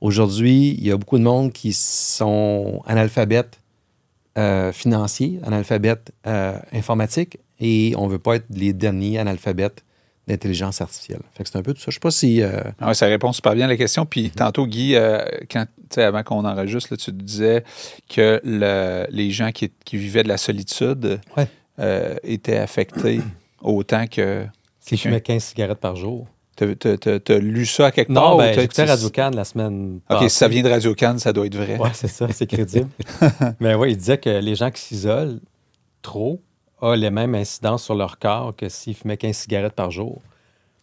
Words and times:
Aujourd'hui, 0.00 0.74
il 0.78 0.86
y 0.86 0.90
a 0.92 0.96
beaucoup 0.96 1.18
de 1.18 1.22
monde 1.24 1.52
qui 1.52 1.72
sont 1.72 2.82
analphabètes 2.86 3.60
euh, 4.38 4.72
financiers, 4.72 5.40
analphabètes 5.44 6.12
euh, 6.26 6.56
informatiques, 6.72 7.38
et 7.60 7.92
on 7.98 8.06
ne 8.06 8.12
veut 8.12 8.18
pas 8.18 8.36
être 8.36 8.46
les 8.50 8.72
derniers 8.72 9.18
analphabètes 9.18 9.84
d'intelligence 10.26 10.80
artificielle. 10.80 11.20
Fait 11.34 11.42
que 11.44 11.50
c'est 11.50 11.58
un 11.58 11.62
peu 11.62 11.74
tout 11.74 11.80
ça. 11.80 11.86
Je 11.90 11.94
sais 11.94 12.00
pas 12.00 12.10
si. 12.10 12.40
euh, 12.40 12.60
Ah 12.80 12.88
ouais, 12.88 12.94
ça 12.94 13.06
répond 13.06 13.32
super 13.32 13.54
bien 13.54 13.64
à 13.66 13.68
la 13.68 13.76
question. 13.76 14.06
Puis 14.06 14.30
tantôt, 14.30 14.66
Guy, 14.66 14.94
euh, 14.94 15.18
quand, 15.50 15.66
avant 15.98 16.22
qu'on 16.22 16.44
enregistre, 16.44 16.92
là, 16.92 16.96
tu 16.96 17.12
disais 17.12 17.64
que 18.08 18.40
le- 18.44 19.06
les 19.10 19.30
gens 19.30 19.50
qui, 19.50 19.70
qui 19.84 19.96
vivaient 19.96 20.22
de 20.22 20.28
la 20.28 20.38
solitude 20.38 21.20
Ouais. 21.36 21.48
étaient 22.22 22.58
affectés 22.58 23.20
autant 23.60 24.06
que. 24.06 24.46
Si 24.80 24.96
je 24.96 25.02
fumais 25.02 25.20
15 25.20 25.42
cigarettes 25.44 25.78
par 25.80 25.96
jour. 25.96 26.26
T'as- 27.24 27.38
lu 27.38 27.66
ça 27.66 27.86
à 27.86 27.90
quelque 27.90 28.12
part? 28.12 28.30
Non, 28.32 28.38
ben, 28.38 28.52
j'écoutais 28.54 28.84
Radio-Can 28.84 29.30
la 29.34 29.44
semaine 29.44 29.96
OK, 29.96 30.02
passée. 30.08 30.28
si 30.28 30.36
ça 30.36 30.48
vient 30.48 30.62
de 30.62 30.68
Radio-Can, 30.70 31.18
ça 31.18 31.32
doit 31.32 31.46
être 31.46 31.56
vrai. 31.56 31.78
Ouais, 31.78 31.90
c'est 31.94 32.08
ça, 32.08 32.26
c'est 32.32 32.46
crédible. 32.46 32.88
Mais 33.60 33.74
oui, 33.74 33.92
il 33.92 33.96
disait 33.96 34.18
que 34.18 34.30
les 34.30 34.54
gens 34.54 34.70
qui 34.70 34.80
s'isolent 34.80 35.40
trop 36.02 36.40
ont 36.80 36.92
les 36.92 37.10
mêmes 37.10 37.34
incidences 37.34 37.84
sur 37.84 37.94
leur 37.94 38.18
corps 38.18 38.54
que 38.56 38.68
s'ils 38.68 38.94
fumaient 38.94 39.16
15 39.16 39.36
cigarettes 39.36 39.74
par 39.74 39.90
jour. 39.90 40.20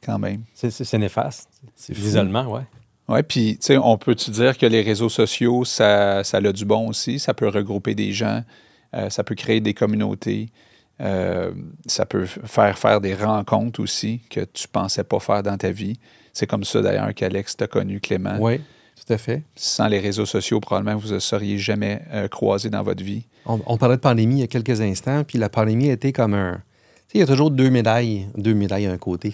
Quand 0.04 0.20
même. 0.20 0.44
C'est- 0.54 0.70
C'est 0.70 0.84
c'est 0.84 0.98
néfaste. 1.00 1.50
C'est. 1.76 1.94
L'isolement, 1.98 2.46
ouais. 2.54 2.62
Oui, 3.10 3.24
puis, 3.24 3.52
tu 3.58 3.68
sais, 3.68 3.78
on 3.78 3.98
peut-tu 3.98 4.32
dire 4.32 4.58
que 4.58 4.66
les 4.66 4.82
réseaux 4.82 5.10
sociaux, 5.10 5.64
ça, 5.64 6.24
ça 6.26 6.38
a 6.38 6.52
du 6.52 6.66
bon 6.66 6.90
aussi? 6.90 7.20
Ça 7.20 7.34
peut 7.34 7.48
regrouper 7.48 7.96
des 7.96 8.12
gens, 8.12 8.44
euh, 8.94 9.10
ça 9.10 9.24
peut 9.24 9.34
créer 9.36 9.62
des 9.62 9.74
communautés, 9.74 10.50
euh, 11.00 11.52
ça 11.86 12.06
peut 12.06 12.26
faire 12.26 12.78
faire 12.78 13.02
des 13.02 13.14
rencontres 13.14 13.80
aussi 13.80 14.22
que 14.30 14.42
tu 14.42 14.68
pensais 14.68 15.04
pas 15.04 15.20
faire 15.20 15.44
dans 15.44 15.58
ta 15.58 15.72
vie. 15.72 16.00
C'est 16.34 16.48
comme 16.48 16.64
ça, 16.64 16.82
d'ailleurs, 16.82 17.14
qu'Alex 17.14 17.58
t'a 17.58 17.68
connu, 17.68 18.00
Clément. 18.00 18.38
Oui, 18.40 18.58
tout 18.58 19.14
à 19.14 19.18
fait. 19.18 19.44
Sans 19.56 19.88
les 19.88 20.00
réseaux 20.00 20.26
sociaux, 20.26 20.60
probablement, 20.60 20.98
vous 20.98 21.14
ne 21.14 21.20
seriez 21.20 21.58
jamais 21.58 22.02
euh, 22.12 22.28
croisés 22.28 22.70
dans 22.70 22.84
votre 22.84 23.04
vie. 23.04 23.26
On, 23.46 23.60
on 23.66 23.78
parlait 23.78 23.96
de 23.96 24.02
pandémie 24.02 24.38
il 24.38 24.42
y 24.42 24.44
a 24.44 24.48
quelques 24.48 24.82
instants, 24.82 25.24
puis 25.24 25.38
la 25.38 25.50
pandémie 25.50 25.90
a 25.90 25.94
été 25.94 26.12
comme 26.12 26.34
un. 26.34 26.62
Tu 27.10 27.14
sais, 27.14 27.18
il 27.18 27.20
y 27.20 27.24
a 27.24 27.28
toujours 27.28 27.52
deux 27.52 27.70
médailles, 27.70 28.28
deux 28.36 28.54
médailles 28.54 28.88
à 28.88 28.92
un 28.92 28.98
côté. 28.98 29.34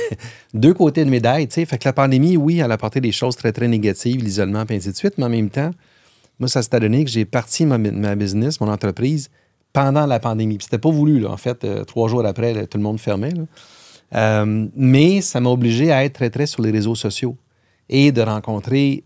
deux 0.54 0.74
côtés 0.74 1.04
de 1.04 1.10
médaille, 1.10 1.46
tu 1.46 1.54
sais. 1.54 1.64
Fait 1.64 1.78
que 1.78 1.86
la 1.86 1.92
pandémie, 1.92 2.36
oui, 2.36 2.58
elle 2.58 2.70
a 2.70 2.74
apporté 2.74 3.00
des 3.00 3.12
choses 3.12 3.36
très, 3.36 3.52
très 3.52 3.68
négatives, 3.68 4.22
l'isolement, 4.22 4.66
puis 4.66 4.76
ainsi 4.76 4.90
de 4.90 4.96
suite, 4.96 5.14
mais 5.18 5.24
en 5.24 5.28
même 5.28 5.50
temps, 5.50 5.70
moi, 6.40 6.48
ça 6.48 6.62
s'est 6.62 6.80
donné 6.80 7.04
que 7.04 7.10
j'ai 7.10 7.24
parti 7.24 7.66
ma, 7.66 7.78
ma 7.78 8.16
business, 8.16 8.60
mon 8.60 8.68
entreprise, 8.68 9.30
pendant 9.74 10.06
la 10.06 10.18
pandémie. 10.20 10.56
Puis 10.56 10.64
c'était 10.64 10.78
pas 10.78 10.90
voulu, 10.90 11.20
là. 11.20 11.28
En 11.30 11.36
fait, 11.36 11.62
euh, 11.64 11.84
trois 11.84 12.08
jours 12.08 12.24
après, 12.24 12.54
là, 12.54 12.66
tout 12.66 12.78
le 12.78 12.84
monde 12.84 12.98
fermait, 12.98 13.32
là. 13.32 13.42
Euh, 14.14 14.66
mais 14.76 15.20
ça 15.20 15.40
m'a 15.40 15.50
obligé 15.50 15.92
à 15.92 16.04
être 16.04 16.14
très, 16.14 16.30
très 16.30 16.46
sur 16.46 16.62
les 16.62 16.70
réseaux 16.70 16.94
sociaux 16.94 17.36
et 17.90 18.12
de 18.12 18.22
rencontrer. 18.22 19.04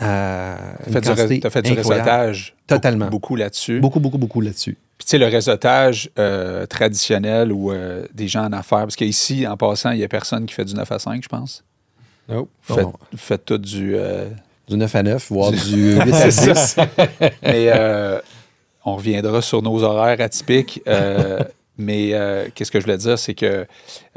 Euh, 0.00 0.56
Tu 0.84 0.88
une 0.88 1.02
fait, 1.50 1.62
du, 1.62 1.72
incroyable. 1.72 1.78
réseautage. 1.78 2.54
Totalement. 2.66 3.04
Beaucoup, 3.06 3.12
beaucoup 3.34 3.36
là-dessus. 3.36 3.80
Beaucoup, 3.80 4.00
beaucoup, 4.00 4.18
beaucoup 4.18 4.40
là-dessus. 4.40 4.76
Puis, 4.98 5.04
tu 5.06 5.10
sais, 5.10 5.18
le 5.18 5.26
réseautage 5.26 6.10
euh, 6.18 6.64
traditionnel 6.66 7.52
ou 7.52 7.70
euh, 7.70 8.06
des 8.14 8.28
gens 8.28 8.44
en 8.46 8.52
affaires, 8.52 8.80
parce 8.80 8.96
qu'ici, 8.96 9.46
en 9.46 9.56
passant, 9.56 9.90
il 9.90 9.98
n'y 9.98 10.04
a 10.04 10.08
personne 10.08 10.46
qui 10.46 10.54
fait 10.54 10.64
du 10.64 10.74
9 10.74 10.90
à 10.90 10.98
5, 10.98 11.22
je 11.22 11.28
pense. 11.28 11.62
Vous 12.28 12.46
faites, 12.62 12.84
bon. 12.84 12.92
vous 13.12 13.18
faites 13.18 13.44
tout 13.44 13.58
du. 13.58 13.94
euh, 13.94 14.28
Du 14.68 14.76
9 14.76 14.94
à 14.96 15.02
9, 15.02 15.28
voire 15.30 15.50
Du- 15.52 15.58
du 15.58 15.94
8 16.00 16.12
à 16.14 16.28
10. 16.28 16.76
mais 17.42 17.66
euh, 17.68 18.20
on 18.84 18.96
reviendra 18.96 19.42
sur 19.42 19.62
nos 19.62 19.82
horaires 19.82 20.20
atypiques. 20.20 20.82
euh, 20.88 21.38
mais 21.78 22.10
euh, 22.12 22.46
qu'est-ce 22.54 22.70
que 22.70 22.80
je 22.80 22.84
voulais 22.84 22.98
dire, 22.98 23.18
c'est 23.18 23.34
que 23.34 23.66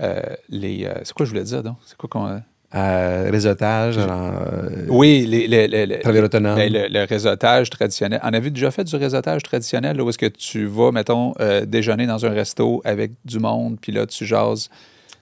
euh, 0.01 0.21
les. 0.49 0.85
euh, 0.85 0.93
c'est 1.03 1.13
quoi 1.13 1.25
je 1.25 1.31
voulais 1.31 1.43
dire, 1.43 1.63
donc? 1.63 1.77
C'est 1.85 1.97
quoi 1.97 2.09
qu'on. 2.09 2.41
Euh, 2.73 3.29
réseautage, 3.31 3.95
euh, 3.97 4.85
Oui, 4.89 5.25
les, 5.25 5.47
les- 5.47 5.67
les- 5.67 5.85
les- 5.85 5.99
travailleur 5.99 6.25
autonome. 6.25 6.55
ben, 6.55 6.71
le, 6.73 6.87
le 6.89 7.05
réseautage 7.05 7.69
traditionnel. 7.69 8.19
En 8.21 8.33
avez 8.33 8.49
déjà 8.49 8.69
fait 8.69 8.83
du 8.83 8.95
réseautage 8.97 9.43
traditionnel, 9.43 9.95
là, 9.95 10.03
où 10.03 10.09
est-ce 10.09 10.17
que 10.17 10.25
tu 10.25 10.65
vas, 10.65 10.91
mettons, 10.91 11.33
euh, 11.39 11.65
déjeuner 11.65 12.05
dans 12.05 12.25
un 12.25 12.31
resto 12.31 12.81
avec 12.83 13.11
du 13.23 13.39
monde, 13.39 13.77
puis 13.79 13.93
là, 13.93 14.05
tu 14.05 14.25
jases 14.25 14.69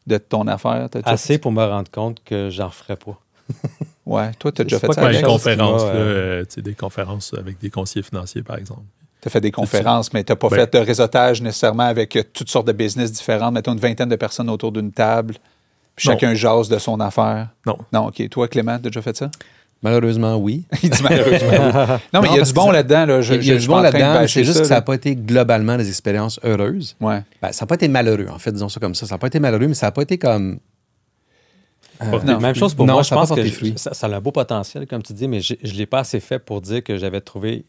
de 0.08 0.18
ton 0.18 0.48
affaire? 0.48 0.88
Assez 1.04 1.38
pour 1.38 1.52
me 1.52 1.64
rendre 1.64 1.92
compte 1.92 2.24
que 2.26 2.50
j'en 2.50 2.68
referais 2.70 2.96
pas. 2.96 3.20
Ouais, 4.08 4.32
toi, 4.40 4.52
tu 4.52 4.62
as 4.62 4.64
déjà 4.66 4.80
fait 4.80 4.88
pas 4.88 4.94
ça, 4.94 5.02
chose 5.12 5.20
qui 5.20 5.26
conférences, 5.26 5.84
là, 5.84 6.46
tu 6.46 6.54
sais, 6.56 6.62
des 6.62 6.74
conférences 6.74 7.34
avec 7.38 7.60
des 7.60 7.70
conseillers 7.70 8.04
financiers, 8.04 8.42
par 8.42 8.58
exemple. 8.58 8.82
Tu 9.24 9.30
as 9.30 9.32
fait 9.32 9.40
des 9.40 9.52
conférences, 9.52 10.12
mais 10.12 10.22
tu 10.26 10.34
n'as 10.34 10.36
pas 10.36 10.50
Ben- 10.50 10.58
fait 10.58 10.74
de 10.74 10.80
réseautage 10.80 11.42
nécessairement 11.42 11.84
avec 11.84 12.14
euh, 12.18 12.24
toutes 12.34 12.50
sortes 12.50 12.68
de 12.68 12.74
business 12.74 13.10
différentes. 13.10 13.54
Mettons 13.54 13.72
une 13.72 13.80
vingtaine 13.80 14.10
de 14.10 14.18
personnes 14.18 14.50
autour 14.50 14.74
d'une 14.74 14.92
table, 14.92 15.36
puis 15.96 16.10
Non. 16.10 16.14
chacun 16.14 16.34
jase 16.34 16.68
de 16.68 16.78
son 16.78 17.00
affaire. 17.00 17.48
Non. 17.66 17.78
Non, 17.94 18.08
OK. 18.08 18.28
Toi, 18.30 18.50
Clément, 18.50 18.74
tu 18.80 18.88
as 18.88 18.90
déjà 18.90 19.02
fait 19.02 19.16
ça? 19.16 19.32
Malheureusement, 19.82 20.36
oui. 20.36 20.66
Il 20.84 20.90
dit 20.90 21.02
malheureusement. 21.04 22.00
non, 22.14 22.22
mais 22.22 22.30
il 22.32 22.36
y 22.36 22.40
a 22.40 22.44
du 22.44 22.52
bon 22.54 22.66
ça- 22.68 22.72
là-dedans. 22.74 23.06
Là. 23.06 23.20
Il 23.22 23.46
y 23.46 23.52
a 23.52 23.56
du 23.58 23.68
bon 23.68 23.80
là-dedans, 23.80 24.28
c'est 24.28 24.44
juste 24.44 24.60
que 24.60 24.66
ça 24.68 24.76
n'a 24.76 24.82
pas 24.82 24.96
été 24.96 25.16
globalement 25.16 25.78
des 25.78 25.88
expériences 25.88 26.38
heureuses. 26.44 26.96
Ouais. 27.00 27.22
Ben, 27.42 27.52
ça 27.54 27.64
n'a 27.64 27.68
pas 27.68 27.76
été 27.76 27.88
malheureux, 27.88 28.28
en 28.30 28.40
fait, 28.40 28.52
disons 28.52 28.68
ça 28.70 28.80
comme 28.82 28.96
ça. 28.96 29.06
Ça 29.06 29.16
n'a 29.16 29.20
pas 29.20 29.28
été 29.28 29.40
malheureux, 29.40 29.68
mais 29.68 29.74
ça 29.74 29.88
n'a 29.88 29.92
pas 29.92 30.02
été 30.04 30.18
comme. 30.18 30.60
Pas- 32.00 32.06
non. 32.26 32.40
Même 32.40 32.56
chose 32.56 32.74
pour 32.74 32.86
Non, 32.86 32.94
moi, 32.94 33.04
ça 33.06 33.16
je 33.16 33.20
a 33.20 33.26
pense 33.26 33.36
que 33.36 33.46
je- 33.46 33.78
ça, 33.78 33.94
ça 33.94 34.08
a 34.08 34.16
un 34.16 34.20
beau 34.20 34.32
potentiel, 34.32 34.86
comme 34.88 35.02
tu 35.04 35.14
dis, 35.14 35.28
mais 35.30 35.40
je 35.40 35.54
ne 35.64 35.72
l'ai 35.72 35.86
pas 35.86 36.00
assez 36.00 36.20
fait 36.20 36.40
pour 36.40 36.60
dire 36.60 36.84
que 36.84 36.98
j'avais 36.98 37.22
trouvé 37.22 37.64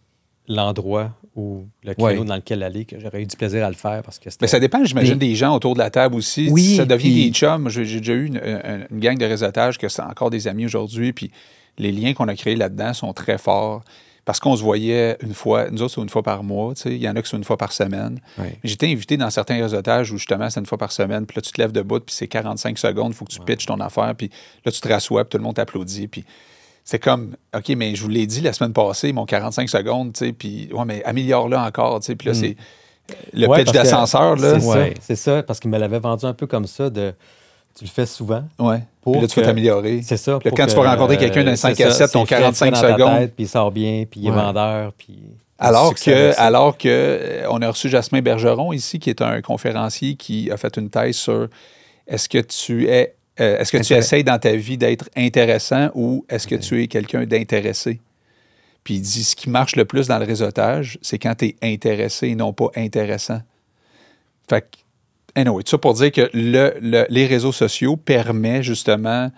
l'endroit 0.48 1.10
ou 1.36 1.66
le 1.82 1.94
créneau 1.94 2.20
Ouais. 2.22 2.26
dans 2.26 2.36
lequel 2.36 2.62
aller, 2.62 2.84
que 2.84 2.98
j'aurais 3.00 3.22
eu 3.22 3.26
du 3.26 3.36
plaisir 3.36 3.64
à 3.64 3.68
le 3.68 3.74
faire 3.74 4.02
parce 4.02 4.18
que 4.18 4.30
c'était... 4.30 4.44
Mais 4.44 4.48
ça 4.48 4.60
dépend, 4.60 4.84
j'imagine, 4.84 5.18
des 5.18 5.34
gens 5.34 5.54
autour 5.56 5.74
de 5.74 5.80
la 5.80 5.90
table 5.90 6.14
aussi. 6.14 6.48
Oui, 6.50 6.76
ça 6.76 6.84
devient 6.84 7.10
puis- 7.10 7.26
des 7.30 7.32
chums. 7.34 7.68
J'ai 7.68 7.84
j'ai 7.84 7.98
déjà 8.00 8.12
eu 8.12 8.26
une, 8.26 8.36
une- 8.36 8.86
une 8.90 9.00
gang 9.00 9.18
de 9.18 9.24
réseautage 9.26 9.76
que 9.78 9.88
c'est 9.88 10.02
encore 10.02 10.30
des 10.30 10.46
amis 10.48 10.64
aujourd'hui. 10.66 11.12
Puis 11.12 11.30
les 11.78 11.90
liens 11.92 12.14
qu'on 12.14 12.28
a 12.28 12.36
créés 12.36 12.56
là-dedans 12.56 12.92
sont 12.94 13.12
très 13.12 13.38
forts. 13.38 13.82
Parce 14.24 14.40
qu'on 14.40 14.56
se 14.56 14.62
voyait 14.62 15.18
une 15.22 15.34
fois, 15.34 15.68
nous 15.70 15.82
autres, 15.82 15.96
c'est 15.96 16.00
une 16.00 16.08
fois 16.08 16.22
par 16.22 16.42
mois. 16.42 16.72
tu 16.74 16.80
sais. 16.82 16.94
Il 16.94 17.02
y 17.02 17.06
en 17.08 17.14
a 17.14 17.20
qui 17.20 17.28
sont 17.28 17.36
une 17.36 17.44
fois 17.44 17.58
par 17.58 17.72
semaine. 17.72 18.20
J'étais 18.62 18.86
invité 18.90 19.18
dans 19.18 19.28
certains 19.28 19.60
réseautages 19.60 20.12
où 20.12 20.16
justement 20.16 20.48
c'est 20.48 20.60
une 20.60 20.64
fois 20.66 20.78
par 20.78 20.92
semaine. 20.92 21.26
Puis 21.26 21.36
là, 21.36 21.42
tu 21.42 21.52
te 21.52 21.60
lèves 21.60 21.72
debout, 21.72 22.00
puis 22.00 22.14
c'est 22.14 22.26
45 22.28 22.78
secondes. 22.78 23.12
Il 23.12 23.14
faut 23.14 23.26
que 23.26 23.32
tu 23.32 23.40
pitches 23.40 23.66
ton 23.66 23.78
affaire. 23.80 24.14
Puis 24.16 24.30
là, 24.64 24.72
tu 24.72 24.80
te 24.80 24.88
rassois, 24.88 25.24
puis 25.24 25.30
tout 25.32 25.36
le 25.38 25.44
monde 25.44 25.56
t'applaudit. 25.56 26.08
Puis 26.08 26.24
c'est 26.84 26.98
comme, 26.98 27.34
OK, 27.56 27.68
mais 27.76 27.94
je 27.94 28.02
vous 28.02 28.08
l'ai 28.08 28.26
dit 28.26 28.40
la 28.42 28.52
semaine 28.52 28.72
passée, 28.72 29.12
mon 29.12 29.24
45 29.24 29.68
secondes, 29.68 30.12
tu 30.12 30.26
sais. 30.26 30.32
Puis 30.32 30.68
ouais, 30.72 30.84
mais 30.84 31.02
améliore-le 31.04 31.56
encore, 31.56 32.00
tu 32.00 32.06
sais. 32.06 32.14
Puis 32.14 32.28
là, 32.28 32.34
c'est 32.34 32.56
le 33.32 33.46
Ouais, 33.46 33.64
pitch 33.64 33.72
d'ascenseur, 33.72 34.36
là. 34.36 34.60
C'est 34.60 34.66
Ouais. 34.66 34.90
ça, 34.94 35.00
c'est 35.00 35.16
ça, 35.16 35.42
parce 35.42 35.60
qu'il 35.60 35.70
me 35.70 35.78
l'avait 35.78 35.98
vendu 35.98 36.26
un 36.26 36.34
peu 36.34 36.46
comme 36.46 36.66
ça, 36.66 36.90
de 36.90 37.14
tu 37.76 37.84
le 37.84 37.90
fais 37.90 38.06
souvent. 38.06 38.44
Ouais. 38.58 38.80
Pour 39.02 39.14
Puis 39.14 39.22
là, 39.22 39.26
tu 39.28 39.40
vas 39.40 39.46
t'améliorer. 39.46 40.00
C'est 40.02 40.16
ça. 40.16 40.38
Puis 40.38 40.48
là, 40.48 40.54
quand 40.56 40.66
tu 40.66 40.76
vas 40.76 40.90
rencontrer 40.90 41.16
quelqu'un 41.16 41.42
d'un 41.42 41.52
euh, 41.52 41.56
5 41.56 41.74
c'est 41.76 41.84
à 41.84 41.90
ça, 41.90 42.06
7, 42.06 42.12
ton 42.12 42.20
c'est 42.20 42.34
frais, 42.34 42.40
45 42.42 42.76
frais 42.76 42.82
dans 42.82 42.88
ta 42.88 42.94
secondes. 43.02 43.18
tête, 43.18 43.34
puis 43.34 43.44
il 43.44 43.48
sort 43.48 43.70
bien, 43.72 44.04
puis 44.08 44.20
il 44.20 44.26
est 44.26 44.30
Ouais. 44.30 44.36
vendeur, 44.36 44.92
puis... 44.96 45.18
Alors 45.58 45.94
que, 45.94 46.38
alors 46.38 46.76
que 46.76 46.88
euh, 46.88 47.46
on 47.50 47.62
a 47.62 47.68
reçu 47.70 47.88
Jasmin 47.88 48.20
Bergeron 48.22 48.72
ici, 48.72 48.98
qui 48.98 49.08
est 49.10 49.22
un 49.22 49.40
conférencier 49.40 50.14
qui 50.16 50.50
a 50.50 50.56
fait 50.56 50.76
une 50.76 50.90
thèse 50.90 51.16
sur 51.16 51.48
est-ce 52.06 52.28
que 52.28 52.38
tu 52.38 52.88
es 52.88 53.14
euh, 53.40 53.58
est-ce 53.58 53.72
que 53.72 53.78
tu 53.82 53.94
essayes 53.94 54.24
dans 54.24 54.38
ta 54.38 54.54
vie 54.54 54.78
d'être 54.78 55.08
intéressant 55.16 55.90
ou 55.94 56.24
est-ce 56.28 56.46
que 56.46 56.54
tu 56.54 56.82
es 56.82 56.86
quelqu'un 56.88 57.24
d'intéressé? 57.24 58.00
Puis 58.84 58.94
il 58.94 59.00
dit 59.00 59.24
ce 59.24 59.34
qui 59.34 59.48
marche 59.50 59.76
le 59.76 59.84
plus 59.84 60.08
dans 60.08 60.18
le 60.18 60.24
réseautage, 60.26 60.98
c'est 61.02 61.18
quand 61.18 61.34
tu 61.34 61.46
es 61.46 61.56
intéressé 61.62 62.28
et 62.28 62.34
non 62.34 62.52
pas 62.52 62.68
intéressant. 62.76 63.40
Fait 64.48 64.60
que, 64.60 65.40
anyway, 65.40 65.62
tout 65.62 65.70
ça 65.70 65.78
pour 65.78 65.94
dire 65.94 66.12
que 66.12 66.30
le, 66.34 66.74
le- 66.80 67.06
les 67.08 67.26
réseaux 67.26 67.52
sociaux 67.52 67.96
permettent 67.96 68.62
justement 68.62 69.32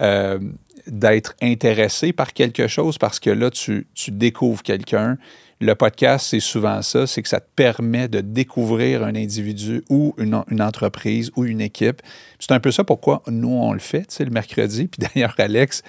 euh, 0.00 0.38
d'être 0.86 1.34
intéressé 1.42 2.12
par 2.12 2.32
quelque 2.34 2.68
chose 2.68 2.98
parce 2.98 3.18
que 3.18 3.30
là, 3.30 3.50
tu, 3.50 3.86
tu 3.94 4.10
découvres 4.10 4.62
quelqu'un. 4.62 5.16
Le 5.62 5.74
podcast, 5.74 6.26
c'est 6.30 6.40
souvent 6.40 6.80
ça, 6.80 7.06
c'est 7.06 7.22
que 7.22 7.28
ça 7.28 7.38
te 7.38 7.48
permet 7.54 8.08
de 8.08 8.22
découvrir 8.22 9.04
un 9.04 9.14
individu 9.14 9.84
ou 9.90 10.14
une, 10.16 10.34
entreprise 10.62 11.30
ou 11.36 11.44
une 11.44 11.60
équipe. 11.60 12.00
C'est 12.38 12.52
un 12.52 12.60
peu 12.60 12.70
ça 12.70 12.82
pourquoi 12.82 13.22
nous, 13.26 13.50
on 13.50 13.74
le 13.74 13.78
fait, 13.78 14.06
tu 14.06 14.16
sais, 14.16 14.24
le 14.24 14.30
mercredi. 14.30 14.88
Puis 14.88 15.06
d'ailleurs, 15.06 15.34
Alex, 15.36 15.82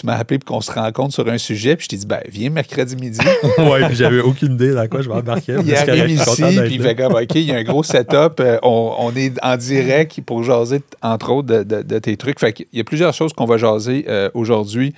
tu 0.00 0.06
m'as 0.06 0.16
appelé 0.16 0.38
pour 0.38 0.54
qu'on 0.56 0.60
se 0.62 0.72
rencontre 0.72 1.12
sur 1.12 1.28
un 1.28 1.36
sujet, 1.36 1.76
puis 1.76 1.84
je 1.84 1.88
t'ai 1.90 1.96
dit, 1.98 2.06
ben, 2.06 2.20
viens 2.28 2.48
mercredi 2.50 2.96
midi. 2.96 3.18
ouais, 3.58 3.86
puis 3.86 3.96
j'avais 3.96 4.20
aucune 4.20 4.54
idée 4.54 4.72
dans 4.72 4.88
quoi 4.88 5.02
je 5.02 5.08
m'embarquais. 5.08 5.56
Il 5.64 5.74
arrive 5.74 6.08
ici, 6.10 6.42
puis 6.64 6.74
il 6.76 6.82
fait 6.82 6.94
comme, 6.94 7.12
OK, 7.14 7.34
il 7.34 7.42
y 7.42 7.52
a 7.52 7.56
un 7.56 7.62
gros 7.64 7.82
setup. 7.82 8.40
euh, 8.40 8.58
on, 8.62 8.94
on 8.98 9.14
est 9.14 9.34
en 9.42 9.56
direct 9.56 10.20
pour 10.22 10.42
jaser, 10.42 10.80
entre 11.02 11.30
autres, 11.32 11.48
de, 11.48 11.62
de- 11.62 11.82
de 11.82 11.98
tes 11.98 12.16
trucs. 12.16 12.40
Fait 12.40 12.52
qu'il 12.52 12.66
y 12.72 12.80
a 12.80 12.84
plusieurs 12.84 13.12
choses 13.12 13.32
qu'on 13.34 13.44
va 13.44 13.58
jaser 13.58 14.06
euh, 14.08 14.30
aujourd'hui. 14.34 14.94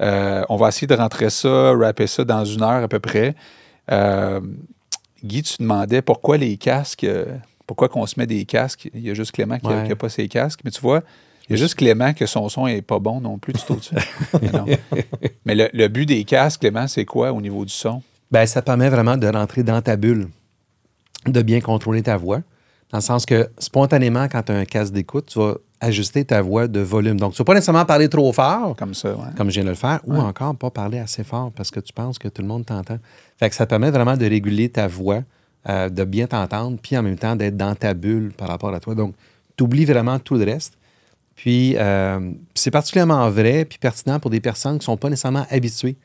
Euh, 0.00 0.42
on 0.48 0.56
va 0.56 0.68
essayer 0.68 0.86
de 0.86 0.94
rentrer 0.94 1.28
ça, 1.30 1.72
rapper 1.72 2.06
ça 2.06 2.24
dans 2.24 2.44
une 2.44 2.62
heure 2.62 2.82
à 2.82 2.88
peu 2.88 2.98
près. 2.98 3.34
Euh, 3.92 4.40
Guy, 5.24 5.42
tu 5.42 5.56
demandais 5.60 6.02
pourquoi 6.02 6.36
les 6.36 6.56
casques, 6.56 7.04
euh, 7.04 7.24
pourquoi 7.66 7.88
qu'on 7.88 8.06
se 8.06 8.14
met 8.18 8.26
des 8.26 8.44
casques? 8.44 8.88
Il 8.94 9.00
y 9.00 9.10
a 9.10 9.14
juste 9.14 9.32
Clément 9.32 9.58
qui 9.58 9.66
n'a 9.66 9.82
Ouais. 9.82 9.94
pas 9.94 10.08
ses 10.08 10.28
casques. 10.28 10.60
Mais 10.64 10.70
tu 10.70 10.80
vois, 10.80 11.02
il 11.48 11.52
y 11.52 11.54
a 11.54 11.56
juste 11.56 11.74
Clément 11.76 12.12
que 12.12 12.26
son 12.26 12.48
son 12.48 12.66
n'est 12.66 12.82
pas 12.82 12.98
bon 12.98 13.20
non 13.20 13.38
plus, 13.38 13.52
tu 13.52 13.60
trouves-tu? 13.64 13.94
Mais 14.42 14.50
non. 14.50 14.66
Mais 15.44 15.54
le, 15.54 15.68
le 15.72 15.88
but 15.88 16.06
des 16.06 16.24
casques, 16.24 16.60
Clément, 16.60 16.86
c'est 16.88 17.04
quoi 17.04 17.32
au 17.32 17.40
niveau 17.40 17.64
du 17.64 17.72
son? 17.72 18.02
Ben, 18.30 18.46
ça 18.46 18.62
permet 18.62 18.88
vraiment 18.88 19.16
de 19.16 19.26
rentrer 19.28 19.62
dans 19.62 19.80
ta 19.80 19.96
bulle, 19.96 20.28
de 21.26 21.42
bien 21.42 21.60
contrôler 21.60 22.02
ta 22.02 22.16
voix. 22.16 22.40
Dans 22.90 22.98
le 22.98 23.02
sens 23.02 23.26
que 23.26 23.48
spontanément, 23.58 24.26
quand 24.28 24.42
tu 24.44 24.52
as 24.52 24.56
un 24.56 24.64
casque 24.64 24.92
d'écoute, 24.92 25.26
tu 25.26 25.38
vas 25.38 25.54
ajuster 25.80 26.24
ta 26.24 26.40
voix 26.40 26.68
de 26.68 26.80
volume. 26.80 27.18
Donc, 27.20 27.32
tu 27.34 27.36
ne 27.36 27.44
vas 27.44 27.44
pas 27.44 27.54
nécessairement 27.54 27.84
parler 27.84 28.08
trop 28.08 28.32
fort, 28.32 28.74
Comme 28.76 28.94
ça, 28.94 29.10
ouais. 29.10 29.24
comme 29.36 29.48
je 29.50 29.54
viens 29.54 29.64
de 29.64 29.68
le 29.70 29.74
faire, 29.74 30.00
ou 30.06 30.16
encore 30.16 30.56
pas 30.56 30.70
parler 30.70 30.98
assez 30.98 31.22
fort 31.24 31.52
parce 31.54 31.70
que 31.70 31.80
tu 31.80 31.92
penses 31.92 32.18
que 32.18 32.28
tout 32.28 32.42
le 32.42 32.48
monde 32.48 32.64
t'entend. 32.64 32.98
Fait 33.38 33.48
que 33.50 33.54
ça 33.54 33.66
te 33.66 33.70
permet 33.70 33.90
vraiment 33.90 34.16
de 34.16 34.24
réguler 34.24 34.68
ta 34.68 34.86
voix, 34.88 35.22
euh, 35.68 35.88
de 35.88 36.04
bien 36.04 36.26
t'entendre, 36.26 36.78
puis 36.80 36.96
en 36.96 37.02
même 37.02 37.18
temps 37.18 37.36
d'être 37.36 37.56
dans 37.56 37.74
ta 37.74 37.92
bulle 37.92 38.32
par 38.36 38.48
rapport 38.48 38.72
à 38.72 38.80
toi. 38.80 38.94
Donc, 38.94 39.14
tu 39.56 39.64
oublies 39.64 39.84
vraiment 39.84 40.18
tout 40.18 40.36
le 40.36 40.44
reste. 40.44 40.78
Puis, 41.36 41.74
euh, 41.76 42.18
c'est 42.54 42.70
particulièrement 42.70 43.28
vrai 43.30 43.64
puis 43.64 43.78
pertinent 43.78 44.18
pour 44.18 44.30
des 44.30 44.40
personnes 44.40 44.72
qui 44.74 44.78
ne 44.82 44.84
sont 44.84 44.96
pas 44.96 45.10
nécessairement 45.10 45.46
habituées 45.50 45.96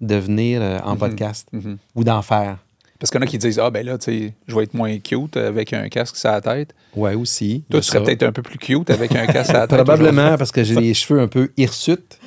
de 0.00 0.14
venir 0.14 0.60
euh, 0.62 0.78
en 0.84 0.96
podcast 0.96 1.48
Mhm. 1.52 1.76
ou 1.96 2.04
d'en 2.04 2.22
faire. 2.22 2.58
Parce 3.00 3.10
qu'il 3.10 3.20
y 3.20 3.22
en 3.22 3.26
a 3.26 3.30
qui 3.30 3.38
disent 3.38 3.58
Ah, 3.58 3.70
ben 3.70 3.84
là, 3.84 3.96
tu 3.98 4.04
sais, 4.04 4.34
je 4.46 4.54
vais 4.56 4.62
être 4.64 4.74
moins 4.74 4.96
cute 4.98 5.36
avec 5.36 5.72
un 5.72 5.88
casque 5.88 6.16
sur 6.16 6.30
la 6.30 6.40
tête. 6.40 6.74
Ouais, 6.96 7.14
aussi. 7.14 7.62
Toi, 7.70 7.80
tu 7.80 7.86
serais 7.86 8.02
peut-être 8.02 8.22
un 8.24 8.32
peu 8.32 8.42
plus 8.42 8.58
cute 8.58 8.90
avec 8.90 9.14
un 9.14 9.26
casque 9.26 9.50
sur 9.50 9.54
la 9.58 9.66
tête. 9.68 9.76
Probablement 9.78 10.36
parce 10.36 10.50
que 10.52 10.62
j'ai 10.64 10.74
les 10.76 10.94
cheveux 10.94 11.20
un 11.20 11.28
peu 11.28 11.50
hirsutes. 11.56 12.18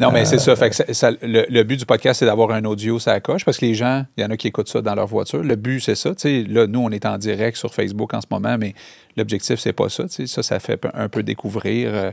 Non, 0.00 0.10
mais 0.10 0.22
Euh, 0.22 0.24
c'est 0.24 0.38
ça. 0.38 0.56
Fait 0.56 0.70
que 0.70 0.74
ça- 0.76 0.92
ça- 0.94 1.10
le, 1.22 1.46
le 1.48 1.62
but 1.62 1.76
du 1.76 1.86
podcast, 1.86 2.18
c'est 2.20 2.26
d'avoir 2.26 2.50
un 2.50 2.64
audio 2.64 2.98
ça 2.98 3.20
coche 3.20 3.44
parce 3.44 3.58
que 3.58 3.66
les 3.66 3.74
gens, 3.74 4.04
il 4.16 4.22
y 4.22 4.26
en 4.26 4.30
a 4.30 4.36
qui 4.36 4.48
écoutent 4.48 4.68
ça 4.68 4.80
dans 4.82 4.94
leur 4.94 5.06
voiture. 5.06 5.42
Le 5.42 5.54
but, 5.54 5.80
c'est 5.80 5.94
ça. 5.94 6.10
Là, 6.24 6.66
nous, 6.66 6.80
on 6.80 6.90
est 6.90 7.06
en 7.06 7.18
direct 7.18 7.56
sur 7.56 7.72
Facebook 7.72 8.12
en 8.14 8.20
ce 8.20 8.26
moment, 8.30 8.56
mais 8.58 8.74
l'objectif, 9.16 9.60
c'est 9.60 9.72
pas 9.72 9.88
ça. 9.88 10.04
Ça, 10.08 10.42
ça 10.42 10.58
fait 10.60 10.80
un 10.94 11.08
peu 11.08 11.22
découvrir. 11.22 11.90
euh, 11.94 12.10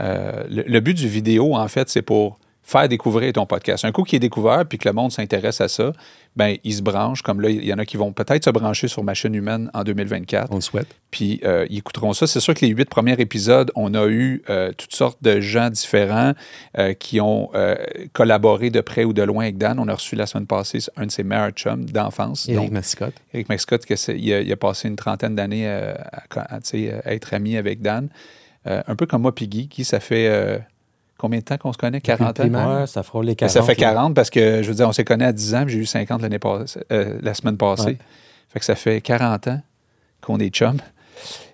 euh, 0.00 0.44
le, 0.48 0.62
le 0.66 0.80
but 0.80 0.94
du 0.94 1.08
vidéo, 1.08 1.54
en 1.56 1.68
fait, 1.68 1.88
c'est 1.88 2.02
pour 2.02 2.38
faire 2.62 2.88
découvrir 2.88 3.32
ton 3.32 3.46
podcast. 3.46 3.84
Un 3.84 3.92
coup 3.92 4.04
qui 4.04 4.16
est 4.16 4.20
découvert 4.20 4.64
puis 4.66 4.78
que 4.78 4.88
le 4.88 4.94
monde 4.94 5.10
s'intéresse 5.10 5.60
à 5.60 5.68
ça, 5.68 5.92
ben 6.36 6.56
il 6.64 6.72
se 6.74 6.82
branche. 6.82 7.22
Comme 7.22 7.40
là, 7.40 7.50
il 7.50 7.64
y 7.64 7.72
en 7.74 7.78
a 7.78 7.84
qui 7.84 7.96
vont 7.96 8.12
peut-être 8.12 8.44
se 8.44 8.50
brancher 8.50 8.88
sur 8.88 9.02
Machine 9.02 9.34
Humaine 9.34 9.70
en 9.74 9.84
2024 9.84 10.48
On 10.50 10.56
le 10.56 10.60
souhaite. 10.60 10.86
puis 11.10 11.40
euh, 11.44 11.66
ils 11.68 11.78
écouteront 11.78 12.12
ça. 12.12 12.26
C'est 12.26 12.40
sûr 12.40 12.54
que 12.54 12.64
les 12.64 12.72
huit 12.72 12.88
premiers 12.88 13.20
épisodes, 13.20 13.70
on 13.74 13.94
a 13.94 14.06
eu 14.06 14.42
euh, 14.48 14.72
toutes 14.76 14.94
sortes 14.94 15.18
de 15.22 15.40
gens 15.40 15.70
différents 15.70 16.32
euh, 16.78 16.94
qui 16.94 17.20
ont 17.20 17.50
collaboré 18.12 18.70
de 18.70 18.80
près 18.80 19.04
ou 19.04 19.12
de 19.12 19.22
loin 19.22 19.44
avec 19.44 19.58
Dan. 19.58 19.78
On 19.78 19.88
a 19.88 19.94
reçu 19.94 20.16
la 20.16 20.26
semaine 20.26 20.46
passée 20.46 20.78
un 20.96 21.06
de 21.06 21.10
ses 21.10 21.24
meilleurs 21.24 21.50
chums 21.50 21.84
d'enfance. 21.84 22.48
Éric 22.48 22.60
donc 22.60 22.70
Mascotte. 22.70 23.14
Eric 23.34 23.48
Mascotte, 23.48 23.84
il, 24.08 24.32
a, 24.32 24.40
il 24.40 24.52
a 24.52 24.56
passé 24.56 24.88
une 24.88 24.96
trentaine 24.96 25.34
d'années 25.34 25.68
à, 25.68 26.60
être 27.06 27.34
ami 27.34 27.56
avec 27.56 27.82
Dan. 27.82 28.08
Un 28.64 28.94
peu 28.94 29.06
comme 29.06 29.22
moi, 29.22 29.34
Piggy, 29.34 29.68
qui 29.68 29.84
ça 29.84 30.00
fait 30.00 30.62
combien 31.22 31.38
de 31.38 31.44
temps 31.44 31.56
qu'on 31.56 31.72
se 31.72 31.78
connaît? 31.78 32.00
40 32.02 32.38
ans? 32.40 32.80
Ouais, 32.80 32.86
ça 32.86 33.02
frôle 33.02 33.24
les 33.24 33.32
Mais 33.32 33.36
40. 33.36 33.52
ça 33.52 33.62
fait 33.62 33.80
là. 33.80 33.92
40 33.92 34.14
parce 34.14 34.28
que, 34.28 34.62
je 34.62 34.68
veux 34.68 34.74
dire, 34.74 34.88
on 34.88 34.92
s'est 34.92 35.04
connus 35.04 35.24
à 35.24 35.32
10 35.32 35.54
ans, 35.54 35.64
j'ai 35.66 35.78
eu 35.78 35.86
50 35.86 36.20
l'année 36.20 36.38
passée, 36.38 36.80
euh, 36.92 37.18
la 37.22 37.32
semaine 37.32 37.56
passée. 37.56 37.84
Ouais. 37.84 37.98
Fait 38.50 38.58
que 38.58 38.64
ça 38.64 38.74
fait 38.74 39.00
40 39.00 39.48
ans 39.48 39.60
qu'on 40.20 40.38
est 40.38 40.50
chum. 40.50 40.76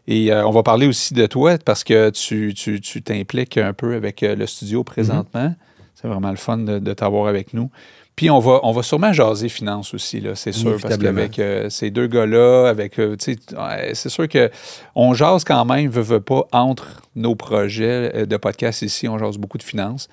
Et 0.09 0.33
euh, 0.33 0.47
on 0.47 0.51
va 0.51 0.63
parler 0.63 0.87
aussi 0.87 1.13
de 1.15 1.27
toi 1.27 1.59
parce 1.65 1.85
que 1.85 2.09
tu 2.11 2.55
tu- 2.55 2.81
tu 2.81 3.03
t'impliques 3.03 3.59
un 3.59 3.73
peu 3.75 3.95
avec 3.95 4.23
euh, 4.23 4.35
le 4.35 4.47
studio 4.47 4.83
présentement. 4.83 5.55
C'est 5.95 6.09
vraiment 6.09 6.31
le 6.31 6.37
fun 6.37 6.59
de, 6.59 6.79
de 6.79 6.93
t'avoir 6.95 7.29
avec 7.29 7.53
nous. 7.55 7.71
Puis 8.19 8.31
on 8.31 8.41
va, 8.41 8.59
on 8.65 8.73
va 8.73 8.83
sûrement 8.83 9.13
jaser 9.13 9.49
finance 9.49 9.95
aussi, 9.95 10.21
là, 10.21 10.35
c'est 10.35 10.51
sûr, 10.51 10.77
parce 10.83 10.99
qu'avec 10.99 11.39
euh, 11.39 11.71
ces 11.71 11.91
deux 11.93 12.09
gars-là, 12.09 12.67
avec, 12.69 12.99
euh, 12.99 13.15
tu 13.17 13.35
sais, 13.35 13.39
ouais, 13.57 13.93
c'est 13.95 14.09
sûr 14.09 14.27
que 14.29 14.51
on 14.97 15.15
jase 15.15 15.45
quand 15.45 15.65
même, 15.65 15.89
veut, 15.89 16.03
veut 16.03 16.21
pas, 16.21 16.49
entre 16.51 17.03
nos 17.15 17.37
projets 17.37 18.11
euh, 18.15 18.27
de 18.27 18.37
podcast 18.37 18.83
ici, 18.83 19.07
on 19.07 19.19
jase 19.19 19.39
beaucoup 19.39 19.57
de 19.57 19.63
finances. 19.63 20.09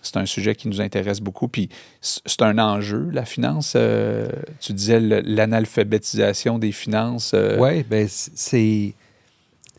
C'est 0.00 0.16
un 0.16 0.26
sujet 0.26 0.54
qui 0.54 0.68
nous 0.68 0.80
intéresse 0.80 1.20
beaucoup. 1.20 1.48
Puis 1.48 1.68
c'est 2.00 2.40
un 2.42 2.56
enjeu, 2.58 3.10
la 3.12 3.24
finance. 3.24 3.72
euh, 3.74 4.28
tu 4.60 4.72
disais 4.72 5.00
l'analphabétisation 5.00 6.58
des 6.60 6.70
finances. 6.72 7.34
Oui, 7.58 7.82
ben 7.82 8.06
c'est. 8.08 8.94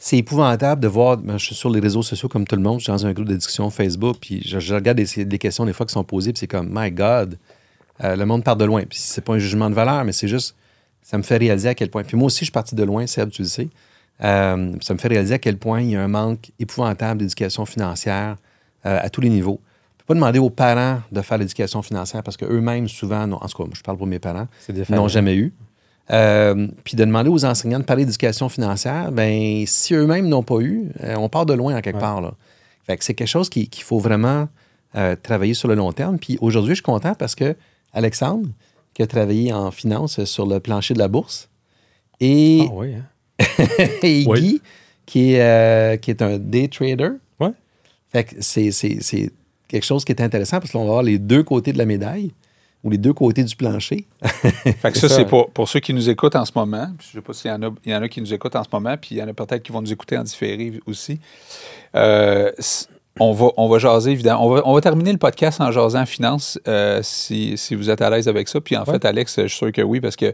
C'est 0.03 0.17
épouvantable 0.17 0.81
de 0.81 0.87
voir. 0.87 1.17
ben, 1.17 1.37
je 1.37 1.45
suis 1.45 1.55
sur 1.55 1.69
les 1.69 1.79
réseaux 1.79 2.01
sociaux 2.03 2.27
comme 2.27 2.45
tout 2.47 2.55
le 2.55 2.61
monde. 2.63 2.79
Je 2.79 2.85
suis 2.85 2.91
dans 2.91 3.05
un 3.05 3.13
groupe 3.13 3.27
de 3.27 3.35
discussion 3.35 3.69
Facebook. 3.69 4.17
Puis 4.19 4.41
je, 4.45 4.59
je 4.59 4.73
regarde 4.73 4.97
des, 4.97 5.25
des 5.25 5.37
questions 5.37 5.63
des 5.63 5.73
fois 5.73 5.85
qui 5.85 5.93
sont 5.93 6.03
posées. 6.03 6.33
Puis 6.33 6.39
c'est 6.41 6.47
comme, 6.47 6.69
My 6.71 6.89
God, 6.91 7.37
euh, 8.03 8.15
le 8.15 8.25
monde 8.25 8.43
part 8.43 8.55
de 8.55 8.65
loin. 8.65 8.83
Puis 8.89 8.99
c'est 8.99 9.21
pas 9.23 9.33
un 9.33 9.39
jugement 9.39 9.69
de 9.69 9.75
valeur, 9.75 10.03
mais 10.05 10.11
c'est 10.11 10.27
juste. 10.27 10.55
Ça 11.03 11.17
me 11.17 11.23
fait 11.23 11.37
réaliser 11.37 11.69
à 11.69 11.73
quel 11.75 11.89
point. 11.89 12.03
Puis 12.03 12.15
moi 12.15 12.27
aussi, 12.27 12.39
je 12.39 12.45
suis 12.45 12.51
parti 12.51 12.75
de 12.75 12.83
loin, 12.83 13.05
Seb, 13.07 13.29
tu 13.31 13.41
le 13.41 13.47
sais. 13.47 13.67
Euh, 14.23 14.71
ça 14.81 14.93
me 14.93 14.99
fait 14.99 15.07
réaliser 15.07 15.33
à 15.33 15.39
quel 15.39 15.57
point 15.57 15.81
il 15.81 15.89
y 15.89 15.95
a 15.95 16.01
un 16.03 16.07
manque 16.07 16.51
épouvantable 16.59 17.21
d'éducation 17.21 17.65
financière 17.65 18.37
euh, 18.85 18.99
à 19.01 19.09
tous 19.09 19.19
les 19.21 19.29
niveaux. 19.29 19.59
Je 19.97 20.03
peux 20.03 20.05
pas 20.07 20.13
demander 20.13 20.37
aux 20.39 20.49
parents 20.51 21.01
de 21.11 21.21
faire 21.21 21.37
l'éducation 21.39 21.81
financière 21.81 22.21
parce 22.21 22.37
qu'eux-mêmes, 22.37 22.87
souvent, 22.87 23.25
non, 23.27 23.37
en 23.37 23.47
tout 23.47 23.57
cas, 23.57 23.63
moi, 23.63 23.73
je 23.75 23.81
parle 23.81 23.97
pour 23.97 24.05
mes 24.07 24.19
parents, 24.19 24.47
n'ont 24.89 25.07
jamais 25.07 25.35
eu. 25.35 25.53
Euh, 26.11 26.67
puis 26.83 26.95
de 26.95 27.03
demander 27.05 27.29
aux 27.29 27.45
enseignants 27.45 27.79
de 27.79 27.83
parler 27.83 28.05
d'éducation 28.05 28.49
financière, 28.49 29.11
ben 29.11 29.63
si 29.65 29.93
eux-mêmes 29.93 30.27
n'ont 30.27 30.43
pas 30.43 30.59
eu, 30.59 30.89
on 31.17 31.29
part 31.29 31.45
de 31.45 31.53
loin 31.53 31.75
en 31.77 31.81
quelque 31.81 31.95
Ouais. 31.95 32.01
part. 32.01 32.21
Là. 32.21 32.33
Fait 32.85 32.97
que 32.97 33.03
c'est 33.03 33.13
quelque 33.13 33.27
chose 33.27 33.49
qui- 33.49 33.69
qu'il 33.69 33.83
faut 33.83 33.99
vraiment 33.99 34.49
travailler 35.23 35.53
sur 35.53 35.67
le 35.67 35.75
long 35.75 35.91
terme. 35.93 36.19
Puis 36.19 36.37
aujourd'hui, 36.41 36.71
je 36.71 36.75
suis 36.75 36.83
content 36.83 37.15
parce 37.15 37.33
que 37.35 37.55
Alexandre, 37.93 38.49
qui 38.93 39.01
a 39.01 39.07
travaillé 39.07 39.51
en 39.53 39.71
finance 39.71 40.23
sur 40.25 40.45
le 40.45 40.59
plancher 40.59 40.93
de 40.93 40.99
la 40.99 41.07
bourse, 41.07 41.49
et, 42.19 42.61
Ah 42.67 42.73
oui, 42.73 42.93
hein? 42.95 43.05
et 44.03 44.25
Oui. 44.27 44.39
Guy, 44.41 44.61
qui 45.05 45.33
est, 45.33 45.41
euh, 45.41 45.97
qui 45.97 46.11
est 46.11 46.21
un 46.21 46.37
day 46.37 46.67
trader. 46.67 47.11
Ouais. 47.39 47.51
Fait 48.11 48.23
que 48.25 48.35
c'est, 48.39 48.71
c'est- 48.71 49.01
c'est 49.01 49.31
quelque 49.67 49.85
chose 49.85 50.05
qui 50.05 50.11
est 50.11 50.21
intéressant 50.21 50.59
parce 50.59 50.71
qu'on 50.71 50.79
va 50.83 50.89
avoir 50.89 51.03
les 51.03 51.17
deux 51.19 51.43
côtés 51.43 51.73
de 51.73 51.77
la 51.77 51.85
médaille 51.85 52.31
ou 52.83 52.89
les 52.89 52.97
deux 52.97 53.13
côtés 53.13 53.43
du 53.43 53.55
plancher. 53.55 54.05
Fait 54.23 54.91
que 54.91 54.93
C'est 54.97 55.01
ça, 55.01 55.09
ça. 55.09 55.15
c'est 55.15 55.25
pour, 55.25 55.49
pour 55.51 55.67
ceux 55.69 55.79
qui 55.79 55.93
nous 55.93 56.09
écoutent 56.09 56.35
en 56.35 56.45
ce 56.45 56.51
moment. 56.55 56.87
Je 56.99 57.07
sais 57.13 57.21
pas 57.21 57.33
s'il 57.33 57.49
y 57.49 57.53
en 57.53 57.61
a, 57.63 57.69
il 57.85 57.91
y 57.91 57.95
en 57.95 58.01
a 58.01 58.09
qui 58.09 58.21
nous 58.21 58.33
écoutent 58.33 58.55
en 58.55 58.63
ce 58.63 58.69
moment, 58.71 58.95
puis 58.97 59.15
il 59.15 59.17
y 59.17 59.23
en 59.23 59.27
a 59.27 59.33
peut-être 59.33 59.63
qui 59.63 59.71
vont 59.71 59.81
nous 59.81 59.91
écouter 59.91 60.17
en 60.17 60.23
différé 60.23 60.79
aussi. 60.85 61.19
Euh, 61.95 62.51
on, 63.29 63.33
va, 63.33 63.47
on 63.57 63.67
va 63.69 63.77
jaser, 63.79 64.11
évidemment. 64.11 64.45
On 64.45 64.49
va, 64.49 64.61
on 64.65 64.73
va 64.73 64.81
terminer 64.81 65.11
le 65.11 65.17
podcast 65.17 65.61
en 65.61 65.71
jasant 65.71 66.05
finance, 66.05 66.59
euh, 66.67 66.99
si, 67.03 67.57
si 67.57 67.75
vous 67.75 67.89
êtes 67.89 68.01
à 68.01 68.09
l'aise 68.09 68.27
avec 68.27 68.47
ça. 68.47 68.59
Puis 68.61 68.75
en 68.75 68.83
Ouais. 68.83 68.93
fait, 68.93 69.05
Alex, 69.05 69.35
je 69.37 69.47
suis 69.47 69.57
sûr 69.57 69.71
que 69.71 69.81
oui, 69.81 69.99
parce 70.01 70.15
que 70.15 70.33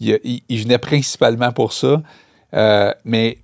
il, 0.00 0.18
il- 0.24 0.42
il 0.48 0.62
venait 0.62 0.78
principalement 0.78 1.52
pour 1.52 1.72
ça. 1.72 2.02
Euh, 2.54 2.92
mais 3.04 3.38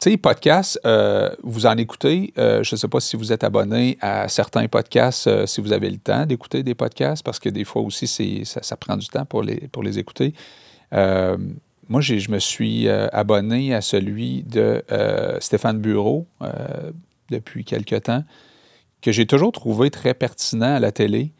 tu 0.00 0.10
sais, 0.12 0.16
podcasts, 0.16 0.78
euh, 0.86 1.28
vous 1.42 1.66
en 1.66 1.76
écoutez. 1.76 2.32
Euh, 2.38 2.62
je 2.62 2.74
ne 2.74 2.78
sais 2.78 2.86
pas 2.88 3.00
si 3.00 3.16
vous 3.16 3.32
êtes 3.32 3.42
abonné 3.42 3.98
à 4.00 4.28
certains 4.28 4.68
podcasts, 4.68 5.46
si 5.46 5.60
vous 5.60 5.72
avez 5.72 5.90
le 5.90 5.98
temps 5.98 6.24
d'écouter 6.24 6.62
des 6.62 6.74
podcasts, 6.76 7.24
parce 7.24 7.38
que 7.40 7.48
des 7.48 7.64
fois 7.64 7.82
aussi, 7.82 8.06
ça, 8.44 8.62
ça 8.62 8.76
prend 8.76 8.96
du 8.96 9.08
temps 9.08 9.24
pour 9.24 9.42
les, 9.42 9.56
pour 9.72 9.82
les 9.82 9.98
écouter. 9.98 10.34
Moi, 10.92 12.00
je 12.00 12.30
me 12.30 12.38
suis 12.38 12.88
abonné 12.88 13.74
à 13.74 13.80
celui 13.80 14.44
de 14.44 14.82
Stéphane 15.40 15.78
Bureau 15.78 16.26
depuis 17.30 17.64
quelque 17.64 17.96
temps, 17.96 18.24
que 19.02 19.12
j'ai 19.12 19.26
toujours 19.26 19.52
trouvé 19.52 19.90
très 19.90 20.14
pertinent 20.14 20.74
à 20.76 20.80
la 20.80 20.92
télé. 20.92 21.32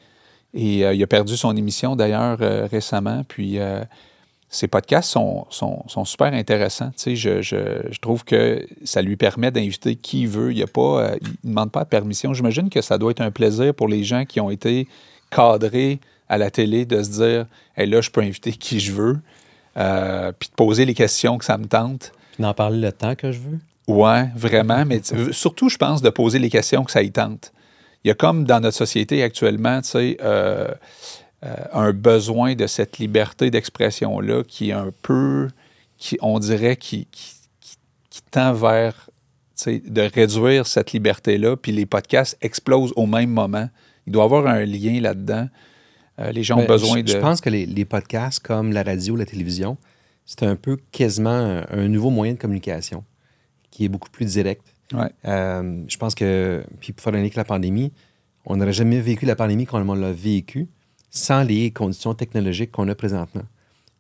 Et 0.55 0.85
euh, 0.85 0.95
il 0.95 1.03
a 1.03 1.07
perdu 1.07 1.37
son 1.37 1.57
émission 1.57 1.97
d'ailleurs 1.97 2.39
euh, 2.41 2.67
récemment. 2.71 3.25
Puis 3.27 3.59
euh, 3.59 3.83
ces 4.49 4.69
podcasts 4.69 5.11
sont, 5.11 5.47
sont, 5.51 6.05
super 6.05 6.33
intéressants. 6.33 6.91
Je, 7.07 7.43
je, 7.43 7.99
trouve 8.01 8.25
que 8.25 8.67
ça 8.85 9.03
lui 9.03 9.17
permet 9.17 9.51
d'inviter 9.51 9.97
qui 9.97 10.27
veut. 10.27 10.53
Il 10.53 10.61
ne 10.61 11.19
demande 11.45 11.71
pas 11.71 11.85
de 11.85 11.89
permission. 11.89 12.33
J'imagine 12.33 12.71
que 12.71 12.81
ça 12.81 12.97
doit 12.97 13.11
être 13.11 13.21
un 13.21 13.31
plaisir 13.31 13.75
pour 13.75 13.89
les 13.89 14.05
gens 14.05 14.25
qui 14.25 14.41
ont 14.41 14.51
été 14.51 14.89
cadrés 15.31 16.01
à 16.31 16.39
la 16.39 16.51
télé 16.51 16.87
de 16.87 17.03
se 17.03 17.11
dire 17.11 17.47
hey, 17.77 17.87
là, 17.87 18.01
je 18.01 18.11
peux 18.11 18.23
inviter 18.23 18.53
qui 18.53 18.81
je 18.81 18.93
veux. 18.93 19.19
Puis 19.75 20.49
de 20.49 20.55
poser 20.57 20.87
les 20.87 20.95
questions 20.95 21.37
que 21.37 21.45
ça 21.45 21.59
me 21.59 21.67
tente. 21.67 22.13
Puis 22.33 22.43
d'en 22.43 22.55
parler 22.55 22.81
le 22.81 22.93
temps 22.93 23.15
que 23.15 23.33
je 23.33 23.41
veux. 23.41 23.59
Ouais, 23.89 24.29
vraiment. 24.37 24.85
Mais 24.87 25.01
surtout, 25.33 25.69
je 25.69 25.77
pense, 25.79 26.03
de 26.03 26.11
poser 26.11 26.39
les 26.39 26.51
questions 26.51 26.85
que 26.85 26.93
ça 26.93 27.03
y 27.03 27.11
tente. 27.11 27.53
Il 28.05 28.09
y 28.09 28.11
a 28.11 28.15
comme 28.15 28.45
dans 28.45 28.61
notre 28.61 28.77
société 28.77 29.23
actuellement, 29.25 29.81
tu 29.83 29.89
sais, 29.89 30.17
euh, 30.23 30.69
euh, 31.45 31.55
un 31.73 31.93
besoin 31.93 32.55
de 32.55 32.67
cette 32.67 32.99
liberté 32.99 33.51
d'expression-là 33.51 34.45
qui 34.47 34.71
est 34.71 34.73
un 34.75 34.93
peu, 35.03 35.49
qui, 35.97 36.17
on 36.23 36.39
dirait, 36.39 36.77
qui, 36.77 37.07
qui, 37.11 37.35
qui- 37.61 37.77
qui 38.11 38.23
tend 38.31 38.53
vers 38.53 39.11
de 39.67 40.03
réduire 40.15 40.67
cette 40.69 40.93
liberté-là. 40.93 41.57
Puis 41.57 41.73
les 41.73 41.87
podcasts 41.87 42.37
explosent 42.41 42.93
au 42.95 43.07
même 43.07 43.31
moment. 43.31 43.69
Il 44.07 44.13
doit 44.13 44.23
y 44.23 44.27
avoir 44.27 44.47
un 44.47 44.65
lien 44.65 45.01
là-dedans. 45.01 45.49
Euh, 46.21 46.31
les 46.31 46.45
gens 46.45 46.57
ont 46.57 46.61
Ben, 46.61 46.67
besoin 46.69 46.99
je, 46.99 47.03
de. 47.03 47.09
je 47.09 47.19
pense 47.19 47.41
que 47.41 47.51
les, 47.51 47.67
les 47.67 47.85
podcasts 47.85 48.39
comme 48.41 48.73
la 48.73 48.83
radio, 48.85 49.17
la 49.17 49.25
télévision, 49.27 49.77
c'est 50.27 50.45
un 50.45 50.55
peu 50.57 50.77
quasiment 50.93 51.31
un, 51.31 51.65
un 51.71 51.89
nouveau 51.89 52.11
moyen 52.11 52.35
de 52.35 52.39
communication 52.39 53.03
qui 53.79 53.85
est 53.85 53.89
beaucoup 53.89 54.11
plus 54.11 54.25
direct. 54.27 54.75
Ouais. 54.93 55.09
Euh, 55.27 55.83
je 55.87 55.97
pense 55.99 56.17
que, 56.17 56.65
puis 56.81 56.93
pour 56.93 57.05
faire 57.05 57.13
un 57.13 57.17
lien 57.19 57.23
avec 57.23 57.37
la 57.37 57.45
pandémie, 57.45 57.93
on 58.45 58.57
n'aurait 58.57 58.73
jamais 58.73 59.01
vécu 59.01 59.25
la 59.25 59.37
pandémie 59.37 59.67
comme 59.67 59.89
on 59.89 59.95
l'a 59.95 60.11
vécu 60.13 60.67
sans 61.11 61.45
les 61.45 61.71
conditions 61.71 62.13
technologiques 62.15 62.73
qu'on 62.73 62.89
a 62.89 62.95
présentement. 62.97 63.45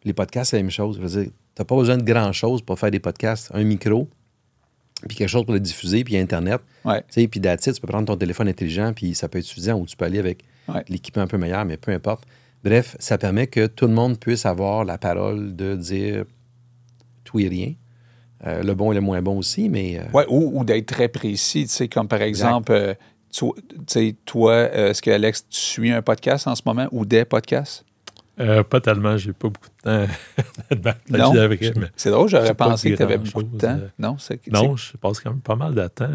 Les 0.04 0.12
podcasts, 0.12 0.50
c'est 0.50 0.56
la 0.56 0.64
même 0.64 0.72
chose. 0.72 0.96
Je 0.96 1.02
veux 1.06 1.22
dire, 1.22 1.30
tu 1.30 1.60
n'as 1.60 1.64
pas 1.64 1.76
besoin 1.76 1.96
de 1.96 2.02
grand-chose 2.02 2.62
pour 2.62 2.76
faire 2.76 2.90
des 2.90 2.98
podcasts. 2.98 3.50
Un 3.54 3.62
micro, 3.62 4.08
puis 5.06 5.16
quelque 5.16 5.28
chose 5.28 5.44
pour 5.44 5.54
le 5.54 5.60
diffuser, 5.60 6.02
puis 6.02 6.16
Internet. 6.16 6.60
Ouais. 6.84 7.04
Puis 7.08 7.22
it, 7.24 7.60
tu 7.60 7.80
peux 7.80 7.86
prendre 7.86 8.06
ton 8.06 8.16
téléphone 8.16 8.48
intelligent, 8.48 8.92
puis 8.92 9.14
ça 9.14 9.28
peut 9.28 9.38
être 9.38 9.44
suffisant, 9.44 9.78
ou 9.78 9.86
tu 9.86 9.96
peux 9.96 10.04
aller 10.06 10.18
avec 10.18 10.42
Ouais. 10.66 10.84
l'équipement 10.88 11.22
un 11.22 11.26
peu 11.28 11.38
meilleur, 11.38 11.64
mais 11.64 11.76
peu 11.76 11.92
importe. 11.92 12.24
Bref, 12.64 12.96
ça 12.98 13.16
permet 13.16 13.46
que 13.46 13.68
tout 13.68 13.86
le 13.86 13.94
monde 13.94 14.18
puisse 14.18 14.44
avoir 14.44 14.84
la 14.84 14.98
parole 14.98 15.54
de 15.54 15.76
dire 15.76 16.24
tout 17.24 17.38
et 17.38 17.48
rien. 17.48 17.72
Euh, 18.46 18.62
le 18.62 18.74
bon 18.74 18.92
et 18.92 18.94
le 18.94 19.00
moins 19.00 19.20
bon 19.20 19.38
aussi, 19.38 19.68
mais... 19.68 19.98
euh, 19.98 20.04
Ouais, 20.12 20.24
ou, 20.28 20.52
ou 20.60 20.64
d'être 20.64 20.86
très 20.86 21.08
précis, 21.08 21.64
tu 21.64 21.70
sais, 21.72 21.88
comme 21.88 22.06
par 22.06 22.22
exemple, 22.22 22.70
euh, 22.72 22.94
tu 23.32 24.14
toi, 24.24 24.52
euh, 24.52 24.90
est-ce 24.90 25.02
que 25.02 25.10
Alex, 25.10 25.46
tu 25.48 25.58
suis 25.60 25.90
un 25.92 26.02
podcast 26.02 26.46
en 26.46 26.54
ce 26.54 26.62
moment 26.64 26.86
ou 26.92 27.04
des 27.04 27.24
podcasts? 27.24 27.84
Euh, 28.40 28.62
pas 28.62 28.80
tellement, 28.80 29.16
j'ai 29.16 29.32
pas 29.32 29.48
beaucoup 29.48 29.66
de 29.68 29.82
temps 30.06 30.12
Non. 30.70 31.18
partager 31.18 31.40
avec 31.40 31.76
mais 31.76 31.88
C'est 31.96 32.10
drôle, 32.10 32.28
j'aurais 32.28 32.54
pensé 32.54 32.92
que 32.92 32.96
tu 32.96 33.02
avais 33.02 33.18
beaucoup 33.18 33.42
de 33.42 33.58
temps. 33.58 33.78
Non, 33.98 34.16
Non, 34.52 34.76
je 34.76 34.96
passe 34.96 35.18
quand 35.18 35.30
même 35.30 35.40
pas 35.40 35.56
mal 35.56 35.74
de 35.74 35.88
temps 35.88 36.08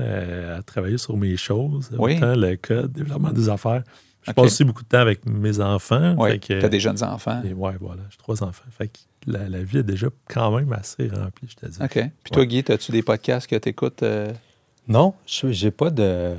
à 0.58 0.62
travailler 0.63 0.98
sur 0.98 1.18
mes 1.18 1.36
choses, 1.36 1.89
Oui. 1.98 2.15
autant 2.15 2.36
le 2.36 2.56
code, 2.56 2.94
développement 2.94 3.32
des 3.32 3.50
affaires. 3.50 3.84
Je 4.25 4.32
passe 4.32 4.46
aussi 4.46 4.63
beaucoup 4.63 4.84
de 4.84 4.88
temps 4.88 5.00
avec 5.00 5.25
mes 5.25 5.60
enfants. 5.60 6.15
Oui, 6.18 6.39
tu 6.39 6.53
as 6.53 6.70
des 6.70 6.80
jeunes 6.80 7.03
enfants. 7.03 7.42
ouais, 7.44 7.74
voilà, 7.82 8.03
j'ai 8.10 8.18
trois 8.18 8.42
enfants. 8.42 8.63
Fait 8.72 8.88
que 8.88 9.00
la, 9.25 9.48
la 9.50 9.63
vie 9.63 9.80
est 9.80 9.84
déjà 9.84 10.08
quand 10.30 10.56
même 10.56 10.72
assez 10.74 11.08
remplie, 11.08 11.48
je 11.50 11.56
te 11.56 11.65
dis. 11.65 11.77
OK. 11.82 11.94
Puis 12.24 12.32
toi, 12.32 12.46
Guy, 12.46 12.63
as-tu 12.68 12.92
des 12.92 13.03
podcasts 13.03 13.48
que 13.48 13.56
tu 13.56 13.70
écoutes? 13.70 14.03
Non, 14.88 15.13
je 15.25 15.51
j'ai 15.51 15.72
pas 15.72 15.89
de. 15.89 16.34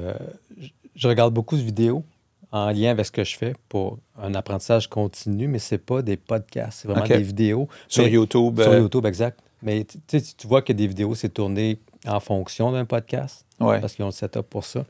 je- 0.96 1.08
regarde 1.08 1.32
beaucoup 1.32 1.56
de 1.56 1.62
vidéos 1.62 2.04
en 2.52 2.70
lien 2.70 2.90
avec 2.90 3.06
ce 3.06 3.10
que 3.10 3.24
je 3.24 3.36
fais 3.36 3.54
pour 3.68 3.98
un 4.20 4.34
apprentissage 4.34 4.88
continu, 4.88 5.48
mais 5.48 5.58
c'est 5.58 5.78
pas 5.78 6.02
des 6.02 6.16
podcasts, 6.16 6.80
c'est 6.82 6.88
vraiment 6.88 7.06
des 7.06 7.22
vidéos. 7.22 7.68
sur 7.88 8.04
Mais- 8.04 8.10
YouTube? 8.10 8.60
Sur 8.62 8.72
euh, 8.72 8.80
YouTube, 8.80 9.06
exact. 9.06 9.40
Mais 9.62 9.84
tu 9.84 10.46
vois 10.46 10.60
que 10.62 10.72
des 10.74 10.86
vidéos, 10.86 11.14
c'est 11.14 11.30
tourné 11.30 11.78
en 12.06 12.20
fonction 12.20 12.70
d'un 12.70 12.84
podcast, 12.84 13.46
ouais. 13.60 13.80
parce 13.80 13.94
qu'ils 13.94 14.04
ont 14.04 14.08
le 14.08 14.12
setup 14.12 14.42
pour 14.42 14.64
ça. 14.64 14.84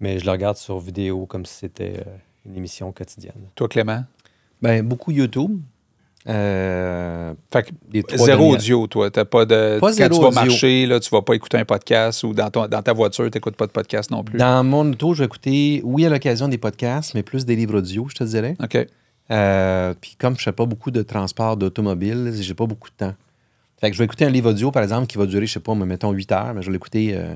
Mais 0.00 0.18
je 0.18 0.24
le 0.24 0.32
regarde 0.32 0.56
sur 0.56 0.78
vidéo 0.80 1.24
comme 1.26 1.46
si 1.46 1.54
c'était 1.54 2.00
euh, 2.00 2.10
une 2.46 2.56
émission 2.56 2.90
quotidienne. 2.92 3.48
Toi, 3.54 3.68
Clément? 3.68 4.04
Ben, 4.60 4.84
beaucoup 4.86 5.12
YouTube. 5.12 5.60
Euh, 6.28 7.32
Fait 7.52 7.62
que 7.64 8.16
zéro 8.16 8.52
audio, 8.54 8.86
toi. 8.86 9.10
T'as 9.10 9.24
pas 9.24 9.44
de. 9.46 9.78
Pas 9.80 9.88
quand 9.88 9.92
zéro 9.92 10.14
tu 10.16 10.20
vas 10.20 10.28
audio. 10.28 10.40
marcher, 10.40 10.86
là, 10.86 11.00
tu 11.00 11.08
vas 11.10 11.22
pas 11.22 11.34
écouter 11.34 11.56
un 11.56 11.64
podcast 11.64 12.22
ou 12.24 12.34
dans, 12.34 12.50
ton, 12.50 12.66
dans 12.66 12.82
ta 12.82 12.92
voiture, 12.92 13.30
tu 13.30 13.36
n'écoutes 13.36 13.56
pas 13.56 13.66
de 13.66 13.72
podcast 13.72 14.10
non 14.10 14.22
plus. 14.22 14.38
Dans 14.38 14.62
mon 14.64 14.90
auto, 14.90 15.14
je 15.14 15.20
vais 15.20 15.26
écouter, 15.26 15.80
oui, 15.84 16.04
à 16.04 16.10
l'occasion 16.10 16.48
des 16.48 16.58
podcasts, 16.58 17.14
mais 17.14 17.22
plus 17.22 17.46
des 17.46 17.56
livres 17.56 17.78
audio, 17.78 18.06
je 18.08 18.14
te 18.14 18.24
dirais. 18.24 18.56
OK. 18.62 18.86
Euh, 19.30 19.94
puis 20.00 20.16
comme 20.18 20.36
je 20.38 20.42
fais 20.42 20.52
pas 20.52 20.64
beaucoup 20.66 20.90
de 20.90 21.02
transport 21.02 21.56
d'automobile, 21.56 22.32
j'ai 22.38 22.54
pas 22.54 22.66
beaucoup 22.66 22.88
de 22.90 22.94
temps. 22.96 23.14
Fait 23.80 23.88
que 23.90 23.94
je 23.94 23.98
vais 23.98 24.04
écouter 24.06 24.24
un 24.24 24.30
livre 24.30 24.50
audio, 24.50 24.70
par 24.70 24.82
exemple, 24.82 25.06
qui 25.06 25.18
va 25.18 25.26
durer, 25.26 25.46
je 25.46 25.52
sais 25.54 25.60
pas, 25.60 25.74
me 25.74 25.84
mettons 25.84 26.10
8 26.12 26.32
heures, 26.32 26.54
mais 26.54 26.62
je 26.62 26.66
vais 26.66 26.72
l'écouter 26.72 27.12
euh, 27.14 27.34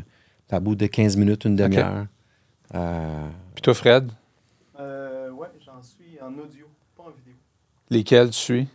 à 0.51 0.59
bout 0.61 0.75
de 0.75 0.87
15 0.87 1.17
minutes, 1.17 1.45
une 1.45 1.57
demi-heure. 1.57 2.07
Euh, 2.75 3.27
Puis 3.55 3.63
toi, 3.63 3.75
Fred, 3.75 4.11
Euh, 4.81 5.31
ouais, 5.31 5.49
j'en 5.65 5.81
suis 5.83 6.19
en 6.21 6.33
audio, 6.39 6.67
pas 6.97 7.05
en 7.05 7.11
vidéo. 7.11 7.35
lesquels 7.91 8.31
tu 8.31 8.39
suis? 8.39 8.69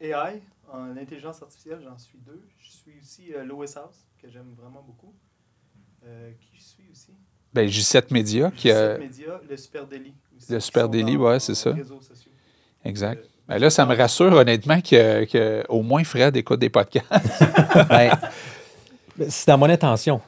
AI, 0.00 0.40
en 0.72 0.96
intelligence 0.96 1.42
artificielle, 1.42 1.80
j'en 1.82 1.98
suis 1.98 2.18
deux. 2.26 2.42
Je 2.60 2.70
suis 2.70 2.92
aussi 3.02 3.34
euh, 3.34 3.44
Lois 3.44 3.66
House, 3.76 4.06
que 4.22 4.28
j'aime 4.30 4.54
vraiment 4.56 4.82
beaucoup. 4.86 5.12
Euh, 6.06 6.30
qui 6.40 6.56
je 6.58 6.62
suis 6.62 6.84
aussi? 6.92 7.12
Ben, 7.52 7.66
J7 7.68 8.12
Media, 8.12 8.50
qui 8.50 8.70
a. 8.70 8.96
J7 8.96 8.98
Media, 9.00 9.40
le 9.48 9.56
Super 9.56 9.86
Daily. 9.86 10.14
aussi, 10.36 10.52
Le 10.52 10.60
Super 10.60 10.88
Daily, 10.88 11.16
ouais, 11.16 11.40
c'est 11.40 11.54
ça. 11.54 11.70
les 11.70 11.82
réseaux 11.82 12.00
sociaux. 12.00 12.30
Exact. 12.84 13.18
Euh, 13.24 13.28
Ben 13.48 13.58
là, 13.58 13.70
ça 13.70 13.84
me 13.86 13.96
rassure 13.96 14.32
honnêtement 14.32 14.80
que, 14.80 15.24
que 15.24 15.64
au 15.68 15.82
moins 15.82 16.04
Fred 16.04 16.36
écoute 16.36 16.60
des 16.60 16.70
podcasts. 16.70 17.08
Ben, 17.88 18.12
c'est 19.28 19.48
dans 19.48 19.58
mon 19.58 19.68
intention 19.68 20.20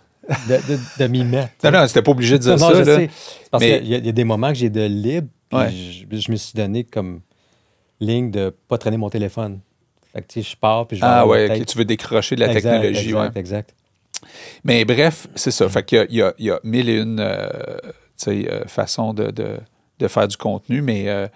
de, 0.49 0.57
de, 0.75 0.79
de 0.99 1.07
m'y 1.07 1.23
mettre. 1.23 1.53
non, 1.65 1.71
non, 1.71 1.87
c'était 1.87 2.03
pas 2.03 2.11
obligé 2.11 2.39
de 2.39 2.43
dire 2.43 2.57
Non, 2.57 2.71
ça. 2.71 2.75
je 2.85 2.91
là. 2.91 2.97
sais. 2.97 3.11
Parce 3.51 3.63
Mais- 3.63 3.79
qu'il 3.79 3.89
y, 3.89 3.95
a- 3.95 3.99
il 3.99 4.07
y 4.07 4.09
a 4.09 4.13
des 4.13 4.25
moments 4.25 4.49
que 4.49 4.55
j'ai 4.55 4.71
de 4.71 4.85
libre, 4.85 5.29
puis 5.49 5.59
Ouais. 5.59 5.71
je, 5.71 6.17
je 6.17 6.31
me 6.33 6.37
suis 6.37 6.55
donné 6.55 6.83
comme 6.85 7.21
ligne 8.01 8.31
de 8.31 8.55
pas 8.69 8.79
traîner 8.79 8.97
mon 8.97 9.11
téléphone. 9.11 9.61
Fait 10.13 10.23
que, 10.23 10.41
je 10.41 10.57
pars, 10.57 10.87
puis 10.89 10.97
je 10.97 11.03
vais 11.03 11.09
Ah 11.11 11.27
ouais, 11.27 11.47
la 11.47 11.55
ok, 11.55 11.61
tête. 11.61 11.69
tu 11.69 11.79
veux 11.79 11.85
décrocher 11.85 12.35
de 12.35 12.41
la 12.41 12.53
Exact, 12.53 12.71
technologie. 12.81 13.09
Exact, 13.11 13.35
ouais. 13.35 13.41
exact. 13.41 13.75
Mais 14.65 14.85
bref, 14.85 15.29
c'est 15.35 15.51
ça. 15.51 15.69
Fait 15.69 15.85
qu'il 15.85 16.07
y 16.11 16.17
y 16.17 16.45
y 16.47 16.51
a 16.51 16.61
mille 16.65 16.89
et 16.89 16.99
une 16.99 17.21
euh, 17.21 17.49
euh, 18.29 18.65
façons 18.67 19.15
de, 19.15 19.31
de- 19.31 19.59
de 19.99 20.09
faire 20.09 20.27
du 20.29 20.37
contenu, 20.37 20.83
mais 20.83 21.05
euh, 21.09 21.27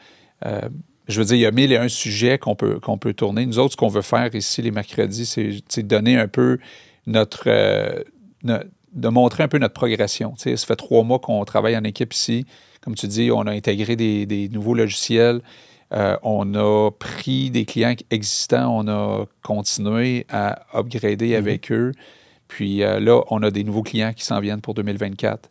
je 1.07 1.19
veux 1.21 1.25
dire, 1.27 1.37
il 1.37 1.41
y 1.41 1.47
a 1.47 1.51
mille 1.51 1.73
et 1.73 1.77
un 1.77 1.89
sujets 1.89 2.39
qu'on 2.39 2.57
peut, 2.57 2.81
qu'on 2.81 2.99
peut 2.99 3.13
tourner. 3.15 3.47
Nous 3.47 3.59
autres, 3.59 3.73
ce 3.73 3.77
qu'on 3.77 3.89
veut 3.89 4.03
faire 4.03 4.35
ici 4.35 4.63
les 4.63 4.71
mercredis, 4.71 5.27
c'est 5.69 5.83
donner 5.83 6.19
un 6.19 6.29
peu 6.29 6.59
notre. 7.07 7.49
no- 8.43 8.59
de 8.93 9.09
montrer 9.09 9.43
un 9.43 9.49
peu 9.49 9.59
notre 9.59 9.75
progression. 9.75 10.35
Tu 10.37 10.43
sais, 10.51 10.57
ça 10.57 10.67
fait 10.67 10.77
trois 10.77 11.03
mois 11.03 11.19
qu'on 11.19 11.45
travaille 11.45 11.77
en 11.77 11.83
équipe 11.83 12.15
ici. 12.15 12.47
Comme 12.81 12.95
tu 12.95 13.09
dis, 13.09 13.31
on 13.33 13.41
a 13.41 13.51
intégré 13.51 13.97
des, 13.97 14.25
des 14.25 14.49
nouveaux 14.49 14.75
logiciels. 14.75 15.41
Euh, 15.95 16.17
on 16.23 16.55
a 16.55 16.91
pris 16.91 17.51
des 17.51 17.65
clients 17.65 17.95
existants, 18.11 18.77
on 18.85 18.89
a 18.89 19.27
continué 19.43 20.27
à 20.31 20.65
upgrader 20.77 21.37
avec 21.37 21.71
eux. 21.71 21.93
Puis 22.49 22.83
euh, 22.83 22.99
là, 23.01 23.23
on 23.31 23.43
a 23.43 23.51
des 23.51 23.65
nouveaux 23.65 23.83
clients 23.83 24.13
qui 24.13 24.25
s'en 24.25 24.41
viennent 24.41 24.61
pour 24.61 24.75
2024. 24.75 25.49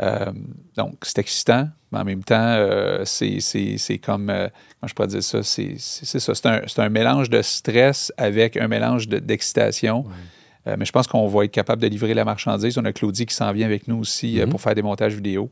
Euh, 0.00 0.32
donc, 0.76 0.94
c'est 1.02 1.18
excitant, 1.18 1.68
mais 1.90 1.98
en 1.98 2.04
même 2.04 2.24
temps, 2.24 2.56
c'est 3.04 3.98
comme, 4.02 4.26
comment 4.28 4.88
je 4.88 4.94
pourrais 4.94 5.08
dire 5.08 5.22
ça, 5.22 5.42
c'est 5.42 5.76
ça, 5.78 6.34
c'est 6.34 6.78
un, 6.78 6.88
mélange 6.88 7.28
de 7.28 7.42
stress 7.42 8.12
avec 8.16 8.56
un 8.56 8.68
mélange 8.68 9.08
de- 9.08 9.18
d'excitation. 9.18 10.06
Euh, 10.68 10.76
mais 10.78 10.84
je 10.84 10.92
pense 10.92 11.06
qu'on 11.08 11.26
va 11.26 11.44
être 11.44 11.50
capable 11.50 11.82
de 11.82 11.88
livrer 11.88 12.14
la 12.14 12.24
marchandise. 12.24 12.78
On 12.78 12.84
a 12.84 12.92
Claudie 12.92 13.26
qui 13.26 13.34
s'en 13.34 13.52
vient 13.52 13.66
avec 13.66 13.88
nous 13.88 13.98
aussi 13.98 14.40
euh, 14.40 14.44
Mhm. 14.46 14.50
pour 14.50 14.60
faire 14.60 14.74
des 14.74 14.82
montages 14.82 15.14
vidéo. 15.14 15.50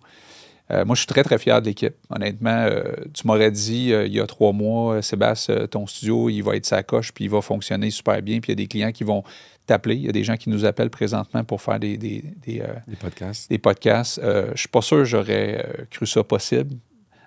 Euh, 0.70 0.84
moi, 0.84 0.94
je 0.94 1.00
suis 1.00 1.06
très, 1.06 1.22
très 1.24 1.38
fier 1.38 1.60
de 1.60 1.66
l'équipe. 1.66 1.94
Honnêtement, 2.10 2.50
euh, 2.70 2.82
tu 3.12 3.26
m'aurais 3.26 3.50
dit 3.50 3.92
euh, 3.92 4.06
il 4.06 4.14
y 4.14 4.20
a 4.20 4.26
trois 4.26 4.52
mois, 4.52 5.02
Sébastien, 5.02 5.66
ton 5.66 5.86
studio, 5.86 6.28
il 6.30 6.42
va 6.42 6.54
être 6.56 6.66
sa 6.66 6.82
coche, 6.82 7.12
puis 7.12 7.24
il 7.24 7.30
va 7.30 7.40
fonctionner 7.40 7.90
super 7.90 8.22
bien. 8.22 8.38
Puis 8.40 8.52
il 8.52 8.58
y 8.58 8.58
a 8.60 8.62
des 8.62 8.66
clients 8.68 8.92
qui 8.92 9.02
vont 9.04 9.24
t'appeler. 9.66 9.96
Il 9.96 10.02
y 10.06 10.08
a 10.08 10.12
des 10.12 10.22
gens 10.24 10.36
qui 10.36 10.48
nous 10.48 10.64
appellent 10.64 10.90
présentement 10.90 11.42
pour 11.44 11.60
faire 11.60 11.80
des, 11.80 11.96
des, 11.96 12.22
des, 12.46 12.62
les 12.88 12.96
podcasts. 12.96 13.50
des 13.50 13.58
podcasts. 13.58 14.20
Je 14.22 14.50
ne 14.52 14.56
suis 14.56 14.68
pas 14.68 14.80
sûr 14.82 14.98
que 14.98 15.04
j'aurais 15.04 15.86
cru 15.90 16.06
ça 16.06 16.22
possible 16.22 16.76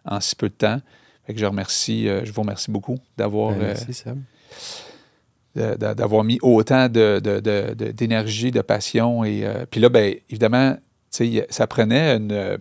en 0.06 0.20
si 0.22 0.36
peu 0.36 0.48
de 0.50 0.54
temps. 0.54 0.80
Fait 1.26 1.34
que 1.34 1.40
je 1.40 1.46
remercie, 1.46 2.08
je 2.24 2.32
vous 2.32 2.42
remercie 2.42 2.70
beaucoup 2.72 2.98
d'avoir 3.18 3.52
Ben, 3.52 3.60
merci, 3.68 4.04
de- 5.56 5.94
d'avoir 5.94 6.24
mis 6.24 6.40
autant 6.42 6.90
de- 6.90 7.20
de- 7.24 7.40
de- 7.40 7.74
de- 7.76 7.92
d'énergie, 7.92 8.52
de, 8.52 8.62
passion. 8.62 9.24
Et 9.24 9.46
euh, 9.46 9.66
puis 9.70 9.80
là, 9.80 9.90
ben, 9.90 10.16
évidemment, 10.30 10.74
tu 10.76 10.80
sais, 11.36 11.48
ça 11.50 11.68
prenait 11.68 12.16
une. 12.18 12.58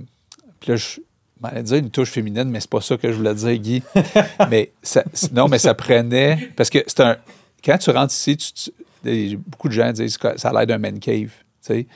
Puis 0.62 0.70
là, 0.70 0.76
je 0.76 1.00
m'allais 1.40 1.62
dire 1.62 1.76
une 1.78 1.90
touche 1.90 2.10
féminine, 2.10 2.44
mais 2.44 2.60
c'est 2.60 2.70
pas 2.70 2.80
ça 2.80 2.96
que 2.96 3.10
je 3.10 3.16
voulais 3.16 3.34
dire, 3.34 3.56
Guy. 3.58 3.82
mais 4.50 4.72
ça, 4.82 5.02
non, 5.32 5.48
mais 5.48 5.58
ça 5.58 5.74
prenait. 5.74 6.50
Parce 6.56 6.70
que 6.70 6.78
c'est 6.86 7.00
un. 7.00 7.16
Quand 7.64 7.78
tu 7.78 7.90
rentres 7.90 8.12
ici, 8.14 8.36
tu- 8.36 8.70
beaucoup 9.46 9.68
de 9.68 9.74
gens 9.74 9.92
disent 9.92 10.16
que 10.16 10.38
ça 10.38 10.50
a 10.50 10.52
l'air 10.52 10.66
d'un 10.66 10.78
man 10.78 10.98
cave. 11.00 11.30
tu 11.30 11.32
sais. 11.60 11.86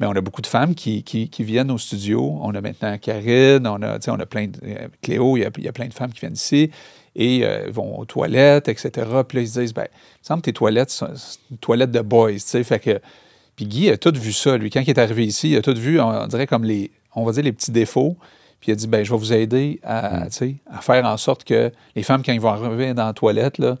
Mais 0.00 0.06
on 0.06 0.12
a 0.12 0.20
beaucoup 0.20 0.40
de 0.42 0.46
femmes 0.46 0.74
qui, 0.74 1.02
qui- 1.02 1.28
qui 1.28 1.44
viennent 1.44 1.70
au 1.70 1.78
studio. 1.78 2.38
On 2.42 2.54
a 2.54 2.60
maintenant 2.60 2.96
Karine, 2.98 3.66
on 3.66 3.82
a, 3.82 3.98
on 4.08 4.18
a 4.20 4.26
plein 4.26 4.46
de. 4.48 4.58
euh, 4.64 4.88
Cléo, 5.02 5.36
il 5.36 5.40
y, 5.40 5.44
a, 5.44 5.50
il 5.58 5.64
y 5.64 5.68
a 5.68 5.72
plein 5.72 5.86
de 5.88 5.94
femmes 5.94 6.12
qui 6.12 6.20
viennent 6.20 6.32
ici 6.34 6.70
et 7.16 7.40
euh, 7.44 7.68
vont 7.70 7.98
aux 7.98 8.04
toilettes, 8.06 8.68
etc. 8.68 8.90
Puis 9.28 9.36
là, 9.38 9.42
ils 9.42 9.48
se 9.48 9.60
disent, 9.60 9.74
ben, 9.74 9.86
il 9.92 10.20
me 10.22 10.26
semble 10.26 10.40
que 10.40 10.46
tes 10.46 10.52
toilettes 10.54 10.90
sont 10.90 11.08
c'est 11.14 11.38
une 11.50 11.58
toilette 11.58 11.90
de 11.90 12.00
boys, 12.00 12.32
tu 12.32 12.38
sais. 12.40 12.64
Fait 12.64 12.78
que. 12.80 13.00
Puis 13.56 13.66
Guy 13.66 13.88
a 13.90 13.96
tout 13.96 14.12
vu 14.14 14.32
ça, 14.32 14.56
lui. 14.56 14.68
Quand 14.70 14.80
il 14.80 14.90
est 14.90 14.98
arrivé 14.98 15.24
ici, 15.24 15.50
il 15.50 15.56
a 15.56 15.62
tout 15.62 15.74
vu, 15.76 16.00
on, 16.00 16.08
on 16.08 16.26
dirait 16.26 16.48
comme 16.48 16.64
les, 16.64 16.90
on 17.16 17.24
va 17.24 17.32
dire 17.32 17.42
les 17.44 17.52
petits 17.52 17.70
défauts. 17.70 18.16
Puis 18.60 18.70
il 18.70 18.72
a 18.72 18.76
dit, 18.76 18.86
ben, 18.86 19.04
je 19.04 19.10
vais 19.12 19.18
vous 19.18 19.32
aider 19.32 19.78
à, 19.82 20.22
à 20.24 20.80
faire 20.80 21.04
en 21.04 21.16
sorte 21.18 21.44
que 21.44 21.70
les 21.94 22.02
femmes, 22.02 22.22
quand 22.24 22.32
ils 22.32 22.40
vont 22.40 22.48
arriver 22.48 22.94
dans 22.94 23.06
la 23.06 23.12
toilette, 23.12 23.58
là, 23.58 23.76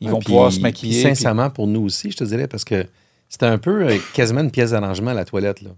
ils 0.00 0.10
vont 0.10 0.18
puis- 0.18 0.26
pouvoir 0.26 0.52
se 0.52 0.60
maquiller. 0.60 0.92
puis- 0.92 1.02
sincèrement, 1.02 1.48
pour 1.48 1.66
nous 1.66 1.80
aussi, 1.82 2.10
je 2.10 2.16
te 2.18 2.24
dirais, 2.24 2.46
parce 2.46 2.64
que 2.64 2.86
c'était 3.30 3.46
un 3.46 3.56
peu 3.58 3.86
euh, 3.88 3.96
quasiment 4.12 4.40
une 4.42 4.50
pièce 4.50 4.72
d'arrangement, 4.72 5.12
la 5.14 5.24
toilette. 5.24 5.62
Là. 5.62 5.70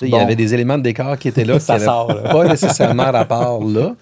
Il 0.00 0.08
y 0.08 0.16
avait 0.16 0.34
des 0.36 0.52
éléments 0.52 0.78
de 0.78 0.82
décor 0.82 1.16
qui 1.18 1.28
étaient 1.28 1.44
là, 1.44 1.60
Ça 1.60 1.78
qui 1.78 1.84
sort, 1.84 2.08
n'avaient 2.08 2.22
là. 2.24 2.30
pas 2.32 2.48
nécessairement 2.48 3.10
rapport 3.12 3.64
là. 3.64 3.94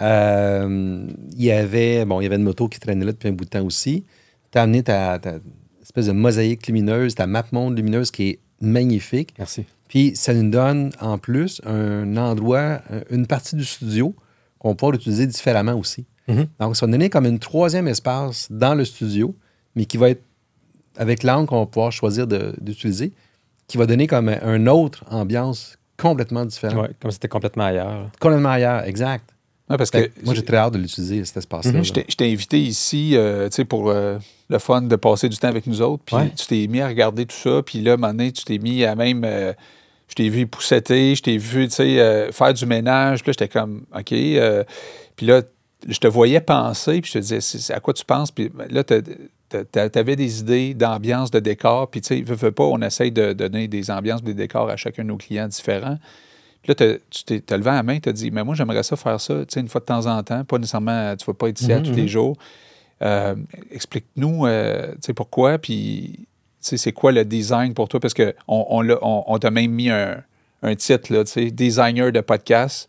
Euh, 0.00 1.06
il 1.36 1.42
y 1.44 1.50
avait 1.52 2.04
bon, 2.04 2.20
il 2.20 2.24
y 2.24 2.26
avait 2.26 2.36
une 2.36 2.42
moto 2.42 2.68
qui 2.68 2.80
traînait 2.80 3.04
là 3.04 3.12
depuis 3.12 3.28
un 3.28 3.32
bout 3.32 3.44
de 3.44 3.50
temps 3.50 3.64
aussi. 3.64 4.04
Tu 4.50 4.58
as 4.58 4.62
amené 4.62 4.82
ta, 4.82 5.18
ta 5.18 5.34
espèce 5.82 6.06
de 6.06 6.12
mosaïque 6.12 6.66
lumineuse, 6.66 7.14
ta 7.14 7.26
map 7.26 7.44
monde 7.52 7.76
lumineuse 7.76 8.10
qui 8.10 8.28
est 8.30 8.38
magnifique. 8.60 9.34
Merci. 9.38 9.64
Puis 9.92 10.16
ça 10.16 10.32
nous 10.32 10.48
donne 10.50 10.90
en 11.02 11.18
plus 11.18 11.60
un 11.66 12.16
endroit, 12.16 12.80
un- 12.90 13.02
une 13.10 13.26
partie 13.26 13.56
du 13.56 13.64
studio 13.64 14.14
qu'on 14.58 14.74
pourra 14.74 14.94
utiliser 14.94 15.26
différemment 15.26 15.74
aussi. 15.74 16.06
Mhm. 16.28 16.46
Donc 16.60 16.76
ça 16.76 16.86
va 16.86 16.92
donner 16.92 17.10
comme 17.10 17.26
une 17.26 17.38
troisième 17.38 17.86
espace 17.88 18.46
dans 18.50 18.74
le 18.74 18.86
studio, 18.86 19.34
mais 19.76 19.84
qui 19.84 19.98
va 19.98 20.08
être 20.08 20.22
avec 20.96 21.22
l'angle 21.22 21.46
qu'on 21.46 21.60
va 21.60 21.66
pouvoir 21.66 21.92
choisir 21.92 22.26
d'utiliser, 22.26 23.12
qui 23.66 23.76
va 23.76 23.84
donner 23.84 24.06
comme 24.06 24.30
une 24.30 24.66
autre 24.70 25.04
ambiance 25.10 25.76
complètement 25.98 26.46
différente. 26.46 26.80
Ouais, 26.88 26.90
comme 26.98 27.10
c'était 27.10 27.28
complètement 27.28 27.64
ailleurs. 27.64 28.08
Complètement 28.18 28.48
ailleurs, 28.48 28.84
exact. 28.84 29.28
Ouais, 29.68 29.76
parce 29.76 29.90
Fait 29.90 30.08
que 30.10 30.20
que 30.20 30.24
moi, 30.24 30.32
j'ai 30.34 30.42
très 30.42 30.56
hâte 30.56 30.72
de 30.72 30.78
l'utiliser, 30.78 31.22
cet 31.26 31.36
espace-là. 31.36 31.72
là. 31.72 31.82
Je 31.82 31.92
t'ai- 31.92 32.06
je 32.08 32.16
t'ai 32.16 32.32
invité 32.32 32.58
ici, 32.60 33.12
euh, 33.14 33.50
tu 33.50 33.56
sais, 33.56 33.64
pour 33.66 33.90
euh, 33.90 34.18
le 34.48 34.58
fun 34.58 34.80
de 34.80 34.96
passer 34.96 35.28
du 35.28 35.36
temps 35.36 35.48
avec 35.48 35.66
nous 35.66 35.82
autres. 35.82 36.02
Puis 36.06 36.16
Ouais. 36.16 36.30
tu 36.34 36.46
t'es 36.46 36.66
mis 36.66 36.80
à 36.80 36.88
regarder 36.88 37.26
tout 37.26 37.36
ça. 37.36 37.62
Puis 37.62 37.82
là, 37.82 37.92
à 37.92 37.94
un 37.94 37.96
moment 37.98 38.12
donné, 38.14 38.32
tu 38.32 38.42
t'es 38.44 38.56
mis 38.58 38.84
à 38.84 38.94
même. 38.94 39.22
euh, 39.24 39.52
je 40.12 40.16
t'ai 40.16 40.28
vu 40.28 40.46
poussetter, 40.46 41.14
je 41.14 41.22
t'ai 41.22 41.38
vu, 41.38 41.68
tu 41.68 41.76
sais, 41.76 41.98
euh, 41.98 42.30
faire 42.32 42.52
du 42.52 42.66
ménage. 42.66 43.22
Puis 43.22 43.30
là, 43.30 43.32
j'étais 43.32 43.48
comme, 43.48 43.86
OK. 43.98 44.12
euh, 44.12 44.62
puis 45.16 45.24
là, 45.24 45.40
je 45.88 45.98
te 45.98 46.06
voyais 46.06 46.42
penser, 46.42 47.00
puis 47.00 47.08
je 47.08 47.18
te 47.18 47.18
disais, 47.18 47.40
c'est 47.40 47.72
à 47.72 47.80
quoi 47.80 47.94
tu 47.94 48.04
penses? 48.04 48.30
Puis 48.30 48.52
là, 48.68 48.84
tu 48.84 48.94
avais 49.98 50.16
des 50.16 50.40
idées 50.40 50.74
d'ambiance, 50.74 51.30
de 51.30 51.40
décor, 51.40 51.90
puis 51.90 52.02
tu 52.02 52.08
sais, 52.08 52.20
veux, 52.20 52.34
veux 52.34 52.52
pas, 52.52 52.64
on 52.64 52.82
essaye 52.82 53.10
de 53.10 53.32
donner 53.32 53.68
des 53.68 53.90
ambiances, 53.90 54.22
des 54.22 54.34
décors 54.34 54.68
à 54.68 54.76
chacun 54.76 55.02
de 55.02 55.08
nos 55.08 55.16
clients 55.16 55.48
différents. 55.48 55.96
Puis 56.62 56.74
là, 56.78 56.98
tu 57.10 57.40
t'es 57.40 57.56
levé 57.56 57.70
la 57.70 57.82
main, 57.82 57.98
tu 57.98 58.10
as 58.10 58.12
dit, 58.12 58.30
mais 58.30 58.44
moi, 58.44 58.54
j'aimerais 58.54 58.82
ça 58.82 58.96
faire 58.96 59.18
ça, 59.18 59.34
tu 59.46 59.46
sais, 59.48 59.60
une 59.60 59.68
fois 59.68 59.80
de 59.80 59.86
temps 59.86 60.06
en 60.06 60.22
temps, 60.22 60.44
pas 60.44 60.58
nécessairement, 60.58 61.16
tu 61.16 61.24
vas 61.24 61.32
pas 61.34 61.48
être 61.48 61.60
ici 61.60 61.72
à 61.72 61.78
Mhm, 61.78 61.84
tous 61.84 61.94
les 61.94 62.02
mhm. 62.02 62.08
jours. 62.08 62.36
Euh, 63.02 63.34
Explique-nous, 63.70 64.46
tu 64.46 64.98
sais, 65.00 65.14
pourquoi, 65.14 65.56
puis 65.56 66.26
c'est 66.62 66.92
quoi 66.92 67.12
le 67.12 67.24
design 67.24 67.74
pour 67.74 67.88
toi, 67.88 68.00
parce 68.00 68.14
qu'on 68.14 68.32
on, 68.48 68.80
l'a- 68.80 68.98
on, 69.02 69.24
on 69.26 69.38
t'a 69.38 69.50
même 69.50 69.70
mis 69.72 69.90
un, 69.90 70.22
un 70.62 70.74
titre, 70.76 71.12
là, 71.12 71.24
designer 71.50 72.10
de 72.12 72.20
podcast. 72.20 72.88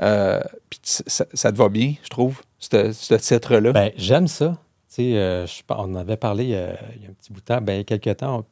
Euh, 0.00 0.40
puis 0.70 0.78
ça, 0.82 1.24
ça 1.34 1.52
te 1.52 1.56
va 1.56 1.68
bien, 1.68 1.94
je 2.04 2.08
trouve, 2.08 2.40
ce 2.58 3.14
titre-là? 3.16 3.72
Ben, 3.72 3.90
j'aime 3.96 4.28
ça. 4.28 4.56
Euh, 5.00 5.46
je 5.46 5.62
on 5.70 5.74
en 5.74 5.94
avait 5.94 6.16
parlé 6.16 6.50
euh, 6.54 6.72
il 6.96 7.02
y 7.02 7.06
a 7.06 7.10
un 7.10 7.12
petit 7.12 7.32
bout 7.32 7.38
de 7.40 7.44
temps, 7.44 7.60
ben, 7.60 7.74
il 7.74 7.76
y 7.78 7.80
a 7.80 7.84
quelques 7.84 8.16
temps, 8.16 8.44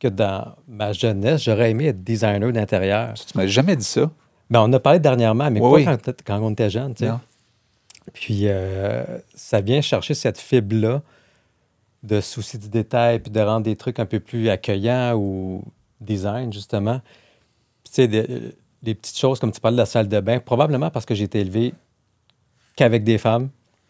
que 0.00 0.08
dans 0.08 0.54
ma 0.68 0.92
jeunesse, 0.94 1.42
j'aurais 1.44 1.70
aimé 1.70 1.86
être 1.88 2.02
designer 2.02 2.50
d'intérieur. 2.52 3.12
tu 3.14 3.36
m'as 3.36 3.46
jamais 3.46 3.76
dit 3.76 3.84
ça. 3.84 4.10
Ben, 4.48 4.60
on 4.60 4.64
en 4.64 4.72
a 4.74 4.80
parlé 4.80 5.00
dernièrement, 5.00 5.50
mais 5.50 5.60
Oui, 5.60 5.84
pas 5.84 5.90
oui. 5.92 5.98
Quand, 6.04 6.12
quand 6.24 6.40
on 6.42 6.50
était 6.52 6.70
jeune. 6.70 6.94
Puis 8.12 8.42
euh, 8.44 9.04
ça 9.34 9.60
vient 9.60 9.80
chercher 9.80 10.14
cette 10.14 10.38
fibre-là 10.38 11.02
de 12.02 12.20
souci 12.20 12.58
du 12.58 12.68
détail, 12.68 13.18
puis 13.20 13.30
de 13.30 13.40
rendre 13.40 13.62
des 13.64 13.76
trucs 13.76 13.98
un 13.98 14.06
peu 14.06 14.20
plus 14.20 14.48
accueillants 14.48 15.14
ou 15.16 15.62
design, 16.00 16.52
justement. 16.52 17.00
Tu 17.84 17.92
sais, 17.92 18.08
des, 18.08 18.26
des 18.82 18.94
petites 18.94 19.18
choses 19.18 19.38
comme 19.40 19.52
tu 19.52 19.60
parlais 19.60 19.76
de 19.76 19.80
la 19.80 19.86
salle 19.86 20.08
de 20.08 20.20
bain, 20.20 20.38
probablement 20.38 20.90
parce 20.90 21.06
que 21.06 21.14
j'ai 21.14 21.24
été 21.24 21.40
élevé 21.40 21.74
qu'avec 22.76 23.04
des 23.04 23.18
femmes. 23.18 23.48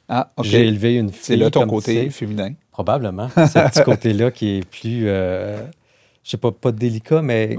Ah, 0.09 0.31
OK. 0.37 0.45
J'ai 0.47 0.67
élevé 0.67 0.97
une 0.97 1.11
fille. 1.11 1.21
C'est 1.23 1.37
là 1.37 1.51
ton 1.51 1.63
tu 1.63 1.69
côté 1.69 2.05
sais. 2.05 2.11
féminin. 2.11 2.55
Probablement. 2.71 3.29
Ce 3.37 3.69
petit 3.71 3.83
côté-là 3.83 4.31
qui 4.31 4.59
est 4.59 4.69
plus, 4.69 5.09
euh, 5.09 5.67
je 6.23 6.31
sais 6.31 6.37
pas, 6.37 6.53
pas 6.53 6.71
délicat, 6.73 7.23
mais 7.23 7.57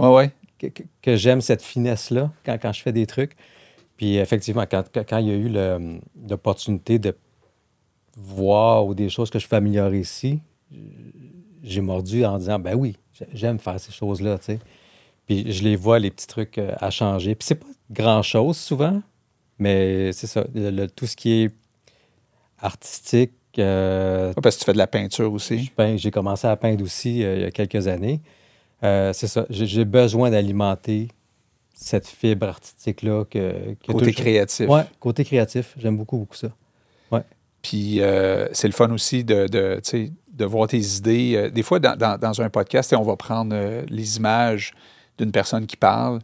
que, 0.58 0.68
que- 0.68 0.84
que 1.01 1.16
j'aime 1.18 1.42
cette 1.42 1.62
finesse-là 1.62 2.32
quand, 2.46 2.58
quand 2.62 2.72
je 2.72 2.82
fais 2.82 2.94
des 2.94 3.06
trucs. 3.06 3.36
Puis 3.98 4.16
effectivement, 4.18 4.63
quand, 4.70 4.84
quand- 4.94 5.18
il 5.18 5.27
y 5.27 5.32
a 5.32 5.36
eu 5.36 5.50
l'opportunité 6.30 7.00
de 7.00 7.16
voir 8.17 8.86
ou 8.86 8.93
des 8.95 9.09
choses 9.09 9.29
que 9.29 9.39
je 9.39 9.47
peux 9.47 9.55
améliorer 9.55 10.00
ici, 10.00 10.39
j'ai 11.63 11.81
mordu 11.81 12.25
en 12.25 12.38
disant, 12.39 12.59
ben 12.59 12.75
oui, 12.75 12.97
j'ai- 13.13 13.27
j'aime 13.33 13.59
faire 13.59 13.79
ces 13.79 13.91
choses-là, 13.91 14.38
tu 14.39 14.45
sais. 14.45 14.59
Puis 15.27 15.51
je 15.51 15.63
les 15.63 15.75
vois, 15.75 16.00
les 16.00 16.09
petits 16.12 16.27
trucs 16.27 16.57
euh, 16.57 16.74
à 16.79 16.89
changer. 16.89 17.36
Puis 17.36 17.45
c'est 17.47 17.55
pas 17.55 17.67
grand-chose 17.91 18.57
souvent, 18.57 19.01
mais 19.59 20.12
c'est 20.13 20.27
ça, 20.27 20.45
le- 20.53 20.71
le- 20.71 20.89
tout 20.89 21.05
ce 21.05 21.15
qui 21.15 21.31
est 21.43 21.51
artistique, 22.59 23.31
euh, 23.59 24.33
Parce 24.41 24.55
que 24.55 24.59
tu 24.62 24.65
fais 24.65 24.74
de 24.74 24.77
la 24.77 24.88
peinture 24.88 25.31
aussi. 25.33 25.71
J'ai 25.95 26.12
commencé 26.12 26.47
à 26.47 26.55
peindre 26.55 26.83
aussi 26.83 27.24
euh, 27.24 27.36
il 27.36 27.41
y 27.41 27.45
a 27.45 27.51
quelques 27.51 27.88
années. 27.88 28.21
Euh, 28.83 29.13
c'est 29.13 29.27
ça. 29.27 29.45
J'ai 29.50 29.86
besoin 29.86 30.29
d'alimenter 30.29 31.07
cette 31.74 32.07
fibre 32.07 32.47
artistique-là. 32.47 33.25
Que, 33.25 33.74
que 33.79 33.91
Côté 33.91 34.05
toujours- 34.12 34.13
créatif. 34.24 34.69
Ouais, 34.69 34.83
côté 35.00 35.24
créatif. 35.25 35.74
J'aime 35.77 35.97
beaucoup, 35.97 36.17
beaucoup 36.17 36.36
ça. 36.36 36.50
Puis 37.67 38.01
euh, 38.01 38.47
c'est 38.53 38.67
le 38.67 38.74
fun 38.74 38.89
aussi 38.91 39.25
de, 39.25 39.45
de, 39.47 39.81
de 40.31 40.45
voir 40.45 40.69
tes 40.69 40.79
idées. 40.79 41.33
Euh, 41.36 41.50
Des 41.50 41.63
fois, 41.63 41.79
dans, 41.79 41.97
dans- 41.97 42.17
dans 42.17 42.41
un 42.41 42.50
podcast, 42.50 42.93
on 42.97 43.03
va 43.03 43.17
prendre 43.17 43.53
euh, 43.53 43.83
les 43.89 44.15
images 44.15 44.71
d'une 45.17 45.33
personne 45.33 45.65
qui 45.65 45.75
parle. 45.75 46.19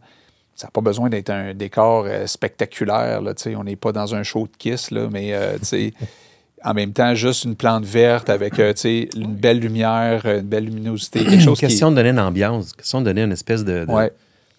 Ça 0.54 0.68
n'a 0.68 0.70
pas 0.70 0.80
besoin 0.80 1.10
d'être 1.10 1.28
un 1.28 1.52
décor 1.52 2.06
euh, 2.06 2.26
spectaculaire. 2.26 3.20
Là, 3.20 3.34
on 3.58 3.64
n'est 3.64 3.76
pas 3.76 3.92
dans 3.92 4.14
un 4.14 4.22
show 4.22 4.46
de 4.46 4.56
kiss, 4.56 4.90
là, 4.90 5.08
mais 5.12 5.34
en 6.64 6.72
même 6.72 6.94
temps, 6.94 7.14
juste 7.14 7.44
une 7.44 7.56
plante 7.56 7.84
verte 7.84 8.30
avec 8.30 8.58
une 8.58 9.34
belle 9.34 9.58
lumière, 9.58 10.24
une 10.24 10.48
belle 10.48 10.64
luminosité, 10.64 11.24
quelque 11.26 11.42
chose 11.42 11.60
question 11.60 11.90
de 11.90 11.96
donner 11.96 12.08
une 12.10 12.20
ambiance, 12.20 12.72
question 12.72 13.00
de 13.00 13.04
donner 13.04 13.22
une 13.22 13.32
espèce 13.32 13.64
de, 13.64 13.80
de, 13.80 13.84
qui... 13.84 13.92
Ouais. 13.92 14.12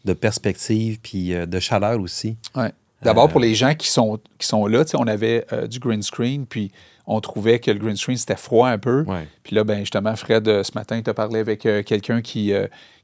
de 0.06 0.14
perspective 0.14 1.00
puis 1.02 1.34
de 1.34 1.60
chaleur 1.60 2.00
aussi. 2.00 2.38
Ouais. 2.56 2.72
D'abord, 3.02 3.26
Euh, 3.26 3.28
pour 3.28 3.40
les 3.40 3.56
gens 3.56 3.74
qui 3.76 3.88
sont, 3.90 4.20
qui 4.40 4.48
sont 4.48 4.66
là, 4.68 4.84
on 4.96 5.08
avait 5.08 5.46
euh, 5.54 5.68
du 5.68 5.80
green 5.80 6.02
screen, 6.02 6.46
puis 6.46 6.72
on 7.08 7.20
trouvait 7.22 7.60
que 7.60 7.70
le 7.70 7.78
green 7.78 7.96
screen, 7.96 8.18
c'était 8.18 8.36
froid 8.36 8.68
un 8.68 8.78
peu. 8.80 9.04
Ouais. 9.04 9.28
Puis 9.44 9.56
là, 9.56 9.64
ben, 9.64 9.80
justement, 9.80 10.16
Fred, 10.16 10.48
euh, 10.48 10.64
ce 10.64 10.72
matin, 10.76 11.00
tu 11.04 11.10
as 11.10 11.14
parlé 11.14 11.40
avec 11.40 11.66
euh, 11.66 11.84
quelqu'un 11.84 12.22
qui, 12.22 12.52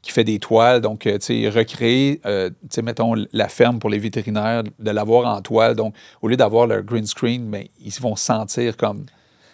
qui 0.02 0.12
fait 0.12 0.24
des 0.24 0.40
toiles. 0.40 0.82
Donc, 0.82 1.02
tu 1.02 1.12
sais, 1.20 1.50
recréer, 1.50 2.20
tu 2.24 2.30
sais, 2.72 2.82
mettons, 2.82 3.14
la 3.32 3.48
ferme 3.48 3.78
pour 3.80 3.90
les 3.92 4.00
vétérinaires, 4.00 4.64
de 4.64 4.92
l'avoir 4.92 5.28
en 5.36 5.42
toile. 5.42 5.76
Donc, 5.76 5.94
au 6.22 6.28
lieu 6.28 6.38
d'avoir 6.38 6.66
le 6.68 6.82
green 6.82 7.06
screen, 7.06 7.50
ben, 7.52 7.66
ils 7.80 7.94
vont 8.02 8.16
se 8.16 8.26
sentir 8.26 8.76
comme 8.78 9.06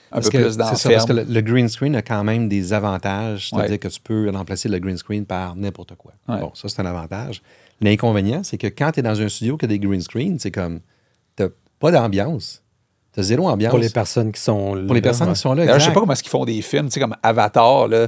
un 0.09 0.15
Parce 0.21 0.29
peu 0.29 0.37
que 0.37 0.43
plus 0.45 0.55
dans 0.55 0.65
la 0.65 0.75
c'est 0.75 0.83
ça, 0.83 0.89
parce 0.91 1.05
que 1.05 1.11
le, 1.11 1.23
le 1.23 1.41
green 1.41 1.67
screen 1.67 1.93
a 1.97 2.01
quand 2.01 2.23
même 2.23 2.47
des 2.47 2.71
avantages. 2.71 3.49
C'est-à-dire 3.49 3.71
Ouais. 3.71 3.77
que 3.77 3.89
tu 3.89 3.99
peux 3.99 4.29
remplacer 4.29 4.69
le 4.69 4.79
green 4.79 4.95
screen 4.97 5.25
par 5.25 5.57
n'importe 5.57 5.95
quoi. 5.95 6.13
Ouais. 6.29 6.39
Bon, 6.39 6.51
ça, 6.53 6.69
c'est 6.69 6.79
un 6.79 6.85
avantage. 6.85 7.41
L'inconvénient, 7.81 8.43
c'est 8.43 8.57
que 8.57 8.67
quand 8.67 8.91
tu 8.91 8.99
es 8.99 9.03
dans 9.03 9.21
un 9.21 9.29
studio 9.29 9.57
qui 9.57 9.65
a 9.65 9.67
des 9.67 9.79
green 9.79 10.01
screens, 10.01 10.37
c'est 10.39 10.51
comme, 10.51 10.79
t'as 11.35 11.49
pas 11.79 11.91
d'ambiance. 11.91 12.63
T'as 13.13 13.23
zéro 13.23 13.47
ambiance. 13.47 13.71
Pour 13.71 13.79
les 13.79 13.89
personnes 13.89 14.31
qui 14.31 14.41
sont 14.41 14.75
là. 14.75 14.83
Pour 14.85 14.95
les 14.95 15.01
personnes 15.01 15.27
ouais. 15.27 15.33
qui 15.33 15.39
sont 15.39 15.53
là, 15.53 15.65
D'ailleurs, 15.65 15.75
je 15.75 15.79
sais 15.79 15.85
exact. 15.85 15.93
pas 15.93 15.99
comment 16.01 16.13
est-ce 16.13 16.23
qu'ils 16.23 16.31
font 16.31 16.45
des 16.45 16.61
films, 16.61 16.85
tu 16.85 16.93
sais, 16.93 16.99
comme 16.99 17.15
Avatar, 17.23 17.87
là. 17.87 18.07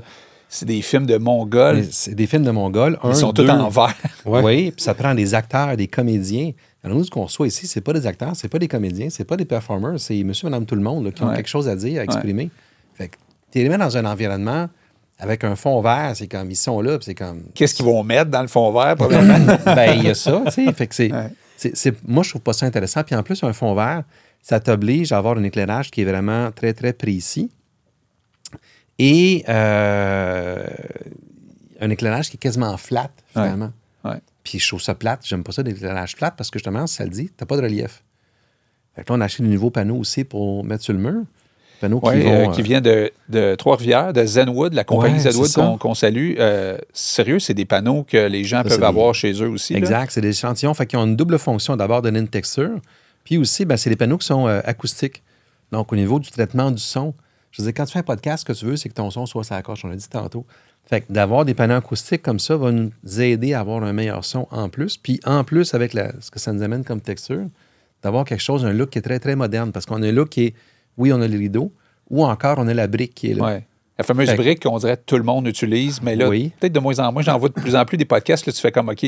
C'est 0.52 0.66
des 0.66 0.82
films 0.82 1.06
de 1.06 1.18
Mongols. 1.18 1.86
C'est 1.92 2.16
des 2.16 2.26
films 2.26 2.44
de 2.44 2.50
Mongols. 2.50 2.98
Un, 3.04 3.12
Ils 3.12 3.16
sont 3.16 3.32
deux, 3.32 3.46
tous 3.46 3.52
en 3.52 3.70
vert. 3.70 3.96
Ouais. 4.26 4.42
Oui, 4.44 4.72
puis 4.72 4.84
ça 4.84 4.96
prend 4.96 5.14
des 5.14 5.36
acteurs, 5.36 5.78
des 5.78 5.88
comédiens. 5.88 6.52
Alors, 6.84 6.98
nous, 6.98 7.04
ce 7.04 7.12
qu'on 7.12 7.24
reçoit 7.24 7.48
ici, 7.48 7.68
c'est 7.68 7.82
pas 7.82 7.94
des 7.94 8.08
acteurs, 8.08 8.36
c'est 8.36 8.48
pas 8.48 8.58
des 8.58 8.68
comédiens, 8.68 9.10
c'est 9.10 9.26
pas 9.26 9.38
des 9.38 9.46
performers, 9.46 10.00
c'est 10.00 10.24
monsieur, 10.24 10.50
madame, 10.50 10.66
tout 10.66 10.76
le 10.76 10.82
monde 10.82 11.06
là, 11.06 11.12
qui 11.12 11.24
ont 11.24 11.34
quelque 11.34 11.50
chose 11.50 11.68
à 11.70 11.76
dire, 11.76 12.02
à 12.02 12.04
exprimer. 12.04 12.50
Fait 12.96 13.10
que 13.10 13.18
tu 13.52 13.60
les 13.60 13.70
mets 13.70 13.78
dans 13.78 13.96
un 13.96 14.06
environnement 14.06 14.68
avec 15.20 15.44
un 15.44 15.56
fond 15.56 15.82
vert, 15.82 16.14
c'est 16.16 16.28
comme, 16.28 16.50
ils 16.50 16.56
sont 16.56 16.82
là, 16.82 16.98
c'est 17.02 17.14
comme... 17.16 17.44
Qu'est-ce 17.54 17.76
qu'ils 17.76 17.86
vont 17.86 18.04
mettre 18.04 18.32
dans 18.32 18.42
le 18.42 18.48
fond 18.48 18.72
vert, 18.72 18.96
probablement? 18.96 19.58
ben, 19.66 19.94
il 19.98 20.06
y 20.06 20.10
a 20.10 20.16
ça, 20.16 20.42
tu 20.46 20.52
sais. 20.66 20.74
Fait 20.74 20.88
que 20.88 20.96
c'est, 20.96 21.12
Ouais. 21.12 21.28
c'est, 21.58 21.76
c'est- 21.76 22.08
moi, 22.08 22.24
je 22.24 22.30
trouve 22.30 22.42
pas 22.42 22.54
ça 22.54 22.66
intéressant. 22.66 23.04
Puis 23.04 23.16
en 23.16 23.24
plus, 23.24 23.44
un 23.44 23.52
fond 23.54 23.74
vert, 23.76 24.04
ça 24.42 24.60
t'oblige 24.62 25.12
à 25.12 25.18
avoir 25.18 25.38
un 25.38 25.44
éclairage 25.44 25.92
qui 25.92 26.02
est 26.02 26.06
vraiment 26.06 26.52
très, 26.52 26.72
très 26.74 26.94
précis. 26.94 27.52
Et 28.98 29.44
euh, 29.50 30.66
un 31.80 31.90
éclairage 31.90 32.30
qui 32.30 32.38
est 32.38 32.40
quasiment 32.40 32.76
flat, 32.78 33.10
finalement. 33.32 33.72
Ouais. 34.04 34.20
Puis 34.44 34.60
je 34.60 34.68
trouve 34.68 34.82
ça 34.82 34.96
plate. 34.96 35.22
J'aime 35.26 35.44
pas 35.44 35.52
ça, 35.52 35.62
l'éclairage 35.64 36.16
flat, 36.16 36.32
parce 36.32 36.50
que 36.50 36.60
justement, 36.60 36.88
ça 36.88 37.04
le 37.04 37.10
dit, 37.10 37.30
t'as 37.36 37.46
pas 37.46 37.58
de 37.58 37.62
relief. 37.62 38.04
Fait 38.96 39.04
que 39.04 39.12
là, 39.12 39.18
on 39.18 39.22
a 39.22 39.26
acheté 39.26 39.44
des 39.44 39.50
nouveaux 39.50 39.70
panneaux 39.70 39.98
aussi 39.98 40.24
pour 40.24 40.64
mettre 40.64 40.84
sur 40.84 40.94
le 40.94 41.00
mur. 41.00 41.24
Panneaux 41.80 42.00
Oui, 42.04 42.20
qui 42.20 42.26
vont... 42.26 42.52
qui 42.52 42.62
euh, 42.62 42.64
vient 42.64 42.82
de, 42.82 43.12
de 43.30 43.56
Trois-Rivières, 43.56 44.14
de 44.14 44.26
Zenwood, 44.26 44.74
la 44.74 44.84
compagnie 44.84 45.24
Ouais, 45.24 45.32
Zenwood 45.32 45.78
qu'on 45.80 45.94
salue. 45.94 46.36
Euh, 46.40 46.78
sérieux, 46.94 47.40
c'est 47.40 47.54
des 47.54 47.66
panneaux 47.66 48.04
que 48.04 48.18
les 48.28 48.44
gens 48.44 48.58
Ça, 48.58 48.64
peuvent 48.70 48.80
des- 48.80 48.86
avoir 48.86 49.14
chez 49.16 49.32
eux 49.42 49.50
aussi. 49.50 49.74
Exact, 49.76 50.12
c'est 50.12 50.22
des 50.22 50.30
échantillons. 50.30 50.74
Fait 50.74 50.86
qu'ils 50.86 51.00
ont 51.00 51.06
une 51.06 51.16
double 51.16 51.40
fonction. 51.40 51.76
D'abord, 51.78 52.02
donner 52.02 52.20
une 52.20 52.28
texture. 52.28 52.80
Puis 53.24 53.38
aussi, 53.38 53.66
ben, 53.66 53.78
c'est 53.78 53.90
des 53.90 53.96
panneaux 53.96 54.18
qui 54.18 54.28
sont 54.28 54.48
euh, 54.48 54.62
acoustiques. 54.66 55.22
Donc, 55.72 55.94
au 55.94 55.96
niveau 55.96 56.20
du 56.20 56.30
traitement 56.32 56.72
du 56.72 56.82
son. 56.82 57.14
Je 57.52 57.62
veux 57.62 57.68
dire, 57.68 57.74
quand 57.76 57.86
tu 57.86 57.94
fais 57.94 58.00
un 58.00 58.04
podcast, 58.04 58.42
ce 58.48 58.54
que 58.54 58.58
tu 58.58 58.66
veux, 58.66 58.76
c'est 58.76 58.90
que 58.90 58.94
ton 58.94 59.10
son 59.12 59.26
soit 59.26 59.44
sa 59.44 59.62
coche. 59.62 59.84
On 59.86 59.88
l'a 59.88 59.96
dit 59.96 60.10
tantôt. 60.10 60.46
Fait 60.88 61.02
que 61.02 61.12
d'avoir 61.14 61.46
des 61.46 61.54
panneaux 61.54 61.76
acoustiques 61.76 62.24
comme 62.24 62.40
ça 62.40 62.58
va 62.58 62.72
nous 62.72 62.92
aider 63.22 63.54
à 63.54 63.60
avoir 63.60 63.84
un 63.84 63.94
meilleur 63.94 64.26
son 64.26 64.48
en 64.52 64.70
plus. 64.70 64.98
Puis 64.98 65.20
en 65.26 65.44
plus, 65.44 65.74
avec 65.76 65.94
la- 65.94 66.12
ce 66.20 66.32
que 66.32 66.40
ça 66.40 66.52
nous 66.52 66.64
amène 66.64 66.84
comme 66.84 67.02
texture, 67.02 67.44
d'avoir 68.02 68.26
quelque 68.26 68.42
chose, 68.42 68.66
un 68.66 68.74
look 68.74 68.90
qui 68.92 68.98
est 69.00 69.04
très, 69.04 69.20
très 69.20 69.36
moderne. 69.36 69.72
Parce 69.72 69.86
qu'on 69.86 70.02
a 70.02 70.08
un 70.08 70.12
look 70.12 70.30
qui 70.30 70.46
est, 70.46 70.54
oui, 71.00 71.12
on 71.12 71.22
a 71.22 71.28
les 71.28 71.38
rideaux, 71.38 71.72
ou 72.12 72.24
encore 72.26 72.60
on 72.60 72.68
a 72.68 72.74
la 72.76 72.86
brique 72.88 73.16
qui 73.16 73.32
est 73.32 73.34
là. 73.34 73.44
Ouais. 73.44 73.64
La 73.98 74.04
fameuse 74.04 74.30
Fait 74.30 74.36
brique 74.38 74.64
qu'on 74.64 74.78
dirait 74.78 74.96
que 74.96 75.02
tout 75.06 75.18
le 75.18 75.24
monde 75.24 75.46
utilise, 75.48 76.02
mais 76.02 76.16
là, 76.16 76.30
Oui. 76.30 76.54
peut-être 76.60 76.72
de 76.72 76.80
moins 76.80 77.00
en 77.00 77.12
moins, 77.12 77.22
j'en 77.22 77.38
vois 77.38 77.50
de 77.50 77.54
plus 77.56 77.76
en 77.76 77.84
plus 77.84 77.98
des 77.98 78.06
podcasts, 78.06 78.46
là, 78.46 78.54
tu 78.54 78.62
fais 78.62 78.72
comme, 78.72 78.88
OK, 78.90 79.06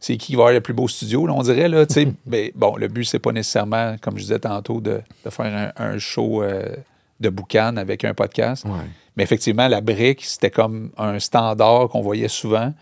c'est 0.00 0.16
qui 0.18 0.34
va 0.34 0.40
avoir 0.42 0.52
le 0.52 0.60
plus 0.60 0.74
beau 0.74 0.86
studio, 0.86 1.26
là, 1.26 1.32
on 1.34 1.42
dirait, 1.42 1.68
là, 1.68 1.86
tu 1.86 1.94
sais. 1.94 2.08
mais 2.26 2.52
bon, 2.54 2.76
le 2.76 2.88
but, 2.88 3.04
c'est 3.04 3.18
pas 3.20 3.32
nécessairement, 3.32 3.96
comme 4.02 4.16
je 4.18 4.22
disais 4.22 4.38
tantôt, 4.38 4.80
de, 4.82 5.00
de 5.24 5.30
faire 5.30 5.72
un, 5.78 5.82
un 5.92 5.98
show 5.98 6.42
euh, 6.42 6.76
de 7.20 7.28
boucan 7.30 7.76
avec 7.78 8.04
un 8.04 8.12
podcast. 8.12 8.64
Ouais. 8.66 8.72
Mais 9.16 9.22
effectivement, 9.22 9.66
la 9.68 9.80
brique, 9.80 10.22
c'était 10.24 10.50
comme 10.50 10.90
un 10.98 11.18
standard 11.20 11.88
qu'on 11.88 12.02
voyait 12.02 12.28
souvent. 12.28 12.74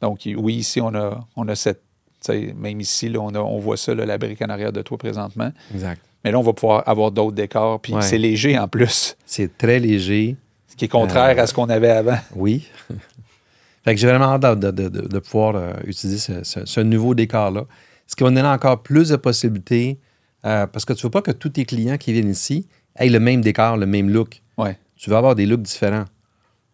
Donc, 0.00 0.20
oui, 0.36 0.54
ici, 0.56 0.80
on 0.80 0.94
a, 0.94 1.26
on 1.36 1.48
a 1.48 1.54
cette. 1.56 1.82
Même 2.28 2.80
ici, 2.82 3.08
là, 3.08 3.18
on, 3.20 3.34
a- 3.34 3.40
on 3.40 3.58
voit 3.58 3.78
ça, 3.78 3.94
là, 3.94 4.04
la 4.06 4.18
brique 4.18 4.42
en 4.42 4.48
arrière 4.50 4.72
de 4.72 4.82
toi 4.82 4.98
présentement. 4.98 5.50
Exact. 5.74 6.02
Mais 6.24 6.30
là, 6.32 6.38
on 6.38 6.42
va 6.42 6.52
pouvoir 6.52 6.86
avoir 6.88 7.10
d'autres 7.10 7.34
décors. 7.36 7.80
Puis 7.80 7.94
Ouais. 7.94 8.02
c'est 8.02 8.18
léger 8.18 8.58
en 8.58 8.68
plus, 8.68 9.16
C'est 9.24 9.56
très 9.56 9.78
léger. 9.78 10.36
ce 10.68 10.76
qui 10.76 10.84
est 10.84 10.88
contraire 10.88 11.38
Euh, 11.38 11.42
à 11.42 11.46
ce 11.46 11.54
qu'on 11.54 11.68
avait 11.68 11.90
avant. 11.90 12.18
Oui. 12.34 12.68
fait 13.84 13.94
que 13.94 14.00
j'ai 14.00 14.06
vraiment 14.06 14.26
hâte 14.34 14.60
de, 14.60 14.70
de- 14.70 14.88
de- 14.88 15.08
de 15.08 15.18
pouvoir 15.18 15.56
euh, 15.56 15.72
utiliser 15.86 16.18
ce, 16.18 16.44
ce- 16.44 16.64
ce 16.66 16.80
nouveau 16.80 17.14
décor-là. 17.14 17.64
Ce 18.06 18.16
qui 18.16 18.24
va 18.24 18.30
nous 18.30 18.36
donner 18.36 18.48
encore 18.48 18.82
plus 18.82 19.08
de 19.10 19.16
possibilités, 19.16 19.98
euh, 20.44 20.66
parce 20.66 20.84
que 20.84 20.92
tu 20.92 21.00
ne 21.00 21.02
veux 21.04 21.10
pas 21.10 21.22
que 21.22 21.30
tous 21.30 21.50
tes 21.50 21.64
clients 21.64 21.96
qui 21.96 22.12
viennent 22.12 22.30
ici 22.30 22.66
aient 22.96 23.08
le 23.08 23.20
même 23.20 23.40
décor, 23.40 23.76
le 23.76 23.86
même 23.86 24.10
look. 24.10 24.42
Ouais. 24.58 24.76
Tu 24.96 25.08
veux 25.10 25.16
avoir 25.16 25.34
des 25.34 25.46
looks 25.46 25.62
différents. 25.62 26.04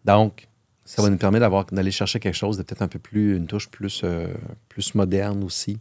Donc, 0.03 0.47
ça 0.83 1.01
va 1.01 1.09
nous 1.09 1.17
permettre 1.17 1.41
d'avoir, 1.41 1.65
d'aller 1.65 1.91
chercher 1.91 2.19
quelque 2.19 2.33
chose 2.35 2.57
de 2.57 2.63
peut-être 2.63 2.81
un 2.81 2.87
peu 2.87 2.99
plus, 2.99 3.37
une 3.37 3.45
touche 3.45 3.69
plus, 3.69 4.03
plus 4.69 4.95
moderne 4.95 5.43
aussi. 5.43 5.77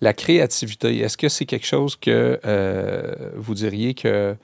La 0.00 0.12
créativité, 0.12 0.98
est-ce 0.98 1.16
que 1.16 1.28
c'est 1.28 1.46
quelque 1.46 1.66
chose 1.66 1.96
que 1.96 2.40
euh, 2.44 3.30
vous 3.36 3.54
diriez 3.54 3.94
que 3.94 4.36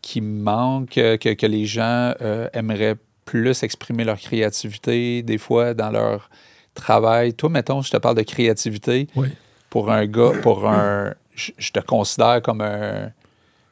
qui 0.00 0.20
manque, 0.20 0.90
que, 0.90 1.34
que 1.34 1.46
les 1.46 1.66
gens 1.66 2.14
euh, 2.20 2.48
aimeraient 2.52 2.96
plus 3.24 3.62
exprimer 3.64 4.04
leur 4.04 4.18
créativité, 4.18 5.22
des 5.22 5.38
fois, 5.38 5.74
dans 5.74 5.90
leur 5.90 6.30
travail? 6.74 7.34
Toi, 7.34 7.48
mettons, 7.50 7.82
je 7.82 7.90
te 7.90 7.96
parle 7.96 8.16
de 8.16 8.22
créativité. 8.22 9.08
Oui. 9.16 9.28
Pour 9.68 9.90
un 9.90 10.06
gars, 10.06 10.32
pour 10.42 10.68
un. 10.68 11.14
Je, 11.34 11.50
je 11.58 11.72
te 11.72 11.80
considère 11.80 12.40
comme 12.40 12.60
un. 12.60 13.10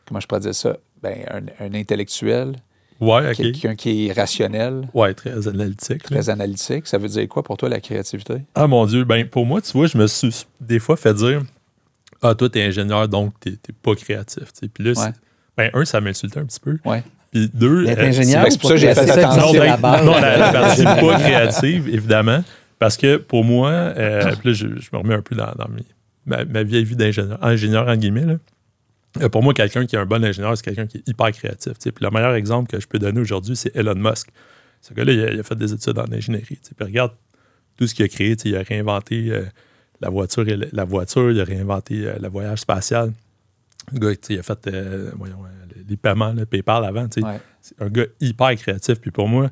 Comment 0.06 0.20
je 0.20 0.26
pourrais 0.26 0.40
dire 0.40 0.54
ça? 0.54 0.76
Ben, 1.02 1.24
un, 1.30 1.66
un 1.66 1.74
intellectuel, 1.74 2.56
Ouais, 3.00 3.30
OK. 3.30 3.36
quelqu'un 3.36 3.74
qui 3.74 4.06
est 4.08 4.12
rationnel, 4.12 4.88
Ouais, 4.94 5.12
très 5.14 5.48
analytique. 5.48 6.08
là. 6.10 6.16
très 6.20 6.30
analytique. 6.30 6.86
Ça 6.86 6.96
veut 6.98 7.08
dire 7.08 7.28
quoi 7.28 7.42
pour 7.42 7.56
toi, 7.56 7.68
la 7.68 7.80
créativité? 7.80 8.36
Ah 8.54 8.66
mon 8.66 8.86
Dieu, 8.86 9.04
ben 9.04 9.26
pour 9.26 9.44
moi, 9.46 9.60
tu 9.60 9.72
vois, 9.72 9.86
je 9.86 9.98
me 9.98 10.06
suis 10.06 10.46
des 10.60 10.78
fois 10.78 10.96
fait 10.96 11.12
dire 11.14 11.42
Ah, 12.22 12.34
toi, 12.34 12.48
t'es 12.48 12.62
ingénieur, 12.62 13.06
donc 13.08 13.34
t'es 13.40 13.52
pas 13.82 13.94
créatif. 13.94 14.44
tu 14.44 14.60
sais. 14.60 14.68
Puis 14.68 14.84
là, 14.84 14.92
Ouais. 14.92 15.12
ben, 15.56 15.70
un, 15.74 15.84
ça 15.84 16.00
m'insultait 16.00 16.38
un 16.40 16.46
petit 16.46 16.60
peu. 16.60 16.78
Ouais. 16.84 17.02
Puis 17.32 17.50
deux, 17.52 17.86
euh, 17.86 17.94
ingénieur, 17.98 18.46
c'est 18.48 18.60
pour 18.60 18.68
ça 18.70 18.74
que 18.76 18.80
j'ai 18.80 18.94
fait 18.94 19.10
attention. 19.10 19.46
non, 19.46 19.52
ben, 19.52 19.64
la 19.66 19.76
base. 19.76 20.06
non, 20.06 20.12
la, 20.20 20.36
la 20.38 20.52
partie 20.52 20.84
pas 20.84 21.18
créative, 21.18 21.88
évidemment. 21.88 22.42
Parce 22.78 22.96
que 22.96 23.16
pour 23.16 23.44
moi, 23.44 23.70
euh, 23.70 24.32
puis 24.40 24.50
là, 24.50 24.52
je, 24.54 24.66
je 24.80 24.88
me 24.92 24.98
remets 24.98 25.14
un 25.14 25.22
peu 25.22 25.34
dans, 25.34 25.52
dans 25.58 25.68
mes- 25.68 25.84
ma, 26.26 26.44
ma 26.44 26.62
vieille 26.62 26.84
vie 26.84 26.96
d'ingénieur, 26.96 27.38
ingénieur 27.44 27.88
en 27.88 27.96
guillemets. 27.96 28.24
là. 28.24 28.34
Euh, 29.20 29.28
pour 29.28 29.42
moi, 29.42 29.54
quelqu'un 29.54 29.86
qui 29.86 29.94
est 29.96 29.98
un 29.98 30.06
bon 30.06 30.24
ingénieur, 30.24 30.56
c'est 30.56 30.64
quelqu'un 30.64 30.86
qui 30.86 30.98
est 30.98 31.08
hyper 31.08 31.30
créatif. 31.32 31.72
Puis 31.80 31.92
le 32.00 32.10
meilleur 32.10 32.34
exemple 32.34 32.68
que 32.70 32.80
je 32.80 32.86
peux 32.86 32.98
donner 32.98 33.20
aujourd'hui, 33.20 33.54
c'est 33.56 33.74
Elon 33.76 33.94
Musk. 33.94 34.28
Ce 34.80 34.92
gars-là, 34.92 35.12
il, 35.12 35.20
a- 35.24 35.32
il 35.32 35.40
a 35.40 35.42
fait 35.42 35.54
des 35.56 35.72
études 35.72 35.98
en 35.98 36.10
ingénierie. 36.12 36.58
Puis 36.76 36.84
regarde 36.84 37.12
tout 37.78 37.86
ce 37.86 37.94
qu'il 37.94 38.04
a 38.04 38.08
créé. 38.08 38.36
Il 38.44 38.56
a 38.56 38.62
réinventé 38.62 39.30
euh, 39.30 39.44
la, 40.00 40.10
voiture, 40.10 40.44
la 40.72 40.84
voiture, 40.84 41.30
il 41.30 41.40
a 41.40 41.44
réinventé 41.44 42.06
euh, 42.06 42.16
le 42.20 42.28
voyage 42.28 42.60
spatial. 42.60 43.12
Le 43.92 43.98
gars, 43.98 44.18
il 44.30 44.38
a 44.38 44.42
fait 44.42 44.66
euh, 44.66 45.10
voyons, 45.16 45.38
les 45.88 45.96
paiements, 45.96 46.32
le 46.32 46.46
PayPal 46.46 46.84
avant. 46.84 47.06
Ouais. 47.16 47.40
C'est 47.60 47.80
un 47.80 47.88
gars 47.88 48.06
hyper 48.20 48.54
créatif. 48.56 49.00
Puis 49.00 49.10
pour 49.10 49.28
moi, 49.28 49.50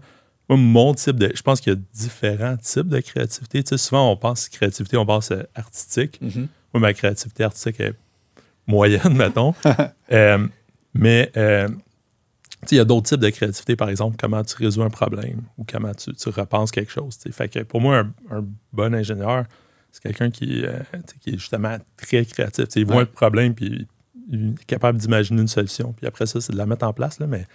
moi, 0.49 0.59
mon 0.59 0.93
type 0.95 1.17
de. 1.17 1.31
Je 1.35 1.43
pense 1.43 1.61
qu'il 1.61 1.73
y 1.73 1.77
a 1.77 1.79
différents 1.95 2.57
types 2.57 2.89
de 2.89 3.01
créativité. 3.01 3.63
Souvent, 3.79 4.11
on 4.11 4.17
pense 4.17 4.49
créativité, 4.49 4.97
on 4.97 5.07
pense 5.07 5.33
artistique. 5.55 6.21
Mhm. 6.21 6.49
Moi, 6.75 6.81
ma 6.81 6.93
créativité 6.95 7.45
artistique 7.45 7.79
est 7.81 7.95
moyenne, 8.67 9.15
mettons. 9.17 9.55
Euh, 10.13 10.47
mais 10.93 11.33
euh, 11.39 11.69
il 12.71 12.77
y 12.77 12.81
a 12.81 12.85
d'autres 12.85 13.09
types 13.09 13.21
de 13.21 13.31
créativité, 13.31 13.77
par 13.77 13.89
exemple, 13.89 14.17
comment 14.21 14.45
tu 14.45 14.55
résous 14.57 14.83
un 14.83 14.91
problème 14.91 15.41
ou 15.57 15.65
comment 15.65 15.95
tu, 15.95 16.13
tu 16.13 16.29
repenses 16.29 16.71
quelque 16.71 16.93
chose. 16.93 17.17
Fait 17.31 17.49
que 17.49 17.61
pour 17.61 17.81
moi, 17.81 18.01
un, 18.01 18.13
un 18.31 18.45
bon 18.75 18.95
ingénieur, 18.95 19.47
c'est 19.91 20.03
quelqu'un 20.03 20.31
qui, 20.31 20.67
euh, 20.67 20.81
qui 21.21 21.31
est 21.31 21.39
justement 21.39 21.79
très 21.97 22.27
créatif. 22.27 22.67
Il 22.77 22.85
voit 22.85 22.97
Ouais. 22.97 23.03
un 23.03 23.07
problème 23.07 23.55
puis 23.55 23.87
il 24.31 24.51
est 24.51 24.65
capable 24.67 24.99
d'imaginer 24.99 25.41
une 25.41 25.49
solution. 25.49 25.95
Puis 25.95 26.07
après 26.07 26.27
ça, 26.27 26.41
c'est 26.43 26.53
de 26.53 26.59
la 26.59 26.67
mettre 26.67 26.87
en 26.87 26.93
place. 26.93 27.19
Là, 27.21 27.27
mais... 27.27 27.47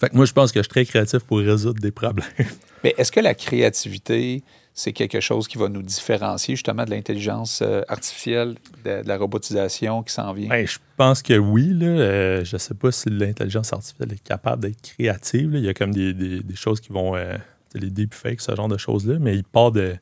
Fait 0.00 0.08
que 0.08 0.16
moi, 0.16 0.24
je 0.24 0.32
pense 0.32 0.52
que 0.52 0.60
je 0.60 0.62
suis 0.62 0.70
très 0.70 0.86
créatif 0.86 1.18
pour 1.24 1.38
résoudre 1.38 1.80
des 1.80 1.90
problèmes. 1.90 2.24
Mais 2.82 2.94
est-ce 2.96 3.12
que 3.12 3.20
la 3.20 3.34
créativité, 3.34 4.42
c'est 4.74 4.92
quelque 4.92 5.20
chose 5.20 5.48
qui 5.48 5.58
va 5.58 5.68
nous 5.68 5.82
différencier 5.82 6.54
justement 6.56 6.84
de 6.84 6.90
l'intelligence 6.90 7.60
euh, 7.62 7.82
artificielle, 7.88 8.54
de, 8.84 9.02
de 9.02 9.08
la 9.08 9.18
robotisation 9.18 10.02
qui 10.02 10.12
s'en 10.14 10.32
vient? 10.32 10.48
Ben, 10.48 10.66
je 10.66 10.78
pense 10.96 11.22
que 11.22 11.34
oui. 11.36 11.68
Là. 11.74 11.86
Euh, 11.86 12.44
je 12.44 12.56
ne 12.56 12.58
sais 12.58 12.74
pas 12.74 12.90
si 12.92 13.10
l'intelligence 13.10 13.72
artificielle 13.72 14.12
est 14.12 14.22
capable 14.22 14.62
d'être 14.62 14.80
créative. 14.80 15.50
là. 15.52 15.58
Il 15.58 15.64
y 15.64 15.68
a 15.68 15.74
comme 15.74 15.92
des, 15.92 16.14
des- 16.14 16.40
des 16.42 16.56
choses 16.56 16.80
qui 16.80 16.90
vont. 16.92 17.14
euh, 17.16 17.36
les 17.74 17.88
deepfakes, 17.90 18.42
ce 18.42 18.54
genre 18.54 18.68
de 18.68 18.76
choses-là, 18.76 19.18
mais 19.18 19.34
il 19.34 19.44
part 19.44 19.72
de 19.72 19.96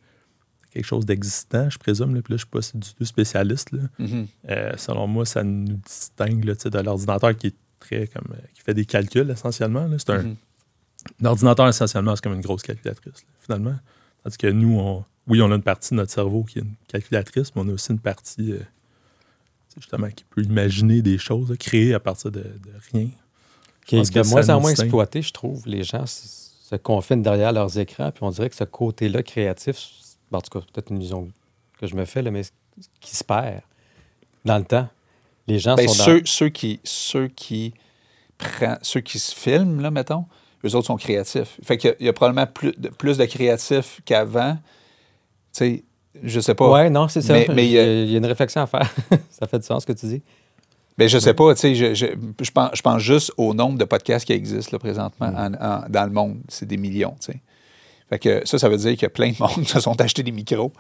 quelque 0.73 0.85
chose 0.87 1.07
d'existant, 1.07 1.71
je 1.71 1.79
présume. 1.79 2.17
Là. 2.17 2.21
Puis 2.23 2.35
là, 2.35 2.37
je 2.37 2.45
ne 2.57 2.61
suis 2.63 2.73
pas 2.73 2.79
du 2.79 2.95
tout 2.95 3.05
spécialiste. 3.05 3.71
Là. 3.71 3.83
Mhm. 4.01 4.27
Euh, 4.51 4.73
selon 4.77 5.07
moi, 5.07 5.25
ça 5.25 5.45
nous 5.45 5.77
distingue 5.87 6.45
là, 6.45 6.55
de 6.55 6.79
l'ordinateur 6.81 7.37
qui 7.37 7.49
est 7.49 7.57
très 7.79 8.09
comme. 8.09 8.35
qui 8.55 8.63
fait 8.63 8.75
des 8.75 8.85
calculs 8.87 9.31
essentiellement. 9.31 9.89
C'est 9.99 10.11
un, 10.11 10.23
Mhm. 10.23 10.37
L'ordinateur, 11.21 11.67
essentiellement, 11.69 12.15
c'est 12.17 12.23
comme 12.25 12.35
une 12.35 12.41
grosse 12.43 12.63
calculatrice, 12.63 13.15
là, 13.23 13.29
finalement. 13.41 13.77
Tandis 14.23 14.37
que 14.39 14.47
nous, 14.47 14.79
on, 14.79 15.05
oui, 15.27 15.41
on 15.43 15.51
a 15.51 15.55
une 15.55 15.63
partie 15.63 15.91
de 15.91 15.97
notre 15.97 16.13
cerveau 16.13 16.45
qui 16.45 16.59
est 16.59 16.63
une 16.63 16.75
calculatrice, 16.89 17.55
mais 17.55 17.63
on 17.63 17.69
a 17.69 17.73
aussi 17.73 17.93
une 17.93 17.99
partie, 17.99 18.53
euh, 18.53 18.61
justement, 19.77 20.09
qui 20.11 20.25
peut 20.25 20.43
imaginer 20.43 21.03
des 21.03 21.19
choses, 21.19 21.51
là, 21.51 21.57
créer 21.57 21.95
à 21.95 22.01
partir 22.01 22.31
de, 22.31 22.41
de 22.41 22.73
rien. 22.93 23.09
qui 23.87 23.97
est 23.97 24.13
que 24.13 24.21
de 24.21 24.29
moins 24.29 24.49
en 24.51 24.61
moins 24.61 24.71
exploité, 24.71 25.23
je 25.23 25.33
trouve. 25.33 25.63
Les 25.67 25.83
gens 25.85 26.05
se 26.07 26.77
confinent 26.77 27.23
derrière 27.23 27.53
leurs 27.53 27.79
écrans, 27.79 28.11
puis 28.11 28.23
on 28.23 28.31
dirait 28.31 28.51
que 28.51 28.57
ce 28.57 28.65
côté-là 28.65 29.23
créatif, 29.23 29.89
en 30.33 30.41
tout 30.41 30.59
cas, 30.59 30.65
peut-être 30.73 30.91
une 30.91 31.01
vision 31.01 31.29
que 31.79 31.87
je 31.87 31.97
me 31.97 32.05
fais, 32.05 32.23
là, 32.23 32.31
mais 32.31 32.43
qui 33.01 33.17
se 33.17 33.25
perd 33.25 33.63
dans 34.45 34.59
le 34.59 34.65
temps. 34.65 34.89
Les 35.47 35.59
gens 35.59 35.75
Ben, 35.75 35.89
sont 35.89 35.97
dans... 35.97 36.05
ceux, 36.05 36.23
ceux 36.25 36.49
qui, 36.49 36.81
ceux, 36.85 37.29
qui 37.29 37.75
ceux 38.83 39.01
qui 39.01 39.19
se 39.19 39.35
filment, 39.35 39.81
là, 39.81 39.91
mettons, 39.91 40.25
eux 40.65 40.75
autres 40.75 40.87
sont 40.87 40.97
créatifs. 40.97 41.59
Fait 41.63 41.77
qu'il 41.79 41.91
y 41.91 41.93
a- 41.93 41.97
il 42.01 42.07
y, 42.07 42.09
a 42.09 42.13
probablement 42.13 42.47
plus 42.47 42.73
de, 42.77 42.89
plus 42.89 43.17
de 43.19 43.25
créatifs 43.25 44.01
qu'avant. 44.05 44.55
Tu 44.55 44.61
sais, 45.53 45.85
je 46.23 46.41
sais 46.41 46.55
pas. 46.55 46.71
Ouais, 46.71 46.91
non, 46.91 47.09
c'est 47.09 47.23
ça. 47.23 47.33
Mais- 47.35 47.47
mais 47.55 47.67
il, 47.67 47.71
y 47.71 47.75
y 47.75 47.79
a, 47.79 47.83
a- 47.83 47.87
il 47.87 48.11
y 48.11 48.15
a 48.15 48.19
une 48.19 48.27
réflexion 48.27 48.61
à 48.63 48.67
faire. 48.67 48.93
ça 49.31 49.47
fait 49.47 49.59
du 49.59 49.65
sens 49.67 49.83
ce 49.83 49.87
que 49.87 49.93
tu 49.93 50.07
dis. 50.07 50.23
Ben, 50.99 51.09
je 51.09 51.19
sais 51.19 51.33
pas, 51.33 51.55
tu 51.55 51.61
sais, 51.61 51.75
je, 51.75 51.95
je, 51.95 52.07
je 52.43 52.51
pense, 52.51 52.71
je 52.75 52.83
pense 52.83 53.01
juste 53.01 53.33
au 53.39 53.55
nombre 53.55 53.79
de 53.79 53.85
podcasts 53.85 54.27
qui 54.27 54.33
existent 54.35 54.71
là, 54.73 54.79
présentement 54.79 55.29
Mm. 55.31 55.57
en- 55.61 55.67
en- 55.67 55.85
dans 55.89 56.05
le 56.05 56.11
monde. 56.11 56.41
C'est 56.49 56.67
des 56.67 56.77
millions, 56.77 57.17
tu 57.21 57.33
sais. 57.33 57.41
Fait 58.11 58.19
que 58.19 58.43
ça, 58.45 58.59
ça 58.59 58.69
veut 58.69 58.77
dire 58.77 58.97
que 58.99 59.07
plein 59.07 59.31
de 59.31 59.37
monde 59.39 59.65
se 59.67 59.81
sont 59.81 59.99
achetés 60.01 60.23
des 60.25 60.33
micros 60.33 60.73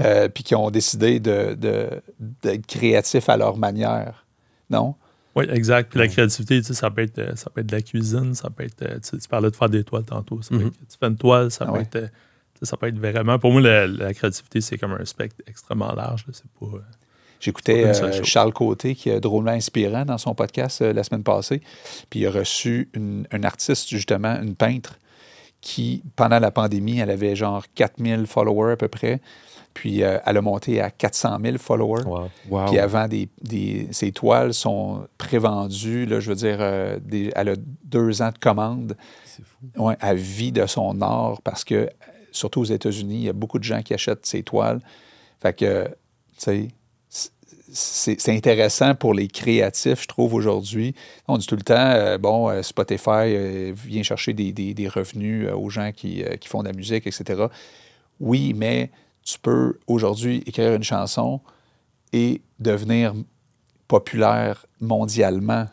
euh, 0.00 0.28
puis 0.28 0.44
qui 0.44 0.54
ont 0.54 0.70
décidé 0.70 1.18
de, 1.20 1.54
de- 1.58 2.00
d'être 2.42 2.66
créatifs 2.66 3.28
à 3.28 3.36
leur 3.36 3.56
manière. 3.58 4.24
Non? 4.70 4.94
Oui, 5.38 5.46
exact. 5.50 5.90
Puis 5.90 5.98
la 6.00 6.08
créativité, 6.08 6.58
tu 6.60 6.66
sais, 6.68 6.74
ça 6.74 6.90
peut, 6.90 7.02
être, 7.02 7.18
euh, 7.18 7.36
ça 7.36 7.50
peut 7.50 7.60
être 7.60 7.66
de 7.68 7.74
la 7.76 7.82
cuisine, 7.82 8.34
ça 8.34 8.50
peut 8.50 8.64
être. 8.64 8.82
euh, 8.82 8.94
Tu, 9.00 9.08
sais, 9.10 9.18
tu 9.18 9.28
parlais 9.28 9.50
de 9.50 9.56
faire 9.56 9.68
des 9.68 9.84
toiles 9.84 10.04
tantôt. 10.04 10.42
Ça 10.42 10.50
peut 10.50 10.56
Mhm. 10.62 10.66
être- 10.68 10.74
tu 10.90 10.96
fais 10.98 11.06
une 11.06 11.16
toile, 11.16 11.50
ça 11.50 11.64
Ah 11.68 11.72
peut 11.72 11.78
ouais. 11.78 11.82
être. 11.84 11.96
euh, 11.96 12.06
tu 12.54 12.60
sais, 12.60 12.66
ça 12.66 12.76
peut 12.76 12.88
être 12.88 12.98
vraiment. 12.98 13.38
Pour 13.38 13.52
moi, 13.52 13.60
la, 13.60 13.86
la 13.86 14.12
créativité, 14.14 14.60
c'est 14.60 14.78
comme 14.78 14.92
un 14.92 15.04
spectre 15.04 15.36
extrêmement 15.46 15.92
large. 15.94 16.24
C'est 16.32 16.44
pas. 16.60 16.66
J'écoutais 17.40 17.84
euh. 17.86 18.22
Charles 18.24 18.52
Côté, 18.52 18.96
qui 18.96 19.10
est 19.10 19.20
drôlement 19.20 19.52
inspirant 19.52 20.04
dans 20.04 20.18
son 20.18 20.34
podcast 20.34 20.82
euh, 20.82 20.92
la 20.92 21.04
semaine 21.04 21.22
passée. 21.22 21.62
Puis 22.10 22.20
il 22.20 22.26
a 22.26 22.30
reçu 22.32 22.88
une, 22.94 23.28
une 23.32 23.44
artiste, 23.44 23.88
justement, 23.88 24.34
une 24.42 24.56
peintre, 24.56 24.98
qui, 25.60 26.02
pendant 26.16 26.38
la 26.38 26.50
pandémie, 26.50 26.98
elle 27.00 27.10
avait 27.10 27.34
genre 27.36 27.64
4000 27.76 28.26
followers 28.26 28.72
à 28.72 28.76
peu 28.76 28.88
près. 28.88 29.20
Puis 29.78 30.02
euh, 30.02 30.18
elle 30.26 30.36
a 30.36 30.42
monté 30.42 30.80
à 30.80 30.90
400 30.90 31.38
000 31.40 31.56
followers. 31.58 32.02
Wow. 32.04 32.28
Wow. 32.50 32.66
Puis 32.66 32.80
avant, 32.80 33.06
des, 33.06 33.28
des- 33.40 33.86
ses 33.92 34.10
toiles 34.10 34.52
sont 34.52 35.06
prévendues. 35.18 36.04
Là, 36.04 36.18
je 36.18 36.30
veux 36.30 36.34
dire, 36.34 36.56
euh, 36.60 36.98
des- 37.00 37.30
elle 37.36 37.50
a 37.50 37.54
deux 37.84 38.20
ans 38.20 38.30
de 38.32 38.38
commande. 38.38 38.96
C'est 39.24 39.44
fou. 39.44 39.84
Ouais, 39.84 39.96
à 40.00 40.14
vie 40.14 40.50
de 40.50 40.66
son 40.66 41.00
art 41.00 41.40
parce 41.42 41.62
que, 41.62 41.88
surtout 42.32 42.60
aux 42.62 42.64
États-Unis, 42.64 43.14
il 43.14 43.22
y 43.22 43.28
a 43.28 43.32
beaucoup 43.32 43.60
de 43.60 43.64
gens 43.64 43.82
qui 43.82 43.94
achètent 43.94 44.26
ses 44.26 44.42
toiles. 44.42 44.80
Fait 45.40 45.52
que, 45.56 45.84
tu 45.86 45.92
sais, 46.38 46.68
c'est 47.70 48.32
intéressant 48.34 48.96
pour 48.96 49.14
les 49.14 49.28
créatifs, 49.28 50.02
je 50.02 50.08
trouve, 50.08 50.34
aujourd'hui. 50.34 50.92
On 51.28 51.38
dit 51.38 51.46
tout 51.46 51.54
le 51.54 51.62
temps, 51.62 51.74
euh, 51.76 52.18
bon, 52.18 52.62
Spotify 52.64 53.70
vient 53.72 54.02
chercher 54.02 54.32
des, 54.32 54.50
des- 54.52 54.74
des 54.74 54.88
revenus 54.88 55.48
aux 55.54 55.70
gens 55.70 55.92
qui, 55.92 56.24
qui 56.40 56.48
font 56.48 56.62
de 56.64 56.68
la 56.68 56.74
musique, 56.74 57.06
etc. 57.06 57.44
Oui, 58.18 58.54
mais 58.56 58.90
tu 59.30 59.38
peux 59.38 59.78
aujourd'hui 59.86 60.42
écrire 60.46 60.72
une 60.74 60.82
chanson 60.82 61.40
et 62.12 62.40
devenir 62.58 63.14
populaire 63.86 64.64
mondialement. 64.80 65.66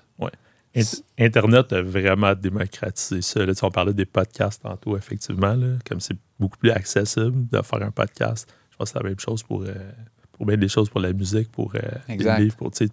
Int- 0.76 1.04
Internet 1.18 1.72
a 1.72 1.82
vraiment 1.82 2.36
démocratisé 2.36 3.22
ça. 3.22 3.46
Là, 3.46 3.54
on 3.62 3.72
parlait 3.72 3.94
des 3.94 4.06
podcasts 4.06 4.62
tantôt, 4.62 4.98
effectivement. 4.98 5.54
là, 5.54 5.78
comme 5.88 6.02
c'est 6.02 6.18
beaucoup 6.38 6.58
plus 6.58 6.72
accessible 6.72 7.48
de 7.50 7.62
faire 7.62 7.82
un 7.82 7.92
podcast. 7.92 8.46
Je 8.72 8.76
pense 8.76 8.92
que 8.92 8.98
c'est 8.98 9.04
la 9.04 9.10
même 9.10 9.20
chose 9.20 9.42
pour, 9.42 9.62
euh, 9.62 9.74
pour 10.34 10.46
bien 10.46 10.58
des 10.58 10.68
choses 10.68 10.90
pour 10.90 11.00
la 11.00 11.14
musique, 11.14 11.50
pour 11.50 11.74
euh, 11.76 11.80
les 12.10 12.16
livres. 12.40 12.58
Pour, 12.58 12.72
tu 12.72 12.90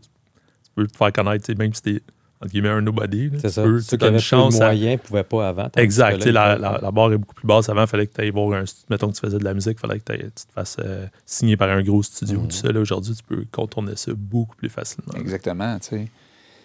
peux 0.76 0.86
te 0.86 0.96
faire 0.96 1.12
connaître, 1.12 1.52
même 1.58 1.74
si 1.74 1.82
t'es 1.82 2.02
entre 2.42 2.50
guillemets 2.52 2.68
un 2.68 2.80
nobody. 2.80 3.30
C'est 3.36 3.48
tu 3.48 3.50
ça. 3.54 3.62
peux- 3.62 3.78
tu 3.78 3.84
Ceux 3.84 3.96
qui 3.96 4.04
as 4.04 4.06
avaient 4.08 4.16
une 4.16 4.20
plus 4.20 4.26
chance 4.26 4.60
à- 4.60 4.64
moyens 4.66 4.92
ne 4.92 4.96
pouvaient 5.06 5.22
pas 5.24 5.48
avant. 5.48 5.68
Exact. 5.76 6.24
La, 6.26 6.58
la, 6.58 6.78
la 6.82 6.90
barre 6.90 7.12
est 7.12 7.18
beaucoup 7.18 7.34
plus 7.34 7.46
basse. 7.46 7.68
Avant, 7.68 7.82
il 7.82 7.86
fallait 7.86 8.06
que 8.06 8.14
tu 8.14 8.20
ailles 8.20 8.30
voir 8.30 8.52
un. 8.60 8.64
Mettons 8.90 9.08
que 9.08 9.14
tu 9.14 9.20
faisais 9.20 9.38
de 9.38 9.44
la 9.44 9.54
musique, 9.54 9.78
il 9.78 9.86
fallait 9.86 9.98
que 10.00 10.04
t'ailles- 10.04 10.18
tu 10.34 10.46
te 10.46 10.52
fasses 10.52 10.76
euh, 10.80 11.06
signer 11.24 11.56
par 11.56 11.70
un 11.70 11.82
gros 11.82 12.02
studio. 12.02 12.40
Tout 12.40 12.50
ça, 12.56 12.70
là, 12.72 12.80
aujourd'hui, 12.80 13.14
tu 13.14 13.22
peux 13.22 13.44
contourner 13.50 13.96
ça 13.96 14.12
beaucoup 14.14 14.56
plus 14.56 14.68
facilement. 14.68 15.12
Exactement, 15.16 15.78
tu 15.78 15.88
sais. 15.88 16.08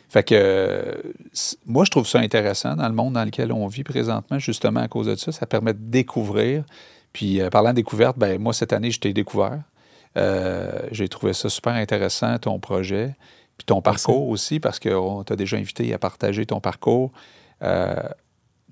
Fait 0.10 0.24
que 0.24 0.36
euh, 0.36 0.94
moi, 1.66 1.84
je 1.86 1.92
trouve 1.92 2.08
ça 2.08 2.20
intéressant 2.20 2.76
dans 2.76 2.88
le 2.88 2.94
monde 2.96 3.14
dans 3.14 3.26
lequel 3.26 3.52
on 3.52 3.68
vit 3.68 3.84
présentement, 3.84 4.40
justement 4.40 4.80
à 4.80 4.88
cause 4.88 5.08
de 5.08 5.16
ça. 5.16 5.32
Ça 5.32 5.46
permet 5.46 5.74
de 5.74 5.80
découvrir. 5.82 6.64
Puis, 7.14 7.42
euh, 7.42 7.50
parlant 7.50 7.72
de 7.72 7.76
découverte, 7.76 8.18
ben, 8.18 8.40
moi, 8.42 8.54
cette 8.54 8.72
année, 8.74 8.90
je 8.92 9.00
t'ai 9.00 9.12
découvert. 9.12 9.60
Euh, 10.18 10.72
J'ai 10.92 11.08
trouvé 11.10 11.34
ça 11.34 11.50
super 11.50 11.74
intéressant, 11.74 12.38
ton 12.40 12.60
projet. 12.60 13.16
Puis 13.58 13.66
ton 13.66 13.82
parcours 13.82 14.28
aussi, 14.30 14.60
parce 14.60 14.80
qu'on 14.80 15.24
t'a 15.24 15.36
déjà 15.36 15.58
invité 15.58 15.94
à 15.94 15.98
partager 15.98 16.46
ton 16.46 16.60
parcours. 16.60 17.12
Euh, 17.64 17.96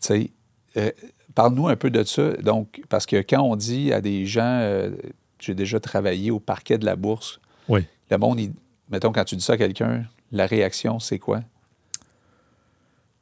tu 0.01 0.07
sais, 0.07 0.31
euh, 0.77 0.91
parle-nous 1.33 1.67
un 1.67 1.75
peu 1.75 1.89
de 1.89 2.03
ça. 2.03 2.33
Donc, 2.33 2.81
parce 2.89 3.05
que 3.05 3.17
quand 3.17 3.41
on 3.41 3.55
dit 3.55 3.91
à 3.91 3.99
des 4.01 4.25
gens, 4.25 4.59
euh, 4.61 4.91
j'ai 5.39 5.55
déjà 5.55 5.79
travaillé 5.79 6.29
au 6.31 6.39
parquet 6.39 6.77
de 6.77 6.85
la 6.85 6.95
bourse, 6.95 7.39
Oui. 7.67 7.85
le 8.11 8.17
monde, 8.17 8.39
il- 8.39 8.53
mettons, 8.89 9.11
quand 9.11 9.25
tu 9.25 9.35
dis 9.35 9.43
ça 9.43 9.53
à 9.53 9.57
quelqu'un, 9.57 10.03
la 10.31 10.45
réaction, 10.45 10.99
c'est 10.99 11.17
quoi? 11.19 11.41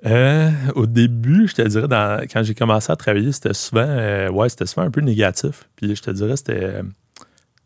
Euh, 0.06 0.52
au 0.76 0.86
début, 0.86 1.48
je 1.48 1.56
te 1.56 1.62
dirais, 1.62 1.88
dans- 1.88 2.22
quand 2.30 2.44
j'ai 2.44 2.54
commencé 2.56 2.92
à 2.92 2.96
travailler, 2.98 3.32
c'était 3.32 3.54
souvent, 3.54 3.86
euh, 3.88 4.30
ouais, 4.30 4.50
c'était 4.50 4.66
souvent 4.66 4.86
un 4.86 4.92
peu 4.92 5.00
négatif. 5.02 5.70
Puis 5.78 5.96
je 5.96 6.02
te 6.02 6.12
dirais, 6.12 6.36
c'était. 6.36 6.62
euh, 6.62 6.84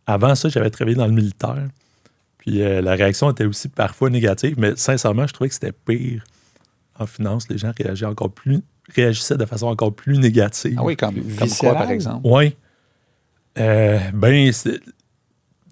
avant 0.05 0.35
ça, 0.35 0.47
j'avais 0.47 0.69
travaillé 0.69 0.95
dans 0.95 1.07
le 1.07 1.13
militaire. 1.13 1.67
Puis 2.47 2.61
euh, 2.61 2.81
la 2.81 2.95
réaction 2.95 3.29
était 3.29 3.43
aussi 3.43 3.67
parfois 3.67 4.09
négative, 4.09 4.55
mais 4.57 4.71
sincèrement, 4.77 5.27
je 5.27 5.33
trouvais 5.33 5.49
que 5.49 5.53
c'était 5.53 5.73
pire 5.73 6.23
en 6.97 7.05
finance. 7.05 7.49
Les 7.49 7.57
gens 7.57 7.73
réagissaient 7.77 8.05
encore 8.05 8.31
plus, 8.31 8.61
réagissaient 8.95 9.35
de 9.35 9.43
façon 9.43 9.67
encore 9.67 9.93
plus 9.93 10.17
négative. 10.17 10.75
Ah 10.77 10.83
oui, 10.85 10.95
comme, 10.95 11.15
comme 11.37 11.49
quoi, 11.49 11.73
par 11.73 11.91
exemple? 11.91 12.25
Ouais. 12.25 12.55
Euh, 13.59 13.99
ben, 14.13 14.49
c'est. 14.53 14.79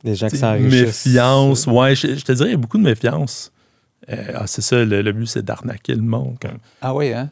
Les 0.04 0.16
gens 0.16 0.28
qui 0.28 0.36
s'enrichissent. 0.36 1.06
Méfiance, 1.06 1.66
ouais, 1.66 1.96
je, 1.96 2.14
je 2.14 2.26
te 2.26 2.34
dirais, 2.34 2.50
il 2.50 2.52
y 2.52 2.56
a 2.56 2.58
beaucoup 2.58 2.78
de 2.78 2.84
méfiance. 2.84 3.54
Euh, 4.10 4.34
ah, 4.36 4.46
c'est 4.46 4.62
ça, 4.62 4.84
le, 4.84 5.02
le 5.02 5.12
but, 5.14 5.28
c'est 5.28 5.46
d'arnaquer 5.46 5.96
le 5.96 6.02
monde. 6.02 6.38
Ah 6.82 6.94
oui, 6.94 7.14
hein? 7.14 7.32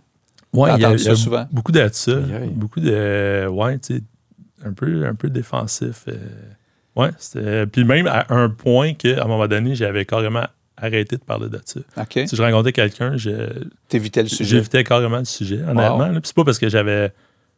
T'as 0.55 0.77
il 0.77 0.81
y 0.81 0.85
a, 0.85 0.93
y 0.93 1.17
souvent? 1.17 1.47
beaucoup 1.51 1.73
de 1.73 1.85
ça. 1.91 2.15
Beaucoup 2.53 2.79
de. 2.79 3.45
Ouais, 3.51 3.77
tu 3.79 3.95
sais, 3.97 4.01
un 4.63 4.71
peu, 4.71 5.05
un 5.05 5.15
peu 5.15 5.29
défensif. 5.29 6.05
euh. 6.07 6.15
C'était. 7.17 7.65
Puis 7.65 7.83
même 7.83 8.07
à 8.07 8.25
un 8.29 8.49
point 8.49 8.93
qu'à 8.93 9.23
un 9.23 9.27
moment 9.27 9.47
donné, 9.47 9.75
j'avais 9.75 10.05
carrément 10.05 10.45
arrêté 10.77 11.17
de 11.17 11.21
parler 11.23 11.49
de 11.49 11.59
ça. 11.65 11.79
OK. 11.97 12.27
Si 12.27 12.35
je 12.35 12.41
rencontrais 12.41 12.71
quelqu'un, 12.73 13.15
je- 13.17 13.49
T'évitais 13.89 14.23
le 14.23 14.29
sujet. 14.29 14.43
j'évitais 14.57 14.83
carrément 14.83 15.19
le 15.19 15.25
sujet, 15.25 15.61
honnêtement. 15.61 16.09
Puis 16.11 16.21
c'est 16.25 16.35
pas 16.35 16.43
parce 16.43 16.59
que 16.59 16.69
j'avais. 16.69 17.11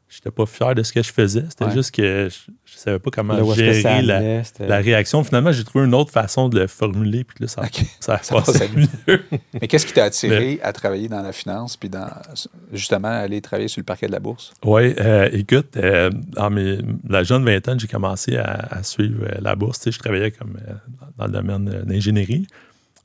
J'étais 0.07 0.29
pas 0.31 0.45
fier 0.45 0.75
de 0.75 0.83
ce 0.83 0.93
que 0.93 1.01
je 1.03 1.11
faisais. 1.11 1.43
C'était 1.49 1.65
Ouais. 1.65 1.71
juste 1.73 1.93
que 1.93 2.29
je, 2.29 2.51
je 2.63 2.77
savais 2.77 2.99
pas 2.99 3.09
comment 3.11 3.33
Là 3.35 3.53
gérer 3.55 4.01
la, 4.03 4.41
la 4.59 4.77
réaction. 4.77 5.23
Finalement, 5.23 5.51
j'ai 5.51 5.63
trouvé 5.63 5.83
une 5.85 5.95
autre 5.95 6.11
façon 6.11 6.47
de 6.47 6.59
le 6.59 6.67
formuler, 6.67 7.23
puis 7.23 7.37
là, 7.41 7.47
ça, 7.47 7.63
OK. 7.63 7.83
ça, 7.99 8.19
Ça 8.21 8.35
passait 8.35 8.51
passait 8.59 8.69
mieux. 8.75 9.19
Mais 9.59 9.67
qu'est-ce 9.67 9.85
qui 9.85 9.93
t'a 9.93 10.03
attiré 10.05 10.59
à 10.61 10.71
travailler 10.73 11.09
dans 11.09 11.21
la 11.23 11.31
finance 11.33 11.75
puis 11.75 11.89
dans 11.89 12.07
justement 12.71 13.07
aller 13.09 13.41
travailler 13.41 13.67
sur 13.67 13.79
le 13.79 13.83
parquet 13.85 14.05
de 14.07 14.11
la 14.11 14.19
bourse? 14.19 14.53
Oui, 14.63 14.93
euh, 14.99 15.27
écoute, 15.33 15.75
euh, 15.75 16.11
dans 16.29 16.51
mes, 16.51 16.77
la 17.09 17.23
jeune 17.23 17.43
vingtaine, 17.43 17.79
j'ai 17.79 17.87
commencé 17.87 18.37
à, 18.37 18.67
à 18.69 18.83
suivre 18.83 19.25
euh, 19.25 19.37
la 19.41 19.55
bourse. 19.55 19.79
Tu 19.79 19.83
sais, 19.85 19.91
je 19.91 19.99
travaillais 19.99 20.31
comme 20.31 20.55
euh, 20.69 20.73
dans 21.17 21.25
le 21.25 21.31
domaine 21.31 21.65
d'ingénierie. 21.83 22.47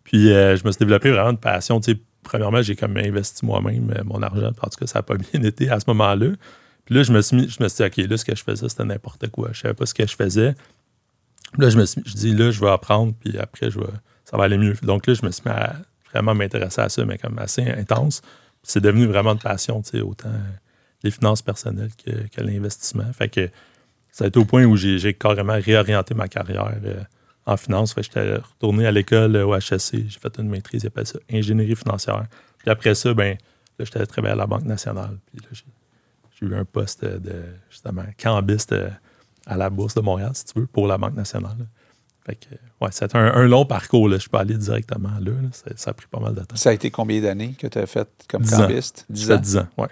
Puis 0.05 0.29
je 0.29 0.65
me 0.67 0.71
suis 0.73 0.79
développé 0.81 1.11
vraiment 1.11 1.31
une 1.31 1.39
passion. 1.39 1.81
Tu 1.81 1.93
sais, 1.93 1.99
premièrement, 2.23 2.61
j'ai 2.63 2.77
comme 2.77 2.97
investi 2.99 3.47
moi-même 3.47 3.95
mon 4.05 4.21
argent. 4.23 4.49
En 4.49 4.69
tout 4.69 4.79
cas, 4.81 4.87
ça 4.87 4.99
n'a 4.99 5.03
pas 5.03 5.15
bien 5.33 5.43
été 5.43 5.71
à 5.71 5.81
ce 5.81 5.85
moment-là. 5.89 6.27
Là, 6.90 7.05
je 7.05 7.12
me 7.12 7.22
suis 7.22 7.37
mis, 7.37 7.48
je 7.48 7.62
me 7.62 7.68
suis 7.68 7.88
dit, 7.88 8.03
OK, 8.03 8.11
là, 8.11 8.16
ce 8.16 8.24
que 8.24 8.35
je 8.35 8.42
faisais, 8.42 8.68
c'était 8.68 8.85
n'importe 8.85 9.29
quoi. 9.29 9.50
Je 9.53 9.61
savais 9.61 9.74
pas 9.74 9.87
ce 9.87 9.94
que 9.94 10.07
je 10.07 10.16
faisais. 10.16 10.55
Puis 11.53 11.62
là, 11.62 11.70
je 11.70 11.79
me 11.79 11.87
suis 11.87 12.03
je 12.05 12.14
dis, 12.14 12.35
là, 12.35 12.50
je 12.50 12.61
vais 12.61 12.70
apprendre, 12.70 13.14
puis 13.18 13.38
après, 13.38 13.70
je 13.70 13.79
vais, 13.79 13.87
ça 14.24 14.37
va 14.37 14.44
aller 14.44 14.59
mieux. 14.59 14.74
Donc 14.83 15.07
là, 15.07 15.14
je 15.14 15.24
me 15.24 15.31
suis 15.31 15.42
mis 15.46 15.53
à 15.53 15.76
vraiment 16.12 16.35
m'intéresser 16.35 16.81
à 16.81 16.88
ça, 16.88 17.05
mais 17.05 17.16
comme 17.16 17.38
assez 17.38 17.62
intense. 17.62 18.22
C'est 18.62 18.81
devenu 18.81 19.07
vraiment 19.07 19.33
une 19.33 19.38
passion, 19.38 19.81
tu 19.83 19.90
sais, 19.90 20.00
autant 20.00 20.33
les 21.03 21.11
finances 21.11 21.42
personnelles 21.42 21.90
que, 22.05 22.40
l'investissement. 22.42 23.11
Fait 23.12 23.29
que 23.29 23.48
ça 24.12 24.24
a 24.24 24.26
été 24.26 24.38
au 24.38 24.44
point 24.44 24.64
où 24.64 24.76
j'ai 24.76 25.14
carrément 25.14 25.59
réorienté 25.59 26.14
ma 26.14 26.29
carrière 26.29 26.76
euh, 26.85 27.00
en 27.46 27.57
finance. 27.57 27.94
J'étais 27.96 28.35
retourné 28.35 28.87
à 28.87 28.90
l'école 28.90 29.37
euh, 29.37 29.46
au 29.46 29.57
HSC. 29.57 30.09
J'ai 30.09 30.18
fait 30.18 30.37
une 30.38 30.48
maîtrise, 30.48 30.83
ils 30.83 30.88
appellent 30.88 31.07
ça 31.07 31.18
ingénierie 31.33 31.76
financière. 31.76 32.26
Puis 32.59 32.70
après 32.70 32.94
ça, 32.94 33.14
ben, 33.14 33.38
là, 33.79 33.85
j'étais 33.85 34.05
travaillé 34.05 34.33
à 34.33 34.37
la 34.37 34.46
Banque 34.46 34.64
nationale. 34.64 35.16
Puis 35.26 35.40
là, 35.40 35.48
j'ai 36.40 36.48
eu 36.48 36.55
un 36.55 36.64
poste 36.64 37.05
de, 37.05 37.33
justement, 37.70 38.05
cambiste 38.22 38.72
euh, 38.72 38.88
à 39.46 39.57
la 39.57 39.70
Bourse 39.70 39.94
de 39.94 40.00
Montréal, 40.00 40.31
si 40.35 40.44
tu 40.46 40.61
veux, 40.61 40.66
pour 40.66 40.87
la 40.87 40.98
Banque 40.98 41.14
nationale. 41.16 41.57
là. 41.59 41.64
Fait 42.26 42.35
que, 42.35 42.46
ouais, 42.85 42.90
c'était 42.92 43.16
un, 43.16 43.33
un 43.35 43.46
long 43.46 43.64
parcours. 43.64 44.09
Là. 44.09 44.16
Je 44.16 44.20
suis 44.22 44.31
pas 44.31 44.40
allé 44.40 44.55
directement 44.55 45.09
là. 45.20 45.33
là. 45.33 45.48
Ça, 45.53 45.70
ça 45.76 45.90
a 45.90 45.94
pris 45.94 46.07
pas 46.11 46.20
mal 46.20 46.35
de 46.35 46.40
temps. 46.40 46.55
Ça 46.57 46.70
a 46.70 46.72
été 46.74 46.90
combien 46.90 47.20
d'années 47.20 47.55
que 47.59 47.66
tu 47.66 47.79
as 47.79 47.87
fait 47.87 48.09
comme 48.29 48.42
Dix 48.42 48.55
ans. 48.55 48.66
cambiste? 48.66 49.07
10 49.09 49.26
Ça 49.26 49.33
ans. 49.33 49.37
fait 49.37 49.42
10 49.42 49.57
ans, 49.59 49.66
ouais. 49.79 49.88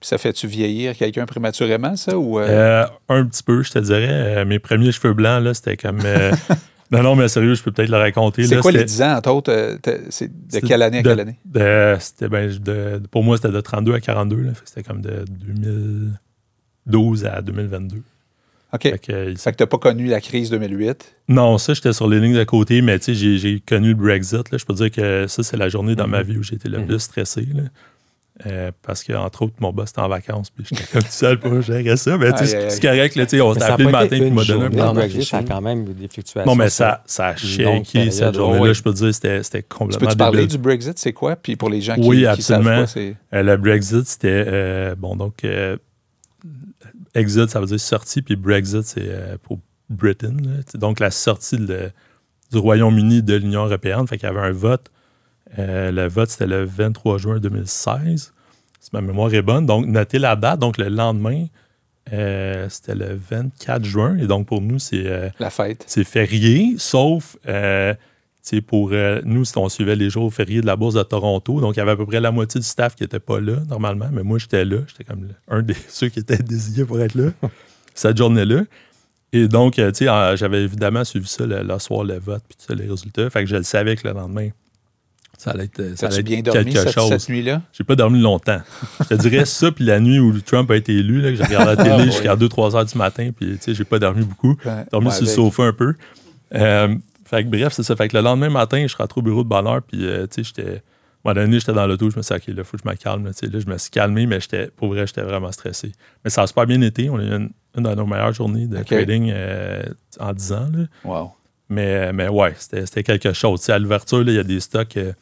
Puis 0.00 0.08
ça 0.08 0.18
fait-tu 0.18 0.46
vieillir 0.48 0.96
quelqu'un 0.96 1.26
prématurément, 1.26 1.94
ça? 1.96 2.16
Ou, 2.18 2.38
euh, 2.40 2.46
Euh, 2.48 2.86
un 3.08 3.24
petit 3.26 3.42
peu, 3.42 3.62
je 3.62 3.70
te 3.72 3.78
dirais. 3.80 4.08
Euh, 4.38 4.44
mes 4.44 4.58
premiers 4.58 4.90
cheveux 4.92 5.12
blancs, 5.14 5.42
là, 5.44 5.54
c'était 5.54 5.76
comme. 5.76 6.00
euh, 6.04 6.32
non, 6.92 7.02
non, 7.02 7.16
mais 7.16 7.26
sérieux, 7.28 7.54
je 7.54 7.62
peux 7.62 7.72
peut-être 7.72 7.88
le 7.90 7.96
raconter. 7.96 8.44
c'est 8.44 8.58
quoi 8.60 8.70
les 8.72 8.80
C'était- 8.80 8.90
10 8.92 9.02
ans, 9.02 9.16
entre 9.16 9.30
autres? 9.30 9.50
euh, 9.52 9.76
c'est 10.10 10.28
de 10.30 10.60
quelle 10.60 10.82
année 10.82 10.98
à 10.98 11.02
de- 11.02 11.08
quelle 11.08 11.20
année? 11.20 11.38
de- 11.44 12.28
ben, 12.28 12.50
de- 12.58 13.02
pour 13.10 13.24
moi, 13.24 13.36
c'était 13.36 13.50
de 13.50 13.60
32 13.60 13.94
à 13.94 14.00
42. 14.00 14.36
là. 14.42 14.54
Fait 14.54 14.62
que 14.62 14.68
C'était 14.68 14.82
comme 14.84 15.00
de 15.00 15.24
2012 16.86 17.24
à 17.26 17.40
2022. 17.42 18.02
OK. 18.74 18.82
Fait 18.82 18.98
que, 18.98 19.30
il- 19.30 19.36
Fait 19.38 19.52
que 19.52 19.56
tu 19.56 19.62
n'as 19.62 19.66
pas 19.66 19.78
connu 19.78 20.06
la 20.06 20.20
crise 20.20 20.48
2008. 20.50 21.14
non, 21.28 21.58
ça, 21.58 21.74
j'étais 21.74 21.92
sur 21.92 22.08
les 22.08 22.20
lignes 22.20 22.36
de 22.36 22.44
côté, 22.44 22.80
mais 22.80 22.98
tu 22.98 23.14
sais, 23.14 23.38
j'ai- 23.38 23.60
connu 23.60 23.88
le 23.90 23.94
Brexit. 23.94 24.50
Là. 24.50 24.58
Je 24.58 24.64
peux 24.64 24.72
dire 24.74 24.90
que 24.90 25.26
ça, 25.26 25.42
c'est 25.42 25.56
la 25.58 25.68
journée 25.68 25.94
dans 25.94 26.06
ma 26.08 26.22
vie 26.22 26.38
où 26.38 26.42
j'ai 26.42 26.54
été 26.54 26.68
le 26.70 26.78
Mhm. 26.78 26.86
plus 26.86 26.98
stressé. 27.00 27.46
là. 27.54 27.64
Euh, 28.46 28.72
parce 28.82 29.04
que, 29.04 29.12
entre 29.12 29.42
autres, 29.42 29.54
mon 29.60 29.72
boss 29.72 29.90
était 29.90 30.00
en 30.00 30.08
vacances, 30.08 30.50
puis 30.50 30.64
j'étais 30.68 30.82
comme 30.92 31.02
tout 31.02 31.08
seul 31.10 31.38
pour 31.38 31.60
gérer 31.62 31.96
ça. 31.96 32.18
Mais 32.18 32.32
tu 32.32 32.38
sais, 32.38 32.46
c'est 32.46 32.70
c'est 32.70 32.80
correct, 32.82 33.14
là, 33.14 33.24
tu 33.26 33.36
sais, 33.36 33.40
on 33.40 33.54
s'est 33.54 33.62
appelé 33.62 33.84
le 33.84 33.90
matin, 33.92 34.08
puis 34.08 34.18
il 34.26 34.32
m'a 34.34 34.44
donné 34.44 34.80
un 34.80 34.92
Brexit, 34.94 35.22
ça 35.22 35.38
a 35.38 35.42
quand 35.44 35.60
même 35.60 35.88
eu 35.88 35.94
des 35.94 36.08
fluctuations. 36.08 36.50
Non, 36.50 36.56
mais 36.56 36.68
ça, 36.68 37.02
ça 37.06 37.26
a 37.28 37.36
shaké 37.36 38.10
cette 38.10 38.18
période. 38.18 38.34
journée-là. 38.34 38.62
Ouais. 38.62 38.74
Je 38.74 38.82
peux 38.82 38.92
te 38.92 38.96
dire, 38.98 39.14
c'était 39.14 39.42
c'était 39.44 39.62
Tu 39.62 39.68
complètement 39.68 40.06
peux-tu 40.08 40.16
parler 40.18 40.46
du 40.48 40.58
Brexit, 40.58 40.98
c'est 40.98 41.12
quoi? 41.12 41.36
Puis 41.36 41.54
pour 41.56 41.70
les 41.70 41.80
gens 41.80 41.94
qui, 41.94 42.00
Oui, 42.08 42.16
qui 42.34 42.42
savent 42.42 42.58
absolument. 42.60 42.80
pas, 42.82 42.86
c'est... 42.88 43.16
Euh, 43.32 43.42
le 43.44 43.56
Brexit, 43.56 44.06
c'était. 44.06 44.44
euh, 44.46 44.94
bon, 44.96 45.14
donc, 45.14 45.44
euh, 45.44 45.76
exit, 47.14 47.48
ça 47.50 47.60
veut 47.60 47.66
dire 47.66 47.80
sortie, 47.80 48.22
puis 48.22 48.36
Brexit, 48.36 48.82
c'est 48.82 49.02
euh, 49.04 49.36
pour 49.42 49.58
Britain. 49.88 50.34
là. 50.42 50.78
Donc 50.78 51.00
la 51.00 51.10
sortie 51.10 51.58
de- 51.58 51.90
du 52.50 52.58
Royaume-Uni 52.58 53.22
de 53.22 53.34
l'Union 53.36 53.64
européenne. 53.66 54.06
Fait 54.06 54.18
qu'il 54.18 54.26
y 54.28 54.30
avait 54.30 54.40
un 54.40 54.52
vote. 54.52 54.90
Euh, 55.58 55.90
le 55.90 56.08
vote, 56.08 56.30
c'était 56.30 56.46
le 56.46 56.64
23 56.64 57.18
juin 57.18 57.38
2016. 57.38 58.32
Si 58.80 58.90
ma 58.92 59.00
mémoire 59.00 59.32
est 59.34 59.42
bonne. 59.42 59.66
Donc, 59.66 59.86
notez 59.86 60.18
la 60.18 60.34
date. 60.36 60.58
Donc, 60.60 60.78
le 60.78 60.88
lendemain, 60.88 61.46
euh, 62.12 62.68
c'était 62.68 62.94
le 62.94 63.14
24 63.30 63.84
juin. 63.84 64.16
Et 64.18 64.26
donc, 64.26 64.46
pour 64.46 64.60
nous, 64.60 64.78
c'est. 64.78 65.06
euh, 65.06 65.28
La 65.38 65.50
fête. 65.50 65.84
c'est 65.86 66.04
férié, 66.04 66.74
sauf 66.78 67.36
tu 68.44 68.56
sais, 68.56 68.60
pour 68.60 68.90
nous, 69.24 69.44
on 69.54 69.68
suivait 69.68 69.94
les 69.94 70.10
jours 70.10 70.34
fériés 70.34 70.62
de 70.62 70.66
la 70.66 70.74
Bourse 70.74 70.94
de 70.94 71.02
Toronto. 71.04 71.60
Donc, 71.60 71.76
il 71.76 71.78
y 71.78 71.80
avait 71.80 71.92
à 71.92 71.96
peu 71.96 72.06
près 72.06 72.18
la 72.18 72.32
moitié 72.32 72.60
du 72.60 72.66
staff 72.66 72.96
qui 72.96 73.04
n'était 73.04 73.20
pas 73.20 73.38
là, 73.38 73.58
normalement. 73.68 74.08
Mais 74.10 74.24
moi, 74.24 74.38
j'étais 74.38 74.64
là. 74.64 74.78
J'étais 74.88 75.04
comme 75.04 75.28
un 75.48 75.62
des 75.62 75.76
ceux 75.88 76.08
qui 76.08 76.18
étaient 76.18 76.42
désignés 76.42 76.84
pour 76.84 77.00
être 77.00 77.14
là, 77.14 77.30
cette 77.94 78.16
journée-là. 78.16 78.62
Et 79.32 79.46
donc, 79.46 79.74
tu 79.74 79.82
sais, 79.94 80.06
j'avais 80.34 80.62
évidemment 80.64 81.04
suivi 81.04 81.28
ça 81.28 81.46
le, 81.46 81.62
le 81.62 81.78
soir, 81.78 82.02
le 82.02 82.18
vote, 82.18 82.42
puis 82.48 82.56
tout 82.58 82.64
ça, 82.66 82.74
les 82.74 82.88
résultats. 82.90 83.30
Fait 83.30 83.44
que 83.44 83.46
je 83.48 83.54
le 83.56 83.62
savais 83.62 83.94
que 83.94 84.08
le 84.08 84.12
lendemain, 84.14 84.48
ça 85.42 85.50
allait 85.50 85.64
être, 85.64 85.98
ça 85.98 86.06
allait 86.06 86.18
être 86.20 86.24
bien 86.26 86.40
dormi 86.40 86.64
quelque 86.72 86.78
cette, 86.84 86.92
chose. 86.94 87.08
cette 87.08 87.28
nuit-là? 87.28 87.62
J'ai 87.72 87.82
pas 87.84 87.96
dormi 87.96 88.20
longtemps. 88.20 88.60
Je 89.00 89.04
te 89.08 89.14
dirais 89.14 89.44
ça, 89.44 89.72
puis 89.72 89.84
la 89.84 89.98
nuit 89.98 90.18
où 90.20 90.38
Trump 90.40 90.70
a 90.70 90.76
été 90.76 90.92
élu, 90.94 91.20
là, 91.20 91.30
que 91.30 91.36
j'ai 91.36 91.44
regardé 91.44 91.74
la 91.84 91.94
Ah, 91.94 91.96
télé 91.98 92.10
jusqu'à 92.12 92.36
2-3 92.36 92.76
heures 92.76 92.84
du 92.84 92.96
matin, 92.96 93.30
puis 93.36 93.52
tu 93.54 93.58
sais, 93.60 93.74
j'ai 93.74 93.84
pas 93.84 93.98
dormi 93.98 94.24
beaucoup 94.24 94.56
Ouais. 94.64 94.84
dormi 94.92 95.10
sur 95.10 95.22
le 95.22 95.28
avec- 95.28 95.34
sofa 95.36 95.62
un 95.64 95.72
peu. 95.72 95.94
Euh, 96.54 96.94
fait 97.24 97.44
que 97.44 97.48
bref, 97.48 97.72
c'est 97.72 97.82
ça. 97.82 97.96
Fait 97.96 98.08
que 98.08 98.16
le 98.16 98.22
lendemain 98.22 98.50
matin, 98.50 98.86
je 98.86 98.96
rentre 98.96 99.18
au 99.18 99.22
bureau 99.22 99.42
de 99.42 99.48
bonne 99.48 99.66
heure, 99.66 99.82
puis 99.82 100.06
euh, 100.06 100.26
tu 100.26 100.44
sais, 100.44 100.52
j'étais. 100.56 100.82
À 101.24 101.30
un 101.30 101.34
moment 101.34 101.44
donné, 101.46 101.60
j'étais 101.60 101.72
dans 101.72 101.86
l'auto, 101.86 102.10
je 102.10 102.16
me 102.16 102.22
suis 102.22 102.34
dit, 102.34 102.50
OK, 102.50 102.56
là, 102.56 102.64
faut 102.64 102.76
que 102.76 102.82
je 102.84 102.88
me 102.90 102.96
calme. 102.96 103.24
Là, 103.26 103.30
je 103.40 103.70
me 103.70 103.78
suis 103.78 103.90
calmé, 103.90 104.26
mais 104.26 104.40
j'étais, 104.40 104.70
pour 104.76 104.88
vrai, 104.88 105.06
j'étais 105.06 105.22
vraiment 105.22 105.52
stressé. 105.52 105.92
Mais 106.24 106.30
ça 106.30 106.42
a 106.42 106.46
super 106.48 106.66
bien 106.66 106.80
été. 106.80 107.08
On 107.10 107.16
a 107.18 107.22
eu 107.22 107.28
une, 107.32 107.50
une 107.76 107.82
de 107.84 107.94
nos 107.94 108.06
meilleures 108.06 108.32
journées 108.32 108.66
de 108.66 108.82
trading 108.82 109.30
euh, 109.32 109.82
en 110.18 110.32
10 110.32 110.52
ans. 110.52 110.68
là. 110.74 110.84
Wow. 111.04 111.30
Mais, 111.68 112.12
mais 112.12 112.26
ouais, 112.28 112.54
c'était, 112.58 113.04
quelque 113.04 113.32
chose. 113.34 113.60
Tu 113.60 113.66
sais, 113.66 113.72
à 113.72 113.78
l'ouverture, 113.78 114.22
il 114.22 114.32
y 114.34 114.38
a 114.38 114.42
des 114.42 114.58
stocks 114.58 114.96
euh, 114.96 115.12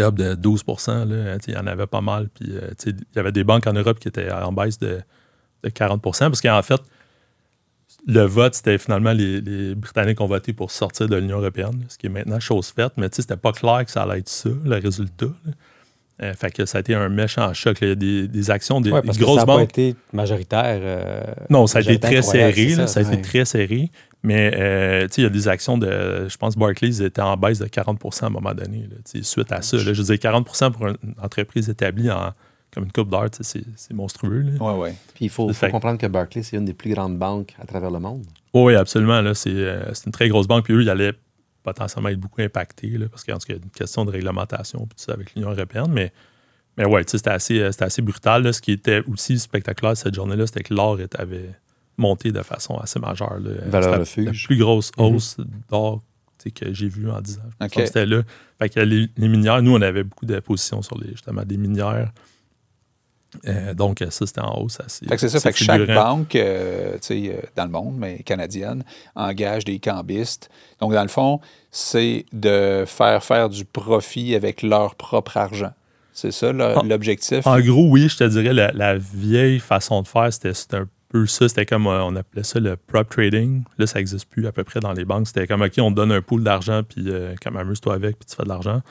étaient 0.00 0.06
up 0.06 0.14
de 0.14 0.34
12 0.34 0.64
là, 0.88 1.36
Il 1.46 1.54
y 1.54 1.56
en 1.56 1.66
avait 1.66 1.86
pas 1.86 2.00
mal. 2.00 2.28
Puis, 2.28 2.50
euh, 2.52 2.70
il 2.86 2.94
y 3.14 3.18
avait 3.18 3.32
des 3.32 3.44
banques 3.44 3.66
en 3.66 3.72
Europe 3.72 3.98
qui 3.98 4.08
étaient 4.08 4.30
en 4.30 4.52
baisse 4.52 4.78
de, 4.78 5.00
de 5.62 5.68
40% 5.68 6.00
Parce 6.00 6.40
qu'en 6.40 6.62
fait, 6.62 6.80
le 8.06 8.22
vote, 8.22 8.54
c'était 8.54 8.78
finalement 8.78 9.12
les, 9.12 9.40
les 9.40 9.74
Britanniques 9.74 10.20
ont 10.20 10.26
voté 10.26 10.52
pour 10.52 10.70
sortir 10.70 11.08
de 11.08 11.16
l'Union 11.16 11.38
européenne, 11.38 11.84
ce 11.88 11.98
qui 11.98 12.06
est 12.06 12.10
maintenant 12.10 12.40
chose 12.40 12.68
faite. 12.68 12.92
Mais 12.96 13.08
c'était 13.10 13.36
pas 13.36 13.52
clair 13.52 13.84
que 13.84 13.90
ça 13.90 14.02
allait 14.02 14.18
être 14.20 14.28
ça, 14.28 14.50
le 14.64 14.76
résultat. 14.76 15.26
Euh, 16.22 16.32
fait 16.32 16.50
que 16.50 16.64
ça 16.64 16.78
a 16.78 16.80
été 16.80 16.94
un 16.94 17.08
méchant 17.10 17.52
choc. 17.52 17.76
Il 17.82 17.88
y 17.88 17.90
a 17.90 17.94
des, 17.94 18.28
des 18.28 18.50
actions, 18.50 18.80
des, 18.80 18.90
Ouais, 18.90 19.02
des 19.02 19.06
parce 19.06 19.18
que 19.18 19.22
grosses 19.24 19.40
ça 19.40 19.42
n'a 19.42 19.46
pas 19.46 19.58
banques. 19.58 19.70
été 19.70 19.94
majoritaire. 20.12 20.78
euh, 20.82 21.20
Non, 21.50 21.66
ça 21.66 21.78
a 21.78 21.82
été 21.82 21.98
très 21.98 22.22
serré. 22.22 22.70
ça 22.86 23.00
a 23.00 23.02
ouais. 23.02 23.12
été 23.14 23.22
très 23.22 23.44
serré. 23.44 23.90
Mais 24.26 24.50
euh, 24.56 25.06
tu 25.06 25.14
sais, 25.14 25.20
il 25.20 25.24
y 25.24 25.26
a 25.28 25.30
des 25.30 25.46
actions 25.46 25.78
de. 25.78 26.26
Je 26.28 26.36
pense 26.36 26.56
Barclays 26.56 27.00
était 27.00 27.22
en 27.22 27.36
baisse 27.36 27.60
de 27.60 27.66
40% 27.66 28.24
à 28.24 28.26
un 28.26 28.30
moment 28.30 28.54
donné. 28.54 28.88
là, 28.90 29.22
suite 29.22 29.52
à 29.52 29.62
ça. 29.62 29.76
là. 29.76 29.92
je 29.92 30.02
veux 30.02 30.16
dire, 30.16 30.32
40% 30.32 30.72
pour 30.72 30.88
une 30.88 30.96
entreprise 31.22 31.68
établie 31.68 32.10
en, 32.10 32.32
comme 32.74 32.82
une 32.82 32.90
coupe 32.90 33.14
sais, 33.40 33.62
c'est 33.76 33.94
monstrueux. 33.94 34.40
là. 34.40 34.60
Ouais, 34.60 34.80
ouais. 34.80 34.94
Puis 35.14 35.26
il 35.26 35.28
faut, 35.28 35.52
comprendre 35.70 35.96
que 35.96 36.08
Barclays, 36.08 36.42
c'est 36.42 36.56
une 36.56 36.64
des 36.64 36.74
plus 36.74 36.92
grandes 36.92 37.16
banques 37.16 37.54
à 37.60 37.66
travers 37.66 37.92
le 37.92 38.00
monde. 38.00 38.26
Oui, 38.52 38.74
absolument. 38.74 39.22
C'est 39.34 39.50
euh, 39.50 39.94
c'est 39.94 40.06
une 40.06 40.12
très 40.12 40.28
grosse 40.28 40.48
banque. 40.48 40.64
Puis 40.64 40.74
eux, 40.74 40.82
ils 40.82 40.90
allaient 40.90 41.12
potentiellement 41.62 42.08
être 42.08 42.18
beaucoup 42.18 42.42
impactés 42.42 42.98
là, 42.98 43.06
parce 43.08 43.22
qu'il 43.22 43.32
y 43.32 43.36
a 43.36 43.54
une 43.54 43.70
question 43.70 44.04
de 44.04 44.10
réglementation 44.10 44.80
puis 44.80 44.96
tout 44.96 45.04
ça 45.04 45.12
avec 45.12 45.36
l'Union 45.36 45.52
européenne. 45.52 45.92
Mais, 45.92 46.12
mais 46.76 46.84
ouais, 46.84 47.04
tu 47.04 47.12
sais, 47.12 47.18
c'était 47.18 47.30
assez, 47.30 47.60
euh, 47.60 47.70
assez 47.78 48.02
brutal. 48.02 48.42
là. 48.42 48.52
Ce 48.52 48.60
qui 48.60 48.72
était 48.72 49.04
aussi 49.06 49.38
spectaculaire 49.38 49.96
cette 49.96 50.16
journée-là, 50.16 50.48
c'était 50.48 50.64
que 50.64 50.74
l'or 50.74 50.98
avait 51.16 51.50
monté 51.98 52.32
de 52.32 52.42
façon 52.42 52.76
assez 52.78 52.98
majeure. 53.00 53.38
là. 53.40 53.50
Valeur 53.66 53.84
C'était 53.84 53.98
refuge. 53.98 54.42
La 54.42 54.46
plus 54.46 54.56
grosse 54.58 54.92
hausse 54.96 55.36
d'or 55.70 56.02
que 56.54 56.72
j'ai 56.72 56.86
vu 56.88 57.10
en 57.10 57.20
10 57.20 57.38
ans. 57.38 57.66
C'était 57.74 58.06
là. 58.06 58.22
Fait 58.60 58.68
que 58.68 58.78
les, 58.78 59.08
les 59.16 59.26
minières, 59.28 59.60
nous, 59.62 59.74
on 59.74 59.82
avait 59.82 60.04
beaucoup 60.04 60.26
de 60.26 60.38
positions 60.38 60.80
sur 60.80 60.96
les, 60.96 61.08
justement 61.10 61.42
des 61.42 61.56
minières. 61.56 62.12
Euh, 63.48 63.74
donc, 63.74 63.98
ça, 64.10 64.26
c'était 64.26 64.40
en 64.40 64.56
hausse 64.62 64.78
assez. 64.80 65.04
Fait 65.06 65.16
que 65.16 65.20
c'est 65.20 65.28
ça, 65.28 65.40
fait 65.40 65.52
que 65.52 65.58
chaque 65.58 65.86
banque, 65.88 66.36
euh, 66.36 66.92
tu 66.94 66.98
sais, 67.02 67.30
euh, 67.34 67.40
dans 67.56 67.64
le 67.64 67.70
monde, 67.70 67.96
mais 67.98 68.22
canadienne, 68.22 68.84
engage 69.16 69.64
des 69.64 69.78
cambistes. 69.80 70.48
Donc, 70.80 70.92
dans 70.92 71.02
le 71.02 71.08
fond, 71.08 71.40
c'est 71.72 72.24
de 72.32 72.84
faire 72.86 73.22
faire 73.24 73.48
du 73.48 73.64
profit 73.64 74.34
avec 74.36 74.62
leur 74.62 74.94
propre 74.94 75.36
argent. 75.36 75.72
C'est 76.12 76.30
ça 76.30 76.50
En- 76.50 76.82
l'objectif? 76.84 77.46
En 77.46 77.60
gros, 77.60 77.88
oui, 77.90 78.08
je 78.08 78.16
te 78.16 78.24
dirais, 78.24 78.54
la, 78.54 78.72
la 78.72 78.96
vieille 78.96 79.58
façon 79.58 80.00
de 80.02 80.08
faire, 80.08 80.32
c'était 80.32 80.54
c'était 80.54 80.76
un 80.76 80.88
ça. 81.24 81.48
C'était 81.48 81.64
comme, 81.64 81.86
euh, 81.86 82.04
on 82.04 82.14
appelait 82.16 82.42
ça 82.42 82.60
le 82.60 82.76
prop 82.76 83.08
trading. 83.08 83.64
Là, 83.78 83.86
ça 83.86 83.98
n'existe 83.98 84.28
plus 84.28 84.46
à 84.46 84.52
peu 84.52 84.64
près 84.64 84.80
dans 84.80 84.92
les 84.92 85.06
banques. 85.06 85.28
C'était 85.28 85.46
comme, 85.46 85.62
OK, 85.62 85.72
on 85.78 85.90
te 85.90 85.96
donne 85.96 86.12
un 86.12 86.20
pool 86.20 86.44
d'argent, 86.44 86.82
puis 86.82 87.04
euh, 87.06 87.34
comme 87.42 87.56
amuse-toi 87.56 87.94
avec, 87.94 88.18
puis 88.18 88.26
tu 88.26 88.36
fais 88.36 88.42
de 88.42 88.48
l'argent. 88.48 88.82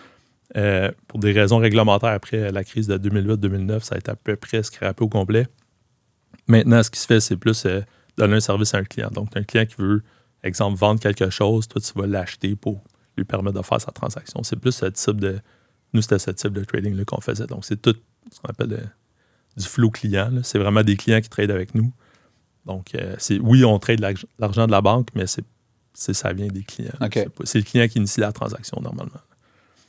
Euh, 0.58 0.92
pour 1.08 1.20
des 1.20 1.32
raisons 1.32 1.58
réglementaires, 1.58 2.10
après 2.10 2.52
la 2.52 2.64
crise 2.64 2.88
de 2.88 2.98
2008-2009, 2.98 3.82
ça 3.82 3.96
a 3.96 3.98
été 3.98 4.12
à 4.12 4.16
peu 4.16 4.36
près 4.36 4.64
scrappé 4.64 5.04
au 5.04 5.10
complet. 5.10 5.48
Maintenant, 6.48 6.82
ce 6.84 6.92
qui 6.92 7.00
se 7.00 7.08
fait, 7.08 7.20
c'est 7.20 7.38
plus 7.38 7.66
euh, 7.66 7.82
donner 8.18 8.36
un 8.36 8.40
service 8.40 8.74
à 8.74 8.78
un 8.78 8.84
client. 8.84 9.10
Donc, 9.12 9.36
un 9.36 9.44
client 9.44 9.66
qui 9.66 9.76
veut, 9.80 10.04
exemple, 10.44 10.78
vendre 10.78 11.00
quelque 11.00 11.30
chose, 11.30 11.68
toi, 11.68 11.82
tu 11.82 11.92
vas 12.00 12.08
l'acheter 12.08 12.56
pour 12.56 12.84
lui 13.18 13.26
permettre 13.26 13.58
de 13.58 13.66
faire 13.66 13.82
sa 13.82 13.92
transaction. 13.92 14.44
C'est 14.44 14.60
plus 14.60 14.72
ce 14.72 14.86
type 14.86 15.20
de. 15.20 15.40
Nous, 15.94 16.02
c'était 16.02 16.20
ce 16.20 16.32
type 16.32 16.54
de 16.54 16.64
trading 16.64 17.04
qu'on 17.06 17.22
faisait. 17.22 17.48
Donc, 17.48 17.66
c'est 17.66 17.82
tout 17.82 17.96
ce 18.32 18.40
qu'on 18.40 18.50
appelle 18.50 18.92
du 19.58 19.66
flow 19.66 19.90
client. 19.90 20.30
C'est 20.44 20.60
vraiment 20.60 20.84
des 20.84 20.98
clients 20.98 21.22
qui 21.22 21.30
tradent 21.30 21.52
avec 21.52 21.74
nous. 21.74 21.92
Donc, 22.66 22.96
euh, 22.96 23.16
c'est 23.20 23.40
oui, 23.40 23.64
on 23.64 23.78
trade 23.80 24.00
l'arg- 24.00 24.26
l'argent 24.40 24.66
de 24.66 24.72
la 24.72 24.82
banque, 24.82 25.10
mais 25.16 25.26
c'est 25.28 25.44
ça 25.94 26.34
vient 26.34 26.48
des 26.48 26.64
clients. 26.64 26.92
C'est 27.44 27.60
le 27.60 27.64
client 27.64 27.88
qui 27.88 28.00
initie 28.00 28.20
la 28.20 28.32
transaction 28.34 28.80
normalement. 28.82 29.12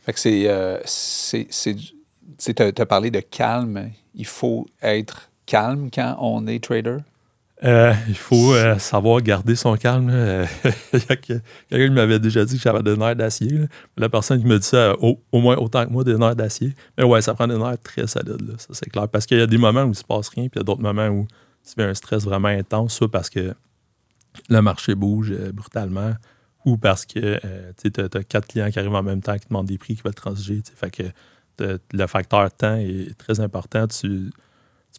Fait 0.05 0.13
que 0.13 0.21
c'est. 0.21 0.45
euh, 0.47 0.79
tu 2.39 2.63
as, 2.63 2.87
parlé 2.87 3.11
de 3.11 3.21
calme. 3.21 3.91
Il 4.15 4.27
faut 4.27 4.67
être 4.83 5.31
calme 5.47 5.91
quand 5.93 6.17
on 6.21 6.47
est 6.47 6.63
trader? 6.63 6.99
Euh, 7.65 7.95
il 8.07 8.17
faut 8.17 8.53
euh, 8.55 8.79
savoir 8.79 9.23
garder 9.23 9.57
son 9.57 9.77
calme. 9.77 10.13
Quelqu'un 11.69 11.91
m'avait 11.91 12.19
déjà 12.19 12.45
dit 12.45 12.57
que 12.57 12.63
j'avais 12.63 12.83
des 12.83 12.97
nerfs 12.97 13.17
d'acier. 13.17 13.61
La 13.97 14.11
personne 14.11 14.41
qui 14.41 14.47
me 14.47 14.59
dit 14.59 14.67
ça, 14.67 14.95
au, 15.01 15.19
au 15.33 15.41
moins 15.41 15.57
autant 15.57 15.85
que 15.87 15.91
moi, 15.91 16.05
des 16.05 16.17
nerfs 16.17 16.37
d'acier. 16.37 16.75
Mais 16.99 17.05
ouais, 17.05 17.23
ça 17.23 17.33
prend 17.35 17.49
des 17.49 17.57
nerfs 17.57 17.79
très 17.83 18.07
solides, 18.07 18.43
là, 18.47 18.55
ça 18.59 18.69
c'est 18.73 18.91
clair. 18.91 19.09
Parce 19.09 19.25
qu'il 19.25 19.39
y 19.39 19.43
a 19.43 19.47
des 19.47 19.57
moments 19.59 19.83
où 19.83 19.87
il 19.87 19.91
ne 19.91 19.95
se 19.95 20.05
passe 20.05 20.29
rien, 20.29 20.45
puis 20.49 20.57
il 20.57 20.59
y 20.59 20.61
a 20.61 20.65
d'autres 20.65 20.83
moments 20.83 21.09
où 21.09 21.27
tu 21.67 21.75
fais 21.75 21.85
un 21.85 21.95
stress 21.95 22.25
vraiment 22.25 22.49
intense, 22.49 22.95
soit 22.95 23.11
parce 23.11 23.29
que 23.29 23.55
le 24.49 24.61
marché 24.61 24.95
bouge 24.95 25.33
euh, 25.33 25.53
brutalement, 25.53 26.15
ou 26.65 26.77
parce 26.77 27.07
que 27.07 27.41
euh, 27.45 27.73
tu 27.81 28.01
as, 28.01 28.25
quatre 28.25 28.49
clients 28.49 28.71
qui 28.71 28.79
arrivent 28.79 28.95
en 28.95 29.03
même 29.03 29.23
temps 29.23 29.39
qui 29.39 29.49
demandent 29.49 29.67
des 29.67 29.79
prix, 29.79 29.97
qui 29.97 30.03
veulent 30.03 30.15
transiger. 30.15 30.63
que 30.93 31.05
le 31.93 32.07
facteur 32.07 32.51
temps 32.53 32.77
est 32.77 33.17
très 33.17 33.41
important. 33.41 33.87
Tu, 33.87 34.31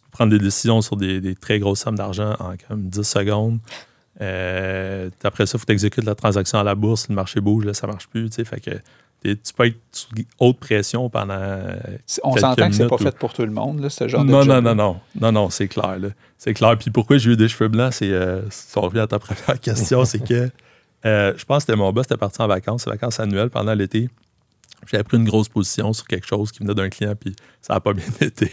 peux 0.02 0.10
prendre 0.10 0.30
des 0.30 0.38
décisions 0.38 0.80
sur 0.80 0.96
des, 0.96 1.34
très 1.34 1.58
grosses 1.58 1.80
sommes 1.80 1.96
d'argent 1.96 2.34
en 2.38 2.54
comme 2.68 2.88
10 2.88 3.02
secondes. 3.02 3.58
Euh, 4.20 5.10
après 5.22 5.46
ça, 5.46 5.56
il 5.56 5.60
faut 5.60 5.64
que 5.64 5.66
tu 5.66 5.72
exécutes 5.72 6.04
la 6.04 6.14
transaction 6.14 6.58
à 6.58 6.64
la 6.64 6.74
bourse. 6.74 7.08
Le 7.08 7.14
marché 7.14 7.40
bouge, 7.40 7.64
là, 7.64 7.74
ça 7.74 7.86
marche 7.86 8.08
plus. 8.08 8.30
que 8.30 8.70
tu 9.22 9.36
peux 9.56 9.66
être 9.66 9.76
sous 9.92 10.08
haute 10.38 10.58
pression 10.58 11.10
pendant. 11.10 11.34
euh, 11.34 11.76
On 12.22 12.36
s'entend 12.36 12.68
que 12.68 12.74
c'est 12.74 12.86
pas 12.88 12.94
ou- 12.94 12.98
fait 12.98 13.16
pour 13.16 13.32
tout 13.32 13.42
le 13.42 13.50
monde, 13.50 13.80
là, 13.80 13.90
ce 13.90 14.06
genre 14.08 14.24
de 14.24 14.30
non, 14.30 14.44
non, 14.44 14.62
non, 14.62 14.74
non, 14.74 15.00
non, 15.20 15.32
non, 15.32 15.50
c'est 15.50 15.68
clair. 15.68 15.96
C'est 16.36 16.54
clair. 16.54 16.76
Puis 16.78 16.90
pourquoi 16.90 17.18
j'ai 17.18 17.32
eu 17.32 17.36
des 17.36 17.48
cheveux 17.48 17.68
blancs, 17.68 17.92
c'est. 17.94 18.12
euh, 18.12 18.42
si 18.50 18.76
on 18.78 18.82
revient 18.82 19.00
à 19.00 19.06
ta 19.08 19.18
première 19.18 19.60
question, 19.60 20.04
c'est 20.04 20.20
que 20.24 20.50
euh, 21.06 21.32
je 21.36 21.44
pense 21.44 21.64
que 21.64 21.72
mon 21.72 21.92
boss, 21.92 22.06
était 22.06 22.16
parti 22.16 22.40
en 22.42 22.46
vacances, 22.46 22.86
vacances 22.86 23.18
annuelles 23.20 23.50
pendant 23.50 23.74
l'été. 23.74 24.08
J'avais 24.86 25.02
pris 25.04 25.16
une 25.16 25.24
grosse 25.24 25.48
position 25.48 25.92
sur 25.92 26.06
quelque 26.06 26.26
chose 26.26 26.52
qui 26.52 26.60
venait 26.60 26.74
d'un 26.74 26.88
client, 26.88 27.14
puis 27.18 27.34
ça 27.60 27.74
n'a 27.74 27.80
pas 27.80 27.92
bien 27.92 28.04
été. 28.20 28.50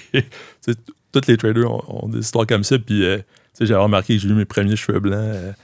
Tous 1.12 1.22
les 1.28 1.38
traders 1.38 1.72
ont, 1.72 2.06
ont 2.06 2.10
des 2.10 2.20
histoires 2.20 2.48
comme 2.48 2.64
ça, 2.64 2.78
puis 2.80 3.04
euh, 3.06 3.20
j'avais 3.60 3.80
remarqué 3.82 4.16
que 4.16 4.22
j'ai 4.22 4.30
eu 4.30 4.34
mes 4.34 4.46
premiers 4.46 4.76
cheveux 4.76 5.00
blancs. 5.00 5.56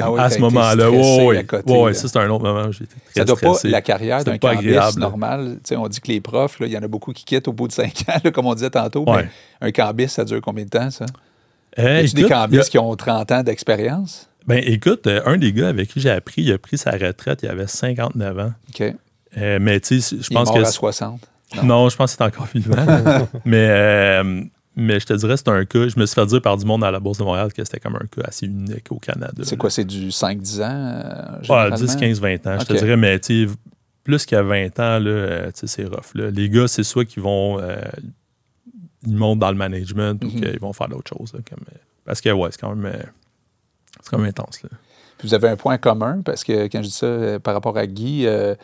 Ah 0.00 0.10
oui, 0.12 0.20
à 0.20 0.30
ce 0.30 0.38
moment-là, 0.38 0.90
ouais, 0.90 1.26
ouais, 1.26 1.42
là. 1.90 1.94
ça 1.94 2.08
c'est 2.08 2.18
un 2.18 2.28
autre 2.30 2.44
moment. 2.44 2.68
été 2.70 2.86
très 2.86 3.20
Ça 3.20 3.24
doit 3.24 3.36
pas, 3.36 3.54
la 3.64 3.80
carrière 3.82 4.24
d'un 4.24 4.38
cambiste 4.38 4.98
normal. 4.98 5.58
On 5.76 5.88
dit 5.88 6.00
que 6.00 6.08
les 6.08 6.20
profs, 6.20 6.56
il 6.60 6.68
y 6.68 6.78
en 6.78 6.82
a 6.82 6.88
beaucoup 6.88 7.12
qui 7.12 7.24
quittent 7.24 7.48
au 7.48 7.52
bout 7.52 7.68
de 7.68 7.72
cinq 7.72 8.04
ans, 8.08 8.18
là, 8.22 8.30
comme 8.30 8.46
on 8.46 8.54
disait 8.54 8.70
tantôt. 8.70 9.04
Ouais. 9.08 9.28
Mais 9.60 9.68
un 9.68 9.72
cambiste, 9.72 10.16
ça 10.16 10.24
dure 10.24 10.40
combien 10.40 10.64
de 10.64 10.70
temps, 10.70 10.90
ça? 10.90 11.06
Euh, 11.78 12.02
y 12.02 12.10
a 12.10 12.12
des 12.12 12.24
a- 12.24 12.28
cambistes 12.28 12.70
qui 12.70 12.78
ont 12.78 12.94
30 12.96 13.30
ans 13.32 13.42
d'expérience? 13.42 14.28
Ben 14.46 14.62
écoute, 14.64 15.06
euh, 15.06 15.20
un 15.26 15.36
des 15.36 15.52
gars 15.52 15.68
avec 15.68 15.88
qui 15.88 16.00
j'ai 16.00 16.10
appris, 16.10 16.42
il 16.42 16.52
a 16.52 16.58
pris 16.58 16.78
sa 16.78 16.92
retraite, 16.92 17.40
il 17.42 17.48
avait 17.50 17.66
59 17.66 18.38
ans. 18.38 18.52
OK. 18.70 18.94
Euh, 19.36 19.58
mais 19.60 19.78
tu 19.80 20.00
sais, 20.00 20.16
je 20.16 20.26
Il 20.30 20.32
est 20.32 20.34
pense 20.34 20.48
mort 20.48 20.56
que. 20.56 20.62
à 20.62 20.64
60. 20.64 21.20
Non. 21.62 21.88
je 21.90 21.96
pense 21.96 22.16
qu'il 22.16 22.24
est 22.24 22.28
encore 22.28 22.46
vivant. 22.46 22.76
mais, 23.44 23.66
euh, 23.68 24.42
mais 24.78 24.98
je 25.00 25.06
te 25.06 25.12
dirais, 25.12 25.36
c'est 25.36 25.48
un 25.48 25.64
cas. 25.64 25.88
Je 25.88 25.98
me 26.00 26.06
suis 26.06 26.14
fait 26.14 26.24
dire 26.26 26.40
par 26.40 26.56
du 26.56 26.64
monde 26.64 26.82
à 26.84 26.90
la 26.90 27.00
Bourse 27.00 27.18
de 27.18 27.24
Montréal 27.24 27.52
que 27.52 27.62
c'était 27.64 27.80
comme 27.80 27.96
un 27.96 28.06
cas 28.06 28.22
assez 28.28 28.46
unique 28.46 28.90
au 28.90 28.98
Canada. 28.98 29.42
C'est 29.42 29.56
quoi, 29.56 29.68
c'est 29.70 29.84
du 29.84 30.08
5-10 30.10 30.62
ans? 30.62 30.68
euh, 30.70 31.42
généralement? 31.42 31.76
10, 31.76 31.96
15, 31.96 32.20
20 32.20 32.46
ans, 32.46 32.58
je 32.60 32.64
te 32.64 32.72
dirais. 32.74 32.96
Mais 32.96 33.18
tu 33.20 33.48
plus 34.04 34.24
qu'à 34.24 34.42
20 34.42 34.66
ans, 34.80 34.98
là, 34.98 35.10
euh, 35.10 35.50
c'est 35.54 35.84
rough. 35.84 36.14
là. 36.14 36.30
Les 36.30 36.48
gars, 36.48 36.66
c'est 36.68 36.82
soit 36.84 37.04
qu'ils 37.04 37.22
vont. 37.22 37.60
euh, 37.60 37.76
ils 39.06 39.14
montent 39.16 39.38
dans 39.38 39.50
le 39.50 39.56
management 39.56 40.22
ou 40.24 40.28
Mhm. 40.28 40.40
qu'ils 40.40 40.60
vont 40.60 40.72
faire 40.72 40.88
d'autres 40.88 41.10
choses. 41.16 41.32
là, 41.34 41.40
comme, 41.48 41.64
euh, 41.72 41.78
parce 42.04 42.20
que, 42.20 42.30
ouais, 42.30 42.48
c'est 42.52 42.60
quand 42.60 42.74
même. 42.74 42.92
c'est 44.00 44.10
quand 44.10 44.18
même 44.18 44.28
intense. 44.28 44.62
Là. 44.62 44.70
Puis 45.18 45.26
vous 45.28 45.34
avez 45.34 45.48
un 45.48 45.56
point 45.56 45.78
commun, 45.78 46.22
parce 46.24 46.44
que 46.44 46.68
quand 46.68 46.78
je 46.78 46.86
dis 46.88 46.90
ça 46.92 47.40
par 47.40 47.52
rapport 47.54 47.76
à 47.76 47.86
Guy, 47.88 48.24
euh, 48.26 48.54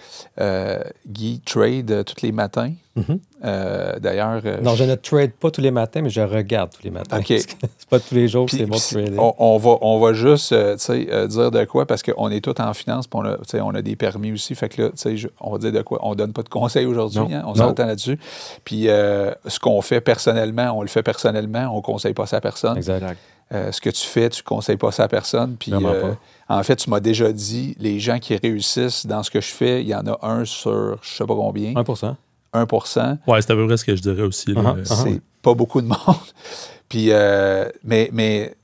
euh, 0.40 0.78
Guy 1.06 1.40
trade 1.44 2.04
tous 2.04 2.22
les 2.22 2.30
matins? 2.32 2.72
Mhm. 2.96 3.18
Euh, 3.44 3.98
D'ailleurs, 3.98 4.40
euh, 4.44 4.60
Non, 4.62 4.74
je 4.74 4.84
ne 4.84 4.94
trade 4.94 5.32
pas 5.32 5.50
tous 5.50 5.60
les 5.60 5.70
matins, 5.70 6.00
mais 6.02 6.10
je 6.10 6.20
regarde 6.20 6.70
tous 6.74 6.82
les 6.82 6.90
matins. 6.90 7.18
OK. 7.18 7.26
c'est 7.28 7.88
pas 7.90 8.00
tous 8.00 8.14
les 8.14 8.26
jours 8.28 8.46
que 8.46 8.56
c'est 8.56 8.64
bon 8.66 8.76
de 8.76 8.80
trader. 8.80 9.16
on, 9.18 9.34
on 9.38 9.58
va, 9.58 9.76
on 9.82 10.00
va 10.00 10.12
juste 10.14 10.52
euh, 10.52 10.74
tu 10.76 10.84
sais, 10.84 11.06
euh, 11.10 11.26
dire 11.26 11.50
de 11.50 11.64
quoi, 11.64 11.86
parce 11.86 12.02
qu'on 12.02 12.30
est 12.30 12.40
tous 12.40 12.60
en 12.62 12.72
finance, 12.74 13.06
puis 13.06 13.20
on 13.22 13.24
a, 13.24 13.36
on 13.62 13.74
a 13.74 13.82
des 13.82 13.96
permis 13.96 14.32
aussi. 14.32 14.54
Fait 14.54 14.68
que 14.68 14.82
là, 14.82 14.88
tu 14.90 14.96
sais, 14.96 15.16
je- 15.16 15.28
on 15.40 15.52
va 15.52 15.58
dire 15.58 15.72
de 15.72 15.82
quoi? 15.82 15.98
On 16.02 16.14
donne 16.14 16.32
pas 16.32 16.42
de 16.42 16.48
conseils 16.48 16.86
aujourd'hui, 16.86 17.20
Non. 17.20 17.28
hein, 17.32 17.42
on 17.46 17.54
s'entend 17.54 17.86
là-dessus. 17.86 18.18
Puis 18.64 18.88
euh, 18.88 19.32
ce 19.46 19.58
qu'on 19.60 19.80
fait 19.82 20.00
personnellement, 20.00 20.72
on 20.76 20.82
le 20.82 20.88
fait 20.88 21.02
personnellement, 21.02 21.70
on 21.76 21.82
conseille 21.82 22.14
pas 22.14 22.26
ça 22.26 22.38
à 22.38 22.40
personne. 22.40 22.76
Exact. 22.76 23.16
Euh, 23.52 23.70
ce 23.72 23.80
que 23.80 23.90
tu 23.90 24.06
fais, 24.06 24.30
tu 24.30 24.42
conseilles 24.42 24.78
pas 24.78 24.90
ça 24.90 25.04
à 25.04 25.08
personne. 25.08 25.56
Puis 25.58 25.70
euh, 25.74 26.12
en 26.48 26.62
fait, 26.62 26.76
tu 26.76 26.88
m'as 26.88 27.00
déjà 27.00 27.30
dit, 27.30 27.76
les 27.78 28.00
gens 28.00 28.18
qui 28.18 28.34
réussissent 28.36 29.04
dans 29.06 29.22
ce 29.22 29.30
que 29.30 29.42
je 29.42 29.50
fais, 29.52 29.82
il 29.82 29.88
y 29.88 29.94
en 29.94 30.06
a 30.06 30.18
un 30.26 30.46
sur 30.46 30.96
je 31.02 31.10
sais 31.14 31.26
pas 31.26 31.34
combien, 31.34 31.74
1 31.76 31.84
1 32.54 32.66
Ouais, 33.26 33.42
c'est 33.42 33.50
à 33.52 33.56
peu 33.56 33.66
près 33.66 33.76
ce 33.76 33.84
que 33.84 33.94
je 33.96 34.00
dirais 34.02 34.22
aussi. 34.22 34.52
Uh-huh, 34.52 34.82
uh-huh. 34.82 34.84
c'est 35.04 35.20
pas 35.42 35.54
beaucoup 35.54 35.82
de 35.82 35.86
monde. 35.86 35.98
Puis, 36.88 37.08
euh, 37.10 37.68
mais, 37.82 38.08
mais 38.12 38.54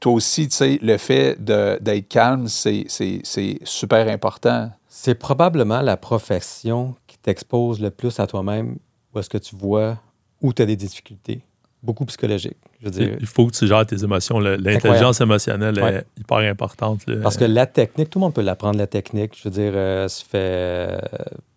toi 0.00 0.12
aussi, 0.12 0.48
tu 0.48 0.56
sais, 0.56 0.78
le 0.82 0.96
fait 0.98 1.36
d'être 1.42 2.08
calme, 2.08 2.46
c'est 2.48 2.84
c'est- 2.88 3.20
c'est 3.24 3.58
super 3.64 4.08
important. 4.08 4.70
C'est 4.88 5.14
probablement 5.16 5.80
la 5.82 5.96
profession 5.96 6.94
qui 7.06 7.18
t'expose 7.18 7.80
le 7.80 7.90
plus 7.90 8.18
à 8.20 8.26
toi-même 8.26 8.76
où 9.12 9.18
est-ce 9.18 9.28
que 9.28 9.38
tu 9.38 9.56
vois 9.56 9.98
où 10.40 10.52
tu 10.52 10.62
as 10.62 10.66
des 10.66 10.76
difficultés. 10.76 11.40
Beaucoup 11.82 12.04
psychologiques. 12.06 12.56
Je 12.80 12.84
veux 12.86 12.90
dire, 12.90 13.16
Il 13.20 13.26
faut 13.26 13.46
que 13.46 13.52
tu 13.52 13.66
gères 13.66 13.84
tes 13.86 14.02
émotions. 14.02 14.38
L'intelligence 14.38 15.20
émotionnelle 15.20 15.78
Ouais. 15.82 15.94
est 15.96 16.20
hyper 16.20 16.38
importante. 16.38 17.06
là. 17.06 17.16
Parce 17.22 17.36
que 17.36 17.44
la 17.44 17.66
technique, 17.66 18.08
tout 18.10 18.18
le 18.18 18.24
monde 18.24 18.34
peut 18.34 18.42
l'apprendre, 18.42 18.78
la 18.78 18.86
technique. 18.86 19.32
Je 19.36 19.44
veux 19.48 19.50
dire, 19.54 19.72
euh, 19.74 20.08
ça 20.08 20.22
fait 20.24 20.38
euh, 20.38 20.98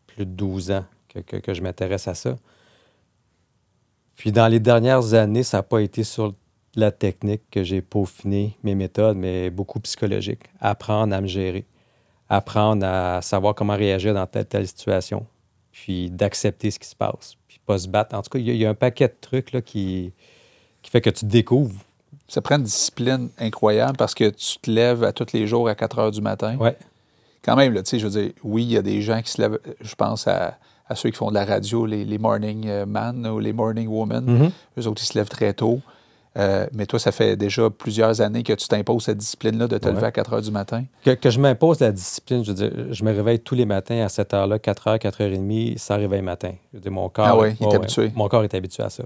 plus 0.08 0.26
de 0.26 0.32
12 0.32 0.72
ans 0.72 0.86
que, 1.10 1.20
que- 1.20 1.38
que 1.38 1.54
je 1.54 1.62
m'intéresse 1.62 2.08
à 2.08 2.16
ça. 2.16 2.36
Puis 4.16 4.32
dans 4.32 4.48
les 4.48 4.60
dernières 4.60 5.14
années, 5.14 5.44
ça 5.44 5.58
n'a 5.58 5.64
pas 5.64 5.80
été 5.82 6.04
sur 6.04 6.34
la 6.76 6.92
technique 6.92 7.42
que 7.52 7.64
j'ai 7.64 7.82
peaufiné 7.82 8.58
mes 8.64 8.76
méthodes, 8.76 9.18
mais 9.18 9.50
beaucoup 9.50 9.80
psychologique. 9.80 10.42
Apprendre 10.60 11.16
à 11.16 11.22
me 11.22 11.28
gérer. 11.28 11.66
Apprendre 12.30 12.86
à 12.86 13.22
savoir 13.22 13.56
comment 13.56 13.76
réagir 13.76 14.14
dans 14.14 14.26
telle, 14.28 14.46
telle 14.46 14.68
situation. 14.68 15.26
Puis 15.72 16.10
d'accepter 16.10 16.72
ce 16.72 16.80
qui 16.80 16.88
se 16.88 16.96
passe. 16.96 17.36
Puis 17.48 17.60
pas 17.66 17.78
se 17.78 17.88
battre. 17.88 18.16
En 18.16 18.22
tout 18.22 18.30
cas, 18.30 18.40
il 18.40 18.48
y, 18.48 18.52
a- 18.52 18.54
il 18.54 18.60
y 18.60 18.66
a 18.66 18.70
un 18.70 18.74
paquet 18.76 19.08
de 19.08 19.16
trucs 19.22 19.52
là, 19.52 19.62
qui, 19.62 20.12
qui 20.82 20.92
fait 20.92 21.02
que 21.02 21.10
tu 21.10 21.26
découvres. 21.26 21.80
Ça 22.28 22.42
prend 22.42 22.58
une 22.58 22.64
discipline 22.64 23.30
incroyable 23.38 23.96
parce 23.98 24.14
que 24.14 24.30
tu 24.30 24.58
te 24.60 24.70
lèves 24.70 25.04
à 25.04 25.14
tous 25.14 25.32
les 25.34 25.48
jours 25.48 25.70
à 25.70 25.76
4 25.76 26.00
heures 26.00 26.12
du 26.12 26.22
matin. 26.22 26.58
Ouais. 26.58 26.78
Quand 27.44 27.56
même, 27.56 27.74
là, 27.74 27.82
tu 27.84 27.92
sais, 27.92 28.00
je 28.00 28.08
veux 28.08 28.22
dire, 28.22 28.34
oui, 28.44 28.64
il 28.64 28.72
y 28.72 28.78
a 28.78 28.82
des 28.82 29.02
gens 29.02 29.22
qui 29.22 29.32
se 29.32 29.42
lèvent, 29.42 29.60
je 29.80 29.96
pense 29.96 30.28
à, 30.28 30.58
à 30.90 30.96
ceux 30.96 31.10
qui 31.10 31.18
font 31.18 31.30
de 31.30 31.34
la 31.36 31.46
radio, 31.46 31.86
les, 31.86 32.06
les 32.06 32.18
morning 32.18 32.68
euh, 32.68 32.86
man 32.86 33.26
ou 33.28 33.40
les 33.40 33.54
morning 33.54 33.88
women. 33.88 34.24
Mhm. 34.26 34.52
Eux 34.80 34.88
autres, 34.88 35.02
ils 35.04 35.06
se 35.08 35.18
lèvent 35.18 35.30
très 35.30 35.54
tôt. 35.54 35.80
Euh, 36.38 36.68
mais 36.72 36.86
toi, 36.86 37.00
ça 37.00 37.12
fait 37.12 37.36
déjà 37.36 37.68
plusieurs 37.72 38.22
années 38.22 38.44
que 38.44 38.54
tu 38.54 38.68
t'imposes 38.68 39.06
cette 39.06 39.18
discipline-là 39.18 39.68
de 39.68 39.78
te 39.80 39.88
Ouais. 39.88 39.94
lever 39.94 40.06
à 40.06 40.12
4 40.12 40.34
heures 40.34 40.42
du 40.42 40.52
matin? 40.52 40.84
Que, 41.04 41.12
que 41.16 41.32
je 41.32 41.40
m'impose 41.40 41.80
la 41.80 41.92
discipline, 41.92 42.44
je 42.44 42.52
veux 42.52 42.56
dire, 42.70 42.72
je 42.94 43.04
me 43.04 43.12
réveille 43.12 43.40
tous 43.40 43.56
les 43.56 43.66
matins 43.66 44.02
à 44.06 44.08
cette 44.10 44.36
heure-là, 44.36 44.60
4h, 44.60 45.00
4h30, 45.00 45.80
sans 45.80 45.98
réveil 45.98 46.22
matin. 46.22 46.52
Je 46.72 46.78
veux 46.78 46.82
dire, 46.82 46.92
mon 46.92 47.10
corps, 47.10 47.26
Ah 47.28 47.38
ouais, 47.38 47.56
il 47.60 47.66
est 47.68 47.74
habitué. 47.74 48.12
Mon 48.16 48.28
corps 48.28 48.44
est 48.44 48.54
habitué 48.54 48.84
à 48.84 48.90
ça. 48.92 49.04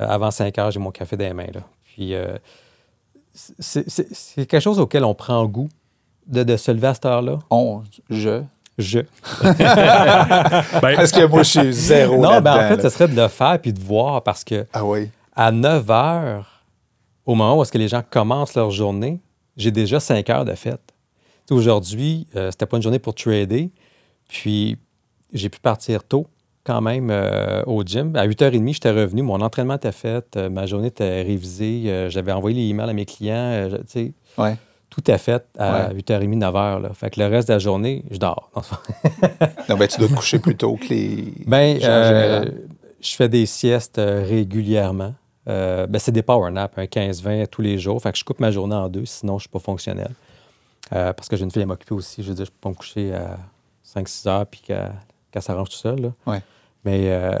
Euh, 0.00 0.06
avant 0.06 0.30
5 0.30 0.54
h 0.54 0.70
j'ai 0.72 0.78
mon 0.78 0.90
café 0.90 1.16
dans 1.16 1.24
les 1.24 1.32
mains. 1.32 1.46
Là. 1.54 1.60
Puis, 1.84 2.14
euh, 2.14 2.36
c'est 3.32 4.46
quelque 4.46 4.60
chose 4.60 4.78
auquel 4.78 5.04
on 5.04 5.14
prend 5.14 5.44
goût 5.46 5.68
de, 6.26 6.42
de 6.42 6.56
se 6.56 6.70
lever 6.70 6.88
à 6.88 6.94
cette 6.94 7.06
heure-là? 7.06 7.38
On, 7.50 7.82
je. 8.10 8.42
Je. 8.78 9.00
Ben, 9.42 10.96
Parce 10.96 11.12
que 11.12 11.26
moi, 11.26 11.42
je 11.42 11.60
suis 11.60 11.72
zéro 11.72 12.20
non, 12.20 12.40
ben 12.40 12.52
en 12.54 12.68
fait, 12.68 12.76
là. 12.76 12.82
ce 12.82 12.88
serait 12.90 13.08
de 13.08 13.16
le 13.20 13.28
faire 13.28 13.58
puis 13.60 13.72
de 13.72 13.80
voir 13.80 14.22
parce 14.22 14.44
que 14.44 14.66
Ah 14.72 14.84
oui. 14.84 15.08
à 15.34 15.50
9 15.50 15.90
heures, 15.90 16.62
au 17.24 17.34
moment 17.34 17.58
où 17.58 17.62
est-ce 17.62 17.72
que 17.72 17.78
les 17.78 17.88
gens 17.88 18.02
commencent 18.08 18.54
leur 18.54 18.70
journée, 18.70 19.20
j'ai 19.56 19.70
déjà 19.70 19.98
5 20.00 20.28
heures 20.30 20.44
de 20.44 20.52
fête. 20.54 20.80
Aujourd'hui, 21.50 22.26
euh, 22.36 22.50
c'était 22.50 22.66
pas 22.66 22.76
une 22.76 22.82
journée 22.82 22.98
pour 22.98 23.14
trader, 23.14 23.70
puis 24.28 24.76
j'ai 25.32 25.48
pu 25.48 25.60
partir 25.60 26.02
tôt 26.04 26.26
quand 26.64 26.80
même 26.80 27.10
euh, 27.10 27.62
au 27.66 27.82
gym. 27.84 28.14
À 28.16 28.26
8h30, 28.26 28.72
j'étais 28.74 28.90
revenu, 28.90 29.22
mon 29.22 29.40
entraînement 29.40 29.76
était 29.76 29.92
fait, 29.92 30.36
euh, 30.36 30.50
ma 30.50 30.66
journée 30.66 30.88
était 30.88 31.22
révisée, 31.22 31.84
euh, 31.86 32.10
j'avais 32.10 32.32
envoyé 32.32 32.56
les 32.60 32.68
emails 32.70 32.90
à 32.90 32.92
mes 32.92 33.04
clients, 33.06 33.34
euh, 33.36 33.78
sais, 33.86 34.12
Ouais. 34.36 34.56
Tout 34.90 35.10
est 35.10 35.18
fait 35.18 35.44
à 35.58 35.88
Ouais. 35.88 35.94
8h30, 36.00 36.38
9h. 36.38 36.80
Là. 36.82 36.90
Fait 36.94 37.10
que 37.10 37.20
le 37.20 37.26
reste 37.26 37.48
de 37.48 37.54
la 37.54 37.58
journée, 37.58 38.04
je 38.10 38.18
dors. 38.18 38.50
Non, 39.68 39.76
ben, 39.76 39.88
tu 39.88 39.98
dois 39.98 40.08
te 40.08 40.14
coucher 40.14 40.38
plus 40.38 40.56
tôt 40.56 40.76
que 40.76 40.86
les. 40.88 41.32
Ben, 41.46 41.78
euh, 41.82 42.44
je 43.00 43.14
fais 43.16 43.28
des 43.28 43.46
siestes 43.46 43.98
euh, 43.98 44.24
régulièrement. 44.26 45.14
Euh, 45.48 45.86
ben, 45.86 45.98
c'est 45.98 46.12
des 46.12 46.22
power 46.22 46.50
naps, 46.50 46.76
un 46.78 46.84
15-20 46.84 47.46
tous 47.48 47.62
les 47.62 47.78
jours. 47.78 48.00
Fait 48.00 48.12
que 48.12 48.18
je 48.18 48.24
coupe 48.24 48.40
ma 48.40 48.50
journée 48.50 48.74
en 48.76 48.88
deux, 48.88 49.04
sinon 49.04 49.34
je 49.34 49.36
ne 49.36 49.40
suis 49.40 49.48
pas 49.48 49.58
fonctionnel. 49.58 50.10
Euh, 50.92 51.12
parce 51.12 51.28
que 51.28 51.36
j'ai 51.36 51.44
une 51.44 51.50
fille 51.50 51.62
à 51.62 51.66
m'occuper 51.66 51.94
aussi. 51.94 52.22
Je 52.22 52.28
veux 52.28 52.34
dire, 52.34 52.44
je 52.46 52.50
peux 52.50 52.58
pas 52.60 52.68
me 52.70 52.74
coucher 52.74 53.12
à 53.12 53.38
5-6 53.84 54.28
heures 54.28 54.46
puis 54.46 54.60
qu'elle 54.60 55.42
s'arrange 55.42 55.68
tout 55.70 55.76
seul. 55.76 56.00
là. 56.00 56.12
Ouais. 56.26 56.40
Mais 56.84 57.10
euh, 57.10 57.32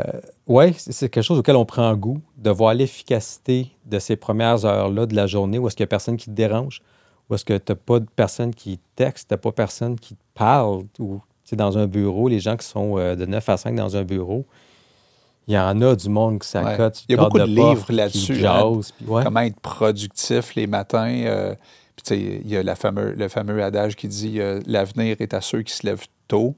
ouais, 0.48 0.74
c'est 0.76 1.08
quelque 1.08 1.22
chose 1.22 1.38
auquel 1.38 1.54
on 1.54 1.64
prend 1.64 1.94
goût, 1.94 2.20
de 2.36 2.50
voir 2.50 2.74
l'efficacité 2.74 3.68
de 3.84 4.00
ces 4.00 4.16
premières 4.16 4.64
heures-là 4.64 5.06
de 5.06 5.14
la 5.14 5.28
journée 5.28 5.58
où 5.60 5.68
est-ce 5.68 5.76
qu'il 5.76 5.84
n'y 5.84 5.88
a 5.88 5.90
personne 5.90 6.16
qui 6.16 6.26
te 6.26 6.30
dérange, 6.32 6.82
où 7.28 7.34
est-ce 7.34 7.44
que 7.44 7.56
tu 7.56 7.72
n'as 7.72 7.76
pas 7.76 8.00
de 8.00 8.06
personne 8.14 8.54
qui 8.54 8.78
texte, 8.94 9.28
tu 9.28 9.34
n'as 9.34 9.38
pas 9.38 9.52
personne 9.52 9.98
qui 9.98 10.14
te 10.14 10.22
parle, 10.34 10.84
ou 10.98 11.20
tu 11.44 11.50
sais, 11.50 11.56
dans 11.56 11.78
un 11.78 11.86
bureau, 11.86 12.28
les 12.28 12.40
gens 12.40 12.56
qui 12.56 12.66
sont 12.66 12.98
euh, 12.98 13.14
de 13.14 13.26
9 13.26 13.48
à 13.48 13.56
5 13.56 13.74
dans 13.74 13.96
un 13.96 14.04
bureau, 14.04 14.46
il 15.48 15.54
y 15.54 15.58
en 15.58 15.80
a 15.80 15.94
du 15.94 16.08
monde 16.08 16.40
qui 16.40 16.48
s'accote. 16.48 17.04
Il 17.08 17.14
y 17.14 17.18
a 17.18 17.22
beaucoup 17.22 17.38
de 17.38 17.44
livres 17.44 17.92
là-dessus, 17.92 18.44
ouais. 19.06 19.22
Comment 19.22 19.40
être 19.40 19.60
productif 19.60 20.54
les 20.56 20.66
matins. 20.66 21.08
euh, 21.08 21.54
puis, 21.94 22.40
il 22.44 22.50
y 22.50 22.56
a 22.56 22.62
la 22.62 22.74
fameux, 22.74 23.12
le 23.12 23.28
fameux 23.28 23.62
adage 23.62 23.94
qui 23.96 24.08
dit 24.08 24.40
euh, 24.40 24.60
L'avenir 24.66 25.16
est 25.20 25.34
à 25.34 25.40
ceux 25.40 25.62
qui 25.62 25.72
se 25.72 25.86
lèvent 25.86 26.06
tôt. 26.28 26.56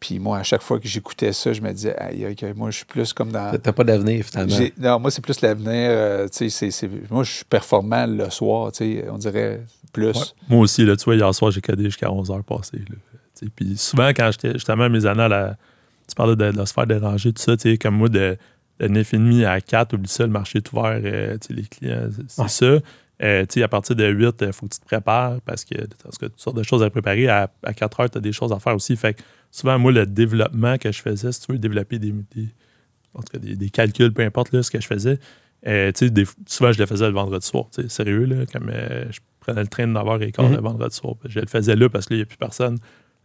Puis 0.00 0.18
moi, 0.18 0.38
à 0.38 0.42
chaque 0.42 0.62
fois 0.62 0.80
que 0.80 0.88
j'écoutais 0.88 1.32
ça, 1.34 1.52
je 1.52 1.60
me 1.60 1.70
disais, 1.72 1.94
aïe, 1.96 2.24
aïe, 2.24 2.34
aïe, 2.42 2.54
moi, 2.56 2.70
je 2.70 2.76
suis 2.78 2.86
plus 2.86 3.12
comme 3.12 3.30
dans. 3.30 3.56
T'as 3.58 3.72
pas 3.72 3.84
d'avenir, 3.84 4.24
finalement. 4.24 4.56
Non, 4.78 4.98
moi, 4.98 5.10
c'est 5.10 5.20
plus 5.22 5.40
l'avenir. 5.42 5.68
euh, 5.90 6.26
tu 6.28 6.38
sais, 6.38 6.50
c'est- 6.50 6.70
c'est- 6.70 7.10
moi, 7.10 7.22
je 7.22 7.30
suis 7.32 7.44
performant 7.44 8.06
le 8.06 8.30
soir, 8.30 8.72
tu 8.72 8.78
sais, 8.78 9.04
on 9.10 9.18
dirait 9.18 9.60
plus. 9.92 10.06
Ouais. 10.06 10.24
Moi 10.48 10.60
aussi, 10.60 10.84
là, 10.86 10.96
tu 10.96 11.04
vois, 11.04 11.16
hier 11.16 11.34
soir, 11.34 11.50
j'ai 11.50 11.60
codé 11.60 11.84
jusqu'à 11.84 12.10
11h 12.10 12.42
passées. 12.44 12.78
là. 12.78 12.96
Tu 13.38 13.46
sais, 13.46 13.52
Puis 13.54 13.76
souvent, 13.76 14.08
quand 14.08 14.30
j'étais 14.32 14.54
justement 14.54 14.84
à 14.84 14.88
mes 14.88 15.04
années, 15.04 15.22
à 15.24 15.28
la- 15.28 15.56
tu 16.08 16.14
parlais 16.14 16.34
de, 16.34 16.50
de 16.50 16.64
se 16.64 16.72
faire 16.72 16.86
déranger, 16.86 17.32
tout 17.32 17.42
ça, 17.42 17.56
tu 17.56 17.70
sais, 17.72 17.76
comme 17.78 17.96
moi, 17.96 18.08
de, 18.08 18.36
de 18.80 18.88
9h30 18.88 19.44
à 19.44 19.60
4, 19.60 19.92
oublie 19.94 20.08
ça, 20.08 20.24
le 20.24 20.30
marché 20.32 20.58
est 20.58 20.72
ouvert, 20.72 20.98
euh, 21.04 21.36
tu 21.38 21.48
sais, 21.48 21.52
les 21.54 21.62
clients, 21.68 22.08
c'est- 22.10 22.22
c'est 22.28 22.42
Ouais. 22.42 22.48
ça. 22.48 22.84
Euh, 23.22 23.42
tu 23.42 23.60
sais, 23.60 23.62
à 23.62 23.68
partir 23.68 23.94
de 23.96 24.06
8, 24.08 24.36
il 24.40 24.52
faut 24.54 24.66
que 24.66 24.72
tu 24.72 24.80
te 24.80 24.86
prépares 24.86 25.42
parce 25.44 25.66
que 25.66 25.74
tu 25.74 25.82
as 25.82 26.28
toutes 26.30 26.40
sortes 26.40 26.56
de 26.56 26.62
choses 26.62 26.82
à 26.82 26.88
préparer. 26.88 27.28
À, 27.28 27.50
à 27.62 27.74
4 27.74 28.00
heures, 28.00 28.08
tu 28.10 28.16
as 28.16 28.20
des 28.22 28.32
choses 28.32 28.50
à 28.50 28.58
faire 28.58 28.74
aussi. 28.74 28.96
Fait 28.96 29.12
que 29.12 29.20
souvent, 29.50 29.78
moi, 29.78 29.92
le 29.92 30.06
développement 30.06 30.78
que 30.78 30.90
je 30.92 31.00
faisais, 31.02 31.32
si 31.32 31.40
tu 31.42 31.52
veux 31.52 31.58
développer 31.58 31.98
des, 31.98 32.12
des- 32.34 32.48
en 33.14 33.20
tout 33.22 33.32
cas, 33.32 33.38
des, 33.38 33.56
des 33.56 33.70
calculs, 33.70 34.12
peu 34.12 34.22
importe 34.22 34.52
là, 34.52 34.62
ce 34.62 34.70
que 34.70 34.80
je 34.80 34.86
faisais, 34.86 35.18
euh, 35.66 35.90
tu 35.92 36.06
sais, 36.06 36.10
des- 36.10 36.26
souvent, 36.46 36.72
je 36.72 36.78
le 36.78 36.86
faisais 36.86 37.06
le 37.06 37.12
vendredi 37.14 37.46
soir. 37.46 37.64
tu 37.74 37.82
sais, 37.82 37.88
Sérieux, 37.88 38.24
là, 38.24 38.46
comme 38.52 38.70
euh, 38.72 39.04
je 39.10 39.18
prenais 39.40 39.60
le 39.62 39.68
train 39.68 39.86
de 39.86 39.92
9h15 39.92 40.48
Mhm. 40.48 40.54
le 40.56 40.60
vendredi 40.60 40.94
soir. 40.96 41.14
Je 41.28 41.40
le 41.40 41.46
faisais 41.46 41.74
là 41.76 41.88
parce 41.88 42.06
qu'il 42.06 42.16
n'y 42.16 42.22
a 42.22 42.26
plus 42.26 42.36
personne. 42.38 42.78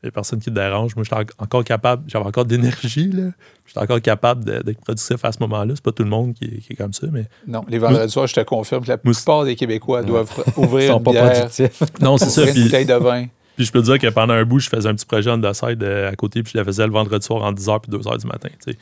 Il 0.04 0.08
n'y 0.08 0.10
a 0.10 0.12
personne 0.12 0.40
qui 0.40 0.46
te 0.46 0.56
dérange. 0.56 0.96
Moi, 0.96 1.04
j'étais 1.04 1.16
en- 1.16 1.44
encore 1.44 1.64
capable, 1.64 2.04
j'avais 2.08 2.26
encore 2.26 2.46
d'énergie. 2.46 3.10
là. 3.12 3.32
J'étais 3.66 3.80
encore 3.80 4.02
capable 4.02 4.44
de- 4.44 4.62
d'être 4.62 4.80
productif 4.82 5.24
à 5.24 5.32
ce 5.32 5.40
moment-là. 5.40 5.74
C'est 5.76 5.84
pas 5.84 5.92
tout 5.94 6.04
le 6.04 6.10
monde 6.10 6.34
qui 6.34 6.46
est, 6.46 6.58
qui 6.60 6.74
est 6.74 6.76
comme 6.76 6.94
ça, 6.94 7.08
mais 7.12 7.26
Non, 7.48 7.64
les 7.70 7.80
vendredis 7.80 8.12
soirs, 8.12 8.28
je 8.28 8.34
te 8.36 8.42
confirme 8.42 8.84
que 8.84 8.90
la 8.90 8.98
plupart 8.98 9.46
des 9.46 9.56
Québécois 9.56 10.04
doivent 10.04 10.30
Ils 10.58 10.64
ouvrir 10.64 10.92
sont 10.92 10.98
une 11.00 11.04
pas 11.04 11.12
bière, 11.12 11.32
productifs. 11.32 11.82
non, 12.02 12.18
c'est 12.18 12.30
ça. 12.30 12.46
une 12.46 12.54
Puis, 12.54 12.64
bouteille 12.64 12.86
de 12.86 12.94
vin. 12.94 13.26
Puis 13.56 13.66
je 13.66 13.72
peux 13.72 13.80
te 13.82 13.86
dire 13.86 14.00
que 14.00 14.08
pendant 14.08 14.34
un 14.34 14.46
bout, 14.46 14.60
je 14.60 14.70
faisais 14.70 14.88
un 14.90 14.96
petit 14.96 15.06
projet 15.06 15.30
on 15.32 15.40
the 15.40 15.54
side 15.54 15.82
euh, 15.84 16.12
à 16.12 16.16
côté, 16.16 16.44
puis 16.44 16.52
je 16.54 16.60
le 16.60 16.64
faisais 16.66 16.86
le 16.86 16.92
vendredi 16.94 17.26
soir 17.26 17.44
en 17.44 17.52
10h 17.54 17.80
puis 17.82 17.92
2h 17.92 18.20
du 18.20 18.28
matin. 18.28 18.50
tu 18.64 18.72
sais. 18.74 18.78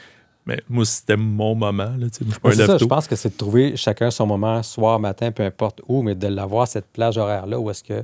Mais 0.45 0.59
moi, 0.67 0.83
c'était 0.83 1.15
mon 1.15 1.55
moment. 1.55 1.85
Là, 1.97 2.07
moi, 2.43 2.51
je 2.51 2.65
ça, 2.65 2.77
je 2.77 2.83
pense 2.85 3.07
que 3.07 3.15
c'est 3.15 3.29
de 3.29 3.37
trouver 3.37 3.77
chacun 3.77 4.11
son 4.11 4.25
moment, 4.25 4.61
soir, 4.61 4.99
matin, 4.99 5.31
peu 5.31 5.43
importe 5.43 5.81
où, 5.87 6.01
mais 6.01 6.15
de 6.15 6.27
l'avoir, 6.27 6.67
cette 6.67 6.87
plage 6.87 7.17
horaire-là, 7.17 7.59
où 7.59 7.69
est-ce 7.69 7.83
que 7.83 8.03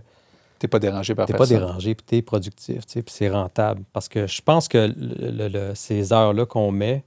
T'es 0.57 0.67
pas 0.67 0.79
dérangé 0.79 1.15
par 1.15 1.25
tu 1.25 1.31
n'es 1.31 1.37
pas 1.37 1.45
dérangé, 1.59 1.95
puis 1.95 2.05
tu 2.07 2.15
es 2.17 2.21
productif, 2.21 2.85
puis 2.85 3.03
c'est 3.07 3.29
rentable. 3.29 3.81
Parce 3.93 4.09
que 4.09 4.27
je 4.27 4.41
pense 4.41 4.67
que 4.67 4.77
le- 4.97 5.31
le- 5.31 5.47
le- 5.47 5.71
ces 5.75 6.11
heures-là 6.11 6.45
qu'on 6.45 6.69
met, 6.71 7.03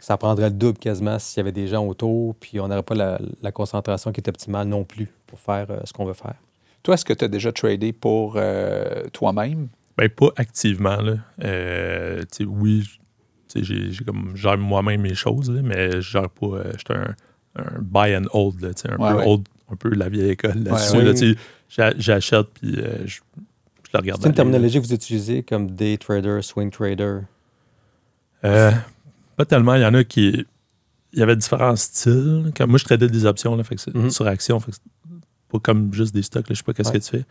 ça 0.00 0.16
prendrait 0.16 0.50
le 0.50 0.56
double 0.56 0.78
quasiment 0.78 1.18
s'il 1.20 1.38
y 1.38 1.40
avait 1.40 1.52
des 1.52 1.68
gens 1.68 1.86
autour, 1.86 2.34
puis 2.34 2.58
on 2.58 2.66
n'aurait 2.66 2.82
pas 2.82 2.96
la, 2.96 3.20
la 3.42 3.52
concentration 3.52 4.10
qui 4.10 4.20
est 4.20 4.28
optimale 4.28 4.66
non 4.66 4.82
plus 4.82 5.08
pour 5.28 5.38
faire 5.38 5.66
euh, 5.70 5.78
ce 5.84 5.92
qu'on 5.92 6.04
veut 6.04 6.14
faire. 6.14 6.34
Toi, 6.82 6.94
est-ce 6.94 7.04
que 7.04 7.12
tu 7.12 7.24
as 7.24 7.28
déjà 7.28 7.52
tradé 7.52 7.92
pour 7.92 8.34
euh, 8.36 9.04
toi-même? 9.12 9.68
Ben, 9.96 10.08
pas 10.08 10.30
activement. 10.36 10.96
Là. 11.00 11.16
Euh, 11.44 12.20
tu 12.22 12.26
sais, 12.38 12.44
oui, 12.44 12.88
j'ai, 13.54 13.92
j'ai 13.92 14.04
comme, 14.04 14.32
gère 14.34 14.58
moi-même 14.58 15.02
mes 15.02 15.14
choses, 15.14 15.50
là, 15.50 15.60
mais 15.62 15.92
je 15.92 16.00
gère 16.00 16.30
pas. 16.30 16.46
euh, 16.46 16.72
J'étais 16.78 16.94
un, 16.94 17.14
un 17.56 17.78
buy 17.80 18.16
and 18.16 18.24
hold, 18.32 18.60
là, 18.62 18.74
tu 18.74 18.82
sais, 18.82 18.90
un, 18.90 18.96
Ouais, 18.96 19.10
peu 19.12 19.16
ouais. 19.18 19.26
old, 19.26 19.42
un 19.70 19.76
peu 19.76 19.90
la 19.94 20.08
vieille 20.08 20.30
école 20.30 20.62
là-dessus. 20.64 20.96
Ouais, 20.96 21.04
là, 21.04 21.92
j'achète, 21.98 22.46
puis 22.54 22.74
euh, 22.78 23.06
je, 23.06 23.20
je 23.36 23.90
le 23.94 23.98
regarde. 24.00 24.22
C'est 24.22 24.28
une 24.28 24.34
terminologie 24.34 24.80
que 24.80 24.86
vous 24.86 24.94
utilisez 24.94 25.42
comme 25.42 25.70
day 25.70 25.96
trader, 25.98 26.40
swing 26.42 26.70
trader? 26.70 27.18
Euh, 28.44 28.70
pas 29.36 29.44
tellement. 29.44 29.74
Il 29.76 29.82
y 29.82 29.86
en 29.86 29.94
a 29.94 30.02
qui. 30.04 30.44
Il 31.12 31.18
y 31.18 31.22
avait 31.22 31.36
différents 31.36 31.76
styles. 31.76 32.52
Comme 32.56 32.70
moi, 32.70 32.78
je 32.78 32.84
traitais 32.84 33.06
des 33.06 33.26
options, 33.26 33.54
là, 33.54 33.62
fait 33.64 33.74
que 33.76 33.80
c'est 33.82 33.94
Mhm. 33.94 34.10
sur 34.10 34.26
action. 34.26 34.58
Fait 34.60 34.70
que 34.72 34.76
c'est 34.78 35.01
pas 35.52 35.58
comme 35.60 35.92
juste 35.92 36.14
des 36.14 36.22
stocks. 36.22 36.48
Là, 36.48 36.54
je 36.54 36.58
sais 36.58 36.64
pas 36.64 36.72
qu'est-ce 36.72 36.90
Ouais. 36.90 36.98
que 36.98 37.04
tu 37.04 37.10
fais. 37.10 37.24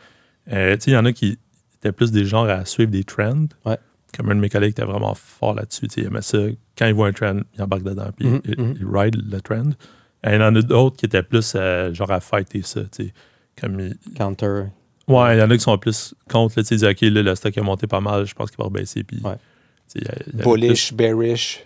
Euh, 0.53 0.75
tu 0.75 0.83
sais, 0.83 0.91
il 0.91 0.93
y 0.93 0.97
en 0.97 1.05
a 1.05 1.11
qui 1.13 1.37
étaient 1.75 1.91
plus 1.91 2.11
des 2.11 2.25
genres 2.25 2.49
à 2.49 2.63
suivre 2.65 2.91
des 2.91 3.03
trends. 3.03 3.47
Ouais. 3.65 3.77
Comme 4.17 4.29
un 4.31 4.35
de 4.35 4.39
mes 4.39 4.49
collègues 4.49 4.71
était 4.71 4.83
vraiment 4.83 5.13
fort 5.15 5.53
là-dessus. 5.55 5.87
Tu 5.87 5.95
sais, 5.95 6.01
Il 6.01 6.07
aimait 6.07 6.21
ça. 6.21 6.37
Quand 6.77 6.85
il 6.87 6.93
voit 6.93 7.07
un 7.07 7.13
trend, 7.13 7.39
il 7.55 7.61
embarque 7.61 7.83
dedans. 7.83 8.09
Puis 8.15 8.27
Mhm, 8.27 8.41
il, 8.45 8.59
mhm. 8.61 8.73
il 8.79 8.85
ride 8.87 9.31
le 9.31 9.41
trend. 9.41 9.69
Et 10.23 10.29
il 10.35 10.41
y 10.41 10.43
en 10.43 10.55
a 10.55 10.61
d'autres 10.61 10.97
qui 10.97 11.05
étaient 11.05 11.23
plus 11.23 11.53
euh, 11.55 11.93
genre 11.93 12.11
à 12.11 12.19
fighter 12.19 12.61
ça. 12.61 12.81
tu 12.83 13.05
sais. 13.05 13.13
Comme 13.59 13.79
il- 13.79 13.97
Counter. 14.15 14.65
Ouais, 15.07 15.35
il 15.35 15.39
y 15.39 15.41
en 15.41 15.49
a 15.49 15.55
qui 15.57 15.63
sont 15.63 15.77
plus 15.77 16.13
contre. 16.29 16.55
Là, 16.57 16.63
tu 16.63 16.69
sais, 16.69 16.75
ils 16.75 16.79
disent, 16.79 16.87
OK, 16.89 17.01
là, 17.13 17.21
le 17.23 17.35
stock 17.35 17.57
a 17.57 17.61
monté 17.63 17.87
pas 17.87 17.99
mal. 18.01 18.25
Je 18.25 18.33
pense 18.35 18.49
qu'il 18.51 18.57
va 18.57 18.65
rebaisser. 18.65 19.03
Puis, 19.03 19.19
Ouais. 19.23 19.33
tu 19.35 19.39
sais, 19.87 19.99
il 19.99 20.03
y 20.05 20.07
a- 20.09 20.15
il 20.33 20.39
y 20.39 20.41
a 20.41 20.43
Bullish, 20.45 20.93
bearish, 20.93 21.65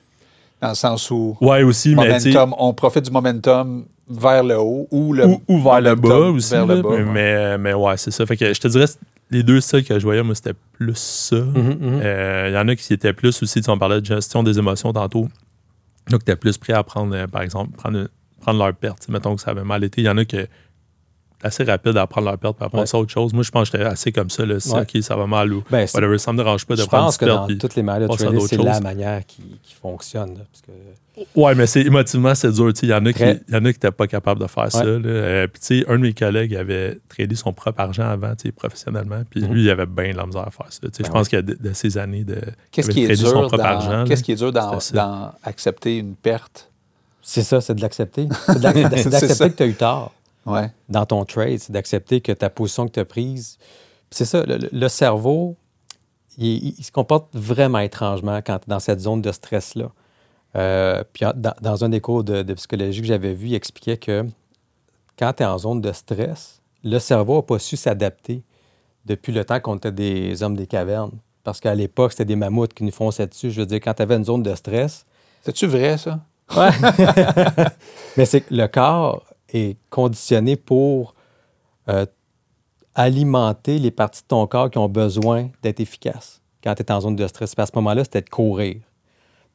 dans 0.62 0.70
le 0.70 0.76
sens 0.76 1.10
où 1.12 1.38
Ouais, 1.42 1.64
aussi, 1.64 1.96
mais 1.96 2.18
on 2.58 2.74
profite 2.74 3.06
du 3.06 3.12
momentum 3.12 3.86
vers 4.08 4.44
le 4.44 4.58
haut 4.58 4.88
ou 4.92 5.14
le 5.14 5.26
ou, 5.26 5.42
ou 5.48 5.62
vers 5.62 5.82
le 5.82 5.96
bas 5.96 6.30
aussi. 6.30 6.52
vers 6.52 6.66
là, 6.66 6.76
le 6.76 6.82
bas, 6.82 6.90
mais, 6.92 6.98
ouais. 6.98 7.06
mais, 7.14 7.58
mais 7.58 7.74
ouais, 7.74 7.98
c'est 7.98 8.12
ça. 8.12 8.26
Fait 8.26 8.38
que 8.38 8.54
je 8.54 8.60
te 8.60 8.68
dirais, 8.68 8.86
les 9.32 9.44
deux 9.44 9.60
styles 9.62 9.84
que 9.84 9.98
je 9.98 10.04
voyais, 10.04 10.24
moi, 10.24 10.36
c'était 10.36 10.54
plus 10.74 10.96
ça. 10.98 11.38
Mhm, 11.38 11.78
mhm. 11.80 12.02
Euh, 12.04 12.46
Il 12.50 12.54
y 12.54 12.58
en 12.58 12.68
a 12.68 12.76
qui 12.76 12.94
étaient 12.94 13.14
plus 13.14 13.42
aussi, 13.42 13.60
tu 13.60 13.64
sais, 13.66 13.72
on 13.72 13.78
parlait 13.78 14.02
de 14.02 14.06
gestion 14.06 14.44
des 14.44 14.58
émotions 14.60 14.94
tantôt. 14.94 15.28
Donc, 16.10 16.24
tu 16.24 16.36
plus 16.36 16.58
prêt 16.58 16.74
à 16.74 16.84
prendre, 16.84 17.16
euh, 17.16 17.28
par 17.28 17.42
exemple, 17.42 17.76
prendre, 17.76 18.08
prendre 18.40 18.60
leur 18.60 18.74
perte. 18.74 19.08
Mettons 19.10 19.36
que 19.36 19.42
ça 19.42 19.52
avait 19.52 19.64
mal 19.64 19.84
été. 19.84 20.02
Il 20.02 20.06
y 20.06 20.10
en 20.10 20.18
a 20.18 20.26
qui 20.26 20.38
assez 21.44 21.64
rapide 21.64 21.96
à 21.98 22.08
prendre 22.08 22.28
leur 22.28 22.38
perte 22.38 22.58
puis 22.58 22.66
à 22.66 22.70
passer 22.70 22.96
à 22.98 23.00
autre 23.00 23.12
chose. 23.12 23.34
Moi, 23.34 23.44
je 23.44 23.52
pense 23.52 23.70
que 23.70 23.78
j'étais 23.78 23.90
assez 23.90 24.12
comme 24.12 24.30
ça. 24.30 24.46
Là, 24.46 24.60
si, 24.60 24.72
Ouais. 24.72 25.02
Ça 25.02 25.16
va 25.16 25.28
mal 25.28 25.54
ou 25.54 25.64
Ben, 25.70 25.86
whatever. 25.94 26.18
Ça 26.18 26.32
me 26.34 26.38
dérange 26.38 26.66
pas 26.66 26.76
de 26.76 26.82
je 26.82 26.86
prendre 26.88 27.06
pense 27.06 27.16
une 27.16 27.20
que 27.20 27.26
perte. 27.26 27.38
dans 27.40 27.48
puis- 27.48 27.58
toutes 27.58 27.76
les 27.76 27.84
manières 27.84 28.08
de 28.08 28.14
passer 28.14 28.24
à 28.24 28.26
trader, 28.28 28.38
d'autres 28.40 28.50
c'est 28.50 28.64
la 28.64 28.80
manière 28.80 29.26
qui, 29.26 29.44
qui 29.62 29.74
fonctionne. 29.76 30.34
là, 30.36 30.42
parce 30.52 30.62
que 30.62 30.72
Ouais, 31.36 31.56
mais 31.56 31.66
c'est 31.66 31.82
émotivement, 31.82 32.36
c'est 32.36 32.52
dur. 32.52 32.74
Il 32.82 32.90
y 32.90 32.94
en 32.94 33.06
a 33.06 33.14
qui 33.14 33.20
Très. 33.20 33.40
il 33.48 33.54
y 33.54 33.58
en 33.58 33.60
a 33.60 33.72
qui 33.72 33.78
n'étaient 33.78 33.92
pas 33.92 34.06
capables 34.06 34.42
de 34.42 34.48
faire 34.48 34.70
ça. 34.70 34.84
Euh, 34.84 35.48
puis, 35.48 35.62
tu 35.62 35.80
sais, 35.80 35.86
un 35.90 35.94
de 35.94 36.02
mes 36.02 36.14
collègues 36.14 36.54
avait 36.56 36.98
tradé 37.08 37.36
son 37.36 37.54
propre 37.54 37.80
argent 37.80 38.04
avant, 38.10 38.36
tu 38.36 38.48
sais, 38.48 38.52
professionnellement. 38.52 39.22
Puis, 39.30 39.42
Mhm. 39.44 39.54
lui, 39.54 39.64
il 39.64 39.70
avait 39.70 39.86
bien 39.86 40.12
de 40.12 40.18
la 40.18 40.26
misère 40.26 40.46
à 40.46 40.52
faire 40.52 40.66
ça. 40.72 40.80
Tu 40.82 40.88
sais, 40.92 41.04
Ben 41.04 41.08
je 41.08 41.12
pense 41.14 41.30
qu'il 41.30 41.38
y 41.38 41.40
a 41.40 41.42
de, 41.44 41.54
de 41.58 41.72
ces 41.74 41.98
années 41.98 42.26
de. 42.26 42.42
Qu'est-ce 42.72 42.90
qui 42.90 43.06
est 43.06 43.16
dur 43.16 43.50
dans, 43.50 44.04
qu'est-ce 44.06 44.24
qui 44.24 44.34
est 44.34 44.36
dur 44.36 44.52
dans, 44.52 45.32
accepter 45.44 45.98
une 46.00 46.16
perte? 46.16 46.70
c'est 47.22 47.44
ça, 47.44 47.62
c'est 47.62 47.74
de 47.76 47.82
l'accepter. 47.82 48.28
C'est 48.48 48.60
d'accepter 48.60 49.50
que 49.52 49.56
tu 49.58 49.64
as 49.64 49.68
eu 49.68 49.74
tort. 49.74 50.14
Ouais. 50.46 50.72
dans 50.90 51.06
ton 51.06 51.26
trade, 51.26 51.58
c'est 51.58 51.72
d'accepter 51.72 52.22
que 52.22 52.32
ta 52.32 52.50
position 52.50 52.88
que 52.88 52.92
tu 52.92 53.00
as 53.00 53.06
prise. 53.06 53.58
C'est 54.12 54.26
ça, 54.26 54.44
le, 54.46 54.88
cerveau, 54.88 55.58
il, 56.38 56.74
se 56.84 56.92
comporte 56.92 57.36
vraiment 57.36 57.80
étrangement 57.80 58.38
quand 58.38 58.60
tu 58.60 58.66
es 58.66 58.70
dans 58.70 58.80
cette 58.80 59.00
zone 59.00 59.22
de 59.22 59.32
stress-là. 59.32 59.92
Euh, 60.56 61.04
puis 61.12 61.26
dans, 61.36 61.54
dans 61.62 61.84
un 61.84 61.90
des 61.90 62.00
cours 62.00 62.24
de, 62.24 62.44
de 62.44 62.54
psychologie 62.54 63.02
que 63.02 63.08
j'avais 63.08 63.34
vu, 63.34 63.48
il 63.48 63.56
expliquait 63.56 63.98
que 63.98 64.26
quand 65.18 65.34
tu 65.34 65.44
es 65.44 65.46
en 65.46 65.58
zone 65.58 65.82
de 65.82 65.92
stress, 65.92 66.62
le 66.84 67.00
cerveau 67.00 67.38
n'a 67.38 67.42
pas 67.42 67.60
su 67.60 67.76
s'adapter 67.76 68.44
depuis 69.06 69.32
le 69.32 69.44
temps 69.44 69.60
qu'on 69.60 69.78
était 69.78 69.92
des 69.92 70.44
hommes 70.44 70.56
des 70.56 70.68
cavernes. 70.68 71.12
Parce 71.44 71.60
qu'à 71.60 71.76
l'époque, 71.76 72.12
c'était 72.12 72.26
des 72.26 72.36
mammouths 72.36 72.74
qui 72.74 72.84
nous 72.84 72.92
fonçaient 72.92 73.28
dessus. 73.28 73.52
Je 73.52 73.62
veux 73.62 73.68
dire, 73.68 73.80
quand 73.80 73.94
tu 73.94 74.02
avais 74.02 74.16
une 74.16 74.26
zone 74.26 74.44
de 74.44 74.54
stress, 74.56 75.06
C'est-tu 75.42 75.68
vrai, 75.68 75.98
ça? 75.98 76.20
Ouais. 76.56 76.70
Mais 78.18 78.26
c'est 78.26 78.42
que 78.42 78.54
le 78.54 78.68
corps 78.68 79.24
est 79.56 79.78
conditionné 79.90 80.56
pour 80.56 81.16
euh, 81.90 82.06
alimenter 82.94 83.80
les 83.80 83.92
parties 83.92 84.22
de 84.22 84.28
ton 84.28 84.46
corps 84.48 84.70
qui 84.70 84.78
ont 84.78 84.90
besoin 84.90 85.50
d'être 85.62 85.80
efficaces 85.80 86.42
quand 86.64 86.74
tu 86.76 86.84
es 86.84 86.92
en 86.92 87.02
zone 87.02 87.16
de 87.16 87.28
stress. 87.28 87.54
À 87.58 87.66
ce 87.66 87.72
moment-là, 87.76 88.04
c'était 88.04 88.22
de 88.22 88.30
courir. 88.30 88.78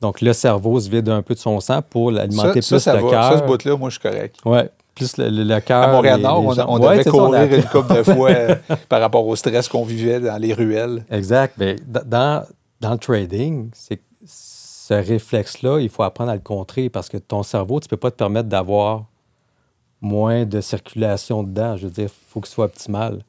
Donc, 0.01 0.21
le 0.21 0.33
cerveau 0.33 0.79
se 0.81 0.89
vide 0.89 1.09
un 1.09 1.23
peu 1.23 1.35
de 1.35 1.39
son 1.39 1.61
sang 1.61 1.83
pour 1.83 2.09
alimenter 2.17 2.63
Ça, 2.63 2.77
plus 2.77 2.83
ça, 2.83 2.93
ça 2.93 2.95
le 2.97 3.03
va. 3.03 3.11
Ça, 3.11 3.31
ce 3.33 3.39
cœur. 3.39 3.47
bout-là, 3.47 3.77
moi, 3.77 3.91
je 3.91 3.99
suis 3.99 4.09
correct. 4.09 4.37
Oui, 4.45 4.61
plus 4.95 5.17
le, 5.19 5.29
le- 5.29 5.45
le 5.45 5.61
cœur. 5.61 5.83
À 5.83 5.93
Montréal-Nord, 5.93 6.55
les- 6.55 6.61
on, 6.63 6.71
on. 6.75 6.81
Ouais, 6.81 6.91
devait 6.99 7.03
ça, 7.03 7.11
on 7.15 7.27
courir 7.27 7.41
a- 7.41 7.45
une 7.57 7.65
couple 7.65 7.95
de 7.97 8.03
fois 8.03 8.31
euh, 8.31 8.55
par 8.89 9.01
rapport 9.01 9.27
au 9.27 9.37
stress 9.37 9.69
qu'on 9.69 9.85
vivait 9.85 10.21
dans 10.21 10.37
les 10.39 10.55
ruelles. 10.55 11.05
Exact. 11.11 11.55
Mais 11.59 11.75
d- 11.75 12.01
dans, 12.07 12.45
dans 12.81 12.93
le 12.93 12.99
trading, 12.99 13.71
c'est 13.75 14.01
ce 14.25 14.95
réflexe-là, 14.95 15.81
il 15.81 15.89
faut 15.89 16.03
apprendre 16.03 16.31
à 16.31 16.35
le 16.35 16.41
contrer 16.41 16.89
parce 16.89 17.09
que 17.09 17.17
ton 17.19 17.43
cerveau, 17.43 17.79
tu 17.81 17.85
ne 17.87 17.91
peux 17.91 17.97
pas 17.97 18.11
te 18.11 18.17
permettre 18.17 18.49
d'avoir 18.49 19.05
moins 20.01 20.45
de 20.45 20.61
circulation 20.61 21.43
dedans. 21.43 21.77
Je 21.77 21.87
veux 21.87 21.93
dire, 21.93 22.05
il 22.05 22.29
faut 22.29 22.41
qu'il 22.41 22.51
soit 22.51 22.67
optimal. 22.67 23.23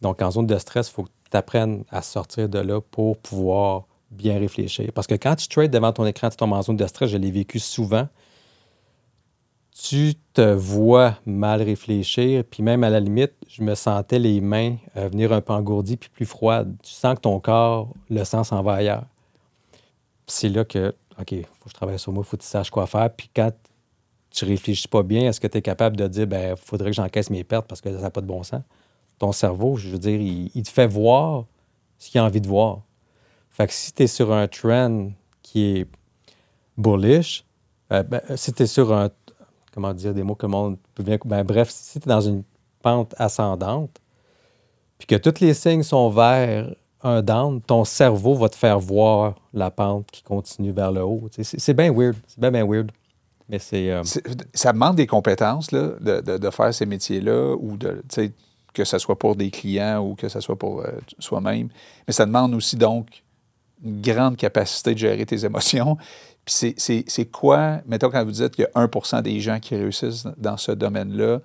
Donc, 0.00 0.22
en 0.22 0.30
zone 0.30 0.46
de 0.46 0.58
stress, 0.58 0.88
il 0.88 0.92
faut 0.92 1.04
que 1.04 1.10
tu 1.30 1.36
apprennes 1.36 1.84
à 1.90 2.02
sortir 2.02 2.48
de 2.48 2.58
là 2.58 2.80
pour 2.80 3.16
pouvoir 3.18 3.84
bien 4.10 4.38
réfléchir. 4.38 4.90
Parce 4.94 5.06
que 5.06 5.14
quand 5.14 5.36
tu 5.36 5.48
trades 5.48 5.70
devant 5.70 5.92
ton 5.92 6.06
écran, 6.06 6.28
tu 6.28 6.36
tombes 6.36 6.52
en 6.52 6.62
zone 6.62 6.76
de 6.76 6.86
stress, 6.86 7.10
je 7.10 7.16
l'ai 7.16 7.30
vécu 7.30 7.58
souvent. 7.58 8.08
Tu 9.74 10.14
te 10.34 10.52
vois 10.52 11.16
mal 11.24 11.62
réfléchir, 11.62 12.44
puis 12.44 12.62
même 12.62 12.84
à 12.84 12.90
la 12.90 13.00
limite, 13.00 13.32
je 13.48 13.62
me 13.62 13.74
sentais 13.74 14.18
les 14.18 14.40
mains 14.40 14.76
euh, 14.96 15.08
venir 15.08 15.32
un 15.32 15.40
peu 15.40 15.54
engourdies 15.54 15.96
puis 15.96 16.10
plus 16.10 16.26
froides. 16.26 16.76
Tu 16.82 16.92
sens 16.92 17.14
que 17.14 17.20
ton 17.20 17.40
corps, 17.40 17.88
le 18.10 18.22
sang 18.24 18.44
s'en 18.44 18.62
va 18.62 18.74
ailleurs. 18.74 19.06
C'est 20.26 20.50
là 20.50 20.64
que, 20.64 20.94
OK, 21.18 21.32
il 21.32 21.44
faut 21.44 21.64
que 21.64 21.70
je 21.70 21.74
travaille 21.74 21.98
sur 21.98 22.12
moi, 22.12 22.22
il 22.24 22.28
faut 22.28 22.36
que 22.36 22.42
tu 22.42 22.48
saches 22.48 22.70
quoi 22.70 22.86
faire. 22.86 23.10
Puis 23.14 23.30
quand 23.34 23.50
tu 24.32 24.44
réfléchis 24.44 24.88
pas 24.88 25.02
bien, 25.02 25.28
est-ce 25.28 25.40
que 25.40 25.46
tu 25.46 25.58
es 25.58 25.62
capable 25.62 25.96
de 25.96 26.08
dire, 26.08 26.26
ben, 26.26 26.56
faudrait 26.56 26.90
que 26.90 26.96
j'encaisse 26.96 27.30
mes 27.30 27.44
pertes 27.44 27.66
parce 27.66 27.80
que 27.80 27.94
ça 27.94 28.00
n'a 28.00 28.10
pas 28.10 28.20
de 28.20 28.26
bon 28.26 28.42
sens? 28.42 28.62
Ton 29.18 29.32
cerveau, 29.32 29.76
je 29.76 29.88
veux 29.88 29.98
dire, 29.98 30.20
il, 30.20 30.62
te 30.62 30.70
fait 30.70 30.86
voir 30.86 31.44
ce 31.98 32.10
qu'il 32.10 32.20
a 32.20 32.24
envie 32.24 32.40
de 32.40 32.48
voir. 32.48 32.80
Fait 33.50 33.66
que 33.66 33.72
si 33.72 33.92
tu 33.92 34.04
es 34.04 34.06
sur 34.06 34.32
un 34.32 34.48
trend 34.48 35.10
qui 35.42 35.64
est 35.64 35.86
bullish, 36.76 37.44
euh, 37.92 38.02
ben, 38.02 38.20
si 38.36 38.52
tu 38.52 38.62
es 38.62 38.66
sur 38.66 38.92
un, 38.92 39.10
comment 39.72 39.92
dire 39.92 40.14
des 40.14 40.22
mots 40.22 40.34
que 40.34 40.46
le 40.46 40.52
monde 40.52 40.78
peut 40.94 41.02
bien. 41.02 41.18
Ben, 41.24 41.44
bref, 41.44 41.70
si 41.70 42.00
tu 42.00 42.08
es 42.08 42.08
dans 42.08 42.20
une 42.20 42.42
pente 42.80 43.14
ascendante, 43.18 44.00
puis 44.98 45.06
que 45.06 45.16
tous 45.16 45.40
les 45.40 45.54
signes 45.54 45.82
sont 45.82 46.10
vers 46.10 46.74
un 47.02 47.22
down, 47.22 47.60
ton 47.60 47.84
cerveau 47.84 48.34
va 48.34 48.48
te 48.48 48.56
faire 48.56 48.78
voir 48.78 49.34
la 49.52 49.70
pente 49.70 50.10
qui 50.10 50.22
continue 50.22 50.70
vers 50.70 50.92
le 50.92 51.02
haut. 51.02 51.28
C'est 51.42 51.74
bien 51.74 51.92
weird. 51.92 52.16
C'est 52.26 52.40
bien, 52.40 52.50
bien 52.50 52.66
weird. 52.66 52.92
Euh, 53.52 54.02
Ça 54.54 54.72
demande 54.72 54.96
des 54.96 55.06
compétences 55.06 55.72
là, 55.72 55.90
de, 56.00 56.38
de- 56.38 56.50
faire 56.50 56.72
ces 56.72 56.86
métiers-là, 56.86 57.54
ou 57.58 57.76
de, 57.76 58.02
que 58.72 58.84
ce 58.84 58.98
soit 58.98 59.18
pour 59.18 59.36
des 59.36 59.50
clients 59.50 60.00
ou 60.00 60.14
que 60.14 60.28
ce 60.28 60.40
soit 60.40 60.56
pour 60.56 60.80
euh, 60.82 60.86
soi-même. 61.18 61.68
Mais 62.06 62.12
ça 62.12 62.24
demande 62.24 62.54
aussi 62.54 62.76
donc 62.76 63.22
une 63.84 64.00
grande 64.00 64.36
capacité 64.36 64.94
de 64.94 64.98
gérer 64.98 65.26
tes 65.26 65.44
émotions. 65.44 65.96
Puis 66.44 66.74
c'est 67.06 67.26
quoi, 67.26 67.80
mettons, 67.86 68.10
quand 68.10 68.24
vous 68.24 68.32
dites 68.32 68.54
qu'il 68.56 68.64
y 68.64 68.78
a 68.78 68.86
1% 68.86 69.22
des 69.22 69.38
gens 69.40 69.60
qui 69.60 69.76
réussissent 69.76 70.26
dans 70.38 70.56
ce 70.56 70.72
domaine-là, 70.72 71.40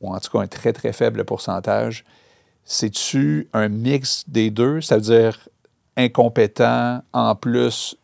ou 0.00 0.14
en 0.14 0.18
tout 0.18 0.30
cas 0.30 0.40
un 0.40 0.46
très, 0.46 0.72
très 0.72 0.92
faible 0.94 1.24
pourcentage, 1.24 2.04
c'est-tu 2.64 3.48
un 3.52 3.68
mix 3.68 4.24
des 4.28 4.50
deux? 4.50 4.80
C'est-à-dire 4.80 5.46
incompétent, 5.96 7.02
en 7.12 7.34
plus 7.34 7.96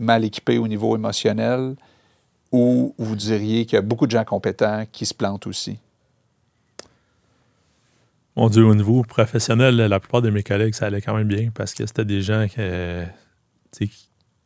mal 0.00 0.24
équipé 0.24 0.58
au 0.58 0.66
niveau 0.66 0.96
émotionnel, 0.96 1.76
ou 2.56 2.94
vous 2.98 3.16
diriez 3.16 3.66
qu'il 3.66 3.74
y 3.74 3.78
a 3.78 3.82
beaucoup 3.82 4.06
de 4.06 4.12
gens 4.12 4.24
compétents 4.24 4.84
qui 4.92 5.06
se 5.06 5.12
plantent 5.14 5.46
aussi? 5.48 5.78
Mon 8.36 8.48
Dieu, 8.48 8.64
au 8.64 8.74
niveau 8.74 9.02
professionnel, 9.02 9.76
la 9.76 10.00
plupart 10.00 10.22
de 10.22 10.30
mes 10.30 10.42
collègues, 10.42 10.74
ça 10.74 10.86
allait 10.86 11.00
quand 11.00 11.14
même 11.16 11.28
bien 11.28 11.50
parce 11.54 11.72
que 11.74 11.86
c'était 11.86 12.04
des 12.04 12.20
gens 12.22 12.46
qui, 12.48 12.60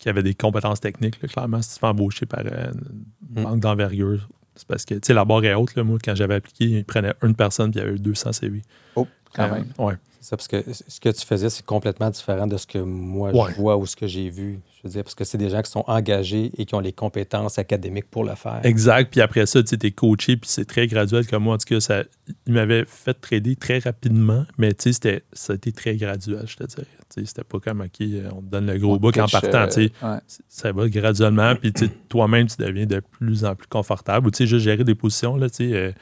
avaient 0.09 0.23
des 0.23 0.35
compétences 0.35 0.81
techniques. 0.81 1.21
là. 1.23 1.29
Clairement, 1.29 1.61
si 1.63 1.71
tu 1.71 1.75
te 1.77 1.81
fais 1.81 1.87
embaucher 1.87 2.27
par 2.27 2.41
euh, 2.41 2.71
un 2.71 3.41
Mm. 3.41 3.43
manque 3.43 3.61
d'envergure, 3.61 4.29
c'est 4.55 4.67
parce 4.67 4.85
que 4.85 4.95
tu 4.95 5.01
sais, 5.05 5.15
la 5.15 5.25
barre 5.25 5.45
est 5.45 5.55
haute. 5.55 5.75
Là, 5.75 5.85
moi, 5.85 5.99
quand 6.03 6.15
j'avais 6.15 6.35
appliqué, 6.37 6.65
ils 6.65 6.85
prenaient 6.85 7.15
une 7.23 7.35
personne 7.35 7.71
puis 7.71 7.81
il 7.81 7.85
y 7.85 7.87
avait 7.87 7.97
eu 7.97 8.01
200 8.01 8.33
CV. 8.33 8.63
Oh, 8.97 9.07
quand 9.35 9.45
Euh, 9.45 9.53
même. 9.53 9.67
ouais. 9.79 9.95
C'est 10.21 10.31
ça, 10.31 10.37
parce 10.37 10.49
que 10.49 10.64
ce 10.73 11.01
que 11.01 11.09
tu 11.11 11.25
faisais, 11.25 11.49
c'est 11.51 11.64
complètement 11.64 12.11
différent 12.11 12.47
de 12.47 12.57
ce 12.57 12.66
que 12.66 12.79
moi 12.79 13.31
Ouais. 13.31 13.53
je 13.53 13.61
vois 13.61 13.77
ou 13.77 13.87
ce 13.87 13.95
que 13.97 14.07
j'ai 14.07 14.29
vu. 14.31 14.59
Je 14.77 14.81
veux 14.89 14.93
dire, 14.93 15.03
parce 15.05 15.14
que 15.14 15.25
c'est 15.25 15.39
des 15.39 15.49
gens 15.51 15.61
qui 15.62 15.71
sont 15.71 15.85
engagés 15.87 16.51
et 16.57 16.64
qui 16.64 16.75
ont 16.75 16.81
les 16.81 16.93
compétences 16.93 17.59
académiques 17.59 18.09
pour 18.11 18.25
le 18.25 18.35
faire. 18.35 18.61
Exact. 18.64 19.11
Puis 19.11 19.21
après 19.21 19.47
ça, 19.47 19.62
tu 19.62 19.75
es 19.81 19.91
coaché, 19.91 20.37
puis 20.37 20.49
c'est 20.51 20.64
très 20.64 20.87
graduel 20.87 21.27
comme 21.27 21.45
moi. 21.45 21.55
En 21.55 21.59
tout 21.59 21.66
cas, 21.75 21.81
ça, 21.81 22.05
il 22.47 22.53
m'avait 22.53 22.85
fait 22.87 23.14
trader 23.14 23.57
très 23.57 23.79
rapidement, 23.79 24.45
mais 24.57 24.73
tu 24.75 24.85
sais, 24.85 24.93
c'était- 24.93 25.23
ça 25.33 25.53
a 25.53 25.57
été 25.57 25.73
très 25.73 25.97
graduel, 25.97 26.45
je 26.47 26.57
te 26.57 26.64
dirais. 26.64 26.87
Tu 27.14 27.21
sais, 27.21 27.27
C'était 27.27 27.45
pas 27.45 27.59
comme, 27.61 27.81
OK, 27.81 28.01
euh, 28.03 28.29
on 28.37 28.41
te 28.43 28.47
donne 28.47 28.66
le 28.66 28.79
gros 28.79 28.99
book 28.99 29.16
en 29.16 29.25
pitch, 29.25 29.33
partant. 29.33 29.59
euh, 29.62 29.66
tu 29.66 29.73
sais. 29.73 29.93
ouais. 30.05 30.19
ça 30.49 30.73
va 30.73 30.89
graduellement, 30.89 31.55
puis 31.57 31.73
tu 31.73 31.87
sais, 31.87 31.93
toi-même, 32.09 32.47
tu 32.49 32.57
deviens 32.59 32.87
de 32.87 33.01
plus 33.01 33.45
en 33.45 33.55
plus 33.55 33.66
confortable. 33.69 34.27
Ou 34.27 34.31
tu 34.31 34.39
sais, 34.39 34.47
juste 34.47 34.64
gérer 34.64 34.85
des 34.85 34.95
positions, 34.95 35.37
là, 35.37 35.49
tu 35.49 35.57
sais, 35.69 35.73
euh, 35.75 35.93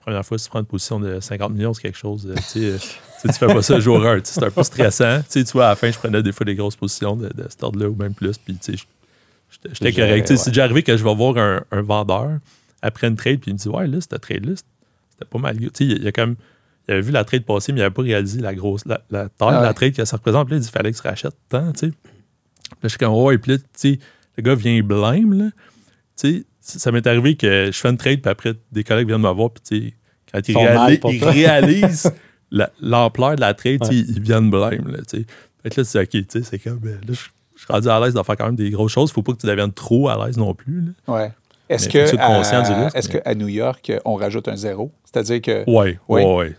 première 0.00 0.24
fois, 0.24 0.38
si 0.38 0.44
tu 0.44 0.50
prends 0.50 0.60
une 0.60 0.66
position 0.66 0.98
de 1.00 1.20
50 1.20 1.52
millions, 1.52 1.74
c'est 1.74 1.82
quelque 1.82 1.98
chose, 1.98 2.26
euh, 2.26 2.34
tu 2.36 2.42
sais, 2.42 2.64
euh, 2.64 2.78
tu 3.22 3.32
fais 3.32 3.46
pas 3.46 3.62
ça 3.62 3.78
jour 3.80 4.04
1, 4.04 4.20
tu 4.20 4.26
sais, 4.26 4.40
c'est 4.40 4.44
un 4.46 4.50
peu 4.50 4.62
stressant. 4.62 5.20
Tu 5.30 5.42
vois, 5.52 5.66
à 5.66 5.68
la 5.70 5.76
fin, 5.76 5.90
je 5.90 5.98
prenais 5.98 6.22
des 6.22 6.32
fois 6.32 6.44
des 6.46 6.54
grosses 6.54 6.76
positions 6.76 7.16
de, 7.16 7.28
de 7.28 7.46
cet 7.48 7.62
ordre-là 7.62 7.88
ou 7.88 7.94
même 7.94 8.14
plus, 8.14 8.38
puis 8.38 8.54
tu 8.56 8.76
sais, 8.76 8.84
j'étais- 9.72 9.92
correct. 9.92 10.26
C'est 10.36 10.50
déjà 10.50 10.64
arrivé 10.64 10.82
que 10.82 10.96
je 10.96 11.04
vais 11.04 11.14
voir 11.14 11.36
un, 11.36 11.62
un 11.70 11.82
vendeur 11.82 12.38
après 12.82 13.08
une 13.08 13.16
trade, 13.16 13.40
puis 13.40 13.50
il 13.50 13.54
me 13.54 13.58
dit, 13.58 13.68
ouais, 13.68 13.86
là, 13.86 13.98
cette 14.00 14.20
trade-là, 14.20 14.52
c'était 14.56 15.28
pas 15.30 15.38
mal. 15.38 15.58
Tu 15.58 15.66
sais, 15.74 15.84
il 15.84 16.02
y 16.02 16.08
a 16.08 16.12
comme... 16.12 16.36
Il 16.88 16.92
avait 16.94 17.02
vu 17.02 17.12
la 17.12 17.24
trade 17.24 17.44
passer, 17.44 17.72
mais 17.72 17.80
il 17.80 17.82
n'avait 17.82 17.94
pas 17.94 18.02
réalisé 18.02 18.40
la 18.40 18.52
grosse 18.54 18.84
la, 18.86 19.00
la 19.10 19.28
taille 19.28 19.48
Ah 19.50 19.58
de 19.58 19.62
la 19.62 19.68
ouais. 19.68 19.74
trade 19.74 19.92
que 19.92 20.04
ça 20.04 20.16
représente. 20.16 20.46
Puis 20.48 20.54
là, 20.54 20.58
il 20.58 20.64
dit 20.64 20.70
fallait 20.70 20.90
que 20.90 20.96
tu 20.96 21.06
rachètes 21.06 21.36
tant, 21.48 21.70
tu 21.72 21.78
sais. 21.80 21.88
Puis 21.90 22.00
là, 22.72 22.76
je 22.84 22.88
suis 22.88 22.98
comme, 22.98 23.12
ouais, 23.14 23.38
puis 23.38 23.52
là, 23.52 23.58
tu 23.58 23.64
sais, 23.76 23.98
le 24.38 24.42
gars 24.42 24.54
vient 24.56 24.82
blême, 24.82 25.34
là. 25.34 25.50
Tu 26.16 26.38
sais, 26.38 26.44
ça 26.60 26.92
m'est 26.92 27.06
arrivé 27.06 27.36
que 27.36 27.70
je 27.72 27.78
fais 27.78 27.88
une 27.88 27.96
trade, 27.96 28.20
puis 28.22 28.30
après, 28.30 28.54
des 28.72 28.84
collègues 28.84 29.08
viennent 29.08 29.22
me 29.22 29.30
voir, 29.32 29.50
puis 29.50 29.62
tu 29.66 29.88
sais, 29.88 29.94
quand 30.32 30.48
ils, 30.48 31.00
ils 31.14 31.24
réalisent 31.24 32.12
la- 32.50 32.70
l'ampleur 32.80 33.36
de 33.36 33.40
la 33.40 33.54
trade, 33.54 33.80
ils 33.90 34.20
viennent 34.20 34.50
blême, 34.50 34.88
là, 34.88 34.98
tu 35.08 35.18
sais. 35.20 35.26
Fait 35.62 35.70
que 35.70 35.80
là, 35.80 35.84
c'est 35.84 36.00
OK, 36.00 36.08
tu 36.10 36.24
sais, 36.28 36.42
c'est 36.42 36.58
comme, 36.58 36.80
euh, 36.84 36.92
là, 37.06 37.12
je 37.12 37.20
je 37.56 37.66
suis 37.66 37.72
rendu 37.74 37.88
à 37.90 38.00
l'aise 38.00 38.14
de 38.14 38.22
faire 38.22 38.36
quand 38.38 38.46
même 38.46 38.56
des 38.56 38.70
grosses 38.70 38.92
choses. 38.92 39.12
Faut 39.12 39.20
pas 39.22 39.32
que 39.34 39.38
tu 39.38 39.46
deviennes 39.46 39.70
trop 39.72 40.08
à 40.08 40.24
l'aise 40.26 40.38
non 40.38 40.54
plus, 40.54 40.80
là. 40.80 41.14
Ouais. 41.14 41.32
Est-ce 41.68 41.90
que 41.90 41.98
est-ce 41.98 43.12
mais- 43.12 43.20
qu'à 43.20 43.34
New 43.34 43.48
York, 43.48 43.92
on 44.06 44.14
rajoute 44.14 44.48
un 44.48 44.56
zéro? 44.56 44.90
C'est-à-dire 45.04 45.42
que 45.42 45.70
Ouais, 45.70 45.98
Oui. 46.08 46.22
ouais, 46.22 46.34
ouais. 46.36 46.56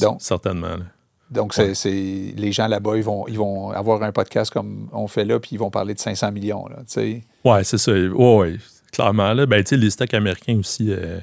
Donc- 0.00 0.20
Certainement, 0.20 0.70
là. 0.76 0.84
donc 1.30 1.54
c'est, 1.54 1.74
c'est- 1.74 2.34
les 2.36 2.50
gens 2.50 2.66
là-bas, 2.66 2.96
ils 2.96 3.04
vont, 3.04 3.28
ils 3.28 3.38
vont 3.38 3.70
avoir 3.70 4.02
un 4.02 4.10
podcast 4.10 4.52
comme 4.52 4.88
on 4.92 5.06
fait 5.06 5.24
là, 5.24 5.38
puis 5.38 5.50
ils 5.52 5.58
vont 5.58 5.70
parler 5.70 5.94
de 5.94 6.00
500 6.00 6.32
millions. 6.32 6.66
Là, 6.66 6.78
tu 6.78 6.84
sais. 6.88 7.22
Ouais, 7.44 7.62
c'est 7.62 7.78
ça. 7.78 7.92
Ouais, 7.92 8.08
ouais. 8.36 8.56
Clairement, 8.94 9.32
là, 9.34 9.44
ben, 9.46 9.62
tu 9.62 9.70
sais, 9.70 9.76
les 9.76 9.90
stocks 9.90 10.14
américains 10.14 10.56
aussi, 10.58 10.86
euh, 10.90 11.20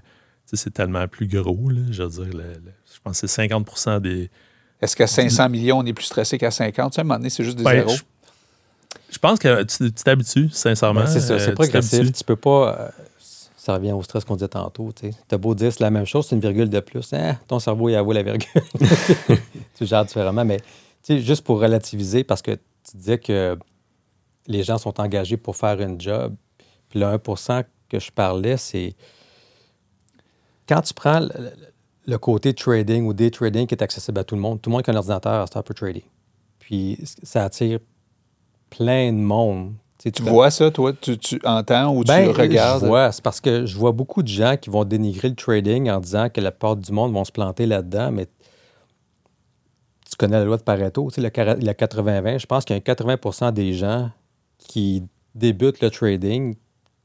c'est 0.53 0.73
tellement 0.73 1.07
plus 1.07 1.27
gros, 1.27 1.69
là. 1.69 1.81
Je 1.89 2.03
veux 2.03 2.09
dire, 2.25 2.33
le- 2.37 2.43
le- 2.53 2.71
je 2.93 2.99
pense 3.03 3.21
que 3.21 3.27
c'est 3.27 3.47
50% 3.47 3.99
des. 4.01 4.29
Est-ce 4.81 4.95
qu'à 4.95 5.07
500 5.07 5.47
millions, 5.49 5.79
on 5.79 5.85
est 5.85 5.93
plus 5.93 6.05
stressé 6.05 6.37
qu'à 6.37 6.51
50? 6.51 6.91
Tu 6.91 6.95
sais, 6.95 6.99
à 6.99 7.01
un 7.01 7.05
moment 7.05 7.17
donné, 7.17 7.29
c'est 7.29 7.43
juste 7.43 7.57
des 7.57 7.63
Ben, 7.63 7.71
zéros. 7.87 7.95
je, 7.95 8.01
je 9.13 9.17
pense 9.19 9.39
que 9.39 9.63
tu 9.63 9.77
tu 9.91 10.03
t'habitues, 10.03 10.49
sincèrement. 10.51 11.01
Ben, 11.01 11.07
c'est 11.07 11.19
ça, 11.21 11.33
Euh, 11.33 11.39
c'est 11.39 11.53
progressif. 11.53 12.11
Tu 12.11 12.23
peux 12.23 12.35
pas. 12.35 12.77
euh, 12.79 12.89
ça 13.57 13.75
revient 13.75 13.91
au 13.91 14.01
stress 14.01 14.25
qu'on 14.25 14.35
disait 14.35 14.47
tantôt. 14.47 14.91
Tu 14.91 15.11
as 15.31 15.37
beau 15.37 15.53
dire 15.53 15.71
c'est 15.71 15.81
la 15.81 15.91
même 15.91 16.05
chose, 16.07 16.25
c'est 16.27 16.35
une 16.35 16.41
virgule 16.41 16.69
de 16.69 16.79
plus. 16.79 17.13
Hein, 17.13 17.37
ton 17.47 17.59
cerveau, 17.59 17.89
il 17.89 17.95
avoue 17.95 18.11
la 18.11 18.23
virgule. 18.23 18.47
tu 19.77 19.85
gères 19.85 20.03
différemment. 20.03 20.43
Mais 20.43 20.57
tu 20.57 20.63
sais, 21.03 21.19
juste 21.21 21.43
pour 21.43 21.59
relativiser, 21.61 22.23
parce 22.23 22.41
que 22.41 22.51
tu 22.51 22.97
disais 22.97 23.19
que 23.19 23.57
les 24.47 24.63
gens 24.63 24.79
sont 24.79 24.99
engagés 24.99 25.37
pour 25.37 25.55
faire 25.55 25.79
une 25.79 26.01
job. 26.01 26.33
Puis 26.91 26.99
le 26.99 27.05
1 27.05 27.17
que 27.89 27.99
je 27.99 28.11
parlais, 28.11 28.57
c'est 28.57 28.93
quand 30.67 30.81
tu 30.81 30.93
prends 30.93 31.21
le, 32.05 32.17
côté 32.17 32.53
trading 32.53 33.05
ou 33.05 33.13
day 33.13 33.31
trading 33.31 33.65
qui 33.65 33.73
est 33.73 33.81
accessible 33.81 34.19
à 34.19 34.23
tout 34.25 34.35
le 34.35 34.41
monde, 34.41 34.61
tout 34.61 34.69
le 34.69 34.73
monde 34.73 34.83
qui 34.83 34.91
a 34.91 34.93
un 34.93 34.97
ordinateur, 34.97 35.47
c'est 35.49 35.57
un 35.57 35.63
peu 35.63 35.73
trading. 35.73 36.03
Puis 36.59 36.99
ça 37.23 37.45
attire 37.45 37.79
plein 38.69 39.11
de 39.13 39.17
monde. 39.17 39.73
Tu 39.97 40.03
sais, 40.03 40.11
Tu 40.11 40.23
peux- 40.23 40.29
vois 40.29 40.51
ça, 40.51 40.69
toi? 40.69 40.91
Tu, 40.99 41.17
tu 41.17 41.39
entends 41.45 41.95
ou 41.95 42.03
ben, 42.03 42.25
tu 42.25 42.39
regardes? 42.39 42.81
Je 42.81 42.87
vois, 42.87 43.11
c'est 43.13 43.23
parce 43.23 43.39
que 43.39 43.65
je 43.65 43.77
vois 43.77 43.93
beaucoup 43.93 44.21
de 44.21 44.27
gens 44.27 44.57
qui 44.57 44.69
vont 44.69 44.83
dénigrer 44.83 45.29
le 45.29 45.35
trading 45.35 45.89
en 45.89 45.99
disant 45.99 46.29
que 46.29 46.41
la 46.41 46.51
part 46.51 46.75
du 46.75 46.91
monde 46.91 47.13
vont 47.13 47.23
se 47.23 47.31
planter 47.31 47.65
là-dedans, 47.65 48.11
mais 48.11 48.25
tu 50.09 50.17
connais 50.17 50.37
la 50.37 50.43
loi 50.43 50.57
de 50.57 50.63
Pareto, 50.63 51.09
tu 51.09 51.15
sais, 51.15 51.21
le 51.21 51.29
80-20, 51.29 52.37
je 52.39 52.45
pense 52.45 52.65
qu'il 52.65 52.75
y 52.75 52.77
a 52.77 52.81
80 52.81 53.51
des 53.53 53.73
gens 53.73 54.09
qui 54.57 55.03
débutent 55.35 55.79
le 55.81 55.89
trading 55.89 56.55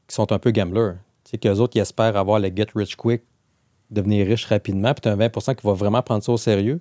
qui 0.06 0.14
sont 0.14 0.32
un 0.32 0.38
peu 0.38 0.50
gamblers. 0.50 0.96
Sais, 1.24 1.38
qu'eux 1.38 1.56
autres, 1.56 1.76
ils 1.76 1.80
espèrent 1.80 2.16
avoir 2.16 2.38
le 2.38 2.48
get 2.54 2.66
rich 2.74 2.96
quick, 2.96 3.22
devenir 3.90 4.26
riche 4.26 4.46
rapidement, 4.46 4.94
puis 4.94 5.02
tu 5.02 5.08
as 5.08 5.12
un 5.12 5.16
20% 5.16 5.54
qui 5.56 5.66
va 5.66 5.72
vraiment 5.72 6.02
prendre 6.02 6.22
ça 6.22 6.32
au 6.32 6.36
sérieux. 6.36 6.80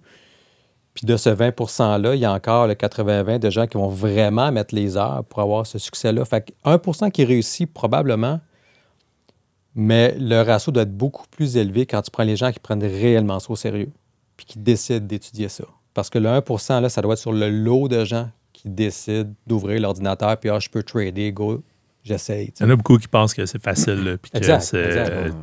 Puis 0.93 1.05
de 1.05 1.17
ce 1.17 1.29
20 1.29 1.49
%-là, 1.49 2.15
il 2.15 2.21
y 2.21 2.25
a 2.25 2.31
encore 2.31 2.67
le 2.67 2.73
80-20 2.73 3.39
de 3.39 3.49
gens 3.49 3.67
qui 3.67 3.77
vont 3.77 3.89
vraiment 3.89 4.51
mettre 4.51 4.73
les 4.73 4.95
heures 4.95 5.23
pour 5.25 5.41
avoir 5.41 5.67
ce 5.67 5.77
succès-là. 5.77 6.23
Fait 6.23 6.41
que 6.45 6.53
1% 6.69 7.11
qui 7.11 7.25
réussit 7.25 7.71
probablement, 7.71 8.39
mais 9.73 10.15
le 10.17 10.41
ratio 10.41 10.71
doit 10.71 10.83
être 10.83 10.95
beaucoup 10.95 11.25
plus 11.29 11.57
élevé 11.57 11.85
quand 11.85 12.01
tu 12.01 12.11
prends 12.11 12.23
les 12.23 12.37
gens 12.37 12.51
qui 12.51 12.59
prennent 12.59 12.83
réellement 12.83 13.39
ça 13.39 13.51
au 13.51 13.55
sérieux. 13.57 13.91
puis 14.37 14.45
qui 14.45 14.59
décident 14.59 15.05
d'étudier 15.05 15.49
ça. 15.49 15.65
Parce 15.93 16.09
que 16.09 16.19
le 16.19 16.29
1 16.29 16.81
là, 16.81 16.89
ça 16.89 17.01
doit 17.01 17.13
être 17.13 17.19
sur 17.19 17.31
le 17.31 17.49
lot 17.49 17.87
de 17.87 18.03
gens 18.03 18.29
qui 18.53 18.69
décident 18.69 19.31
d'ouvrir 19.47 19.81
l'ordinateur, 19.81 20.37
puis 20.37 20.49
ah, 20.49 20.59
je 20.59 20.69
peux 20.69 20.83
trader, 20.83 21.31
go, 21.31 21.63
j'essaye. 22.05 22.53
Il 22.59 22.63
y 22.63 22.65
en 22.65 22.69
a 22.69 22.75
beaucoup 22.75 22.97
qui 22.97 23.07
pensent 23.09 23.33
que 23.33 23.45
c'est 23.45 23.61
facile, 23.61 24.03
là, 24.03 24.17
puis 24.17 24.31
que 24.31 24.37
Exact, 24.37 24.61
c'est- 24.61 24.77
exact. 24.85 25.09
euh, 25.09 25.29
tu 25.29 25.35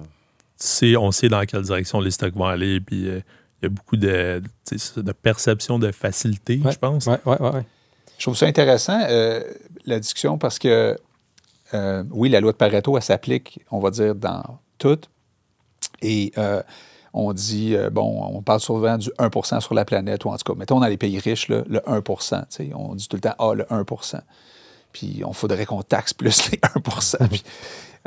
sais- 0.56 0.96
on 0.96 1.10
sait 1.10 1.28
dans 1.28 1.44
quelle 1.44 1.62
direction 1.62 2.00
les 2.00 2.10
stocks 2.10 2.34
vont 2.34 2.44
aller, 2.46 2.80
puis 2.80 3.08
euh, 3.08 3.20
il 3.60 3.64
y 3.64 3.66
a 3.66 3.68
beaucoup 3.68 3.96
de, 3.96 4.42
de 4.96 5.12
perception 5.12 5.78
de 5.78 5.92
facilité, 5.92 6.60
Ouais, 6.64 6.72
je 6.72 6.78
pense. 6.78 7.06
Ouais, 7.06 7.18
ouais, 7.26 7.40
ouais. 7.40 7.66
Je 8.18 8.24
trouve 8.24 8.36
ça 8.36 8.46
intéressant, 8.46 9.00
euh, 9.08 9.42
la 9.84 9.98
discussion, 9.98 10.38
parce 10.38 10.58
que, 10.58 10.96
euh, 11.74 12.04
oui, 12.10 12.28
la 12.28 12.40
loi 12.40 12.52
de 12.52 12.56
Pareto, 12.56 12.96
elle 12.96 13.02
s'applique, 13.02 13.60
on 13.70 13.80
va 13.80 13.90
dire, 13.90 14.14
dans 14.14 14.58
tout. 14.78 14.98
Et 16.02 16.32
euh, 16.38 16.62
on 17.12 17.32
dit, 17.32 17.74
euh, 17.74 17.90
bon, 17.90 18.22
on 18.34 18.42
parle 18.42 18.60
souvent 18.60 18.96
du 18.98 19.10
1% 19.18 19.60
sur 19.60 19.74
la 19.74 19.84
planète, 19.84 20.24
ou 20.24 20.28
en 20.30 20.36
tout 20.36 20.52
cas, 20.52 20.58
mettons 20.58 20.80
dans 20.80 20.86
les 20.86 20.96
pays 20.96 21.18
riches, 21.18 21.48
là, 21.48 21.62
le 21.68 21.80
1 21.88 22.00
tu 22.02 22.14
sais, 22.48 22.70
On 22.74 22.94
dit 22.94 23.08
tout 23.08 23.16
le 23.16 23.20
temps, 23.20 23.34
ah, 23.38 23.52
le 23.54 23.66
1 23.72 23.84
Puis 24.92 25.22
on 25.24 25.32
faudrait 25.32 25.66
qu'on 25.66 25.82
taxe 25.82 26.12
plus 26.12 26.50
les 26.50 26.58
1% 26.80 27.28
Puis, 27.28 27.42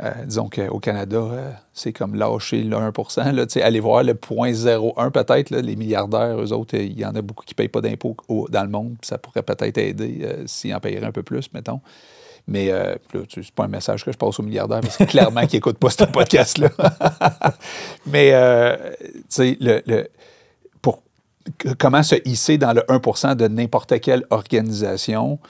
euh, 0.02 0.12
disons 0.26 0.50
qu'au 0.50 0.78
Canada, 0.78 1.16
euh, 1.16 1.50
c'est 1.72 1.92
comme 1.92 2.14
lâcher 2.14 2.62
le 2.62 2.76
1 2.76 3.32
là, 3.32 3.46
Allez 3.62 3.80
voir 3.80 4.02
le 4.02 4.12
0.01 4.12 5.10
peut-être, 5.10 5.50
les 5.50 5.76
milliardaires, 5.76 6.38
eux 6.38 6.52
autres, 6.52 6.74
il 6.76 6.98
y 6.98 7.04
en 7.06 7.14
a 7.14 7.22
beaucoup 7.22 7.44
qui 7.44 7.54
ne 7.54 7.56
payent 7.56 7.68
pas 7.68 7.80
d'impôts 7.80 8.16
dans 8.50 8.62
le 8.62 8.68
monde. 8.68 8.96
Ça 9.02 9.16
pourrait 9.16 9.42
peut-être 9.42 9.78
aider 9.78 10.20
euh, 10.22 10.42
s'ils 10.46 10.74
en 10.74 10.80
payeraient 10.80 11.06
un 11.06 11.12
peu 11.12 11.22
plus, 11.22 11.50
mettons. 11.54 11.80
Mais 12.46 12.70
euh, 12.70 12.94
c'est 13.32 13.50
pas 13.52 13.64
un 13.64 13.68
message 13.68 14.04
que 14.04 14.12
je 14.12 14.18
passe 14.18 14.38
aux 14.38 14.42
milliardaires, 14.42 14.80
parce 14.80 14.98
que 14.98 15.04
clairement 15.04 15.40
qu'ils 15.46 15.56
n'écoutent 15.56 15.78
pas 15.78 15.90
ce 15.90 16.04
podcast-là. 16.04 16.68
Mais, 18.06 18.30
tu 19.00 19.24
sais, 19.30 19.56
le, 19.60 19.82
le- 19.86 20.08
pour, 20.80 21.02
comment 21.78 22.04
se 22.04 22.14
hisser 22.24 22.56
dans 22.56 22.72
le 22.72 22.82
1% 22.82 23.34
de 23.34 23.48
n'importe 23.48 23.98
quelle 24.00 24.24
organisation, 24.30 25.40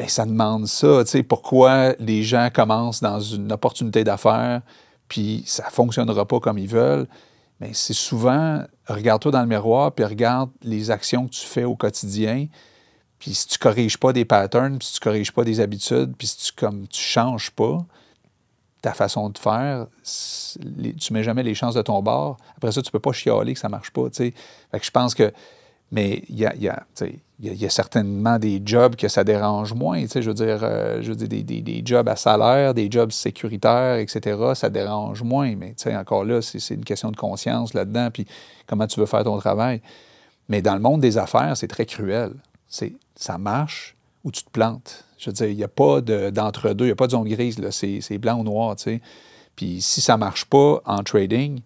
ben, 0.00 0.08
ça 0.08 0.24
demande 0.24 0.66
ça. 0.66 1.04
tu 1.04 1.10
sais, 1.10 1.22
Pourquoi 1.22 1.92
les 1.98 2.22
gens 2.22 2.48
commencent 2.50 3.02
dans 3.02 3.20
une 3.20 3.52
opportunité 3.52 4.02
d'affaires, 4.02 4.62
puis 5.08 5.42
ça 5.44 5.66
ne 5.66 5.70
fonctionnera 5.70 6.24
pas 6.26 6.40
comme 6.40 6.56
ils 6.56 6.68
veulent? 6.68 7.06
Mais 7.60 7.72
c'est 7.74 7.92
souvent, 7.92 8.64
regarde-toi 8.86 9.30
dans 9.30 9.42
le 9.42 9.46
miroir, 9.46 9.92
puis 9.92 10.06
regarde 10.06 10.48
les 10.62 10.90
actions 10.90 11.26
que 11.26 11.32
tu 11.32 11.44
fais 11.44 11.64
au 11.64 11.76
quotidien. 11.76 12.46
Puis 13.18 13.34
si 13.34 13.46
tu 13.46 13.58
ne 13.58 13.62
corriges 13.62 13.98
pas 13.98 14.14
des 14.14 14.24
patterns, 14.24 14.78
puis 14.78 14.88
si 14.88 14.94
tu 14.94 15.00
ne 15.00 15.04
corriges 15.12 15.32
pas 15.32 15.44
des 15.44 15.60
habitudes, 15.60 16.14
puis 16.16 16.28
si 16.28 16.38
tu 16.38 16.52
comme 16.52 16.88
tu 16.88 17.02
changes 17.02 17.50
pas 17.50 17.84
ta 18.80 18.94
façon 18.94 19.28
de 19.28 19.36
faire, 19.36 19.86
les- 20.78 20.94
tu 20.94 21.12
mets 21.12 21.22
jamais 21.22 21.42
les 21.42 21.54
chances 21.54 21.74
de 21.74 21.82
ton 21.82 22.00
bord. 22.00 22.38
Après 22.56 22.72
ça, 22.72 22.80
tu 22.80 22.90
peux 22.90 23.00
pas 23.00 23.12
chialer 23.12 23.52
que 23.52 23.60
ça 23.60 23.68
marche 23.68 23.90
pas. 23.90 24.08
Fait 24.10 24.32
que 24.32 24.82
je 24.82 24.90
pense 24.90 25.14
que. 25.14 25.30
Mais 25.92 26.22
il 26.28 26.38
y 26.38 26.46
a, 26.46 27.68
certainement 27.68 28.38
des 28.38 28.62
jobs 28.64 28.94
que 28.94 29.08
ça 29.08 29.24
dérange 29.24 29.74
moins. 29.74 30.04
Je 30.06 30.20
veux 30.20 30.34
dire, 30.34 30.60
euh, 30.62 31.02
je 31.02 31.12
veux 31.12 31.26
dire 31.26 31.44
des, 31.44 31.82
jobs 31.84 32.08
à 32.08 32.16
salaire, 32.16 32.74
des 32.74 32.88
jobs 32.90 33.10
sécuritaires, 33.10 33.96
etc. 33.96 34.38
Ça 34.54 34.70
dérange 34.70 35.22
moins. 35.22 35.54
Mais 35.56 35.74
encore 35.96 36.24
là, 36.24 36.40
c'est 36.42 36.74
une 36.74 36.84
question 36.84 37.10
de 37.10 37.16
conscience 37.16 37.74
là-dedans, 37.74 38.10
puis 38.12 38.26
comment 38.66 38.86
tu 38.86 39.00
veux 39.00 39.06
faire 39.06 39.24
ton 39.24 39.38
travail. 39.38 39.80
Mais 40.48 40.62
dans 40.62 40.74
le 40.74 40.80
monde 40.80 41.00
des 41.00 41.18
affaires, 41.18 41.56
c'est 41.56 41.68
très 41.68 41.86
cruel. 41.86 42.32
C'est 42.68 42.92
ça 43.16 43.36
marche 43.36 43.96
ou 44.24 44.30
tu 44.30 44.44
te 44.44 44.50
plantes. 44.50 45.04
Je 45.18 45.30
veux 45.30 45.34
dire, 45.34 45.48
il 45.48 45.56
n'y 45.56 45.64
a 45.64 45.68
pas 45.68 46.00
de- 46.00 46.30
d'entre-deux, 46.30 46.84
il 46.84 46.88
n'y 46.88 46.92
a 46.92 46.96
pas 46.96 47.06
de 47.06 47.12
zone 47.12 47.28
grise. 47.28 47.60
C'est 47.70 48.18
blanc 48.18 48.38
ou 48.38 48.44
noir, 48.44 48.76
tu 48.76 48.84
sais. 48.84 49.00
Puis 49.56 49.82
si 49.82 50.00
ça 50.00 50.14
ne 50.14 50.20
marche 50.20 50.44
pas 50.44 50.80
en 50.86 51.02
trading, 51.02 51.60